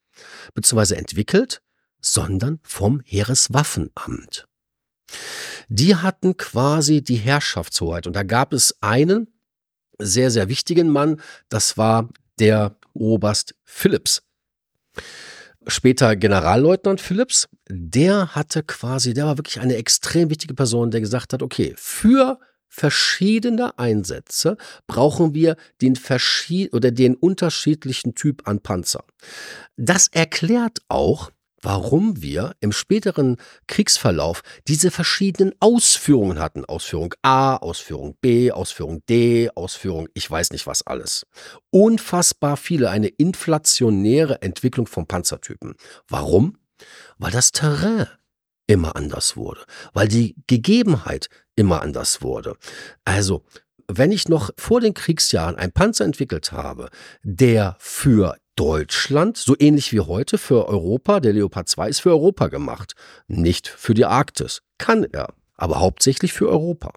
bzw. 0.53 0.95
entwickelt, 0.95 1.61
sondern 2.01 2.59
vom 2.63 3.01
Heereswaffenamt. 3.05 4.47
Die 5.67 5.95
hatten 5.95 6.37
quasi 6.37 7.01
die 7.01 7.15
Herrschaftshoheit 7.15 8.07
und 8.07 8.15
da 8.15 8.23
gab 8.23 8.53
es 8.53 8.75
einen 8.81 9.27
sehr, 9.97 10.31
sehr 10.31 10.49
wichtigen 10.49 10.89
Mann, 10.89 11.21
das 11.49 11.77
war 11.77 12.09
der 12.39 12.75
Oberst 12.93 13.55
Philipps. 13.63 14.23
Später 15.67 16.15
Generalleutnant 16.15 16.99
Philipps, 16.99 17.47
der 17.69 18.33
hatte 18.35 18.63
quasi, 18.63 19.13
der 19.13 19.25
war 19.25 19.37
wirklich 19.37 19.59
eine 19.59 19.75
extrem 19.75 20.29
wichtige 20.29 20.55
Person, 20.55 20.89
der 20.89 21.01
gesagt 21.01 21.33
hat, 21.33 21.43
okay, 21.43 21.73
für 21.77 22.39
verschiedene 22.67 23.77
Einsätze 23.77 24.57
brauchen 24.87 25.33
wir 25.35 25.57
den 25.81 25.95
verschied 25.95 26.73
oder 26.73 26.89
den 26.89 27.15
unterschiedlichen 27.15 28.15
Typ 28.15 28.47
an 28.47 28.61
Panzer. 28.61 29.03
Das 29.75 30.07
erklärt 30.07 30.79
auch, 30.87 31.31
warum 31.61 32.21
wir 32.21 32.55
im 32.59 32.71
späteren 32.71 33.37
Kriegsverlauf 33.67 34.41
diese 34.67 34.91
verschiedenen 34.91 35.53
Ausführungen 35.59 36.39
hatten. 36.39 36.65
Ausführung 36.65 37.13
A, 37.21 37.57
Ausführung 37.57 38.15
B, 38.21 38.51
Ausführung 38.51 39.03
D, 39.07 39.49
Ausführung 39.55 40.07
ich 40.13 40.29
weiß 40.29 40.51
nicht 40.51 40.67
was 40.67 40.85
alles. 40.85 41.25
Unfassbar 41.69 42.57
viele, 42.57 42.89
eine 42.89 43.07
inflationäre 43.07 44.41
Entwicklung 44.41 44.87
von 44.87 45.07
Panzertypen. 45.07 45.75
Warum? 46.07 46.57
Weil 47.17 47.31
das 47.31 47.51
Terrain 47.51 48.07
immer 48.67 48.95
anders 48.95 49.35
wurde, 49.35 49.61
weil 49.93 50.07
die 50.07 50.35
Gegebenheit 50.47 51.29
immer 51.55 51.81
anders 51.81 52.21
wurde. 52.21 52.55
Also, 53.03 53.43
wenn 53.87 54.11
ich 54.11 54.29
noch 54.29 54.51
vor 54.57 54.79
den 54.79 54.93
Kriegsjahren 54.93 55.57
einen 55.57 55.73
Panzer 55.73 56.05
entwickelt 56.05 56.51
habe, 56.51 56.89
der 57.23 57.75
für 57.79 58.37
Deutschland, 58.55 59.37
so 59.37 59.55
ähnlich 59.57 59.91
wie 59.93 60.01
heute 60.01 60.37
für 60.37 60.67
Europa, 60.67 61.19
der 61.19 61.33
Leopard 61.33 61.69
2 61.69 61.89
ist 61.89 61.99
für 62.01 62.11
Europa 62.11 62.47
gemacht, 62.47 62.93
nicht 63.27 63.67
für 63.67 63.93
die 63.93 64.05
Arktis. 64.05 64.61
Kann 64.77 65.05
er, 65.05 65.33
aber 65.55 65.79
hauptsächlich 65.79 66.33
für 66.33 66.49
Europa. 66.49 66.93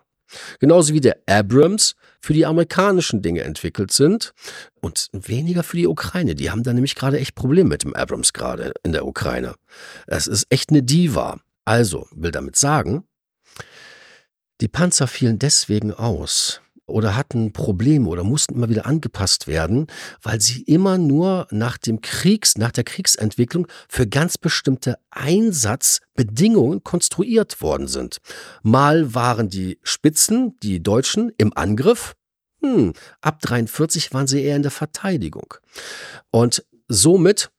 Genauso 0.59 0.95
wie 0.95 1.01
der 1.01 1.19
Abrams 1.27 1.95
für 2.21 2.33
die 2.33 2.47
amerikanischen 2.47 3.23
Dinge 3.23 3.43
entwickelt 3.43 3.93
sind 3.93 4.33
und 4.81 5.11
weniger 5.13 5.63
für 5.63 5.77
die 5.77 5.87
Ukraine. 5.87 6.35
Die 6.35 6.51
haben 6.51 6.63
da 6.63 6.73
nämlich 6.73 6.95
gerade 6.95 7.19
echt 7.19 7.35
Probleme 7.35 7.69
mit 7.69 7.85
dem 7.85 7.95
Abrams 7.95 8.33
gerade 8.33 8.73
in 8.83 8.93
der 8.93 9.07
Ukraine. 9.07 9.55
Es 10.07 10.27
ist 10.27 10.47
echt 10.51 10.71
eine 10.71 10.83
Diva. 10.83 11.41
Also, 11.65 12.09
will 12.13 12.31
damit 12.31 12.57
sagen, 12.57 13.05
die 14.61 14.69
Panzer 14.69 15.07
fielen 15.07 15.39
deswegen 15.39 15.93
aus 15.93 16.61
oder 16.87 17.17
hatten 17.17 17.53
Probleme 17.53 18.09
oder 18.09 18.25
mussten 18.25 18.55
immer 18.55 18.69
wieder 18.69 18.87
angepasst 18.87 19.47
werden, 19.47 19.87
weil 20.23 20.41
sie 20.41 20.63
immer 20.63 20.99
nur 20.99 21.47
nach 21.51 21.79
dem 21.79 22.01
Kriegs, 22.01 22.59
nach 22.59 22.73
der 22.73 22.85
Kriegsentwicklung 22.85 23.67
für 23.89 24.07
ganz 24.07 24.39
bestimmte 24.39 24.99
Einsatzbedingungen 25.11 26.85
konstruiert 26.85 27.63
worden 27.63 27.89
sind. 27.89 28.19
Mal 28.63 29.15
waren 29.15 29.49
die 29.49 29.79
Spitzen, 29.83 30.59
die 30.63 30.83
Deutschen, 30.83 31.33
im 31.39 31.57
Angriff. 31.57 32.15
Hm, 32.61 32.93
ab 33.21 33.41
43 33.41 34.13
waren 34.13 34.27
sie 34.27 34.43
eher 34.43 34.57
in 34.57 34.63
der 34.63 34.71
Verteidigung. 34.71 35.55
Und 36.31 36.65
somit 36.89 37.51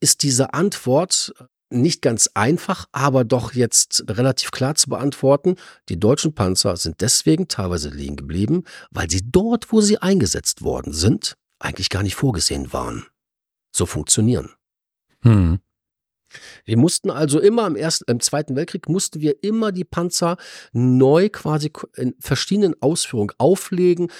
ist 0.00 0.22
diese 0.22 0.54
Antwort 0.54 1.32
nicht 1.70 2.02
ganz 2.02 2.30
einfach, 2.34 2.86
aber 2.92 3.24
doch 3.24 3.52
jetzt 3.52 4.04
relativ 4.08 4.50
klar 4.50 4.74
zu 4.74 4.88
beantworten. 4.88 5.56
Die 5.88 5.98
deutschen 5.98 6.34
Panzer 6.34 6.76
sind 6.76 7.00
deswegen 7.00 7.48
teilweise 7.48 7.90
liegen 7.90 8.16
geblieben, 8.16 8.64
weil 8.90 9.10
sie 9.10 9.22
dort, 9.24 9.72
wo 9.72 9.80
sie 9.80 9.98
eingesetzt 9.98 10.62
worden 10.62 10.92
sind, 10.92 11.36
eigentlich 11.58 11.90
gar 11.90 12.02
nicht 12.02 12.14
vorgesehen 12.14 12.72
waren. 12.72 13.06
So 13.74 13.86
funktionieren. 13.86 14.50
Hm. 15.22 15.58
Wir 16.64 16.76
mussten 16.76 17.10
also 17.10 17.40
immer 17.40 17.66
im, 17.66 17.76
ersten, 17.76 18.10
im 18.10 18.20
Zweiten 18.20 18.56
Weltkrieg 18.56 18.88
mussten 18.88 19.20
wir 19.20 19.42
immer 19.42 19.72
die 19.72 19.84
Panzer 19.84 20.36
neu 20.72 21.28
quasi 21.28 21.72
in 21.96 22.14
verschiedenen 22.20 22.74
Ausführungen 22.80 23.32
auflegen. 23.38 24.10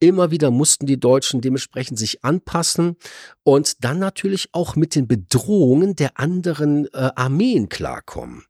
Immer 0.00 0.30
wieder 0.30 0.50
mussten 0.50 0.86
die 0.86 1.00
Deutschen 1.00 1.40
dementsprechend 1.40 1.98
sich 1.98 2.24
anpassen 2.24 2.96
und 3.42 3.84
dann 3.84 3.98
natürlich 3.98 4.48
auch 4.52 4.76
mit 4.76 4.94
den 4.94 5.08
Bedrohungen 5.08 5.96
der 5.96 6.18
anderen 6.18 6.86
äh, 6.92 7.10
Armeen 7.14 7.68
klarkommen. 7.68 8.44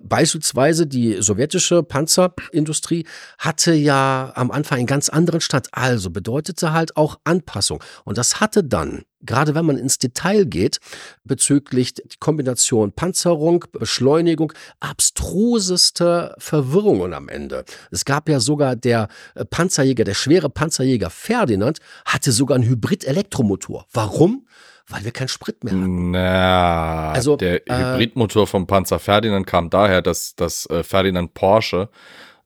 Beispielsweise 0.00 0.86
die 0.86 1.20
sowjetische 1.20 1.82
Panzerindustrie 1.82 3.06
hatte 3.38 3.74
ja 3.74 4.32
am 4.34 4.50
Anfang 4.50 4.78
einen 4.78 4.86
ganz 4.86 5.08
anderen 5.08 5.40
Stand, 5.40 5.68
also 5.72 6.10
bedeutete 6.10 6.72
halt 6.72 6.96
auch 6.96 7.18
Anpassung. 7.24 7.82
Und 8.04 8.18
das 8.18 8.40
hatte 8.40 8.64
dann, 8.64 9.02
gerade 9.20 9.54
wenn 9.54 9.64
man 9.64 9.78
ins 9.78 9.98
Detail 9.98 10.44
geht, 10.44 10.78
bezüglich 11.24 11.94
die 11.94 12.16
Kombination 12.18 12.92
Panzerung, 12.92 13.64
Beschleunigung, 13.72 14.52
abstruseste 14.80 16.34
Verwirrungen 16.38 17.12
am 17.14 17.28
Ende. 17.28 17.64
Es 17.90 18.04
gab 18.04 18.28
ja 18.28 18.40
sogar 18.40 18.76
der 18.76 19.08
äh, 19.34 19.44
Panzerjäger, 19.44 20.04
der 20.04 20.14
schwere 20.14 20.48
Panzerjäger 20.50 21.10
Ferdinand, 21.10 21.78
hatte 22.04 22.32
sogar 22.32 22.56
einen 22.56 22.68
Hybrid-Elektromotor. 22.68 23.86
Warum? 23.92 24.46
weil 24.90 25.04
wir 25.04 25.12
keinen 25.12 25.28
Sprit 25.28 25.64
mehr 25.64 25.74
hatten. 25.74 26.10
Na, 26.12 27.12
also 27.12 27.36
der 27.36 27.68
äh, 27.68 27.92
Hybridmotor 27.92 28.46
vom 28.46 28.66
Panzer 28.66 28.98
Ferdinand 28.98 29.46
kam 29.46 29.68
daher, 29.68 30.00
dass, 30.00 30.34
dass 30.34 30.64
äh, 30.70 30.82
Ferdinand 30.82 31.34
Porsche 31.34 31.90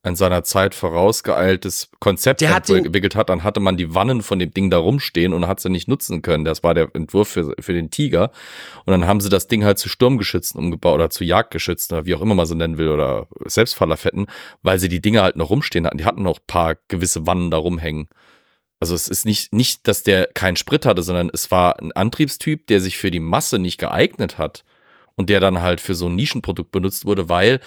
in 0.05 0.17
seiner 0.17 0.43
Zeit 0.43 0.75
vorausgeeiltes 0.75 1.91
Konzept 2.01 2.43
entwickelt 2.43 3.15
hat, 3.15 3.29
dann 3.29 3.45
hatte 3.45 3.61
man 3.61 3.77
die 3.77 3.95
Wannen 3.95 4.23
von 4.23 4.41
dem 4.41 4.51
Ding 4.51 4.69
da 4.69 4.79
rumstehen 4.79 5.33
und 5.33 5.47
hat 5.47 5.61
sie 5.61 5.71
nicht 5.71 5.87
nutzen 5.87 6.23
können. 6.23 6.45
Das 6.45 6.65
war 6.65 6.75
der 6.75 6.89
Entwurf 6.95 7.29
für, 7.29 7.55
für 7.61 7.73
den 7.73 7.91
Tiger. 7.91 8.33
Und 8.85 8.91
dann 8.91 9.07
haben 9.07 9.21
sie 9.21 9.29
das 9.29 9.47
Ding 9.47 9.65
halt 9.65 9.79
zu 9.79 9.89
Sturmgeschützen 9.89 10.59
umgebaut 10.59 10.97
oder 10.97 11.11
zu 11.11 11.23
Jagdgeschützen 11.23 11.97
oder 11.97 12.07
wie 12.07 12.17
auch 12.17 12.21
immer 12.21 12.35
man 12.35 12.47
so 12.47 12.57
nennen 12.57 12.79
will 12.79 12.89
oder 12.89 13.29
Selbstfallerfetten, 13.45 14.27
weil 14.63 14.81
sie 14.81 14.89
die 14.89 15.01
Dinge 15.01 15.23
halt 15.23 15.37
noch 15.37 15.51
rumstehen 15.51 15.87
hatten. 15.87 15.99
Die 15.99 16.05
hatten 16.05 16.23
noch 16.23 16.41
paar 16.45 16.77
gewisse 16.89 17.25
Wannen 17.29 17.53
da 17.53 17.59
rumhängen. 17.59 18.09
Also 18.81 18.97
es 18.97 19.07
ist 19.07 19.25
nicht, 19.25 19.53
nicht, 19.53 19.87
dass 19.87 20.03
der 20.03 20.27
keinen 20.35 20.57
Sprit 20.57 20.85
hatte, 20.85 21.05
sondern 21.05 21.31
es 21.33 21.53
war 21.53 21.79
ein 21.79 21.93
Antriebstyp, 21.93 22.67
der 22.67 22.81
sich 22.81 22.99
für 22.99 23.13
die 23.13 23.21
Masse 23.21 23.61
nicht 23.61 23.79
geeignet 23.79 24.39
hat 24.39 24.65
und 25.15 25.31
der 25.31 25.39
dann 25.39 25.63
halt 25.63 25.81
für 25.81 25.95
so 25.95 26.09
ein 26.09 26.17
Nischenprodukt 26.17 26.73
benutzt 26.73 27.05
wurde, 27.05 27.29
weil 27.29 27.61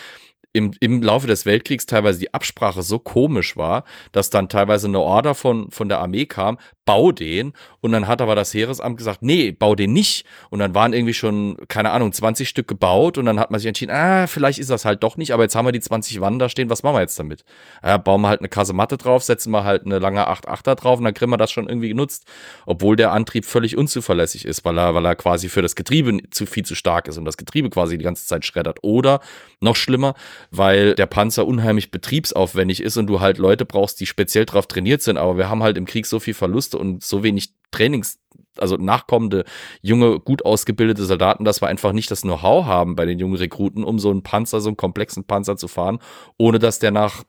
im, 0.56 0.72
im 0.80 1.04
Laufe 1.04 1.28
des 1.28 1.46
Weltkriegs 1.46 1.86
teilweise 1.86 2.20
die 2.20 2.34
Absprache 2.34 2.82
so 2.82 2.98
komisch 2.98 3.58
war, 3.58 3.84
dass 4.14 4.30
dann 4.30 4.48
teilweise 4.48 4.88
eine 4.88 5.02
Order 5.02 5.36
von, 5.36 5.70
von 5.70 5.90
der 5.90 6.00
Armee 6.00 6.26
kam, 6.26 6.58
bau 6.86 7.12
den. 7.12 7.54
Und 7.82 7.92
dann 7.92 8.08
hat 8.08 8.22
aber 8.22 8.36
das 8.36 8.54
Heeresamt 8.54 8.98
gesagt, 8.98 9.22
nee, 9.22 9.52
bau 9.52 9.76
den 9.76 9.94
nicht. 9.94 10.26
Und 10.50 10.60
dann 10.60 10.74
waren 10.74 10.94
irgendwie 10.94 11.14
schon, 11.14 11.58
keine 11.68 11.92
Ahnung, 11.92 12.14
20 12.14 12.48
Stück 12.48 12.68
gebaut. 12.68 13.18
Und 13.18 13.26
dann 13.26 13.40
hat 13.40 13.52
man 13.52 13.60
sich 13.60 13.68
entschieden, 13.68 13.92
ah, 13.92 14.28
vielleicht 14.28 14.60
ist 14.60 14.70
das 14.70 14.86
halt 14.86 15.04
doch 15.04 15.18
nicht, 15.18 15.34
aber 15.34 15.44
jetzt 15.44 15.56
haben 15.56 15.66
wir 15.66 15.72
die 15.72 15.80
20 15.80 16.22
Wannen 16.22 16.40
da 16.40 16.50
stehen, 16.50 16.70
was 16.70 16.84
machen 16.84 16.96
wir 16.96 17.02
jetzt 17.02 17.20
damit? 17.20 17.44
Ja, 17.84 17.98
bauen 17.98 18.22
wir 18.22 18.30
halt 18.30 18.42
eine 18.42 18.50
Kasematte 18.50 18.98
drauf, 18.98 19.24
setzen 19.24 19.52
wir 19.52 19.64
halt 19.64 19.86
eine 19.86 20.00
lange 20.00 20.28
8-8er 20.28 20.76
drauf 20.76 21.00
und 21.00 21.06
dann 21.06 21.14
kriegen 21.14 21.32
wir 21.32 21.38
das 21.38 21.52
schon 21.52 21.68
irgendwie 21.68 21.90
genutzt. 21.90 22.26
Obwohl 22.66 22.96
der 22.96 23.12
Antrieb 23.12 23.46
völlig 23.46 23.78
unzuverlässig 23.78 24.46
ist, 24.46 24.64
weil 24.66 24.78
er, 24.78 24.94
weil 24.96 25.06
er 25.06 25.16
quasi 25.16 25.50
für 25.50 25.62
das 25.62 25.76
Getriebe 25.76 26.18
zu 26.30 26.46
viel 26.46 26.66
zu 26.66 26.76
stark 26.76 27.08
ist 27.08 27.18
und 27.18 27.26
das 27.26 27.38
Getriebe 27.38 27.70
quasi 27.70 27.98
die 27.98 28.04
ganze 28.04 28.26
Zeit 28.26 28.46
schreddert. 28.46 28.80
Oder 28.84 29.20
noch 29.60 29.76
schlimmer, 29.76 30.14
weil 30.52 30.96
der 30.96 31.08
Panzer 31.08 31.46
unheimlich 31.48 31.92
betriebsaufwendig 31.92 32.82
ist 32.82 32.98
und 32.98 33.08
du 33.08 33.20
halt 33.20 33.38
Leute 33.38 33.66
brauchst, 33.66 34.00
die 34.00 34.06
speziell 34.06 34.46
drauf 34.46 34.68
trainiert 34.68 35.02
sind. 35.02 35.18
Aber 35.18 35.38
wir 35.38 35.50
haben 35.50 35.64
halt 35.64 35.78
im 35.78 35.86
Krieg 35.86 36.06
so 36.06 36.20
viel 36.20 36.34
Verluste 36.76 36.78
und 36.78 37.04
so 37.04 37.24
wenig 37.24 37.54
Trainings, 37.72 38.20
also 38.58 38.78
nachkommende, 38.78 39.44
junge, 39.82 40.20
gut 40.20 40.46
ausgebildete 40.46 41.04
Soldaten, 41.04 41.44
dass 41.44 41.62
wir 41.62 41.68
einfach 41.68 41.92
nicht 41.92 42.10
das 42.10 42.22
Know-how 42.22 42.66
haben 42.66 42.96
bei 42.96 43.06
den 43.06 43.20
jungen 43.20 43.36
Rekruten, 43.36 43.84
um 43.84 44.00
so 44.00 44.12
einen 44.12 44.24
Panzer, 44.24 44.62
so 44.62 44.70
einen 44.70 44.78
komplexen 44.78 45.26
Panzer 45.26 45.58
zu 45.58 45.68
fahren, 45.68 46.00
ohne 46.38 46.60
dass 46.60 46.80
der 46.80 46.92
nach 46.92 47.24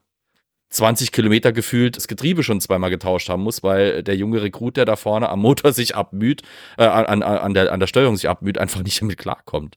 20 0.70 1.12
Kilometer 1.12 1.52
gefühlt 1.52 1.96
das 1.96 2.08
Getriebe 2.08 2.42
schon 2.42 2.60
zweimal 2.60 2.90
getauscht 2.90 3.28
haben 3.28 3.42
muss, 3.42 3.62
weil 3.62 4.02
der 4.02 4.16
junge 4.16 4.42
Rekrut, 4.42 4.76
der 4.76 4.84
da 4.84 4.96
vorne 4.96 5.28
am 5.28 5.40
Motor 5.40 5.72
sich 5.72 5.96
abmüht, 5.96 6.42
äh, 6.76 6.84
an, 6.84 7.22
an, 7.22 7.54
der, 7.54 7.72
an 7.72 7.80
der 7.80 7.86
Steuerung 7.86 8.16
sich 8.16 8.28
abmüht, 8.28 8.58
einfach 8.58 8.82
nicht 8.82 9.00
damit 9.00 9.18
klarkommt. 9.18 9.76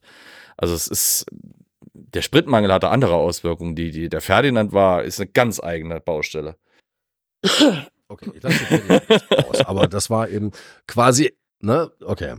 Also 0.56 0.74
es 0.74 0.86
ist 0.88 1.26
der 1.92 2.22
Spritmangel 2.22 2.72
hatte 2.72 2.88
andere 2.88 3.14
Auswirkungen. 3.14 3.76
Die, 3.76 3.90
die, 3.90 4.08
der 4.08 4.20
Ferdinand 4.20 4.72
war, 4.72 5.04
ist 5.04 5.20
eine 5.20 5.30
ganz 5.30 5.62
eigene 5.62 6.00
Baustelle. 6.00 6.56
Okay, 8.10 8.32
ich 8.34 8.42
lasse 8.42 9.48
aus, 9.48 9.60
aber 9.60 9.86
das 9.86 10.10
war 10.10 10.28
eben 10.28 10.50
quasi, 10.88 11.32
ne, 11.60 11.92
okay. 12.04 12.34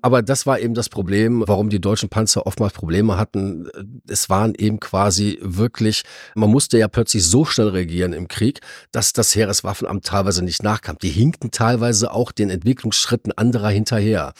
Aber 0.00 0.22
das 0.22 0.46
war 0.46 0.58
eben 0.58 0.72
das 0.72 0.88
Problem, 0.88 1.44
warum 1.46 1.68
die 1.68 1.80
deutschen 1.80 2.08
Panzer 2.08 2.46
oftmals 2.46 2.72
Probleme 2.72 3.18
hatten. 3.18 3.68
Es 4.08 4.30
waren 4.30 4.54
eben 4.54 4.80
quasi 4.80 5.38
wirklich, 5.42 6.02
man 6.34 6.50
musste 6.50 6.78
ja 6.78 6.88
plötzlich 6.88 7.24
so 7.24 7.44
schnell 7.44 7.68
regieren 7.68 8.14
im 8.14 8.26
Krieg, 8.26 8.60
dass 8.90 9.12
das 9.12 9.34
Heereswaffenamt 9.34 10.06
teilweise 10.06 10.42
nicht 10.42 10.62
nachkam. 10.62 10.96
Die 11.02 11.10
hinkten 11.10 11.50
teilweise 11.50 12.10
auch 12.10 12.32
den 12.32 12.48
Entwicklungsschritten 12.48 13.32
anderer 13.32 13.68
hinterher. 13.68 14.32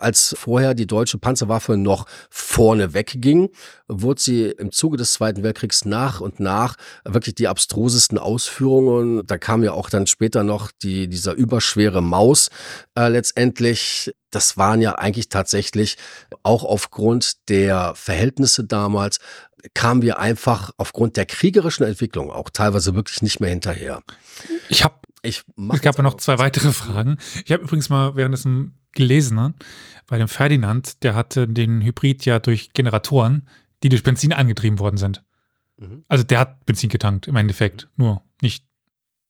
Als 0.00 0.34
vorher 0.36 0.74
die 0.74 0.88
deutsche 0.88 1.18
Panzerwaffe 1.18 1.76
noch 1.76 2.06
vorne 2.28 2.92
wegging, 2.92 3.50
wurde 3.86 4.20
sie 4.20 4.44
im 4.46 4.72
Zuge 4.72 4.96
des 4.96 5.12
Zweiten 5.12 5.44
Weltkriegs 5.44 5.84
nach 5.84 6.20
und 6.20 6.40
nach 6.40 6.74
wirklich 7.04 7.36
die 7.36 7.48
abstrusesten 7.48 8.18
Ausführungen. 8.18 9.24
Da 9.26 9.38
kam 9.38 9.62
ja 9.62 9.72
auch 9.72 9.88
dann 9.88 10.08
später 10.08 10.42
noch 10.42 10.72
die, 10.82 11.08
dieser 11.08 11.34
überschwere 11.34 12.02
Maus 12.02 12.50
äh, 12.98 13.08
letztendlich 13.08 14.12
das 14.30 14.56
waren 14.56 14.80
ja 14.80 14.94
eigentlich 14.94 15.28
tatsächlich 15.28 15.96
auch 16.42 16.64
aufgrund 16.64 17.48
der 17.48 17.94
Verhältnisse 17.94 18.64
damals, 18.64 19.20
kamen 19.74 20.02
wir 20.02 20.18
einfach 20.18 20.70
aufgrund 20.78 21.16
der 21.16 21.26
kriegerischen 21.26 21.84
Entwicklung 21.86 22.30
auch 22.30 22.50
teilweise 22.50 22.94
wirklich 22.94 23.22
nicht 23.22 23.40
mehr 23.40 23.50
hinterher. 23.50 24.02
Ich 24.68 24.84
habe 24.84 24.94
ich 25.22 25.42
es 25.72 25.82
gab 25.82 25.98
ja 25.98 26.02
noch 26.02 26.16
zwei 26.16 26.38
weitere 26.38 26.72
Fragen. 26.72 27.18
Ich 27.44 27.52
habe 27.52 27.62
übrigens 27.62 27.90
mal 27.90 28.16
währenddessen 28.16 28.78
gelesen, 28.92 29.36
ne, 29.36 29.54
bei 30.06 30.18
dem 30.18 30.28
Ferdinand, 30.28 31.02
der 31.02 31.14
hatte 31.14 31.46
den 31.46 31.82
Hybrid 31.82 32.24
ja 32.24 32.38
durch 32.38 32.72
Generatoren, 32.72 33.48
die 33.82 33.88
durch 33.88 34.02
Benzin 34.02 34.32
angetrieben 34.32 34.78
worden 34.78 34.96
sind. 34.96 35.22
Mhm. 35.76 36.04
Also 36.08 36.24
der 36.24 36.40
hat 36.40 36.64
Benzin 36.64 36.88
getankt 36.88 37.28
im 37.28 37.36
Endeffekt, 37.36 37.88
nur 37.96 38.22
nicht 38.40 38.64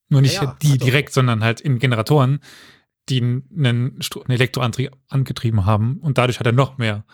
nur 0.09 0.21
nicht 0.21 0.43
ja, 0.43 0.57
die 0.61 0.77
direkt, 0.77 1.13
sondern 1.13 1.45
halt 1.45 1.61
in 1.61 1.79
Generatoren, 1.79 2.41
die 3.11 3.21
einen, 3.21 4.01
Elektroantrieb 4.29 4.93
angetrieben 5.09 5.67
haben 5.67 5.99
und 6.01 6.19
dadurch 6.19 6.41
hat 6.41 6.47
er 6.47 6.53
noch 6.53 6.79
mehr 6.79 7.05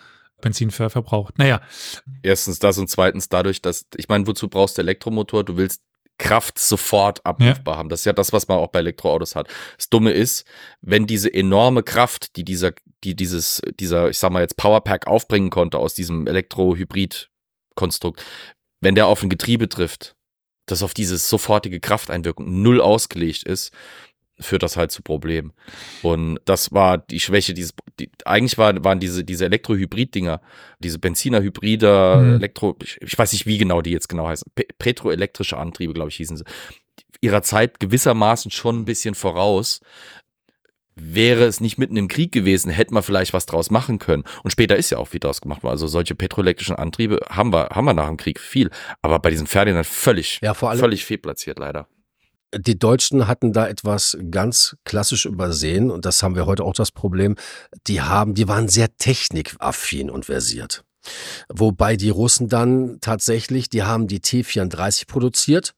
Benzin 0.41 0.71
ver 0.71 0.89
verbraucht. 0.89 1.37
Naja. 1.37 1.61
Erstens 2.21 2.59
das 2.59 2.77
und 2.77 2.89
zweitens 2.89 3.27
dadurch, 3.29 3.61
dass, 3.61 3.87
ich 3.95 4.07
meine, 4.07 4.27
wozu 4.27 4.47
brauchst 4.49 4.77
du 4.77 4.83
Elektromotor? 4.83 5.43
Du 5.43 5.57
willst 5.57 5.81
Kraft 6.19 6.57
sofort 6.59 7.25
abrufbar 7.25 7.75
ja. 7.75 7.77
haben. 7.77 7.89
Das 7.89 8.01
ist 8.01 8.05
ja 8.05 8.13
das, 8.13 8.33
was 8.33 8.47
man 8.47 8.57
auch 8.57 8.69
bei 8.69 8.79
Elektroautos 8.79 9.35
hat. 9.35 9.49
Das 9.77 9.89
Dumme 9.89 10.11
ist, 10.11 10.45
wenn 10.81 11.05
diese 11.05 11.33
enorme 11.33 11.83
Kraft, 11.83 12.35
die 12.35 12.43
dieser, 12.43 12.71
die 13.03 13.15
dieses, 13.15 13.61
dieser, 13.79 14.09
ich 14.09 14.17
sag 14.17 14.31
mal 14.31 14.41
jetzt 14.41 14.57
Powerpack 14.57 15.07
aufbringen 15.07 15.49
konnte 15.49 15.77
aus 15.77 15.93
diesem 15.93 16.25
Elektro-Hybrid-Konstrukt, 16.27 18.23
wenn 18.81 18.95
der 18.95 19.07
auf 19.07 19.21
ein 19.21 19.29
Getriebe 19.29 19.69
trifft, 19.69 20.15
das 20.65 20.83
auf 20.83 20.93
dieses 20.93 21.29
sofortige 21.29 21.79
Krafteinwirkung 21.79 22.61
null 22.61 22.81
ausgelegt 22.81 23.43
ist, 23.43 23.71
führt 24.39 24.63
das 24.63 24.77
halt 24.77 24.91
zu 24.91 25.01
Problemen. 25.01 25.53
Und 26.03 26.39
das 26.45 26.71
war 26.71 26.97
die 26.97 27.19
Schwäche 27.19 27.53
dieses, 27.53 27.73
die, 27.99 28.09
eigentlich 28.25 28.57
war, 28.57 28.83
waren 28.83 28.99
diese, 28.99 29.23
diese 29.23 29.45
Elektro-Hybrid-Dinger, 29.45 30.41
diese 30.79 30.99
Benziner-Hybride, 30.99 32.17
mhm. 32.21 32.35
Elektro, 32.35 32.77
ich, 32.83 33.01
ich, 33.01 33.17
weiß 33.17 33.33
nicht, 33.33 33.45
wie 33.45 33.57
genau 33.57 33.81
die 33.81 33.91
jetzt 33.91 34.09
genau 34.09 34.27
heißen, 34.27 34.51
Pe 34.53 34.65
petroelektrische 34.77 35.57
Antriebe, 35.57 35.93
glaube 35.93 36.09
ich, 36.09 36.17
hießen 36.17 36.37
sie, 36.37 36.43
ihrer 37.21 37.41
Zeit 37.41 37.79
gewissermaßen 37.79 38.51
schon 38.51 38.81
ein 38.81 38.85
bisschen 38.85 39.15
voraus. 39.15 39.81
Wäre 40.99 41.45
es 41.45 41.61
nicht 41.61 41.77
mitten 41.77 41.95
im 41.95 42.07
Krieg 42.07 42.31
gewesen, 42.31 42.71
hätte 42.71 42.93
man 42.93 43.03
vielleicht 43.03 43.31
was 43.31 43.45
draus 43.45 43.69
machen 43.69 43.99
können. 43.99 44.23
Und 44.43 44.49
später 44.49 44.77
ist 44.77 44.89
ja 44.89 44.97
auch 44.97 45.13
wieder 45.13 45.27
draus 45.27 45.41
gemacht 45.41 45.61
worden. 45.61 45.73
Also 45.73 45.85
solche 45.85 46.15
petroelektrischen 46.15 46.75
Antriebe 46.75 47.19
haben 47.29 47.53
wir, 47.53 47.69
haben 47.69 47.85
wir 47.85 47.93
nach 47.93 48.07
dem 48.07 48.17
Krieg 48.17 48.39
viel. 48.39 48.71
Aber 49.03 49.19
bei 49.19 49.29
diesem 49.29 49.45
Ferdinand 49.45 49.85
völlig, 49.85 50.39
ja, 50.41 50.55
vor 50.55 50.71
allem, 50.71 50.79
völlig 50.79 51.05
fehlplatziert 51.05 51.59
leider. 51.59 51.87
Die 52.55 52.79
Deutschen 52.79 53.27
hatten 53.27 53.51
da 53.51 53.67
etwas 53.67 54.17
ganz 54.31 54.77
klassisch 54.85 55.25
übersehen 55.25 55.91
und 55.91 56.05
das 56.05 56.23
haben 56.23 56.35
wir 56.35 56.45
heute 56.45 56.63
auch 56.63 56.73
das 56.73 56.91
Problem. 56.91 57.35
Die 57.87 58.01
haben, 58.01 58.35
die 58.35 58.47
waren 58.47 58.69
sehr 58.69 58.95
technikaffin 58.97 60.09
und 60.09 60.25
versiert. 60.25 60.83
Wobei 61.49 61.95
die 61.95 62.09
Russen 62.09 62.49
dann 62.49 62.97
tatsächlich, 63.01 63.69
die 63.69 63.83
haben 63.83 64.07
die 64.07 64.19
T-34 64.19 65.07
produziert 65.07 65.73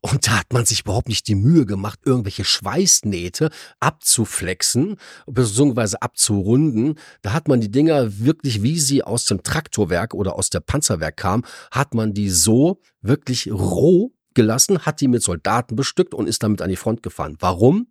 und 0.00 0.26
da 0.26 0.38
hat 0.38 0.52
man 0.52 0.66
sich 0.66 0.80
überhaupt 0.80 1.08
nicht 1.08 1.28
die 1.28 1.34
Mühe 1.34 1.64
gemacht, 1.64 2.00
irgendwelche 2.04 2.44
Schweißnähte 2.44 3.50
abzuflexen, 3.80 4.96
beziehungsweise 5.26 6.02
abzurunden. 6.02 6.98
Da 7.22 7.32
hat 7.32 7.48
man 7.48 7.60
die 7.60 7.70
Dinger 7.70 8.18
wirklich, 8.18 8.62
wie 8.62 8.78
sie 8.78 9.02
aus 9.02 9.24
dem 9.24 9.42
Traktorwerk 9.42 10.14
oder 10.14 10.36
aus 10.36 10.50
der 10.50 10.60
Panzerwerk 10.60 11.16
kamen, 11.16 11.44
hat 11.70 11.94
man 11.94 12.12
die 12.12 12.30
so 12.30 12.80
wirklich 13.00 13.50
roh 13.50 14.12
gelassen, 14.36 14.86
hat 14.86 15.00
die 15.00 15.08
mit 15.08 15.22
Soldaten 15.22 15.74
bestückt 15.74 16.14
und 16.14 16.28
ist 16.28 16.44
damit 16.44 16.62
an 16.62 16.70
die 16.70 16.76
Front 16.76 17.02
gefahren. 17.02 17.36
Warum? 17.40 17.88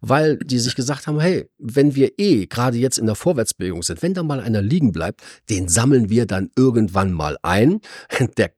Weil 0.00 0.36
die 0.38 0.60
sich 0.60 0.76
gesagt 0.76 1.08
haben, 1.08 1.18
hey, 1.18 1.50
wenn 1.58 1.96
wir 1.96 2.12
eh 2.18 2.46
gerade 2.46 2.78
jetzt 2.78 2.98
in 2.98 3.06
der 3.06 3.16
Vorwärtsbewegung 3.16 3.82
sind, 3.82 4.02
wenn 4.02 4.14
da 4.14 4.22
mal 4.22 4.38
einer 4.38 4.62
liegen 4.62 4.92
bleibt, 4.92 5.22
den 5.50 5.68
sammeln 5.68 6.08
wir 6.08 6.26
dann 6.26 6.50
irgendwann 6.54 7.12
mal 7.12 7.36
ein. 7.42 7.80
Der, 8.36 8.52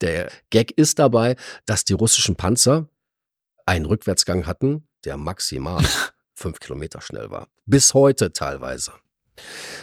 der 0.00 0.30
Gag 0.50 0.70
ist 0.72 0.98
dabei, 0.98 1.36
dass 1.66 1.84
die 1.84 1.92
russischen 1.92 2.36
Panzer 2.36 2.88
einen 3.66 3.84
Rückwärtsgang 3.84 4.46
hatten, 4.46 4.88
der 5.04 5.16
maximal 5.18 5.84
fünf 6.34 6.58
Kilometer 6.60 7.00
schnell 7.02 7.30
war. 7.30 7.48
Bis 7.66 7.92
heute 7.92 8.32
teilweise. 8.32 8.92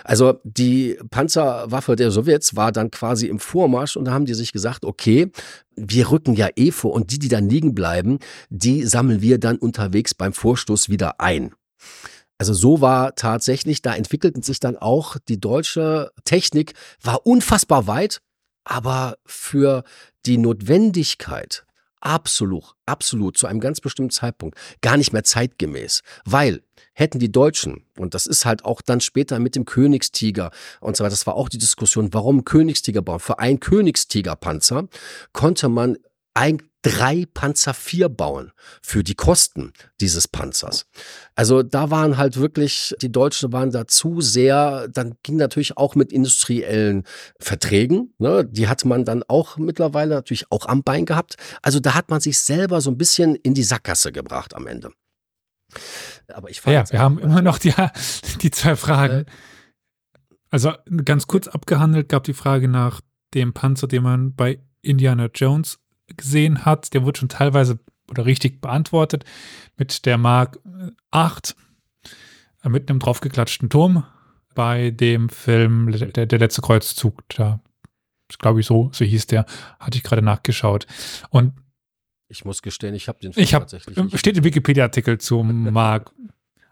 Also 0.04 0.40
die 0.44 0.98
Panzerwaffe 1.10 1.96
der 1.96 2.12
Sowjets 2.12 2.56
war 2.56 2.72
dann 2.72 2.92
quasi 2.92 3.28
im 3.28 3.40
Vormarsch 3.40 3.98
und 3.98 4.06
da 4.06 4.14
haben 4.14 4.26
die 4.26 4.34
sich 4.34 4.52
gesagt, 4.52 4.86
okay, 4.86 5.32
wir 5.76 6.12
rücken 6.12 6.36
ja 6.36 6.50
eh 6.56 6.72
vor 6.72 6.94
und 6.94 7.12
die, 7.12 7.20
die 7.20 7.28
dann 7.28 7.50
liegen 7.50 7.76
bleiben, 7.76 8.20
die 8.50 8.84
sammeln 8.86 9.22
wir 9.22 9.40
dann 9.40 9.58
unterwegs 9.58 10.14
beim 10.14 10.34
Vorstoß 10.34 10.90
wieder 10.90 11.20
ein. 11.20 11.54
Also 12.38 12.54
so 12.54 12.82
war 12.82 13.16
tatsächlich, 13.16 13.82
da 13.82 13.96
entwickelten 13.96 14.42
sich 14.42 14.60
dann 14.60 14.78
auch 14.78 15.18
die 15.28 15.40
deutsche 15.40 16.12
Technik, 16.26 16.74
war 17.02 17.26
unfassbar 17.26 17.88
weit, 17.88 18.22
aber 18.66 19.18
für 19.26 19.84
die 20.26 20.38
Notwendigkeit 20.38 21.65
absolut, 22.06 22.76
absolut 22.86 23.38
zu 23.38 23.48
einem 23.48 23.60
ganz 23.60 23.82
bestimmten 23.82 24.12
Zeitpunkt 24.12 24.58
gar 24.82 24.96
nicht 24.96 25.12
mehr 25.12 25.24
zeitgemäß, 25.24 26.04
weil 26.24 26.62
hätten 26.94 27.20
die 27.20 27.32
Deutschen, 27.32 27.86
und 27.98 28.14
das 28.14 28.26
ist 28.28 28.46
halt 28.46 28.64
auch 28.64 28.82
dann 28.82 29.02
später 29.02 29.40
mit 29.40 29.56
dem 29.56 29.66
Königstiger 29.66 30.52
und 30.80 30.96
so 30.96 31.04
weiter, 31.04 31.12
das 31.12 31.28
war 31.28 31.36
auch 31.36 31.50
die 31.50 31.58
Diskussion, 31.58 32.14
warum 32.14 32.46
Königstiger 32.46 33.02
bauen. 33.02 33.20
Für 33.20 33.40
einen 33.40 33.60
Königstigerpanzer 33.60 34.88
konnte 35.34 35.68
man 35.68 35.98
ein, 36.36 36.62
drei 36.84 37.26
Panzer 37.34 37.74
4 37.74 38.10
bauen 38.10 38.52
für 38.84 39.04
die 39.04 39.16
Kosten 39.16 39.74
dieses 40.00 40.28
Panzers. 40.28 40.86
Also 41.34 41.64
da 41.64 41.90
waren 41.90 42.18
halt 42.18 42.38
wirklich, 42.38 42.94
die 43.02 43.12
Deutschen 43.12 43.52
waren 43.52 43.72
da 43.72 43.88
zu 43.88 44.22
sehr, 44.22 44.88
dann 44.90 45.16
ging 45.24 45.38
natürlich 45.38 45.78
auch 45.78 45.96
mit 45.96 46.14
industriellen 46.14 47.04
Verträgen, 47.40 48.14
ne, 48.20 48.46
die 48.46 48.68
hatte 48.68 48.88
man 48.88 49.04
dann 49.04 49.24
auch 49.24 49.58
mittlerweile 49.58 50.14
natürlich 50.14 50.52
auch 50.52 50.68
am 50.68 50.84
Bein 50.84 51.06
gehabt. 51.06 51.38
Also 51.64 51.80
da 51.80 51.96
hat 51.96 52.12
man 52.12 52.22
sich 52.22 52.38
selber 52.38 52.82
so 52.82 52.92
ein 52.92 52.98
bisschen 52.98 53.34
in 53.36 53.56
die 53.56 53.64
Sackgasse 53.64 54.12
gebracht 54.12 54.56
am 54.56 54.68
Ende. 54.68 54.92
Aber 56.32 56.52
ich 56.52 56.64
Ja, 56.66 56.90
wir 56.92 57.00
haben 57.00 57.18
immer 57.18 57.42
noch 57.42 57.58
die, 57.58 57.74
die 58.42 58.52
zwei 58.52 58.76
Fragen. 58.76 59.22
Äh, 59.22 59.26
also 60.52 60.74
ganz 61.04 61.26
kurz 61.26 61.48
abgehandelt 61.48 62.10
gab 62.10 62.26
die 62.26 62.34
Frage 62.34 62.68
nach 62.68 63.02
dem 63.34 63.54
Panzer, 63.54 63.88
den 63.88 64.04
man 64.04 64.36
bei 64.36 64.60
Indiana 64.82 65.30
Jones 65.34 65.80
gesehen 66.08 66.66
hat. 66.66 66.94
Der 66.94 67.04
wurde 67.04 67.20
schon 67.20 67.30
teilweise 67.30 67.80
oder 68.10 68.26
richtig 68.26 68.62
beantwortet 68.62 69.26
mit 69.78 70.06
der 70.06 70.18
Mark 70.18 70.60
8 71.12 71.56
äh, 72.64 72.70
mit 72.70 72.90
einem 72.90 73.00
draufgeklatschten 73.00 73.70
Turm 73.70 74.06
bei 74.54 74.92
dem 74.92 75.30
Film 75.30 75.92
Der, 75.92 76.26
der 76.26 76.40
letzte 76.40 76.62
Kreuzzug. 76.62 77.24
Da 77.30 77.60
glaube 78.40 78.62
ich 78.62 78.66
so, 78.66 78.90
so 78.94 79.06
hieß 79.06 79.28
der, 79.28 79.46
hatte 79.80 79.98
ich 79.98 80.04
gerade 80.04 80.22
nachgeschaut. 80.22 80.88
Und 81.30 81.54
ich 82.28 82.46
muss 82.46 82.62
gestehen, 82.62 82.96
ich 82.96 83.08
habe 83.08 83.20
den 83.20 83.34
Film 83.34 83.44
ich 83.44 83.54
hab, 83.54 83.64
tatsächlich. 83.64 83.98
Steht 84.20 84.38
im 84.38 84.44
Wikipedia-Artikel 84.44 85.20
zum 85.20 85.64
Mark 85.74 86.12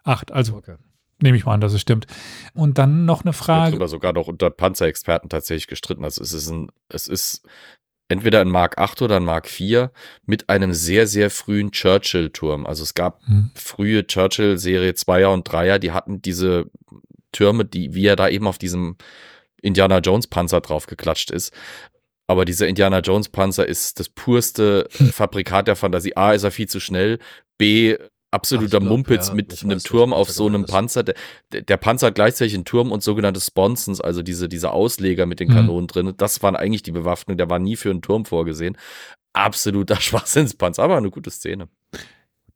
8, 0.04 0.32
also 0.32 0.56
okay. 0.56 0.78
nehme 1.22 1.38
ich 1.38 1.46
mal 1.46 1.54
an, 1.54 1.62
dass 1.62 1.74
es 1.74 1.82
stimmt. 1.82 2.08
Und 2.54 2.78
dann 2.78 3.06
noch 3.06 3.24
eine 3.24 3.34
Frage. 3.34 3.80
Wird 3.80 3.90
sogar 3.90 4.14
noch 4.14 4.28
unter 4.28 4.50
Panzerexperten 4.50 5.30
tatsächlich 5.30 5.68
gestritten. 5.68 6.04
Also 6.04 6.24
es 6.24 6.34
ist 6.34 6.50
ein, 6.50 6.70
es 6.90 7.08
ist 7.08 7.48
entweder 8.08 8.42
ein 8.42 8.50
Mark 8.50 8.78
8 8.78 9.02
oder 9.02 9.18
ein 9.18 9.24
Mark 9.24 9.48
4 9.48 9.92
mit 10.26 10.50
einem 10.50 10.74
sehr, 10.74 11.08
sehr 11.08 11.30
frühen 11.30 11.72
Churchill-Turm. 11.72 12.66
Also 12.66 12.84
es 12.84 12.94
gab 12.94 13.26
hm. 13.26 13.52
frühe 13.56 14.06
Churchill-Serie 14.06 14.92
2er 14.92 15.28
und 15.28 15.50
3er, 15.50 15.80
die 15.80 15.92
hatten 15.92 16.22
diese 16.22 16.66
Türme, 17.32 17.66
die, 17.66 17.94
wie 17.94 18.06
er 18.06 18.16
da 18.16 18.30
eben 18.30 18.48
auf 18.48 18.58
diesem 18.58 18.98
Indiana 19.62 20.00
Jones 20.00 20.28
Panzer 20.28 20.62
draufgeklatscht 20.62 21.32
ist. 21.32 21.54
Aber 22.28 22.46
dieser 22.46 22.68
Indiana 22.68 23.00
Jones 23.00 23.30
Panzer 23.30 23.68
ist 23.68 24.00
das 24.00 24.10
purste 24.10 24.88
Fabrikat 24.90 25.68
der 25.68 25.76
Fantasie. 25.76 26.16
A, 26.16 26.34
ist 26.34 26.44
er 26.44 26.52
viel 26.52 26.70
zu 26.70 26.80
schnell. 26.80 27.20
B, 27.58 27.98
absoluter 28.34 28.80
glaub, 28.80 28.92
Mumpitz 28.92 29.30
ja, 29.30 29.34
mit 29.36 29.64
einem 29.64 29.80
Turm 29.80 30.12
auf 30.14 30.30
so 30.30 30.48
einem 30.48 30.66
Panzer. 30.66 31.04
Der, 31.04 31.16
der, 31.52 31.78
Panzer 31.78 32.08
hat 32.08 32.16
gleichzeitig 32.16 32.56
einen 32.56 32.66
Turm 32.66 32.92
und 32.92 33.04
sogenannte 33.04 33.40
Sponsons, 33.40 34.02
also 34.02 34.24
diese, 34.24 34.50
diese 34.50 34.72
Ausleger 34.72 35.26
mit 35.26 35.40
den 35.40 35.50
mhm. 35.50 35.54
Kanonen 35.54 35.84
mhm. 35.84 35.88
drin. 35.88 36.14
Das 36.18 36.42
waren 36.44 36.56
eigentlich 36.56 36.84
die 36.84 36.92
Bewaffnung. 36.92 37.38
Der 37.38 37.50
war 37.50 37.60
nie 37.60 37.76
für 37.76 37.90
einen 37.90 38.02
Turm 38.02 38.26
vorgesehen. 38.26 38.78
Absoluter 39.34 39.96
Schwachsinnspanzer, 40.02 40.84
aber 40.84 40.98
eine 40.98 41.12
gute 41.12 41.32
Szene. 41.32 41.70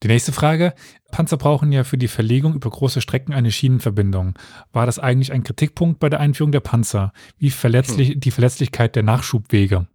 Die 0.04 0.08
nächste 0.08 0.32
Frage. 0.32 0.74
Panzer 1.12 1.38
brauchen 1.38 1.72
ja 1.72 1.84
für 1.84 1.98
die 1.98 2.08
Verlegung 2.08 2.54
über 2.54 2.70
große 2.70 3.02
Strecken 3.02 3.34
eine 3.34 3.52
Schienenverbindung. 3.52 4.38
War 4.72 4.86
das 4.86 4.99
eigentlich 4.99 5.32
ein 5.32 5.44
Kritikpunkt 5.44 5.99
bei 5.99 6.10
der 6.10 6.20
Einführung 6.20 6.52
der 6.52 6.60
Panzer? 6.60 7.14
Wie 7.38 7.49
verletzlich 7.49 8.10
hm. 8.10 8.20
die 8.20 8.32
Verletzlichkeit 8.32 8.95
der 8.95 9.04
Nachschubwege? 9.04 9.88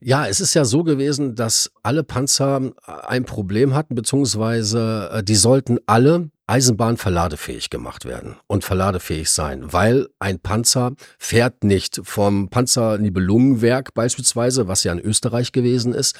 Ja, 0.00 0.26
es 0.26 0.40
ist 0.40 0.52
ja 0.54 0.64
so 0.64 0.82
gewesen, 0.84 1.34
dass 1.34 1.70
alle 1.82 2.04
Panzer 2.04 2.72
ein 3.06 3.24
Problem 3.24 3.74
hatten, 3.74 3.94
beziehungsweise 3.94 5.10
äh, 5.12 5.22
die 5.22 5.34
sollten 5.34 5.78
alle 5.86 6.30
Eisenbahn 6.46 6.96
verladefähig 6.96 7.70
gemacht 7.70 8.04
werden 8.04 8.36
und 8.46 8.62
verladefähig 8.62 9.30
sein, 9.30 9.72
weil 9.72 10.08
ein 10.18 10.38
Panzer 10.38 10.92
fährt 11.18 11.64
nicht 11.64 12.00
vom 12.04 12.50
Panzernibelungenwerk 12.50 13.94
beispielsweise, 13.94 14.68
was 14.68 14.84
ja 14.84 14.92
in 14.92 15.00
Österreich 15.00 15.50
gewesen 15.50 15.92
ist, 15.92 16.14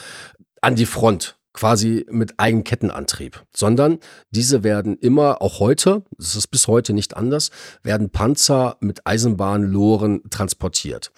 an 0.62 0.74
die 0.74 0.86
Front 0.86 1.36
quasi 1.56 2.06
mit 2.10 2.34
Eigenkettenantrieb, 2.36 3.42
sondern 3.54 3.98
diese 4.30 4.62
werden 4.62 4.96
immer, 4.98 5.40
auch 5.40 5.58
heute, 5.58 6.04
das 6.18 6.36
ist 6.36 6.48
bis 6.48 6.68
heute 6.68 6.92
nicht 6.92 7.16
anders, 7.16 7.50
werden 7.82 8.10
Panzer 8.10 8.76
mit 8.80 9.06
Eisenbahnloren 9.06 10.20
transportiert. 10.30 11.10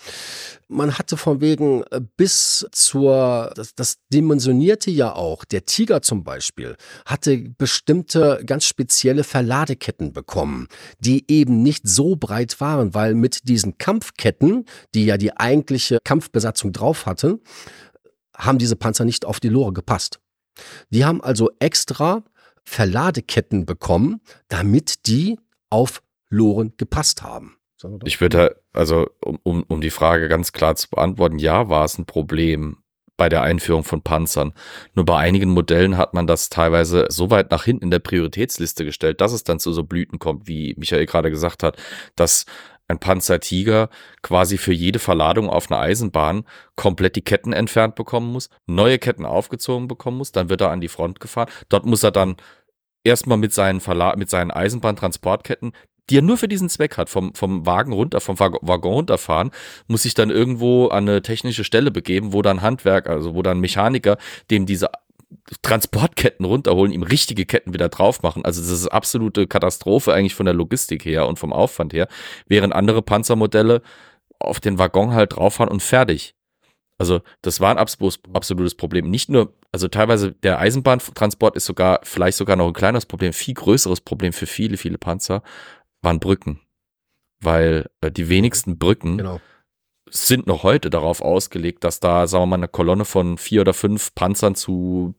Man 0.68 0.96
hatte 0.96 1.16
von 1.16 1.40
wegen 1.40 1.82
äh, 1.90 2.00
bis 2.16 2.66
zur, 2.72 3.52
das, 3.56 3.74
das 3.74 3.98
dimensionierte 4.12 4.90
ja 4.90 5.14
auch, 5.14 5.44
der 5.44 5.66
Tiger 5.66 6.02
zum 6.02 6.24
Beispiel, 6.24 6.76
hatte 7.04 7.38
bestimmte 7.56 8.42
ganz 8.46 8.64
spezielle 8.64 9.24
Verladeketten 9.24 10.12
bekommen, 10.12 10.68
die 11.00 11.24
eben 11.28 11.62
nicht 11.62 11.88
so 11.88 12.16
breit 12.16 12.60
waren, 12.60 12.94
weil 12.94 13.14
mit 13.14 13.48
diesen 13.48 13.78
Kampfketten, 13.78 14.66
die 14.94 15.06
ja 15.06 15.16
die 15.16 15.36
eigentliche 15.36 15.98
Kampfbesatzung 16.04 16.72
drauf 16.72 17.06
hatten, 17.06 17.40
haben 18.36 18.58
diese 18.58 18.76
Panzer 18.76 19.04
nicht 19.04 19.24
auf 19.24 19.40
die 19.40 19.48
Lore 19.48 19.72
gepasst. 19.72 20.20
Die 20.90 21.04
haben 21.04 21.22
also 21.22 21.50
extra 21.58 22.24
Verladeketten 22.64 23.66
bekommen, 23.66 24.20
damit 24.48 25.06
die 25.06 25.38
auf 25.70 26.02
Loren 26.28 26.74
gepasst 26.76 27.22
haben. 27.22 27.56
Ich 28.04 28.20
würde, 28.20 28.60
also 28.72 29.08
um, 29.24 29.38
um, 29.42 29.62
um 29.62 29.80
die 29.80 29.90
Frage 29.90 30.28
ganz 30.28 30.52
klar 30.52 30.74
zu 30.74 30.90
beantworten, 30.90 31.38
ja, 31.38 31.68
war 31.68 31.84
es 31.84 31.96
ein 31.96 32.06
Problem 32.06 32.78
bei 33.16 33.28
der 33.28 33.42
Einführung 33.42 33.84
von 33.84 34.02
Panzern. 34.02 34.52
Nur 34.94 35.04
bei 35.04 35.18
einigen 35.18 35.50
Modellen 35.50 35.96
hat 35.96 36.14
man 36.14 36.26
das 36.26 36.48
teilweise 36.48 37.06
so 37.08 37.30
weit 37.30 37.50
nach 37.50 37.64
hinten 37.64 37.84
in 37.84 37.90
der 37.90 37.98
Prioritätsliste 37.98 38.84
gestellt, 38.84 39.20
dass 39.20 39.32
es 39.32 39.44
dann 39.44 39.58
zu 39.58 39.72
so 39.72 39.82
Blüten 39.84 40.18
kommt, 40.18 40.46
wie 40.46 40.74
Michael 40.76 41.06
gerade 41.06 41.30
gesagt 41.30 41.62
hat, 41.62 41.76
dass 42.16 42.46
ein 42.88 42.98
Panzer 42.98 43.40
Tiger 43.40 43.90
quasi 44.22 44.58
für 44.58 44.72
jede 44.72 44.98
Verladung 44.98 45.48
auf 45.50 45.70
einer 45.70 45.80
Eisenbahn 45.80 46.44
komplett 46.74 47.16
die 47.16 47.22
Ketten 47.22 47.52
entfernt 47.52 47.94
bekommen 47.94 48.32
muss, 48.32 48.48
neue 48.66 48.98
Ketten 48.98 49.26
aufgezogen 49.26 49.88
bekommen 49.88 50.18
muss, 50.18 50.32
dann 50.32 50.48
wird 50.48 50.62
er 50.62 50.70
an 50.70 50.80
die 50.80 50.88
Front 50.88 51.20
gefahren. 51.20 51.50
Dort 51.68 51.86
muss 51.86 52.02
er 52.02 52.10
dann 52.10 52.36
erstmal 53.04 53.38
mit 53.38 53.52
seinen, 53.52 53.82
mit 54.16 54.30
seinen 54.30 54.50
Eisenbahntransportketten, 54.50 55.72
die 56.10 56.18
er 56.18 56.22
nur 56.22 56.38
für 56.38 56.48
diesen 56.48 56.70
Zweck 56.70 56.96
hat, 56.96 57.10
vom, 57.10 57.34
vom 57.34 57.66
Wagen 57.66 57.92
runter, 57.92 58.20
vom 58.20 58.38
Waggon 58.38 58.92
runterfahren, 58.92 59.50
muss 59.86 60.04
sich 60.04 60.14
dann 60.14 60.30
irgendwo 60.30 60.88
an 60.88 61.08
eine 61.08 61.22
technische 61.22 61.64
Stelle 61.64 61.90
begeben, 61.90 62.32
wo 62.32 62.40
dann 62.40 62.62
Handwerk, 62.62 63.08
also 63.08 63.34
wo 63.34 63.42
dann 63.42 63.60
Mechaniker 63.60 64.16
dem 64.50 64.64
diese 64.64 64.90
Transportketten 65.62 66.44
runterholen, 66.44 66.92
ihm 66.92 67.02
richtige 67.02 67.46
Ketten 67.46 67.74
wieder 67.74 67.88
drauf 67.88 68.22
machen. 68.22 68.44
Also 68.44 68.60
das 68.60 68.70
ist 68.70 68.88
absolute 68.88 69.46
Katastrophe 69.46 70.12
eigentlich 70.12 70.34
von 70.34 70.46
der 70.46 70.54
Logistik 70.54 71.04
her 71.04 71.26
und 71.26 71.38
vom 71.38 71.52
Aufwand 71.52 71.92
her, 71.92 72.08
während 72.46 72.74
andere 72.74 73.02
Panzermodelle 73.02 73.82
auf 74.38 74.60
den 74.60 74.78
Waggon 74.78 75.12
halt 75.12 75.36
drauffahren 75.36 75.72
und 75.72 75.82
fertig. 75.82 76.34
Also 76.98 77.20
das 77.42 77.60
war 77.60 77.70
ein 77.70 77.78
absolutes 77.78 78.74
Problem. 78.74 79.08
Nicht 79.08 79.28
nur, 79.28 79.54
also 79.70 79.88
teilweise 79.88 80.32
der 80.32 80.58
Eisenbahntransport 80.58 81.56
ist 81.56 81.66
sogar, 81.66 82.00
vielleicht 82.02 82.36
sogar 82.36 82.56
noch 82.56 82.66
ein 82.66 82.72
kleineres 82.72 83.06
Problem, 83.06 83.32
viel 83.32 83.54
größeres 83.54 84.00
Problem 84.00 84.32
für 84.32 84.46
viele, 84.46 84.76
viele 84.76 84.98
Panzer, 84.98 85.42
waren 86.02 86.18
Brücken. 86.18 86.60
Weil 87.40 87.88
äh, 88.00 88.10
die 88.10 88.28
wenigsten 88.28 88.78
Brücken 88.78 89.18
genau 89.18 89.40
sind 90.10 90.46
noch 90.46 90.62
heute 90.62 90.90
darauf 90.90 91.20
ausgelegt, 91.20 91.84
dass 91.84 92.00
da, 92.00 92.26
sagen 92.26 92.42
wir 92.42 92.46
mal, 92.46 92.56
eine 92.56 92.68
Kolonne 92.68 93.04
von 93.04 93.38
vier 93.38 93.62
oder 93.62 93.74
fünf 93.74 94.14
Panzern 94.14 94.54
zu, 94.54 95.14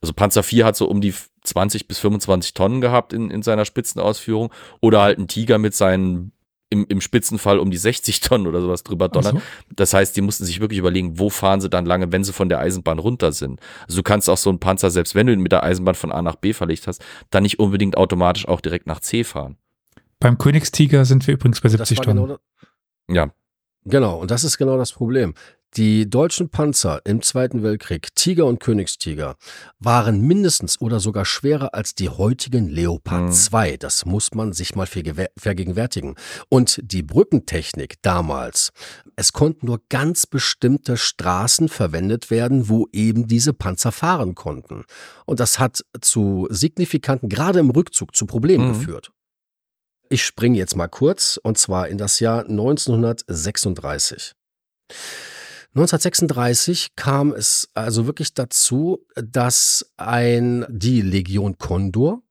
also 0.00 0.12
Panzer 0.12 0.42
4 0.42 0.64
hat 0.64 0.76
so 0.76 0.88
um 0.88 1.00
die 1.00 1.14
20 1.42 1.88
bis 1.88 1.98
25 1.98 2.54
Tonnen 2.54 2.80
gehabt 2.80 3.12
in, 3.12 3.30
in 3.30 3.42
seiner 3.42 3.64
Spitzenausführung 3.64 4.52
oder 4.80 5.00
halt 5.00 5.18
ein 5.18 5.28
Tiger 5.28 5.58
mit 5.58 5.74
seinen 5.74 6.32
im, 6.70 6.84
im 6.88 7.00
Spitzenfall 7.00 7.58
um 7.58 7.70
die 7.70 7.78
60 7.78 8.20
Tonnen 8.20 8.46
oder 8.46 8.60
sowas 8.60 8.82
drüber 8.82 9.08
donnern. 9.08 9.36
So. 9.36 9.42
Das 9.74 9.94
heißt, 9.94 10.14
die 10.16 10.20
mussten 10.20 10.44
sich 10.44 10.60
wirklich 10.60 10.78
überlegen, 10.78 11.18
wo 11.18 11.30
fahren 11.30 11.62
sie 11.62 11.70
dann 11.70 11.86
lange, 11.86 12.12
wenn 12.12 12.24
sie 12.24 12.32
von 12.34 12.50
der 12.50 12.58
Eisenbahn 12.58 12.98
runter 12.98 13.32
sind. 13.32 13.60
Also 13.86 13.96
du 13.98 14.02
kannst 14.02 14.28
auch 14.28 14.36
so 14.36 14.50
einen 14.50 14.60
Panzer, 14.60 14.90
selbst 14.90 15.14
wenn 15.14 15.26
du 15.26 15.32
ihn 15.32 15.40
mit 15.40 15.52
der 15.52 15.62
Eisenbahn 15.62 15.94
von 15.94 16.12
A 16.12 16.20
nach 16.20 16.36
B 16.36 16.52
verlegt 16.52 16.86
hast, 16.86 17.02
dann 17.30 17.44
nicht 17.44 17.58
unbedingt 17.58 17.96
automatisch 17.96 18.46
auch 18.46 18.60
direkt 18.60 18.86
nach 18.86 19.00
C 19.00 19.24
fahren. 19.24 19.56
Beim 20.20 20.36
Königstiger 20.36 21.04
sind 21.04 21.26
wir 21.26 21.34
übrigens 21.34 21.60
bei 21.60 21.70
70 21.70 22.00
Tonnen. 22.00 22.24
Genau 22.24 22.38
ja, 23.10 23.30
Genau, 23.90 24.18
und 24.18 24.30
das 24.30 24.44
ist 24.44 24.58
genau 24.58 24.76
das 24.76 24.92
Problem. 24.92 25.34
Die 25.76 26.08
deutschen 26.08 26.48
Panzer 26.48 27.00
im 27.04 27.20
Zweiten 27.20 27.62
Weltkrieg, 27.62 28.14
Tiger 28.14 28.46
und 28.46 28.58
Königstiger, 28.58 29.36
waren 29.78 30.22
mindestens 30.22 30.80
oder 30.80 30.98
sogar 30.98 31.26
schwerer 31.26 31.74
als 31.74 31.94
die 31.94 32.08
heutigen 32.08 32.68
Leopard 32.68 33.24
mhm. 33.24 33.32
2. 33.32 33.76
Das 33.76 34.06
muss 34.06 34.32
man 34.34 34.54
sich 34.54 34.74
mal 34.74 34.86
vergegenwärtigen. 34.86 36.14
Und 36.48 36.80
die 36.82 37.02
Brückentechnik 37.02 37.96
damals, 38.00 38.70
es 39.16 39.32
konnten 39.32 39.66
nur 39.66 39.82
ganz 39.90 40.26
bestimmte 40.26 40.96
Straßen 40.96 41.68
verwendet 41.68 42.30
werden, 42.30 42.70
wo 42.70 42.88
eben 42.92 43.26
diese 43.26 43.52
Panzer 43.52 43.92
fahren 43.92 44.34
konnten. 44.34 44.84
Und 45.26 45.38
das 45.38 45.58
hat 45.58 45.84
zu 46.00 46.46
signifikanten, 46.50 47.28
gerade 47.28 47.58
im 47.58 47.70
Rückzug, 47.70 48.16
zu 48.16 48.24
Problemen 48.24 48.68
mhm. 48.68 48.72
geführt. 48.72 49.12
Ich 50.10 50.24
springe 50.24 50.56
jetzt 50.56 50.74
mal 50.74 50.88
kurz 50.88 51.38
und 51.42 51.58
zwar 51.58 51.88
in 51.88 51.98
das 51.98 52.18
Jahr 52.20 52.40
1936. 52.46 54.32
1936 55.74 56.96
kam 56.96 57.32
es 57.32 57.68
also 57.74 58.06
wirklich 58.06 58.32
dazu, 58.32 59.06
dass 59.14 59.92
ein, 59.98 60.64
die 60.70 61.02
Legion 61.02 61.58
Condor 61.58 62.22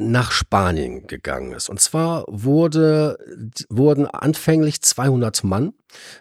nach 0.00 0.32
Spanien 0.32 1.06
gegangen 1.06 1.52
ist. 1.52 1.68
Und 1.68 1.80
zwar 1.80 2.24
wurde, 2.28 3.18
wurden 3.68 4.06
anfänglich 4.06 4.82
200 4.82 5.44
Mann, 5.44 5.72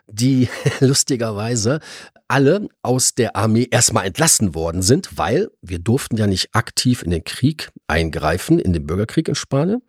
die 0.07 0.49
lustigerweise 0.79 1.79
alle 2.27 2.67
aus 2.81 3.15
der 3.15 3.35
Armee 3.35 3.67
erstmal 3.71 4.05
entlassen 4.05 4.53
worden 4.53 4.81
sind, 4.81 5.17
weil 5.17 5.49
wir 5.61 5.79
durften 5.79 6.17
ja 6.17 6.27
nicht 6.27 6.53
aktiv 6.53 7.01
in 7.03 7.11
den 7.11 7.23
Krieg 7.23 7.69
eingreifen, 7.87 8.59
in 8.59 8.73
den 8.73 8.85
Bürgerkrieg 8.85 9.29
in 9.29 9.35
Spanien. 9.35 9.81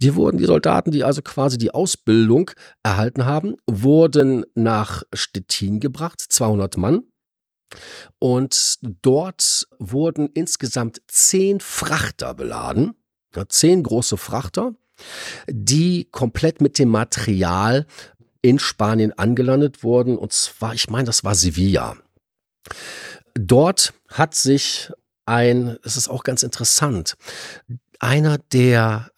Die 0.00 0.14
wurden, 0.14 0.36
die 0.36 0.44
Soldaten, 0.44 0.90
die 0.90 1.04
also 1.04 1.22
quasi 1.22 1.56
die 1.56 1.70
Ausbildung 1.70 2.50
erhalten 2.82 3.24
haben, 3.24 3.56
wurden 3.66 4.44
nach 4.54 5.04
Stettin 5.12 5.80
gebracht, 5.80 6.20
200 6.20 6.76
Mann. 6.76 7.02
Und 8.18 8.78
dort 9.02 9.66
wurden 9.78 10.28
insgesamt 10.34 11.00
zehn 11.08 11.60
Frachter 11.60 12.34
beladen 12.34 12.94
zehn 13.48 13.82
große 13.82 14.16
Frachter, 14.16 14.74
die 15.48 16.08
komplett 16.10 16.60
mit 16.60 16.78
dem 16.78 16.88
Material 16.88 17.86
in 18.42 18.58
Spanien 18.58 19.12
angelandet 19.18 19.82
wurden. 19.82 20.16
Und 20.16 20.32
zwar, 20.32 20.74
ich 20.74 20.88
meine, 20.88 21.04
das 21.04 21.24
war 21.24 21.34
Sevilla. 21.34 21.96
Dort 23.34 23.92
hat 24.08 24.34
sich 24.34 24.90
ein, 25.26 25.76
es 25.82 25.96
ist 25.96 26.08
auch 26.08 26.24
ganz 26.24 26.42
interessant, 26.42 27.16
einer 27.98 28.38
der 28.52 29.10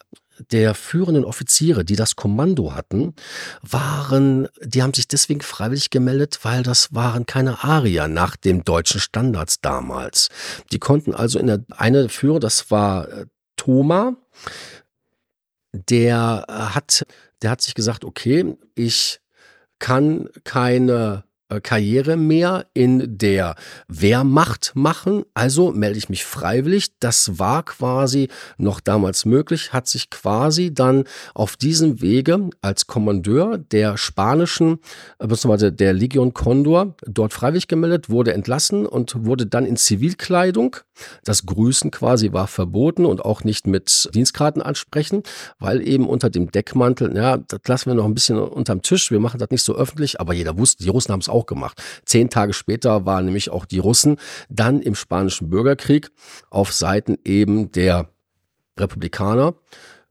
der 0.50 0.74
führenden 0.74 1.24
Offiziere, 1.24 1.84
die 1.84 1.96
das 1.96 2.16
Kommando 2.16 2.72
hatten, 2.72 3.14
waren, 3.62 4.48
die 4.62 4.82
haben 4.82 4.94
sich 4.94 5.08
deswegen 5.08 5.40
freiwillig 5.40 5.90
gemeldet, 5.90 6.40
weil 6.42 6.62
das 6.62 6.94
waren 6.94 7.26
keine 7.26 7.64
Arier 7.64 8.08
nach 8.08 8.36
dem 8.36 8.64
deutschen 8.64 9.00
Standards 9.00 9.60
damals. 9.60 10.28
Die 10.72 10.78
konnten 10.78 11.14
also 11.14 11.38
in 11.38 11.48
der 11.48 11.64
eine 11.76 12.08
Führer, 12.08 12.40
das 12.40 12.70
war 12.70 13.08
äh, 13.08 13.26
Thoma, 13.68 14.16
der 15.72 16.46
äh, 16.48 16.52
hat, 16.52 17.04
der 17.42 17.50
hat 17.50 17.60
sich 17.60 17.74
gesagt, 17.74 18.02
okay, 18.02 18.56
ich 18.74 19.20
kann 19.78 20.30
keine 20.44 21.24
Karriere 21.62 22.16
mehr 22.16 22.66
in 22.74 23.18
der 23.18 23.54
Wehrmacht 23.88 24.72
machen. 24.74 25.24
Also 25.34 25.72
melde 25.72 25.98
ich 25.98 26.08
mich 26.08 26.24
freiwillig. 26.24 26.98
Das 27.00 27.38
war 27.38 27.64
quasi 27.64 28.28
noch 28.58 28.80
damals 28.80 29.24
möglich, 29.24 29.72
hat 29.72 29.88
sich 29.88 30.10
quasi 30.10 30.72
dann 30.72 31.04
auf 31.34 31.56
diesem 31.56 32.00
Wege 32.00 32.50
als 32.60 32.86
Kommandeur 32.86 33.58
der 33.58 33.96
spanischen, 33.96 34.78
äh, 35.18 35.26
beziehungsweise 35.26 35.72
der 35.72 35.92
Legion 35.92 36.34
Condor 36.34 36.94
dort 37.06 37.32
freiwillig 37.32 37.68
gemeldet, 37.68 38.10
wurde 38.10 38.34
entlassen 38.34 38.86
und 38.86 39.24
wurde 39.24 39.46
dann 39.46 39.66
in 39.66 39.76
Zivilkleidung. 39.76 40.76
Das 41.24 41.46
Grüßen 41.46 41.90
quasi 41.90 42.32
war 42.32 42.46
verboten 42.46 43.06
und 43.06 43.24
auch 43.24 43.44
nicht 43.44 43.66
mit 43.66 44.10
Dienstkarten 44.14 44.62
ansprechen, 44.62 45.22
weil 45.58 45.86
eben 45.86 46.08
unter 46.08 46.30
dem 46.30 46.50
Deckmantel, 46.50 47.16
ja, 47.16 47.36
das 47.36 47.60
lassen 47.66 47.90
wir 47.90 47.94
noch 47.94 48.04
ein 48.04 48.14
bisschen 48.14 48.38
unterm 48.38 48.82
Tisch. 48.82 49.10
Wir 49.10 49.20
machen 49.20 49.38
das 49.38 49.50
nicht 49.50 49.62
so 49.62 49.74
öffentlich, 49.74 50.20
aber 50.20 50.34
jeder 50.34 50.58
wusste, 50.58 50.82
die 50.82 50.90
Russen 50.90 51.12
haben 51.12 51.20
es 51.20 51.28
auch 51.28 51.37
auch 51.38 51.46
gemacht. 51.46 51.82
Zehn 52.04 52.30
Tage 52.30 52.52
später 52.52 53.06
waren 53.06 53.24
nämlich 53.24 53.50
auch 53.50 53.64
die 53.64 53.78
Russen 53.78 54.16
dann 54.48 54.82
im 54.82 54.94
Spanischen 54.94 55.48
Bürgerkrieg 55.50 56.10
auf 56.50 56.72
Seiten 56.72 57.16
eben 57.24 57.70
der 57.72 58.08
Republikaner 58.78 59.54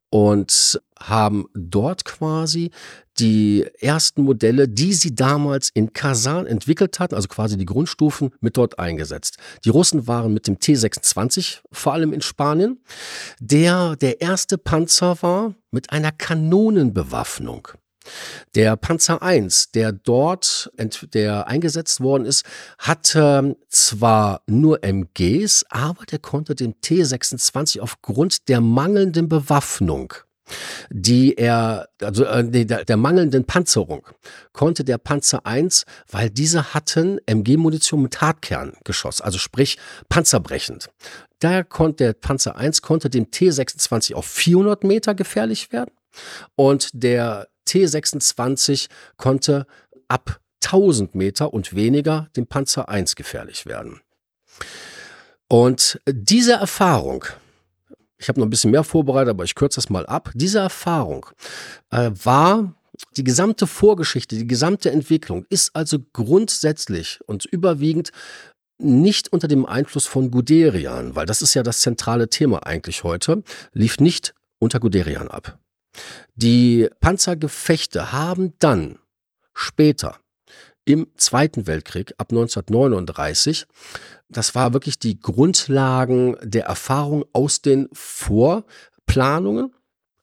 und 0.10 0.82
haben 1.00 1.46
dort 1.54 2.06
quasi 2.06 2.72
die 3.20 3.66
ersten 3.80 4.24
Modelle, 4.24 4.68
die 4.68 4.94
sie 4.94 5.14
damals 5.14 5.70
in 5.74 5.94
Kasan 5.94 6.46
entwickelt 6.46 7.00
hatten, 7.00 7.16
also 7.16 7.28
quasi 7.28 7.58
die 7.58 7.66
Grundstufen, 7.66 8.32
mit 8.40 8.58
dort 8.58 8.80
eingesetzt. 8.80 9.38
Die 9.66 9.70
Russen 9.70 10.08
waren 10.08 10.34
mit 10.34 10.48
dem 10.48 10.58
T26 10.58 11.60
vor 11.72 11.94
allem 11.94 12.14
in 12.14 12.22
Spanien, 12.22 12.80
der 13.40 13.96
der 13.96 14.22
erste 14.22 14.58
Panzer 14.58 15.22
war 15.22 15.56
mit 15.72 15.92
einer 15.92 16.12
Kanonenbewaffnung. 16.12 17.70
Der 18.56 18.76
Panzer 18.76 19.20
I, 19.24 19.48
der 19.74 19.92
dort 19.92 20.72
der 21.14 21.48
eingesetzt 21.48 22.02
worden 22.02 22.26
ist, 22.26 22.46
hatte 22.78 23.56
zwar 23.70 24.42
nur 24.48 24.84
MGs, 24.84 25.66
aber 25.70 26.06
der 26.06 26.20
konnte 26.20 26.56
dem 26.56 26.74
T26 26.84 27.80
aufgrund 27.80 28.48
der 28.50 28.62
mangelnden 28.62 29.30
Bewaffnung 29.30 30.14
die 30.90 31.38
er, 31.38 31.90
also 32.02 32.26
äh, 32.26 32.50
der, 32.50 32.86
der, 32.86 32.98
mangelnden 32.98 33.46
Panzerung, 33.46 34.08
konnte 34.54 34.84
der 34.84 34.98
Panzer 34.98 35.42
I, 35.48 35.68
weil 36.10 36.30
diese 36.30 36.74
hatten 36.74 37.20
MG-Munition 37.26 38.02
mit 38.02 38.22
Hartkerngeschoss, 38.22 39.22
also 39.22 39.38
sprich 39.38 39.78
panzerbrechend. 40.10 40.90
Da 41.40 41.64
konnte 41.64 42.06
der 42.06 42.14
Panzer 42.14 42.56
I 42.60 42.72
konnte 42.82 43.10
dem 43.10 43.26
T26 43.26 44.14
auf 44.14 44.26
400 44.26 44.84
Meter 44.84 45.16
gefährlich 45.16 45.72
werden 45.72 45.92
und 46.56 46.90
der 46.94 47.48
T26 47.68 48.88
konnte 49.18 49.68
ab 50.08 50.40
1000 50.64 51.16
Meter 51.16 51.54
und 51.54 51.76
weniger 51.76 52.30
dem 52.36 52.48
Panzer 52.48 52.88
I 52.92 53.04
gefährlich 53.16 53.66
werden. 53.66 54.02
Und 55.48 56.02
diese 56.08 56.54
Erfahrung, 56.54 57.26
ich 58.18 58.28
habe 58.28 58.40
noch 58.40 58.48
ein 58.48 58.50
bisschen 58.50 58.72
mehr 58.72 58.84
vorbereitet, 58.84 59.30
aber 59.30 59.44
ich 59.44 59.56
kürze 59.56 59.78
das 59.78 59.90
mal 59.90 60.06
ab. 60.06 60.32
Diese 60.34 60.60
Erfahrung 60.60 61.28
äh, 61.92 62.12
war 62.24 62.74
die 63.16 63.24
gesamte 63.24 63.68
Vorgeschichte, 63.68 64.36
die 64.36 64.48
gesamte 64.48 64.92
Entwicklung 64.92 65.46
ist 65.50 65.76
also 65.76 66.00
grundsätzlich 66.14 67.20
und 67.28 67.46
überwiegend 67.46 68.12
nicht 68.80 69.32
unter 69.32 69.48
dem 69.48 69.66
Einfluss 69.66 70.06
von 70.06 70.32
Guderian, 70.32 71.16
weil 71.16 71.26
das 71.26 71.42
ist 71.42 71.54
ja 71.54 71.64
das 71.64 71.82
zentrale 71.82 72.30
Thema 72.30 72.66
eigentlich 72.66 73.04
heute, 73.04 73.44
lief 73.74 74.00
nicht 74.00 74.34
unter 74.60 74.80
Guderian 74.80 75.28
ab. 75.28 75.60
Die 76.36 76.90
Panzergefechte 77.00 78.12
haben 78.12 78.54
dann 78.60 79.00
später 79.54 80.20
im 80.86 81.08
Zweiten 81.18 81.68
Weltkrieg 81.68 82.14
ab 82.18 82.32
1939, 82.32 83.66
das 84.30 84.56
war 84.56 84.74
wirklich 84.74 85.00
die 85.00 85.20
Grundlagen 85.20 86.38
der 86.42 86.66
Erfahrung 86.66 87.26
aus 87.34 87.62
den 87.62 87.90
Vorplanungen, 87.92 89.74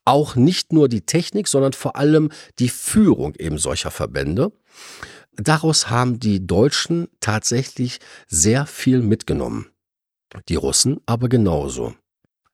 auch 0.05 0.37
nicht 0.37 0.73
nur 0.73 0.89
die 0.89 1.03
Technik, 1.03 1.49
sondern 1.49 1.73
vor 1.73 1.97
allem 1.97 2.31
die 2.59 2.69
Führung 2.69 3.35
eben 3.37 3.59
solcher 3.59 3.91
Verbände. 3.91 4.53
Daraus 5.33 5.91
haben 5.91 6.21
die 6.21 6.47
Deutschen 6.47 7.09
tatsächlich 7.21 7.99
sehr 8.27 8.67
viel 8.67 9.01
mitgenommen. 9.01 9.71
Die 10.49 10.57
Russen 10.57 11.01
aber 11.07 11.29
genauso. 11.29 11.95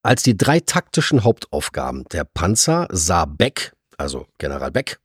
Als 0.03 0.23
die 0.23 0.37
drei 0.37 0.61
taktischen 0.61 1.25
Hauptaufgaben 1.25 2.05
der 2.05 2.25
Panzer 2.25 2.89
sah 2.91 3.27
Beck, 3.27 3.75
also 3.99 4.27
General 4.39 4.71
Beck, 4.71 4.99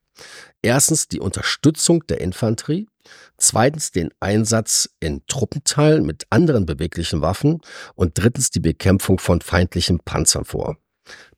erstens 0.62 1.10
die 1.10 1.20
Unterstützung 1.20 2.08
der 2.08 2.22
Infanterie, 2.22 2.88
zweitens 3.38 3.92
den 3.92 4.12
Einsatz 4.22 4.90
in 5.02 5.26
Truppenteilen 5.28 6.06
mit 6.06 6.24
anderen 6.30 6.66
beweglichen 6.66 7.22
Waffen 7.22 7.60
und 7.96 8.18
drittens 8.18 8.52
die 8.52 8.62
Bekämpfung 8.62 9.20
von 9.20 9.42
feindlichen 9.42 10.00
Panzern 10.00 10.46
vor. 10.46 10.78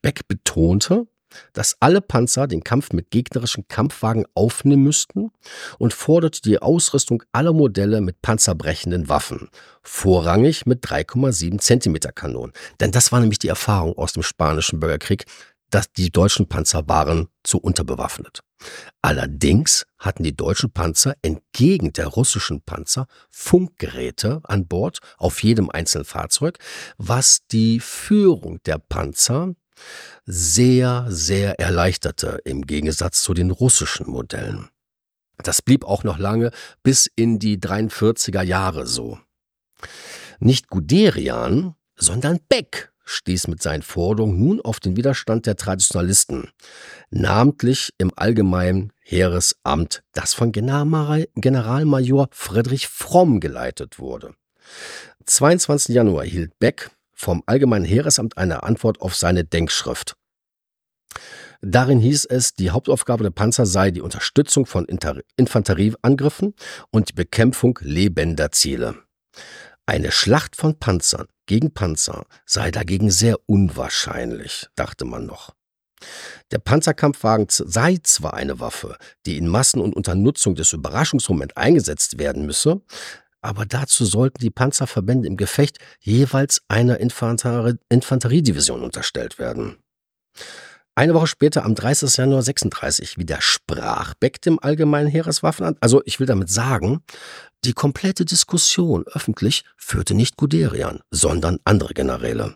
Beck 0.03 0.27
betonte, 0.27 1.07
dass 1.53 1.77
alle 1.79 2.01
Panzer 2.01 2.47
den 2.47 2.63
Kampf 2.63 2.91
mit 2.91 3.11
gegnerischen 3.11 3.67
Kampfwagen 3.67 4.25
aufnehmen 4.33 4.83
müssten 4.83 5.31
und 5.79 5.93
forderte 5.93 6.41
die 6.41 6.61
Ausrüstung 6.61 7.23
aller 7.31 7.53
Modelle 7.53 8.01
mit 8.01 8.21
panzerbrechenden 8.21 9.09
Waffen, 9.09 9.49
vorrangig 9.83 10.65
mit 10.65 10.83
3,7 10.85 11.59
Zentimeter 11.59 12.11
Kanonen. 12.11 12.53
Denn 12.79 12.91
das 12.91 13.11
war 13.11 13.19
nämlich 13.19 13.39
die 13.39 13.47
Erfahrung 13.47 13.97
aus 13.97 14.13
dem 14.13 14.23
Spanischen 14.23 14.79
Bürgerkrieg, 14.79 15.25
dass 15.69 15.91
die 15.91 16.11
deutschen 16.11 16.47
Panzer 16.47 16.87
waren 16.87 17.27
zu 17.43 17.57
unterbewaffnet. 17.59 18.41
Allerdings 19.01 19.85
hatten 19.99 20.23
die 20.23 20.35
deutschen 20.35 20.71
Panzer 20.71 21.15
entgegen 21.21 21.93
der 21.93 22.07
russischen 22.07 22.61
Panzer 22.61 23.07
Funkgeräte 23.29 24.41
an 24.43 24.67
Bord 24.67 24.99
auf 25.17 25.43
jedem 25.43 25.69
einzelnen 25.69 26.05
Fahrzeug, 26.05 26.57
was 26.97 27.45
die 27.51 27.79
Führung 27.79 28.59
der 28.65 28.79
Panzer 28.79 29.53
sehr, 30.25 31.05
sehr 31.09 31.59
erleichterte 31.59 32.39
im 32.43 32.65
Gegensatz 32.65 33.21
zu 33.21 33.33
den 33.33 33.51
russischen 33.51 34.09
Modellen. 34.09 34.69
Das 35.43 35.61
blieb 35.61 35.85
auch 35.85 36.03
noch 36.03 36.17
lange 36.17 36.51
bis 36.83 37.09
in 37.15 37.39
die 37.39 37.57
43er 37.57 38.41
Jahre 38.41 38.87
so. 38.87 39.19
Nicht 40.39 40.67
Guderian, 40.69 41.75
sondern 41.95 42.39
Beck 42.49 42.91
stieß 43.05 43.47
mit 43.47 43.61
seinen 43.61 43.83
Forderungen 43.83 44.39
nun 44.39 44.61
auf 44.61 44.79
den 44.79 44.97
Widerstand 44.97 45.45
der 45.45 45.55
Traditionalisten, 45.55 46.49
namentlich 47.09 47.93
im 47.97 48.11
allgemeinen 48.15 48.91
Heeresamt, 48.99 50.03
das 50.13 50.33
von 50.33 50.51
Generalmajor 50.51 52.27
Friedrich 52.31 52.87
Fromm 52.87 53.39
geleitet 53.39 53.99
wurde. 53.99 54.35
22. 55.25 55.95
Januar 55.95 56.25
hielt 56.25 56.59
Beck 56.59 56.91
vom 57.17 57.43
Allgemeinen 57.47 57.83
Heeresamt 57.83 58.37
eine 58.37 58.63
Antwort 58.63 59.01
auf 59.01 59.15
seine 59.15 59.43
Denkschrift. 59.43 60.15
Darin 61.61 61.99
hieß 61.99 62.25
es, 62.25 62.53
die 62.53 62.69
Hauptaufgabe 62.69 63.23
der 63.23 63.31
Panzer 63.31 63.65
sei 63.65 63.89
die 63.89 64.01
Unterstützung 64.01 64.67
von 64.67 64.85
Infanterieangriffen 65.35 66.53
und 66.91 67.09
die 67.09 67.13
Bekämpfung 67.13 67.79
lebender 67.81 68.51
Ziele. 68.51 68.95
Eine 69.87 70.11
Schlacht 70.11 70.55
von 70.55 70.77
Panzern 70.77 71.27
gegen 71.47 71.73
Panzer 71.73 72.25
sei 72.45 72.69
dagegen 72.71 73.09
sehr 73.09 73.37
unwahrscheinlich, 73.47 74.67
dachte 74.75 75.05
man 75.05 75.25
noch. 75.25 75.55
Der 76.51 76.59
Panzerkampfwagen 76.59 77.47
sei 77.49 77.97
zwar 78.03 78.35
eine 78.35 78.59
Waffe, 78.59 78.97
die 79.25 79.37
in 79.37 79.47
Massen 79.47 79.81
und 79.81 79.95
unter 79.95 80.13
Nutzung 80.13 80.53
des 80.53 80.73
Überraschungsmoments 80.73 81.57
eingesetzt 81.57 82.19
werden 82.19 82.45
müsse, 82.45 82.81
aber 83.41 83.65
dazu 83.65 84.05
sollten 84.05 84.39
die 84.39 84.49
Panzerverbände 84.49 85.27
im 85.27 85.37
Gefecht 85.37 85.77
jeweils 85.99 86.61
einer 86.67 86.99
Infanterie 86.99 87.77
Infanteriedivision 87.89 88.81
unterstellt 88.81 89.39
werden. 89.39 89.77
Eine 90.95 91.13
Woche 91.13 91.27
später, 91.27 91.63
am 91.63 91.75
30. 91.75 92.17
Januar 92.17 92.41
36, 92.41 93.19
widersprach 93.19 94.15
Beck 94.15 94.41
dem 94.41 94.57
Allgemeinen 94.59 95.07
Heereswaffenamt. 95.07 95.77
Also 95.79 96.01
ich 96.05 96.19
will 96.19 96.25
damit 96.25 96.49
sagen, 96.49 97.03
die 97.63 97.73
komplette 97.73 98.25
Diskussion 98.25 99.05
öffentlich 99.05 99.63
führte 99.77 100.15
nicht 100.15 100.37
Guderian, 100.37 101.01
sondern 101.11 101.59
andere 101.65 101.93
Generäle. 101.93 102.55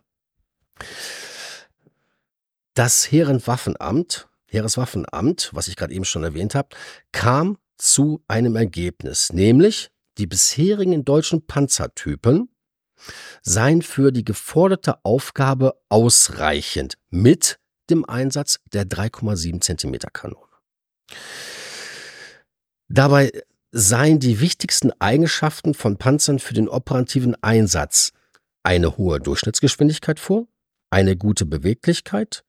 Das 2.73 3.11
Heerenwaffenamt, 3.11 4.27
Heereswaffenamt, 4.47 5.51
was 5.53 5.67
ich 5.67 5.75
gerade 5.75 5.93
eben 5.93 6.05
schon 6.05 6.23
erwähnt 6.23 6.55
habe, 6.55 6.69
kam 7.11 7.59
zu 7.77 8.23
einem 8.27 8.55
Ergebnis, 8.55 9.31
nämlich 9.33 9.91
die 10.17 10.27
bisherigen 10.27 11.05
deutschen 11.05 11.45
Panzertypen 11.45 12.49
seien 13.41 13.81
für 13.81 14.11
die 14.11 14.23
geforderte 14.23 15.03
Aufgabe 15.03 15.81
ausreichend 15.89 16.97
mit 17.09 17.59
dem 17.89 18.05
Einsatz 18.05 18.59
der 18.73 18.85
3,7 18.85 19.61
Zentimeter 19.61 20.09
Kanone. 20.11 20.45
Dabei 22.87 23.31
seien 23.71 24.19
die 24.19 24.39
wichtigsten 24.39 24.91
Eigenschaften 24.99 25.73
von 25.73 25.97
Panzern 25.97 26.39
für 26.39 26.53
den 26.53 26.67
operativen 26.67 27.41
Einsatz 27.41 28.11
eine 28.63 28.97
hohe 28.97 29.19
Durchschnittsgeschwindigkeit 29.19 30.19
vor, 30.19 30.47
eine 30.89 31.15
gute 31.15 31.45
Beweglichkeit, 31.45 32.43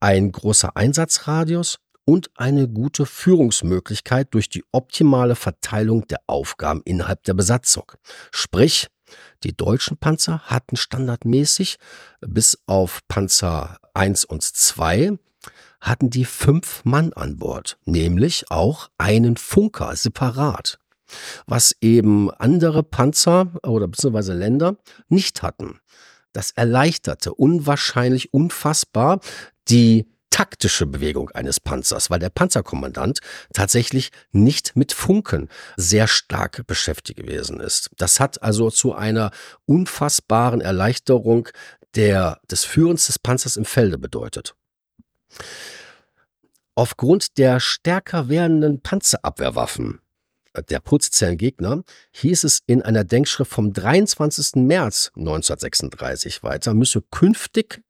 ein 0.00 0.30
großer 0.30 0.76
Einsatzradius 0.76 1.80
und 2.08 2.30
eine 2.36 2.68
gute 2.68 3.04
Führungsmöglichkeit 3.04 4.28
durch 4.30 4.48
die 4.48 4.64
optimale 4.72 5.36
Verteilung 5.36 6.06
der 6.08 6.20
Aufgaben 6.26 6.80
innerhalb 6.86 7.22
der 7.24 7.34
Besatzung. 7.34 7.92
Sprich, 8.30 8.86
die 9.44 9.54
deutschen 9.54 9.98
Panzer 9.98 10.38
hatten 10.46 10.76
standardmäßig 10.76 11.76
bis 12.22 12.56
auf 12.64 13.00
Panzer 13.08 13.76
1 13.92 14.24
und 14.24 14.42
2 14.42 15.18
hatten 15.82 16.08
die 16.08 16.24
fünf 16.24 16.82
Mann 16.86 17.12
an 17.12 17.36
Bord, 17.36 17.76
nämlich 17.84 18.50
auch 18.50 18.88
einen 18.96 19.36
Funker 19.36 19.94
separat, 19.94 20.78
was 21.46 21.76
eben 21.82 22.30
andere 22.30 22.84
Panzer 22.84 23.52
oder 23.62 23.86
beziehungsweise 23.86 24.32
Länder 24.32 24.78
nicht 25.10 25.42
hatten. 25.42 25.78
Das 26.32 26.52
erleichterte 26.52 27.34
unwahrscheinlich 27.34 28.32
unfassbar 28.32 29.20
die 29.68 30.06
taktische 30.30 30.86
Bewegung 30.86 31.30
eines 31.30 31.60
Panzers, 31.60 32.10
weil 32.10 32.18
der 32.18 32.30
Panzerkommandant 32.30 33.20
tatsächlich 33.52 34.10
nicht 34.32 34.76
mit 34.76 34.92
Funken 34.92 35.48
sehr 35.76 36.06
stark 36.06 36.66
beschäftigt 36.66 37.18
gewesen 37.18 37.60
ist. 37.60 37.90
Das 37.96 38.20
hat 38.20 38.42
also 38.42 38.70
zu 38.70 38.94
einer 38.94 39.30
unfassbaren 39.66 40.60
Erleichterung 40.60 41.48
der, 41.94 42.40
des 42.50 42.64
Führens 42.64 43.06
des 43.06 43.18
Panzers 43.18 43.56
im 43.56 43.64
Felde 43.64 43.98
bedeutet. 43.98 44.54
Aufgrund 46.74 47.38
der 47.38 47.58
stärker 47.58 48.28
werdenden 48.28 48.80
Panzerabwehrwaffen 48.80 50.00
der 50.62 50.80
Putzellengegner 50.80 51.82
hieß 52.12 52.44
es 52.44 52.60
in 52.66 52.82
einer 52.82 53.04
Denkschrift 53.04 53.50
vom 53.50 53.72
23. 53.72 54.56
März 54.56 55.12
1936 55.16 56.42
weiter, 56.42 56.74
müsse 56.74 57.02
künftig 57.10 57.82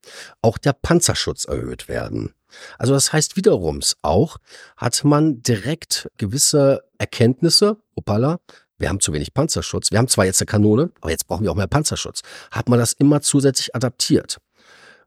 auch 0.42 0.58
der 0.58 0.72
Panzerschutz 0.72 1.44
erhöht 1.44 1.88
werden. 1.88 2.34
Also 2.78 2.94
das 2.94 3.12
heißt 3.12 3.36
wiederum 3.36 3.80
auch, 4.02 4.38
hat 4.76 5.04
man 5.04 5.42
direkt 5.42 6.08
gewisse 6.16 6.82
Erkenntnisse, 6.98 7.76
opala, 7.94 8.40
wir 8.78 8.88
haben 8.88 9.00
zu 9.00 9.12
wenig 9.12 9.34
Panzerschutz, 9.34 9.90
wir 9.90 9.98
haben 9.98 10.08
zwar 10.08 10.24
jetzt 10.24 10.40
eine 10.40 10.46
Kanone, 10.46 10.90
aber 11.00 11.10
jetzt 11.10 11.26
brauchen 11.26 11.44
wir 11.44 11.50
auch 11.50 11.56
mehr 11.56 11.66
Panzerschutz, 11.66 12.22
hat 12.50 12.68
man 12.68 12.78
das 12.78 12.92
immer 12.92 13.20
zusätzlich 13.20 13.74
adaptiert. 13.74 14.38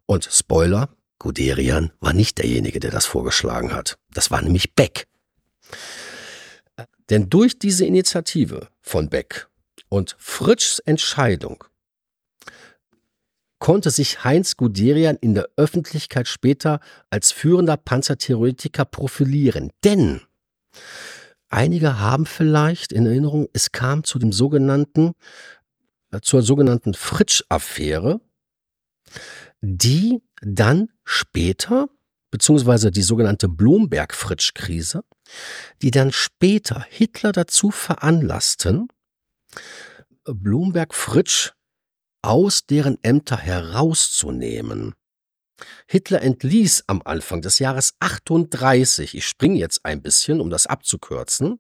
Und 0.06 0.28
Spoiler, 0.30 0.90
Guderian 1.20 1.92
war 2.00 2.14
nicht 2.14 2.40
derjenige, 2.40 2.80
der 2.80 2.92
das 2.92 3.06
vorgeschlagen 3.06 3.74
hat. 3.74 3.98
Das 4.14 4.32
war 4.32 4.42
nämlich 4.42 4.76
Beck. 4.76 5.08
Denn 7.12 7.30
durch 7.30 7.60
diese 7.60 7.86
Initiative 7.86 8.70
von 8.80 9.10
Beck 9.10 9.50
und 9.90 10.16
Fritschs 10.18 10.80
Entscheidung 10.80 11.66
konnte 13.60 13.92
sich 13.92 14.24
Heinz 14.24 14.56
Guderian 14.56 15.18
in 15.18 15.36
der 15.36 15.50
Öffentlichkeit 15.58 16.28
später 16.28 16.80
als 17.10 17.34
führender 17.34 17.76
Panzertheoretiker 17.76 18.86
profilieren. 18.86 19.72
Denn 19.84 20.22
einige 21.50 22.00
haben 22.00 22.26
vielleicht 22.26 22.94
in 22.94 23.06
Erinnerung, 23.06 23.50
es 23.52 23.74
kam 23.74 24.06
zu 24.06 24.18
dem 24.18 24.32
sogenannten, 24.32 25.12
äh, 26.12 26.22
zur 26.22 26.42
sogenannten 26.42 26.94
Fritsch-Affäre, 26.94 28.22
die 29.60 30.24
dann 30.42 30.90
später, 31.04 31.90
beziehungsweise 32.32 32.90
die 32.90 33.04
sogenannte 33.04 33.50
Blomberg-Fritsch-Krise, 33.50 35.04
die 35.82 35.91
dann 35.91 36.12
später 36.12 36.86
Hitler 36.90 37.32
dazu 37.32 37.72
veranlassten, 37.72 38.88
Blomberg-Fritsch 40.26 41.52
aus 42.22 42.66
deren 42.66 42.98
Ämter 43.03 43.38
herauszunehmen. 43.38 44.94
Hitler 45.88 46.22
entließ 46.22 46.86
am 46.88 47.02
Anfang 47.06 47.41
des 47.41 47.60
Jahres 47.60 47.94
38, 47.99 49.16
ich 49.16 49.28
springe 49.28 49.60
jetzt 49.60 49.86
ein 49.86 50.02
bisschen, 50.02 50.41
um 50.41 50.49
das 50.49 50.68
abzukürzen, 50.68 51.60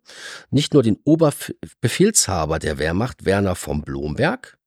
nicht 0.49 0.73
nur 0.73 0.83
den 0.83 0.97
Oberbefehlshaber 1.03 2.59
der 2.59 2.77
Wehrmacht 2.77 3.25
Werner 3.25 3.55
von 3.55 3.81
Blomberg 3.81 4.57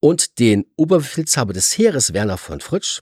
und 0.00 0.38
den 0.38 0.66
Oberbefehlshaber 0.76 1.52
des 1.52 1.76
Heeres 1.78 2.12
Werner 2.12 2.36
von 2.36 2.60
Fritsch, 2.60 3.00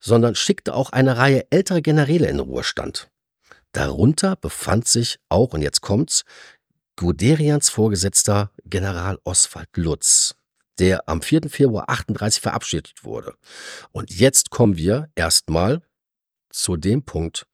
sondern 0.00 0.34
schickte 0.34 0.74
auch 0.74 0.90
eine 0.90 1.16
Reihe 1.16 1.46
älterer 1.50 1.82
Generäle 1.82 2.28
in 2.28 2.40
Ruhestand. 2.40 3.10
Darunter 3.72 4.36
befand 4.36 4.88
sich 4.88 5.18
auch, 5.28 5.52
und 5.52 5.62
jetzt 5.62 5.80
kommt's, 5.80 6.24
Guderians 6.96 7.68
Vorgesetzter 7.68 8.50
General 8.64 9.18
Oswald 9.24 9.68
Lutz, 9.76 10.34
der 10.78 11.08
am 11.08 11.22
4. 11.22 11.48
Februar 11.48 11.84
38 11.88 12.42
verabschiedet 12.42 13.04
wurde. 13.04 13.34
Und 13.92 14.10
jetzt 14.10 14.50
kommen 14.50 14.76
wir 14.76 15.08
erstmal 15.14 15.82
zu 16.50 16.76
dem 16.76 17.04
Punkt. 17.04 17.46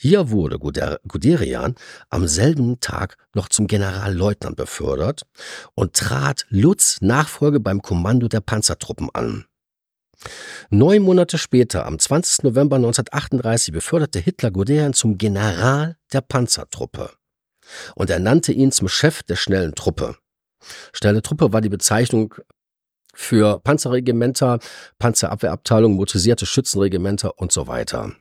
Hier 0.00 0.30
wurde 0.30 0.58
Guderian 0.58 1.74
am 2.08 2.28
selben 2.28 2.78
Tag 2.78 3.16
noch 3.34 3.48
zum 3.48 3.66
Generalleutnant 3.66 4.56
befördert 4.56 5.26
und 5.74 5.94
trat 5.94 6.46
Lutz 6.50 6.98
Nachfolge 7.00 7.58
beim 7.58 7.82
Kommando 7.82 8.28
der 8.28 8.40
Panzertruppen 8.40 9.10
an. 9.12 9.47
Neun 10.70 11.02
Monate 11.02 11.38
später, 11.38 11.86
am 11.86 11.98
20. 11.98 12.44
November 12.44 12.76
1938, 12.76 13.72
beförderte 13.72 14.18
Hitler 14.18 14.50
Guderian 14.50 14.92
zum 14.92 15.18
General 15.18 15.96
der 16.12 16.20
Panzertruppe 16.20 17.10
und 17.94 18.10
ernannte 18.10 18.52
ihn 18.52 18.72
zum 18.72 18.88
Chef 18.88 19.22
der 19.22 19.36
schnellen 19.36 19.74
Truppe. 19.74 20.16
Schnelle 20.92 21.22
Truppe 21.22 21.52
war 21.52 21.60
die 21.60 21.68
Bezeichnung 21.68 22.34
für 23.14 23.60
Panzerregimenter, 23.60 24.58
Panzerabwehrabteilung, 24.98 25.94
motorisierte 25.94 26.46
Schützenregimenter 26.46 27.38
und 27.38 27.52
so 27.52 27.66
weiter. 27.66 28.12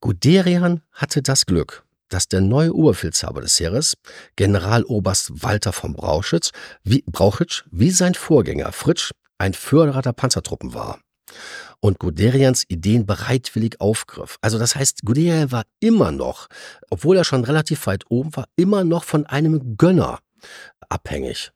Guderian 0.00 0.82
hatte 0.92 1.22
das 1.22 1.46
Glück, 1.46 1.84
dass 2.08 2.28
der 2.28 2.40
neue 2.40 2.74
Oberbefehlshaber 2.74 3.40
des 3.40 3.58
Heeres, 3.58 3.94
Generaloberst 4.36 5.42
Walter 5.42 5.72
von 5.72 5.94
Brauchitsch, 5.94 6.50
wie, 6.82 7.04
Brauchitsch, 7.06 7.64
wie 7.70 7.90
sein 7.90 8.14
Vorgänger 8.14 8.72
Fritsch, 8.72 9.12
ein 9.38 9.54
Förderer 9.54 10.02
der 10.02 10.12
Panzertruppen 10.12 10.74
war 10.74 10.98
und 11.80 11.98
Guderians 11.98 12.64
Ideen 12.68 13.06
bereitwillig 13.06 13.80
aufgriff. 13.80 14.38
Also 14.40 14.58
das 14.58 14.76
heißt, 14.76 15.02
Guderian 15.04 15.52
war 15.52 15.64
immer 15.80 16.12
noch, 16.12 16.48
obwohl 16.90 17.16
er 17.16 17.24
schon 17.24 17.44
relativ 17.44 17.86
weit 17.86 18.04
oben 18.08 18.34
war, 18.36 18.46
immer 18.56 18.84
noch 18.84 19.04
von 19.04 19.26
einem 19.26 19.76
Gönner 19.76 20.20
abhängig. 20.88 21.52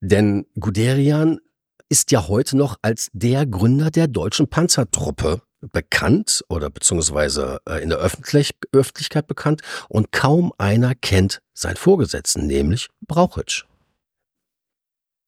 Denn 0.00 0.46
Guderian 0.58 1.40
ist 1.88 2.10
ja 2.10 2.28
heute 2.28 2.56
noch 2.56 2.76
als 2.82 3.08
der 3.12 3.46
Gründer 3.46 3.90
der 3.90 4.08
deutschen 4.08 4.48
Panzertruppe 4.48 5.42
bekannt 5.72 6.44
oder 6.48 6.68
beziehungsweise 6.70 7.60
äh, 7.68 7.82
in 7.82 7.88
der 7.88 7.98
Öffentlich 7.98 8.54
Öffentlichkeit 8.72 9.26
bekannt 9.26 9.62
und 9.88 10.12
kaum 10.12 10.52
einer 10.58 10.94
kennt 10.94 11.40
seinen 11.54 11.76
Vorgesetzten, 11.76 12.46
nämlich 12.46 12.88
Brauchitsch. 13.06 13.64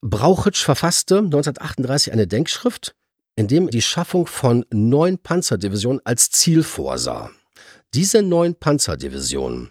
Brauchitsch 0.09 0.63
verfasste 0.63 1.19
1938 1.19 2.13
eine 2.13 2.27
Denkschrift, 2.29 2.95
in 3.35 3.49
dem 3.49 3.71
die 3.71 3.83
Schaffung 3.83 4.27
von 4.27 4.65
neun 4.71 5.19
Panzerdivisionen 5.19 6.01
als 6.05 6.31
Ziel 6.31 6.63
vorsah. 6.63 7.31
Diese 7.93 8.23
neun 8.23 8.55
Panzerdivisionen 8.55 9.71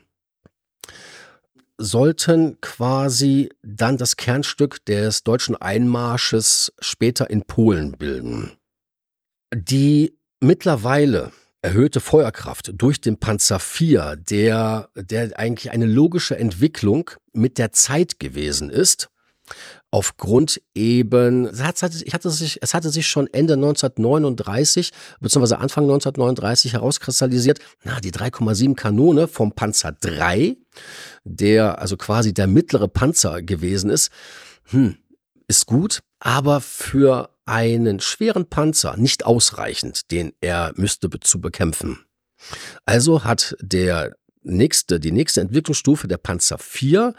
sollten 1.78 2.60
quasi 2.62 3.50
dann 3.62 3.98
das 3.98 4.18
Kernstück 4.18 4.84
des 4.86 5.24
deutschen 5.24 5.56
Einmarsches 5.56 6.74
später 6.80 7.30
in 7.30 7.44
Polen 7.44 7.94
bilden. 7.94 8.58
Die 9.54 10.18
mittlerweile 10.42 11.32
erhöhte 11.62 12.00
Feuerkraft 12.00 12.72
durch 12.76 13.00
den 13.00 13.20
Panzer 13.20 13.58
IV, 13.58 14.18
der, 14.18 14.90
der 14.96 15.40
eigentlich 15.40 15.72
eine 15.72 15.86
logische 15.86 16.38
Entwicklung 16.38 17.12
mit 17.34 17.58
der 17.58 17.72
Zeit 17.72 18.20
gewesen 18.20 18.70
ist, 18.70 19.10
aufgrund 19.96 20.62
eben, 20.74 21.46
es 21.46 21.64
hatte, 21.64 21.88
hatte 22.12 22.30
sich, 22.30 22.62
es 22.62 22.74
hatte 22.74 22.90
sich 22.90 23.08
schon 23.08 23.28
Ende 23.28 23.54
1939 23.54 24.92
bzw. 25.22 25.56
Anfang 25.56 25.86
1939 25.86 26.74
herauskristallisiert, 26.74 27.60
na, 27.86 28.02
die 28.02 28.12
3,7 28.12 28.76
Kanone 28.76 29.30
vom 29.30 29.54
Panzer 29.54 29.94
3, 29.94 30.58
der 31.24 31.80
also 31.80 31.96
quasi 31.96 32.34
der 32.34 32.48
mittlere 32.48 32.90
Panzer 32.90 33.42
gewesen 33.42 33.90
ist, 33.90 34.12
hm, 34.66 34.98
ist 35.48 35.66
gut, 35.66 36.02
aber 36.20 36.60
für 36.60 37.30
einen 37.46 38.02
schweren 38.02 38.50
Panzer 38.50 38.98
nicht 38.98 39.26
ausreichend, 39.26 40.12
den 40.12 40.34
er 40.42 40.74
müsste 40.76 41.10
zu 41.22 41.40
bekämpfen. 41.40 42.00
Also 42.84 43.24
hat 43.24 43.56
der 43.62 44.18
nächste, 44.46 45.00
die 45.00 45.12
nächste 45.12 45.42
Entwicklungsstufe 45.42 46.08
der 46.08 46.18
Panzer 46.18 46.58
IV 46.58 47.14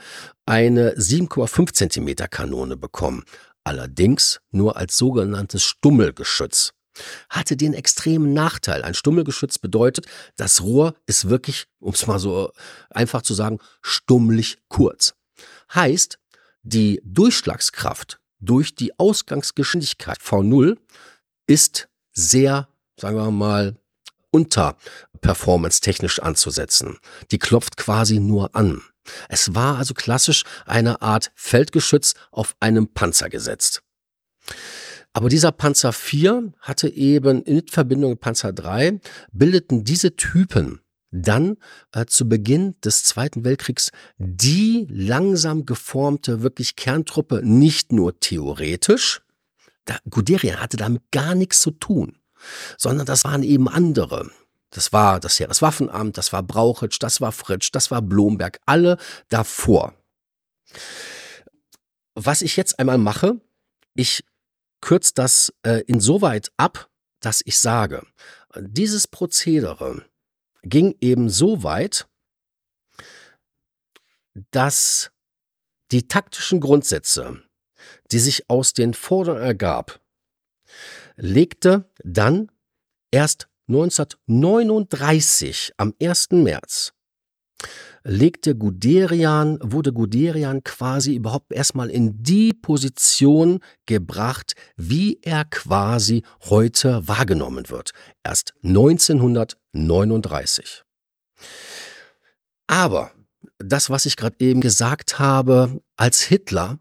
eine 0.47 0.95
7,5 0.95 1.73
Zentimeter 1.73 2.29
Kanone 2.29 2.77
bekommen. 2.77 3.25
Allerdings 3.65 4.41
nur 4.51 4.77
als 4.77 4.97
sogenanntes 4.97 5.63
Stummelgeschütz. 5.65 6.73
Hatte 7.29 7.57
den 7.57 7.75
extremen 7.75 8.33
Nachteil. 8.33 8.83
Ein 8.83 8.95
Stummelgeschütz 8.95 9.59
bedeutet, 9.59 10.07
das 10.37 10.63
Rohr 10.63 10.95
ist 11.07 11.29
wirklich, 11.29 11.67
um 11.79 11.93
es 11.93 12.07
mal 12.07 12.19
so 12.19 12.53
einfach 12.91 13.23
zu 13.23 13.35
sagen, 13.35 13.59
stummlich 13.83 14.59
kurz. 14.69 15.15
Heißt, 15.75 16.19
die 16.63 17.01
Durchschlagskraft 17.05 18.19
durch 18.41 18.75
die 18.75 18.99
Ausgangsgeschwindigkeit 18.99 20.19
V0 20.19 20.79
ist 21.47 21.89
sehr, 22.13 22.69
sagen 22.99 23.17
wir 23.17 23.31
mal, 23.31 23.77
unter 24.31 24.77
Performance 25.17 25.81
technisch 25.81 26.21
anzusetzen. 26.21 26.99
Die 27.31 27.39
klopft 27.39 27.77
quasi 27.77 28.19
nur 28.19 28.55
an. 28.55 28.83
Es 29.29 29.55
war 29.55 29.79
also 29.79 29.95
klassisch 29.95 30.45
eine 30.65 31.03
Art 31.03 31.31
Feldgeschütz 31.35 32.15
auf 32.31 32.57
einem 32.61 32.89
Panzer 32.89 33.29
gesetzt. 33.29 33.83
Aber 35.13 35.29
dieser 35.29 35.53
Panzer 35.53 35.93
4 35.93 36.53
hatte 36.61 36.89
eben 36.89 37.43
in 37.43 37.67
Verbindung 37.69 38.11
mit 38.11 38.21
Panzer 38.21 38.53
3 38.53 39.01
bildeten 39.33 39.85
diese 39.85 40.17
Typen 40.17 40.81
dann 41.11 41.57
äh, 41.93 42.05
zu 42.05 42.29
Beginn 42.29 42.75
des 42.85 43.05
Zweiten 43.05 43.45
Weltkriegs 43.45 43.91
die 44.19 44.87
langsam 44.91 45.65
geformte 45.65 46.43
wirklich 46.43 46.77
Kerntruppe 46.77 47.41
nicht 47.43 47.93
nur 47.93 48.19
theoretisch, 48.21 49.23
da, 49.87 49.97
Guderian 50.11 50.61
hatte 50.61 50.77
damit 50.77 51.11
gar 51.13 51.35
nichts 51.35 51.61
zu 51.61 51.71
tun 51.71 52.19
sondern 52.79 53.07
das 53.07 53.25
waren 53.25 53.43
eben 53.43 53.69
andere. 53.69 54.31
Das 54.71 54.93
war 54.93 55.21
das 55.21 55.39
Heereswaffenamt, 55.39 56.19
das 56.19 56.33
war 56.33 56.43
Brauchitsch, 56.43 56.99
das 57.01 57.21
war 57.21 57.33
Fritsch, 57.33 57.71
das 57.73 57.91
war 57.91 58.03
Blomberg, 58.03 58.59
alle 58.67 58.99
davor. 59.29 59.95
Was 62.15 62.43
ich 62.43 62.57
jetzt 62.57 62.79
einmal 62.79 62.99
mache, 62.99 63.41
ich 63.95 64.25
kürze 64.81 65.13
das 65.15 65.53
äh, 65.63 65.83
insoweit 65.87 66.51
ab, 66.57 66.91
dass 67.21 67.43
ich 67.45 67.59
sage, 67.59 68.07
dieses 68.59 69.07
Prozedere 69.07 70.05
ging 70.63 70.97
eben 71.01 71.29
so 71.29 71.63
weit, 71.63 72.09
dass 74.51 75.11
die 75.93 76.09
taktischen 76.09 76.61
Grundsätze, 76.61 77.43
die 78.11 78.19
sich 78.19 78.51
aus 78.51 78.73
den 78.73 78.95
Forderungen 78.95 79.43
ergab, 79.43 80.01
legte 81.17 81.91
dann 82.03 82.51
erst 83.11 83.49
1939 83.69 85.73
am 85.77 85.93
1. 86.01 86.29
März 86.31 86.93
legte 88.09 88.55
Guderian, 88.55 89.59
wurde 89.61 89.93
Guderian 89.93 90.63
quasi 90.63 91.17
überhaupt 91.17 91.53
erstmal 91.53 91.91
in 91.91 92.23
die 92.23 92.55
Position 92.55 93.59
gebracht, 93.87 94.55
wie 94.77 95.19
er 95.23 95.45
quasi 95.45 96.23
heute 96.45 97.09
wahrgenommen 97.09 97.69
wird. 97.69 97.91
Erst 98.23 98.55
1939. 98.63 100.85
Aber 102.69 103.11
das, 103.59 103.91
was 103.91 104.07
ich 104.07 104.17
gerade 104.17 104.37
eben 104.39 104.61
gesagt 104.61 105.19
habe, 105.19 105.83
als 105.97 106.23
Hitler 106.23 106.79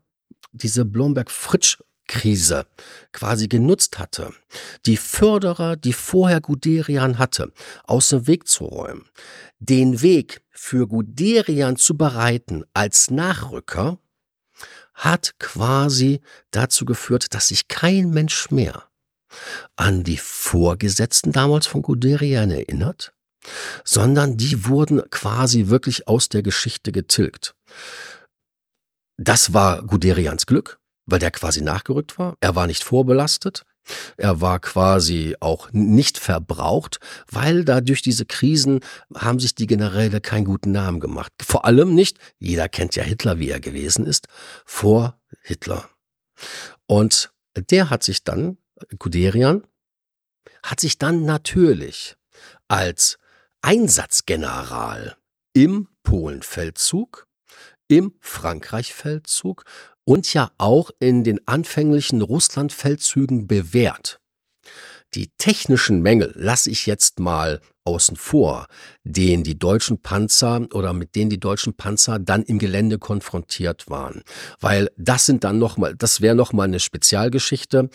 diese 0.52 0.86
Blomberg-Fritsch 0.86 1.80
Krise 2.08 2.66
quasi 3.12 3.48
genutzt 3.48 4.00
hatte, 4.00 4.34
die 4.86 4.98
Förderer, 4.98 5.76
die 5.76 5.94
vorher 5.94 6.42
Guderian 6.42 7.18
hatte, 7.18 7.52
aus 7.84 8.10
dem 8.10 8.28
Weg 8.28 8.48
zu 8.48 8.66
räumen, 8.66 9.06
den 9.60 10.02
Weg 10.02 10.42
für 10.52 10.88
Guderian 10.88 11.78
zu 11.78 11.98
bereiten 11.98 12.64
als 12.74 13.10
Nachrücker, 13.12 14.00
hat 14.94 15.38
quasi 15.40 16.22
dazu 16.52 16.86
geführt, 16.86 17.34
dass 17.34 17.50
sich 17.50 17.68
kein 17.68 18.12
Mensch 18.12 18.50
mehr 18.50 18.84
an 19.76 20.04
die 20.04 20.18
Vorgesetzten 20.18 21.32
damals 21.32 21.68
von 21.68 21.82
Guderian 21.82 22.52
erinnert, 22.52 23.14
sondern 23.84 24.38
die 24.38 24.66
wurden 24.66 25.02
quasi 25.10 25.68
wirklich 25.68 26.08
aus 26.08 26.30
der 26.30 26.42
Geschichte 26.42 26.92
getilgt. 26.92 27.56
Das 29.18 29.54
war 29.54 29.84
Guderians 29.84 30.46
Glück, 30.46 30.80
weil 31.06 31.20
der 31.20 31.32
quasi 31.32 31.62
nachgerückt 31.62 32.18
war. 32.18 32.36
Er 32.40 32.56
war 32.56 32.68
nicht 32.68 32.84
vorbelastet. 32.84 33.64
Er 34.18 34.42
war 34.42 34.60
quasi 34.60 35.36
auch 35.40 35.72
nicht 35.72 36.18
verbraucht, 36.18 37.00
weil 37.30 37.64
da 37.64 37.82
durch 37.82 38.02
diese 38.02 38.26
Krisen 38.26 38.80
haben 39.16 39.40
sich 39.40 39.54
die 39.54 39.68
Generäle 39.68 40.22
keinen 40.22 40.46
guten 40.46 40.72
Namen 40.72 41.00
gemacht. 41.00 41.32
Vor 41.42 41.66
allem 41.66 41.94
nicht, 41.94 42.18
jeder 42.40 42.68
kennt 42.68 42.96
ja 42.96 43.04
Hitler, 43.04 43.38
wie 43.38 43.50
er 43.50 43.60
gewesen 43.60 44.08
ist, 44.08 44.28
vor 44.66 45.20
Hitler. 45.42 45.88
Und 46.88 47.32
der 47.56 47.90
hat 47.90 48.04
sich 48.04 48.24
dann, 48.24 48.58
Guderian, 48.98 49.66
hat 50.64 50.80
sich 50.80 50.98
dann 50.98 51.24
natürlich 51.24 52.16
als 52.68 53.20
Einsatzgeneral 53.62 55.16
im 55.54 55.88
Polenfeldzug, 56.04 57.28
im 57.88 58.16
Frankreichfeldzug 58.20 59.64
und 60.06 60.34
ja 60.34 60.52
auch 60.58 60.92
in 61.00 61.24
den 61.24 61.46
anfänglichen 61.48 62.22
Russlandfeldzügen 62.22 63.48
bewährt. 63.48 64.20
Die 65.14 65.32
technischen 65.38 66.02
Mängel 66.02 66.34
lasse 66.36 66.70
ich 66.70 66.86
jetzt 66.86 67.20
mal 67.20 67.62
außen 67.86 68.18
vor, 68.18 68.66
den 69.04 69.44
die 69.44 69.58
deutschen 69.58 70.02
Panzer 70.02 70.68
oder 70.74 70.92
mit 70.92 71.16
denen 71.16 71.30
die 71.30 71.40
deutschen 71.40 71.78
Panzer 71.78 72.20
dann 72.20 72.44
im 72.44 72.60
Gelände 72.60 72.98
konfrontiert 72.98 73.90
waren, 73.90 74.24
weil 74.60 74.90
das 74.98 75.26
sind 75.26 75.44
dann 75.44 75.60
noch 75.60 75.78
mal, 75.78 75.96
das 75.96 76.20
wäre 76.20 76.36
noch 76.36 76.52
mal 76.52 76.64
eine 76.64 76.80
Spezialgeschichte, 76.80 77.90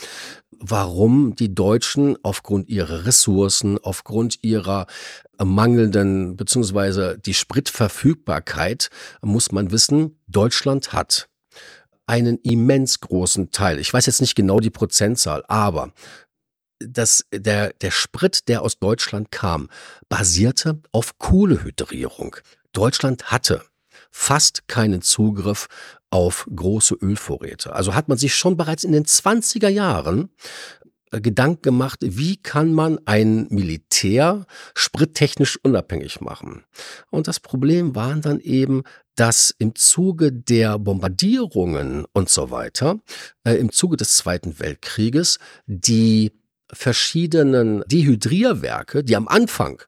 warum 0.60 1.34
die 1.34 1.54
Deutschen 1.54 2.16
aufgrund 2.22 2.68
ihrer 2.68 3.04
Ressourcen, 3.04 3.78
aufgrund 3.78 4.42
ihrer 4.42 4.86
mangelnden 5.42 6.36
beziehungsweise 6.36 7.18
die 7.18 7.34
Spritverfügbarkeit 7.34 8.88
muss 9.20 9.52
man 9.52 9.72
wissen, 9.72 10.20
Deutschland 10.26 10.92
hat 10.92 11.28
einen 12.10 12.38
immens 12.38 12.98
großen 12.98 13.52
Teil. 13.52 13.78
Ich 13.78 13.94
weiß 13.94 14.06
jetzt 14.06 14.20
nicht 14.20 14.34
genau 14.34 14.58
die 14.58 14.70
Prozentzahl, 14.70 15.44
aber 15.46 15.92
das, 16.80 17.24
der, 17.32 17.72
der 17.74 17.92
Sprit, 17.92 18.48
der 18.48 18.62
aus 18.62 18.80
Deutschland 18.80 19.30
kam, 19.30 19.68
basierte 20.08 20.80
auf 20.90 21.18
Kohlehydrierung. 21.18 22.34
Deutschland 22.72 23.30
hatte 23.30 23.62
fast 24.10 24.66
keinen 24.66 25.02
Zugriff 25.02 25.68
auf 26.10 26.48
große 26.52 26.96
Ölvorräte. 26.96 27.74
Also 27.74 27.94
hat 27.94 28.08
man 28.08 28.18
sich 28.18 28.34
schon 28.34 28.56
bereits 28.56 28.82
in 28.82 28.90
den 28.90 29.04
20er 29.04 29.68
Jahren 29.68 30.30
äh, 31.12 31.20
Gedanken 31.20 31.62
gemacht, 31.62 32.00
wie 32.02 32.38
kann 32.38 32.72
man 32.72 32.98
ein 33.04 33.46
Militär 33.50 34.46
sprittechnisch 34.74 35.60
unabhängig 35.62 36.20
machen. 36.20 36.64
Und 37.10 37.28
das 37.28 37.38
Problem 37.38 37.94
waren 37.94 38.20
dann 38.20 38.40
eben, 38.40 38.82
dass 39.20 39.54
im 39.58 39.74
Zuge 39.74 40.32
der 40.32 40.78
Bombardierungen 40.78 42.06
und 42.14 42.30
so 42.30 42.50
weiter, 42.50 43.00
äh, 43.44 43.52
im 43.56 43.70
Zuge 43.70 43.98
des 43.98 44.16
Zweiten 44.16 44.58
Weltkrieges, 44.58 45.38
die 45.66 46.32
verschiedenen 46.72 47.84
Dehydrierwerke, 47.86 49.04
die 49.04 49.16
am 49.16 49.28
Anfang 49.28 49.82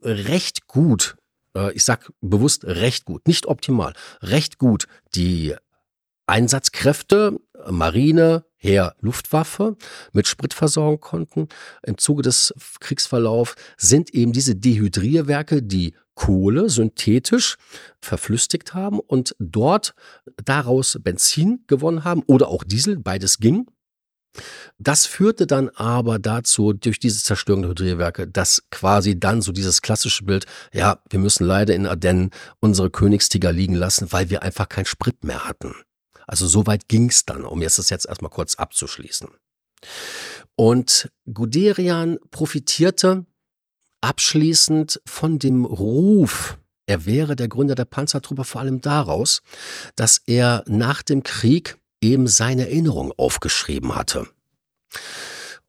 recht 0.00 0.66
gut, 0.66 1.16
äh, 1.54 1.74
ich 1.74 1.84
sag 1.84 2.10
bewusst 2.22 2.64
recht 2.64 3.04
gut, 3.04 3.28
nicht 3.28 3.44
optimal, 3.44 3.92
recht 4.22 4.56
gut 4.56 4.86
die 5.14 5.54
Einsatzkräfte, 6.26 7.38
Marine, 7.68 8.46
Heer, 8.62 8.94
Luftwaffe 9.00 9.76
mit 10.12 10.28
Sprit 10.28 10.52
versorgen 10.52 11.00
konnten. 11.00 11.48
Im 11.82 11.96
Zuge 11.96 12.22
des 12.22 12.54
Kriegsverlaufs 12.80 13.54
sind 13.78 14.14
eben 14.14 14.32
diese 14.32 14.54
Dehydrierwerke, 14.54 15.62
die 15.62 15.94
Kohle 16.14 16.68
synthetisch 16.68 17.56
verflüssigt 18.02 18.74
haben 18.74 19.00
und 19.00 19.34
dort 19.38 19.94
daraus 20.44 20.98
Benzin 21.02 21.64
gewonnen 21.68 22.04
haben 22.04 22.22
oder 22.26 22.48
auch 22.48 22.62
Diesel, 22.62 22.98
beides 22.98 23.38
ging. 23.38 23.66
Das 24.78 25.06
führte 25.06 25.46
dann 25.46 25.70
aber 25.70 26.18
dazu, 26.18 26.74
durch 26.74 27.00
diese 27.00 27.22
Zerstörung 27.22 27.62
der 27.62 27.70
Hydrierwerke, 27.70 28.28
dass 28.28 28.62
quasi 28.70 29.18
dann 29.18 29.40
so 29.40 29.52
dieses 29.52 29.80
klassische 29.80 30.24
Bild, 30.24 30.44
ja, 30.72 31.02
wir 31.08 31.18
müssen 31.18 31.46
leider 31.46 31.74
in 31.74 31.86
Ardennen 31.86 32.30
unsere 32.60 32.90
Königstiger 32.90 33.52
liegen 33.52 33.74
lassen, 33.74 34.12
weil 34.12 34.28
wir 34.28 34.42
einfach 34.42 34.68
keinen 34.68 34.84
Sprit 34.86 35.24
mehr 35.24 35.46
hatten. 35.46 35.74
Also 36.30 36.46
so 36.46 36.64
weit 36.68 36.86
ging's 36.86 37.24
dann, 37.26 37.44
um 37.44 37.60
jetzt 37.60 37.80
das 37.80 37.90
jetzt 37.90 38.06
erstmal 38.06 38.30
kurz 38.30 38.54
abzuschließen. 38.54 39.28
Und 40.54 41.10
Guderian 41.32 42.20
profitierte 42.30 43.26
abschließend 44.00 45.02
von 45.04 45.40
dem 45.40 45.64
Ruf, 45.64 46.56
er 46.86 47.04
wäre 47.04 47.34
der 47.34 47.48
Gründer 47.48 47.74
der 47.74 47.84
Panzertruppe 47.84 48.44
vor 48.44 48.60
allem 48.60 48.80
daraus, 48.80 49.42
dass 49.96 50.18
er 50.24 50.62
nach 50.68 51.02
dem 51.02 51.24
Krieg 51.24 51.78
eben 52.00 52.28
seine 52.28 52.68
Erinnerung 52.68 53.12
aufgeschrieben 53.16 53.96
hatte. 53.96 54.28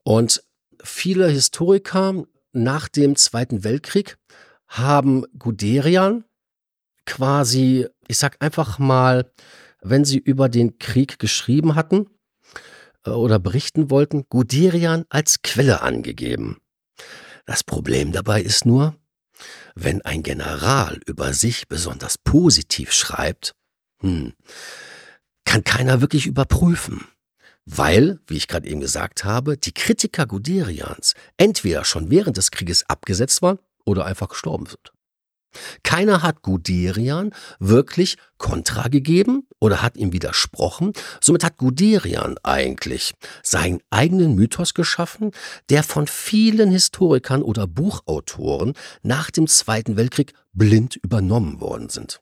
Und 0.04 0.44
viele 0.84 1.26
Historiker 1.28 2.22
nach 2.52 2.88
dem 2.88 3.16
Zweiten 3.16 3.64
Weltkrieg 3.64 4.16
haben 4.68 5.24
Guderian 5.36 6.22
quasi, 7.04 7.88
ich 8.06 8.18
sag 8.18 8.36
einfach 8.40 8.78
mal, 8.78 9.28
wenn 9.82 10.04
sie 10.04 10.18
über 10.18 10.48
den 10.48 10.78
Krieg 10.78 11.18
geschrieben 11.18 11.74
hatten 11.74 12.06
äh, 13.04 13.10
oder 13.10 13.38
berichten 13.38 13.90
wollten, 13.90 14.24
Guderian 14.28 15.04
als 15.08 15.42
Quelle 15.42 15.82
angegeben. 15.82 16.58
Das 17.44 17.64
Problem 17.64 18.12
dabei 18.12 18.40
ist 18.40 18.64
nur, 18.64 18.96
wenn 19.74 20.02
ein 20.02 20.22
General 20.22 21.00
über 21.06 21.32
sich 21.32 21.68
besonders 21.68 22.18
positiv 22.18 22.92
schreibt, 22.92 23.54
hm, 24.00 24.32
kann 25.44 25.64
keiner 25.64 26.00
wirklich 26.00 26.26
überprüfen. 26.26 27.06
Weil, 27.64 28.18
wie 28.26 28.36
ich 28.36 28.48
gerade 28.48 28.68
eben 28.68 28.80
gesagt 28.80 29.24
habe, 29.24 29.56
die 29.56 29.72
Kritiker 29.72 30.26
Guderians 30.26 31.14
entweder 31.36 31.84
schon 31.84 32.10
während 32.10 32.36
des 32.36 32.50
Krieges 32.50 32.88
abgesetzt 32.88 33.40
waren 33.40 33.58
oder 33.84 34.04
einfach 34.04 34.28
gestorben 34.28 34.66
sind. 34.66 34.91
Keiner 35.82 36.22
hat 36.22 36.42
Guderian 36.42 37.34
wirklich 37.58 38.16
Kontra 38.38 38.88
gegeben 38.88 39.46
oder 39.60 39.82
hat 39.82 39.96
ihm 39.96 40.12
widersprochen. 40.12 40.92
Somit 41.20 41.44
hat 41.44 41.58
Guderian 41.58 42.36
eigentlich 42.42 43.14
seinen 43.42 43.80
eigenen 43.90 44.34
Mythos 44.34 44.74
geschaffen, 44.74 45.30
der 45.70 45.82
von 45.82 46.06
vielen 46.06 46.70
Historikern 46.70 47.42
oder 47.42 47.66
Buchautoren 47.66 48.74
nach 49.02 49.30
dem 49.30 49.46
Zweiten 49.46 49.96
Weltkrieg 49.96 50.32
blind 50.52 50.96
übernommen 50.96 51.60
worden 51.60 51.88
sind. 51.88 52.20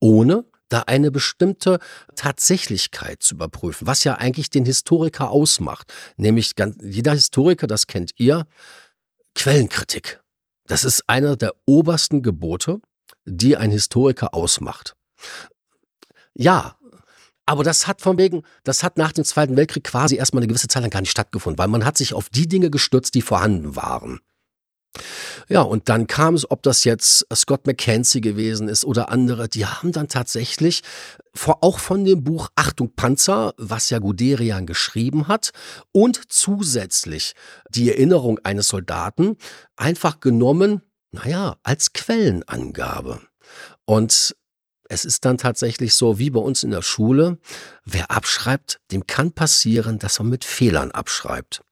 Ohne 0.00 0.44
da 0.68 0.80
eine 0.80 1.10
bestimmte 1.10 1.78
Tatsächlichkeit 2.16 3.22
zu 3.22 3.34
überprüfen, 3.34 3.86
was 3.86 4.04
ja 4.04 4.14
eigentlich 4.14 4.50
den 4.50 4.64
Historiker 4.64 5.30
ausmacht. 5.30 5.92
Nämlich 6.16 6.56
ganz, 6.56 6.76
jeder 6.82 7.12
Historiker, 7.12 7.66
das 7.66 7.86
kennt 7.86 8.12
ihr, 8.16 8.46
Quellenkritik. 9.34 10.20
Das 10.66 10.84
ist 10.84 11.08
einer 11.08 11.36
der 11.36 11.54
obersten 11.66 12.22
Gebote, 12.22 12.80
die 13.24 13.56
ein 13.56 13.70
Historiker 13.70 14.34
ausmacht. 14.34 14.96
Ja, 16.34 16.76
aber 17.46 17.62
das 17.62 17.86
hat 17.86 18.00
von 18.00 18.18
wegen, 18.18 18.42
das 18.64 18.82
hat 18.82 18.96
nach 18.96 19.12
dem 19.12 19.24
Zweiten 19.24 19.56
Weltkrieg 19.56 19.84
quasi 19.84 20.16
erstmal 20.16 20.40
eine 20.40 20.48
gewisse 20.48 20.68
Zeit 20.68 20.82
lang 20.82 20.90
gar 20.90 21.00
nicht 21.00 21.10
stattgefunden, 21.10 21.58
weil 21.58 21.68
man 21.68 21.84
hat 21.84 21.98
sich 21.98 22.14
auf 22.14 22.28
die 22.30 22.48
Dinge 22.48 22.70
gestürzt, 22.70 23.14
die 23.14 23.22
vorhanden 23.22 23.76
waren. 23.76 24.20
Ja, 25.48 25.62
und 25.62 25.88
dann 25.88 26.06
kam 26.06 26.34
es, 26.34 26.50
ob 26.50 26.62
das 26.62 26.84
jetzt 26.84 27.26
Scott 27.34 27.66
McKenzie 27.66 28.20
gewesen 28.20 28.68
ist 28.68 28.84
oder 28.84 29.10
andere, 29.10 29.48
die 29.48 29.66
haben 29.66 29.92
dann 29.92 30.08
tatsächlich 30.08 30.82
auch 31.60 31.78
von 31.78 32.04
dem 32.04 32.22
Buch 32.22 32.48
Achtung 32.54 32.92
Panzer, 32.94 33.54
was 33.56 33.90
ja 33.90 33.98
Guderian 33.98 34.66
geschrieben 34.66 35.28
hat, 35.28 35.50
und 35.92 36.20
zusätzlich 36.28 37.34
die 37.68 37.90
Erinnerung 37.90 38.38
eines 38.44 38.68
Soldaten 38.68 39.36
einfach 39.76 40.20
genommen, 40.20 40.82
naja, 41.10 41.56
als 41.62 41.92
Quellenangabe. 41.92 43.20
Und 43.84 44.34
es 44.88 45.04
ist 45.04 45.24
dann 45.24 45.38
tatsächlich 45.38 45.94
so, 45.94 46.18
wie 46.18 46.30
bei 46.30 46.40
uns 46.40 46.62
in 46.62 46.70
der 46.70 46.82
Schule, 46.82 47.38
wer 47.84 48.10
abschreibt, 48.10 48.80
dem 48.92 49.06
kann 49.06 49.32
passieren, 49.32 49.98
dass 49.98 50.20
er 50.20 50.24
mit 50.24 50.44
Fehlern 50.44 50.90
abschreibt. 50.90 51.62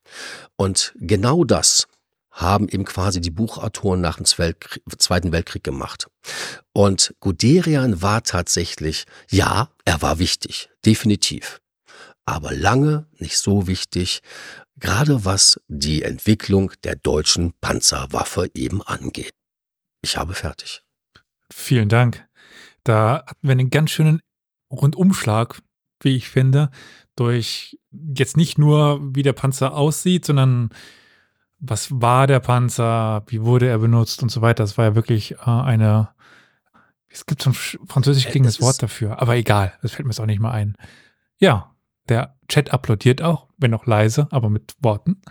Und 0.57 0.95
genau 0.97 1.45
das 1.45 1.87
haben 2.33 2.69
eben 2.69 2.85
quasi 2.85 3.21
die 3.21 3.31
Buchautoren 3.31 4.01
nach 4.01 4.17
dem 4.17 4.25
Zweiten 4.25 5.33
Weltkrieg 5.33 5.63
gemacht. 5.63 6.09
Und 6.73 7.15
Guderian 7.21 8.03
war 8.03 8.23
tatsächlich, 8.25 9.05
ja, 9.31 9.69
er 9.85 10.03
war 10.03 10.19
wichtig, 10.19 10.71
definitiv. 10.85 11.61
Aber 12.25 12.53
lange 12.53 13.07
nicht 13.19 13.37
so 13.39 13.67
wichtig, 13.67 14.21
gerade 14.77 15.25
was 15.25 15.61
die 15.69 16.03
Entwicklung 16.03 16.73
der 16.85 16.97
deutschen 16.97 17.53
Panzerwaffe 17.61 18.51
eben 18.55 18.83
angeht. 18.83 19.35
Ich 20.01 20.17
habe 20.17 20.35
fertig. 20.35 20.83
Vielen 21.53 21.89
Dank. 21.89 22.27
Da 22.83 23.25
hatten 23.27 23.47
wir 23.47 23.53
einen 23.53 23.71
ganz 23.71 23.91
schönen 23.91 24.23
Rundumschlag, 24.71 25.61
wie 26.01 26.17
ich 26.17 26.29
finde, 26.29 26.71
durch 27.15 27.79
jetzt 27.93 28.37
nicht 28.37 28.57
nur, 28.59 29.01
wie 29.15 29.23
der 29.23 29.35
Panzer 29.35 29.75
aussieht, 29.75 30.25
sondern 30.25 30.71
was 31.63 32.01
war 32.01 32.27
der 32.27 32.41
Panzer, 32.41 33.23
wie 33.29 33.43
wurde 33.43 33.69
er 33.69 33.79
benutzt 33.79 34.23
und 34.23 34.31
so 34.31 34.43
weiter. 34.43 34.65
Das 34.65 34.77
war 34.77 34.85
ja 34.85 34.95
wirklich 34.97 35.33
äh, 35.33 35.51
eine, 35.51 36.11
es 37.09 37.25
gibt 37.25 37.41
so 37.41 37.51
ein 37.51 37.55
französisch 37.55 38.27
klingendes 38.27 38.61
Wort 38.61 38.83
dafür, 38.83 39.23
aber 39.23 39.37
egal, 39.37 39.73
das 39.81 39.93
fällt 39.93 40.07
mir 40.07 40.13
jetzt 40.13 40.21
auch 40.21 40.27
nicht 40.27 40.41
mal 40.41 40.51
ein. 40.51 40.77
Ja, 41.39 41.75
der 42.09 42.37
Chat 42.49 42.73
applaudiert 42.73 43.23
auch, 43.23 43.47
wenn 43.59 43.73
auch 43.75 43.87
leise, 43.87 44.27
aber 44.33 44.51
mit 44.51 44.75
Worten. 44.81 45.23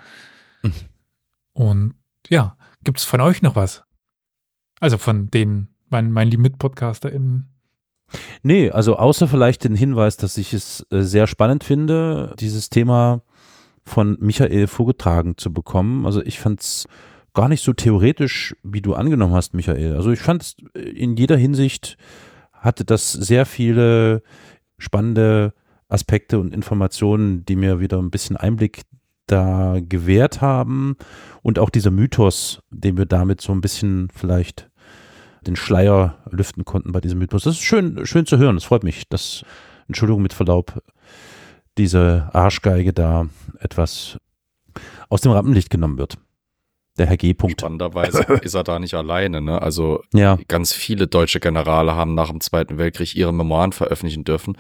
Mhm. 0.63 0.73
Und 1.51 1.95
ja, 2.29 2.57
gibt 2.83 2.99
es 2.99 3.03
von 3.03 3.19
euch 3.19 3.41
noch 3.41 3.57
was? 3.57 3.83
Also 4.79 4.97
von 4.97 5.29
den 5.29 5.67
mein, 5.89 6.11
mein 6.11 6.29
lieben 6.29 6.43
MitpodcasterInnen? 6.43 7.49
Nee, 8.41 8.71
also 8.71 8.95
außer 8.95 9.27
vielleicht 9.27 9.65
den 9.65 9.75
Hinweis, 9.75 10.15
dass 10.15 10.37
ich 10.37 10.53
es 10.53 10.85
äh, 10.91 11.01
sehr 11.01 11.27
spannend 11.27 11.65
finde, 11.65 12.33
dieses 12.39 12.69
Thema 12.69 13.21
von 13.83 14.17
Michael 14.19 14.67
vorgetragen 14.67 15.37
zu 15.37 15.51
bekommen. 15.53 16.05
Also 16.05 16.21
ich 16.21 16.39
fand 16.39 16.61
es 16.61 16.87
gar 17.33 17.47
nicht 17.47 17.63
so 17.63 17.73
theoretisch, 17.73 18.55
wie 18.63 18.81
du 18.81 18.93
angenommen 18.93 19.33
hast, 19.33 19.53
Michael. 19.53 19.95
Also 19.95 20.11
ich 20.11 20.19
fand 20.19 20.43
es 20.43 20.55
äh, 20.73 20.81
in 20.81 21.15
jeder 21.15 21.37
Hinsicht 21.37 21.97
hatte 22.53 22.85
das 22.85 23.11
sehr 23.11 23.45
viele 23.45 24.21
spannende 24.77 25.53
Aspekte 25.89 26.39
und 26.39 26.53
Informationen, 26.53 27.45
die 27.45 27.55
mir 27.55 27.79
wieder 27.79 27.97
ein 27.97 28.11
bisschen 28.11 28.37
Einblick 28.37 28.83
da 29.27 29.77
gewährt 29.81 30.41
haben 30.41 30.95
und 31.41 31.57
auch 31.57 31.69
dieser 31.69 31.91
Mythos, 31.91 32.61
den 32.69 32.97
wir 32.97 33.05
damit 33.05 33.41
so 33.41 33.51
ein 33.51 33.61
bisschen 33.61 34.09
vielleicht 34.13 34.69
den 35.45 35.55
Schleier 35.55 36.17
lüften 36.29 36.65
konnten 36.65 36.91
bei 36.91 37.01
diesem 37.01 37.19
Mythos. 37.19 37.43
Das 37.43 37.55
ist 37.55 37.63
schön, 37.63 38.05
schön 38.05 38.25
zu 38.25 38.37
hören. 38.37 38.55
Das 38.55 38.65
freut 38.65 38.83
mich, 38.83 39.07
dass, 39.09 39.43
Entschuldigung 39.87 40.21
mit 40.21 40.33
Verlaub, 40.33 40.81
diese 41.77 42.29
Arschgeige 42.33 42.93
da 42.93 43.27
etwas 43.59 44.17
aus 45.09 45.21
dem 45.21 45.31
Rampenlicht 45.31 45.69
genommen 45.69 45.97
wird. 45.97 46.17
Der 46.97 47.07
Herr 47.07 47.17
G. 47.17 47.31
-Punkt. 47.31 47.59
Spannenderweise 47.59 48.21
ist 48.41 48.53
er 48.53 48.63
da 48.63 48.79
nicht 48.79 48.93
alleine. 48.93 49.41
Ne? 49.41 49.61
Also 49.61 50.03
ja. 50.13 50.37
ganz 50.47 50.73
viele 50.73 51.07
deutsche 51.07 51.39
Generale 51.39 51.95
haben 51.95 52.15
nach 52.15 52.29
dem 52.29 52.41
Zweiten 52.41 52.77
Weltkrieg 52.77 53.15
ihre 53.15 53.33
Memoiren 53.33 53.71
veröffentlichen 53.71 54.23
dürfen. 54.23 54.57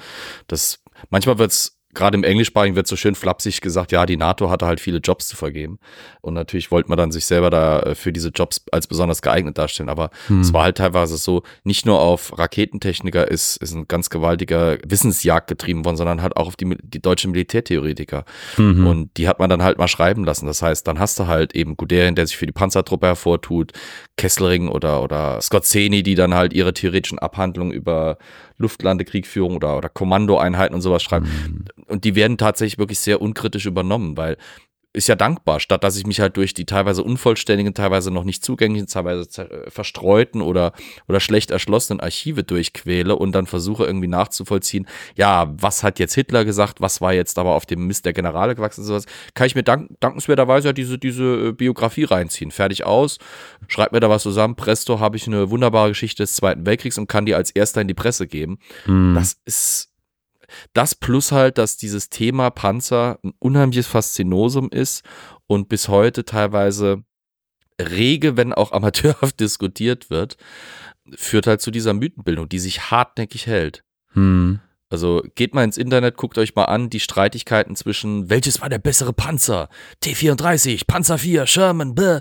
Das 0.47 0.81
manchmal 1.09 1.37
wird 1.37 1.51
es 1.51 1.80
gerade 1.93 2.17
im 2.17 2.23
Englischsprachigen 2.23 2.75
wird 2.75 2.87
so 2.87 2.95
schön 2.95 3.15
flapsig 3.15 3.61
gesagt, 3.61 3.91
ja, 3.91 4.05
die 4.05 4.17
NATO 4.17 4.49
hatte 4.49 4.65
halt 4.65 4.79
viele 4.79 4.99
Jobs 4.99 5.27
zu 5.27 5.35
vergeben. 5.35 5.79
Und 6.21 6.33
natürlich 6.33 6.71
wollte 6.71 6.89
man 6.89 6.97
dann 6.97 7.11
sich 7.11 7.25
selber 7.25 7.49
da 7.49 7.79
äh, 7.81 7.95
für 7.95 8.11
diese 8.11 8.29
Jobs 8.29 8.63
als 8.71 8.87
besonders 8.87 9.21
geeignet 9.21 9.57
darstellen. 9.57 9.89
Aber 9.89 10.09
hm. 10.27 10.41
es 10.41 10.53
war 10.53 10.63
halt 10.63 10.77
teilweise 10.77 11.17
so, 11.17 11.43
nicht 11.63 11.85
nur 11.85 11.99
auf 11.99 12.37
Raketentechniker 12.37 13.29
ist, 13.29 13.57
ist 13.57 13.73
ein 13.73 13.87
ganz 13.87 14.09
gewaltiger 14.09 14.77
Wissensjagd 14.85 15.47
getrieben 15.47 15.85
worden, 15.85 15.97
sondern 15.97 16.21
halt 16.21 16.37
auch 16.37 16.47
auf 16.47 16.55
die, 16.55 16.77
die 16.81 17.01
deutschen 17.01 17.31
Militärtheoretiker. 17.31 18.25
Mhm. 18.57 18.87
Und 18.87 19.17
die 19.17 19.27
hat 19.27 19.39
man 19.39 19.49
dann 19.49 19.63
halt 19.63 19.77
mal 19.77 19.87
schreiben 19.87 20.23
lassen. 20.23 20.45
Das 20.45 20.61
heißt, 20.61 20.87
dann 20.87 20.99
hast 20.99 21.19
du 21.19 21.27
halt 21.27 21.55
eben 21.55 21.77
Guderian, 21.77 22.15
der 22.15 22.27
sich 22.27 22.37
für 22.37 22.45
die 22.45 22.51
Panzertruppe 22.51 23.07
hervortut, 23.07 23.71
Kesselring 24.17 24.67
oder, 24.67 25.03
oder 25.03 25.41
Skorzeny, 25.41 26.03
die 26.03 26.15
dann 26.15 26.33
halt 26.33 26.53
ihre 26.53 26.73
theoretischen 26.73 27.19
Abhandlungen 27.19 27.71
über 27.71 28.17
Luftlandekriegführung 28.61 29.57
oder, 29.57 29.77
oder 29.77 29.89
Kommandoeinheiten 29.89 30.75
und 30.75 30.81
sowas 30.81 31.03
schreiben. 31.03 31.27
Mhm. 31.27 31.65
Und 31.87 32.03
die 32.03 32.15
werden 32.15 32.37
tatsächlich 32.37 32.77
wirklich 32.77 32.99
sehr 32.99 33.21
unkritisch 33.21 33.65
übernommen, 33.65 34.17
weil 34.17 34.37
ist 34.93 35.07
ja 35.07 35.15
dankbar, 35.15 35.59
statt 35.59 35.83
dass 35.83 35.97
ich 35.97 36.05
mich 36.05 36.19
halt 36.19 36.35
durch 36.35 36.53
die 36.53 36.65
teilweise 36.65 37.03
unvollständigen, 37.03 37.73
teilweise 37.73 38.11
noch 38.11 38.25
nicht 38.25 38.43
zugänglichen, 38.43 38.87
teilweise 38.87 39.41
äh, 39.41 39.69
verstreuten 39.69 40.41
oder, 40.41 40.73
oder 41.07 41.19
schlecht 41.19 41.51
erschlossenen 41.51 42.01
Archive 42.01 42.43
durchquäle 42.43 43.15
und 43.15 43.31
dann 43.31 43.45
versuche 43.45 43.85
irgendwie 43.85 44.07
nachzuvollziehen, 44.07 44.87
ja, 45.15 45.53
was 45.57 45.83
hat 45.83 45.99
jetzt 45.99 46.15
Hitler 46.15 46.43
gesagt, 46.43 46.81
was 46.81 46.99
war 46.99 47.13
jetzt 47.13 47.39
aber 47.39 47.55
auf 47.55 47.65
dem 47.65 47.87
Mist 47.87 48.05
der 48.05 48.13
Generale 48.13 48.55
gewachsen, 48.55 48.83
sowas, 48.83 49.05
kann 49.33 49.47
ich 49.47 49.55
mir 49.55 49.63
dank, 49.63 49.91
dankenswerterweise 50.01 50.69
ja 50.69 50.73
diese, 50.73 50.97
diese 50.97 51.49
äh, 51.49 51.51
Biografie 51.53 52.03
reinziehen. 52.03 52.51
Fertig 52.51 52.85
aus, 52.85 53.17
schreib 53.67 53.93
mir 53.93 54.01
da 54.01 54.09
was 54.09 54.23
zusammen, 54.23 54.55
presto, 54.55 54.99
habe 54.99 55.15
ich 55.15 55.25
eine 55.25 55.49
wunderbare 55.49 55.89
Geschichte 55.89 56.23
des 56.23 56.35
Zweiten 56.35 56.65
Weltkriegs 56.65 56.97
und 56.97 57.07
kann 57.07 57.25
die 57.25 57.35
als 57.35 57.51
erster 57.51 57.81
in 57.81 57.87
die 57.87 57.93
Presse 57.93 58.27
geben. 58.27 58.59
Hm. 58.85 59.15
Das 59.15 59.37
ist 59.45 59.90
das 60.73 60.95
plus 60.95 61.31
halt, 61.31 61.57
dass 61.57 61.77
dieses 61.77 62.09
Thema 62.09 62.49
Panzer 62.49 63.19
ein 63.23 63.33
unheimliches 63.39 63.87
Faszinosum 63.87 64.69
ist 64.69 65.03
und 65.47 65.69
bis 65.69 65.87
heute 65.87 66.25
teilweise 66.25 67.03
rege, 67.79 68.37
wenn 68.37 68.53
auch 68.53 68.71
amateurhaft 68.71 69.39
diskutiert 69.39 70.09
wird, 70.09 70.37
führt 71.15 71.47
halt 71.47 71.61
zu 71.61 71.71
dieser 71.71 71.93
Mythenbildung, 71.93 72.47
die 72.47 72.59
sich 72.59 72.91
hartnäckig 72.91 73.47
hält. 73.47 73.83
Hm. 74.13 74.59
Also 74.89 75.23
geht 75.35 75.55
mal 75.55 75.63
ins 75.63 75.77
Internet, 75.77 76.17
guckt 76.17 76.37
euch 76.37 76.53
mal 76.53 76.65
an, 76.65 76.89
die 76.89 76.99
Streitigkeiten 76.99 77.77
zwischen, 77.77 78.29
welches 78.29 78.59
war 78.59 78.67
der 78.67 78.77
bessere 78.77 79.13
Panzer? 79.13 79.69
T34, 80.03 80.85
Panzer 80.85 81.17
4, 81.17 81.47
Sherman, 81.47 81.95
bäh 81.95 82.19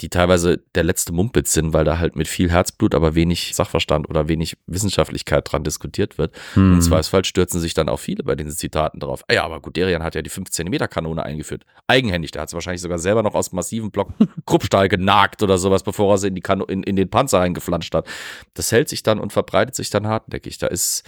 die 0.00 0.08
teilweise 0.08 0.62
der 0.74 0.84
letzte 0.84 1.12
Mumpitz 1.12 1.52
sind, 1.52 1.72
weil 1.74 1.84
da 1.84 1.98
halt 1.98 2.16
mit 2.16 2.26
viel 2.26 2.50
Herzblut, 2.50 2.94
aber 2.94 3.14
wenig 3.14 3.54
Sachverstand 3.54 4.08
oder 4.08 4.28
wenig 4.28 4.56
Wissenschaftlichkeit 4.66 5.50
dran 5.50 5.62
diskutiert 5.62 6.16
wird. 6.16 6.34
Hm. 6.54 6.74
Im 6.74 6.80
Zweifelsfall 6.80 7.24
stürzen 7.24 7.60
sich 7.60 7.74
dann 7.74 7.88
auch 7.88 7.98
viele 7.98 8.24
bei 8.24 8.34
diesen 8.34 8.52
Zitaten 8.52 8.98
drauf. 8.98 9.24
Ah 9.28 9.34
ja, 9.34 9.44
aber 9.44 9.60
Guderian 9.60 10.02
hat 10.02 10.14
ja 10.14 10.22
die 10.22 10.30
5 10.30 10.50
cm 10.50 10.88
Kanone 10.88 11.22
eingeführt. 11.22 11.64
Eigenhändig, 11.86 12.30
der 12.30 12.42
hat 12.42 12.48
es 12.48 12.54
wahrscheinlich 12.54 12.80
sogar 12.80 12.98
selber 12.98 13.22
noch 13.22 13.34
aus 13.34 13.52
massivem 13.52 13.90
Block 13.90 14.10
Kruppstahl 14.46 14.88
genagt 14.88 15.42
oder 15.42 15.58
sowas, 15.58 15.82
bevor 15.82 16.14
er 16.14 16.18
sie 16.18 16.28
in, 16.28 16.34
die 16.34 16.40
Kano 16.40 16.64
in, 16.64 16.82
in 16.82 16.96
den 16.96 17.10
Panzer 17.10 17.40
eingeflanscht 17.40 17.94
hat. 17.94 18.06
Das 18.54 18.72
hält 18.72 18.88
sich 18.88 19.02
dann 19.02 19.18
und 19.18 19.32
verbreitet 19.32 19.74
sich 19.74 19.90
dann 19.90 20.06
hartnäckig. 20.06 20.58
Da 20.58 20.68
ist, 20.68 21.04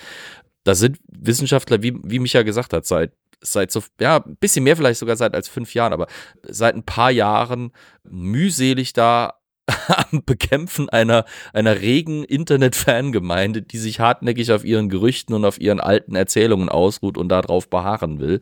da 0.65 0.75
sind 0.75 0.99
Wissenschaftler, 1.09 1.83
wie, 1.83 1.99
wie 2.03 2.19
Micha 2.19 2.43
gesagt 2.43 2.73
hat, 2.73 2.85
seit 2.85 3.13
seit 3.43 3.71
so, 3.71 3.83
ja, 4.01 4.23
ein 4.25 4.37
bisschen 4.37 4.65
mehr 4.65 4.77
vielleicht 4.77 5.01
sogar 5.01 5.17
seit 5.17 5.35
als 5.35 5.49
fünf 5.49 5.75
Jahren, 5.75 5.93
aber 5.93 6.07
seit 6.43 6.75
ein 6.75 6.85
paar 6.85 7.11
Jahren 7.11 7.73
mühselig 8.05 8.93
da 8.93 9.35
am 9.89 10.25
Bekämpfen 10.25 10.89
einer, 10.89 11.25
einer 11.53 11.81
regen 11.81 12.25
Internet-Fangemeinde, 12.25 13.63
die 13.63 13.79
sich 13.79 14.01
hartnäckig 14.01 14.53
auf 14.53 14.65
ihren 14.65 14.89
Gerüchten 14.89 15.35
und 15.35 15.45
auf 15.45 15.61
ihren 15.61 15.81
alten 15.81 16.15
Erzählungen 16.15 16.69
ausruht 16.69 17.17
und 17.17 17.29
darauf 17.29 17.69
beharren 17.69 18.19
will, 18.19 18.41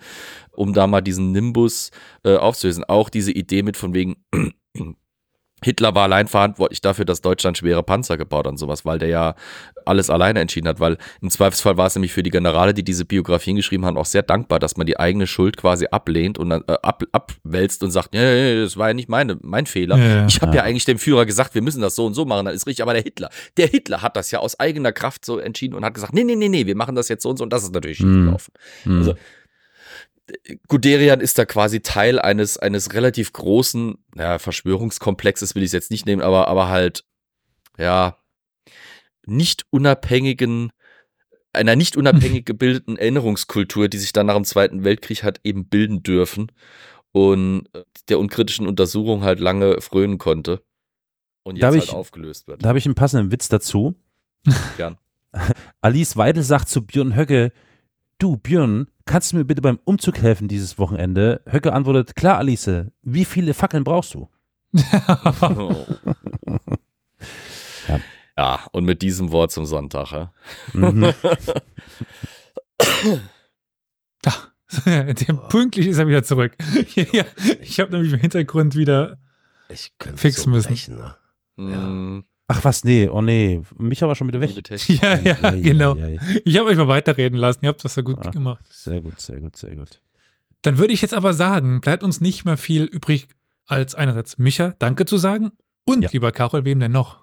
um 0.53 0.73
da 0.73 0.87
mal 0.87 1.03
diesen 1.03 1.33
Nimbus 1.33 1.91
äh, 2.25 2.37
aufzulösen. 2.37 2.85
Auch 2.85 3.11
diese 3.11 3.33
Idee 3.33 3.63
mit 3.63 3.77
von 3.77 3.95
wegen, 3.95 4.25
Hitler 5.63 5.95
war 5.95 6.05
allein 6.05 6.29
verantwortlich 6.29 6.81
dafür, 6.81 7.05
dass 7.05 7.21
Deutschland 7.21 7.59
schwere 7.59 7.83
Panzer 7.83 8.17
gebaut 8.17 8.47
hat 8.47 8.53
und 8.53 8.59
sowas, 8.59 8.85
weil 8.85 8.99
der 8.99 9.09
ja 9.09 9.35
alles 9.85 10.11
alleine 10.11 10.41
entschieden 10.41 10.69
hat, 10.69 10.81
weil 10.81 10.99
im 11.21 11.31
Zweifelsfall 11.31 11.77
war 11.77 11.87
es 11.87 11.95
nämlich 11.95 12.13
für 12.13 12.23
die 12.23 12.31
Generale, 12.31 12.75
die 12.75 12.83
diese 12.83 13.05
Biografien 13.05 13.57
geschrieben 13.57 13.85
haben, 13.87 13.97
auch 13.97 14.07
sehr 14.07 14.23
dankbar, 14.23 14.59
dass 14.59 14.77
man 14.77 14.87
die 14.87 14.99
eigene 14.99 15.27
Schuld 15.27 15.57
quasi 15.57 15.87
ablehnt 15.91 16.39
und 16.39 16.51
äh, 16.53 16.63
ab, 16.83 17.05
abwälzt 17.13 17.83
und 17.83 17.91
sagt, 17.91 18.15
nee, 18.15 18.63
das 18.63 18.77
war 18.77 18.89
ja 18.89 18.95
nicht 18.95 19.09
meine, 19.09 19.39
mein 19.43 19.67
Fehler. 19.67 19.97
Ja, 19.97 20.27
ich 20.27 20.41
habe 20.41 20.53
ja. 20.53 20.59
ja 20.59 20.63
eigentlich 20.65 20.85
dem 20.85 20.99
Führer 20.99 21.27
gesagt, 21.27 21.55
wir 21.55 21.63
müssen 21.63 21.81
das 21.81 21.95
so 21.95 22.07
und 22.07 22.15
so 22.15 22.25
machen, 22.25 22.47
dann 22.47 22.55
ist 22.55 22.67
richtig, 22.67 22.83
aber 22.83 22.95
der 22.95 23.03
Hitler, 23.03 23.31
der 23.57 23.67
Hitler 23.67 24.03
hat 24.03 24.17
das 24.17 24.31
ja 24.31 24.39
aus 24.41 24.59
eigener 24.59 24.93
Kraft 24.93 25.25
so 25.25 25.39
entschieden 25.39 25.75
und 25.75 25.85
hat 25.85 25.95
gesagt, 25.95 26.15
nee, 26.15 26.25
nee, 26.25 26.37
nee, 26.37 26.49
nee, 26.49 26.67
wir 26.67 26.77
machen 26.77 26.95
das 26.95 27.09
jetzt 27.09 27.23
so 27.23 27.31
und 27.31 27.37
so 27.37 27.45
und 27.45 27.53
das 27.53 27.63
ist 27.63 27.73
natürlich 27.75 27.99
hm. 27.99 28.15
schiefgelaufen. 28.15 28.55
Mhm. 28.85 28.99
Also 28.99 29.15
Guderian 30.69 31.21
ist 31.21 31.39
da 31.39 31.45
quasi 31.45 31.81
Teil 31.81 32.19
eines, 32.19 32.59
eines 32.59 32.93
relativ 32.93 33.33
großen, 33.33 33.97
naja, 34.15 34.39
Verschwörungskomplexes 34.39 35.55
will 35.55 35.63
ich 35.63 35.69
es 35.69 35.73
jetzt 35.73 35.91
nicht 35.91 36.07
nehmen, 36.07 36.23
aber, 36.23 36.49
aber 36.49 36.69
halt, 36.69 37.05
ja, 37.79 38.17
nicht 39.27 39.65
unabhängigen, 39.71 40.71
einer 41.53 41.77
nicht 41.77 41.97
unabhängig 41.97 42.45
gebildeten 42.47 42.97
Erinnerungskultur, 42.97 43.89
die 43.89 43.99
sich 43.99 44.13
dann 44.13 44.27
nach 44.27 44.37
dem 44.37 44.45
Zweiten 44.45 44.85
Weltkrieg 44.85 45.23
hat 45.23 45.41
eben 45.45 45.67
bilden 45.69 46.03
dürfen 46.03 46.53
und 47.13 47.69
der 48.09 48.19
unkritischen 48.19 48.67
Untersuchung 48.67 49.23
halt 49.23 49.41
lange 49.41 49.81
frönen 49.81 50.19
konnte 50.19 50.63
und 51.43 51.57
jetzt 51.57 51.65
halt 51.65 51.85
ich- 51.85 51.91
aufgelöst 51.93 52.47
wird. 52.49 52.65
Da 52.65 52.69
habe 52.69 52.79
ich 52.79 52.87
einen 52.87 52.95
passenden 52.95 53.33
Witz 53.33 53.49
dazu. 53.49 53.95
Gern. 54.77 54.97
Alice 55.81 56.17
Weidel 56.17 56.43
sagt 56.43 56.69
zu 56.69 56.85
Björn 56.85 57.17
Höcke, 57.17 57.53
du 58.23 58.37
Björn, 58.37 58.87
kannst 59.05 59.33
du 59.33 59.37
mir 59.37 59.45
bitte 59.45 59.63
beim 59.63 59.79
Umzug 59.85 60.19
helfen 60.19 60.49
dieses 60.49 60.79
Wochenende? 60.79 61.43
Höcke 61.47 61.73
antwortet, 61.73 62.15
klar 62.15 62.39
Alice, 62.39 62.87
wie 63.03 63.25
viele 63.25 63.55
Fackeln 63.55 63.85
brauchst 63.85 64.15
du? 64.15 64.29
Ja. 67.89 67.99
ja, 68.37 68.61
und 68.73 68.85
mit 68.85 69.03
diesem 69.03 69.33
Wort 69.33 69.51
zum 69.53 69.67
Sonntag. 69.67 70.13
Ja? 70.13 70.33
Mhm. 70.75 71.13
Der 74.87 75.35
pünktlich 75.49 75.87
ist 75.89 75.99
er 75.99 76.07
wieder 76.07 76.23
zurück. 76.23 76.53
ja, 76.95 77.25
ich 77.61 77.81
habe 77.81 77.91
nämlich 77.91 78.13
im 78.13 78.21
Hintergrund 78.21 78.77
wieder. 78.77 79.19
Ich 79.69 79.93
könnte 79.99 80.19
Fix 80.19 80.43
so 80.43 80.51
müssen. 80.51 80.69
brechen, 80.69 80.97
ne? 81.57 82.25
Ach 82.53 82.65
was, 82.65 82.83
nee, 82.85 83.09
oh 83.09 83.23
nee, 83.23 83.63
mich 83.79 84.03
aber 84.03 84.15
schon 84.17 84.27
wieder 84.27 84.41
weg. 84.41 84.51
Ja, 84.89 85.17
ja, 85.19 85.51
genau. 85.53 85.97
Ich 86.45 86.59
habe 86.59 86.69
euch 86.71 86.77
mal 86.77 86.89
weiterreden 86.89 87.39
lassen. 87.39 87.61
Ihr 87.63 87.69
habt 87.69 87.85
das 87.85 87.95
so 87.95 88.03
gut 88.03 88.27
Ah. 88.27 88.31
gemacht. 88.31 88.65
Sehr 88.71 89.01
gut, 89.01 89.21
sehr 89.21 89.41
gut, 89.41 89.57
sehr 89.57 89.77
gut. 89.77 90.01
Dann 90.63 90.77
würde 90.79 90.93
ich 90.93 91.01
jetzt 91.01 91.15
aber 91.15 91.33
sagen, 91.33 91.81
bleibt 91.81 92.03
uns 92.03 92.21
nicht 92.21 92.45
mehr 92.45 92.57
viel 92.57 92.85
übrig, 92.85 93.29
als 93.67 93.95
einerseits 93.95 94.37
Micha 94.39 94.75
Danke 94.81 95.07
zu 95.07 95.17
sagen 95.17 95.53
und 95.85 96.13
lieber 96.13 96.33
Karol, 96.33 96.65
wem 96.65 96.81
denn 96.81 96.91
noch? 96.93 97.21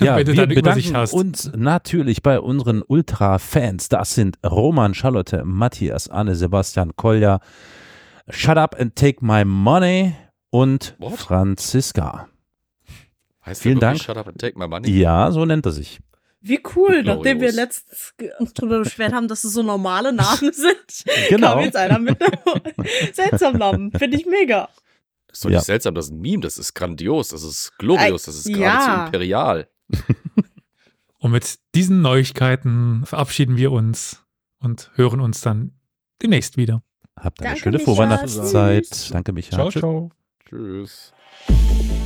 Ja, 0.00 0.16
Wenn 0.16 0.24
du 0.26 0.32
wir 0.34 0.46
bedanken 0.46 0.96
hast. 0.96 1.12
uns 1.12 1.50
natürlich 1.54 2.22
bei 2.22 2.40
unseren 2.40 2.82
Ultra-Fans. 2.82 3.88
Das 3.90 4.14
sind 4.14 4.38
Roman, 4.44 4.94
Charlotte, 4.94 5.44
Matthias, 5.44 6.08
Anne, 6.08 6.34
Sebastian, 6.34 6.96
Kolja, 6.96 7.40
Shut 8.30 8.56
Up 8.56 8.80
and 8.80 8.96
Take 8.96 9.24
My 9.24 9.44
Money 9.44 10.14
und 10.50 10.94
What? 10.98 11.18
Franziska. 11.18 12.28
Heißt 13.48 13.62
Vielen 13.62 13.80
Dank. 13.80 14.00
Shut 14.00 14.16
up 14.16 14.28
and 14.28 14.38
take 14.38 14.58
my 14.58 14.66
money? 14.68 14.90
Ja, 14.90 15.30
so 15.30 15.44
nennt 15.44 15.64
er 15.66 15.72
sich. 15.72 15.98
Wie 16.40 16.60
cool, 16.76 17.02
nachdem 17.02 17.40
wir 17.40 17.50
letztens 17.50 18.14
uns 18.38 18.52
drüber 18.54 18.78
beschwert 18.80 19.12
haben, 19.12 19.26
dass 19.26 19.42
es 19.42 19.52
so 19.54 19.62
normale 19.62 20.12
Namen 20.12 20.52
sind, 20.52 21.04
Genau. 21.28 21.54
kam 21.54 21.60
jetzt 21.64 21.76
einer 21.76 21.98
mit 21.98 22.20
einem 22.22 22.62
seltsamen 23.12 23.58
Namen. 23.58 23.92
Finde 23.92 24.16
ich 24.16 24.26
mega. 24.26 24.68
Das 25.26 25.38
ist 25.38 25.44
doch 25.44 25.50
Ja. 25.50 25.58
nicht 25.58 25.66
seltsam, 25.66 25.94
das 25.94 26.06
ist 26.06 26.12
ein 26.12 26.20
Meme, 26.20 26.42
das 26.42 26.56
ist 26.58 26.74
grandios, 26.74 27.28
das 27.28 27.42
ist 27.42 27.72
glorios, 27.78 28.22
das 28.22 28.36
ist 28.36 28.48
Äh, 28.48 28.52
geradezu 28.52 28.88
ja. 28.88 29.06
imperial. 29.06 29.68
Und 31.18 31.32
mit 31.32 31.58
diesen 31.74 32.00
Neuigkeiten 32.02 33.02
verabschieden 33.04 33.56
wir 33.56 33.72
uns 33.72 34.22
und 34.60 34.92
hören 34.94 35.18
uns 35.20 35.40
dann 35.40 35.72
demnächst 36.22 36.56
wieder. 36.56 36.82
Habt 37.18 37.40
eine 37.40 37.48
Danke, 37.48 37.60
schöne 37.62 37.78
Micha. 37.78 37.84
Vorweihnachtszeit. 37.86 38.84
Tschüss. 38.84 39.08
Danke, 39.10 39.32
Micha. 39.32 39.50
Ciao, 39.50 39.70
ciao. 39.70 40.10
Tschüss. 40.48 41.12
Tschüss. 41.46 41.97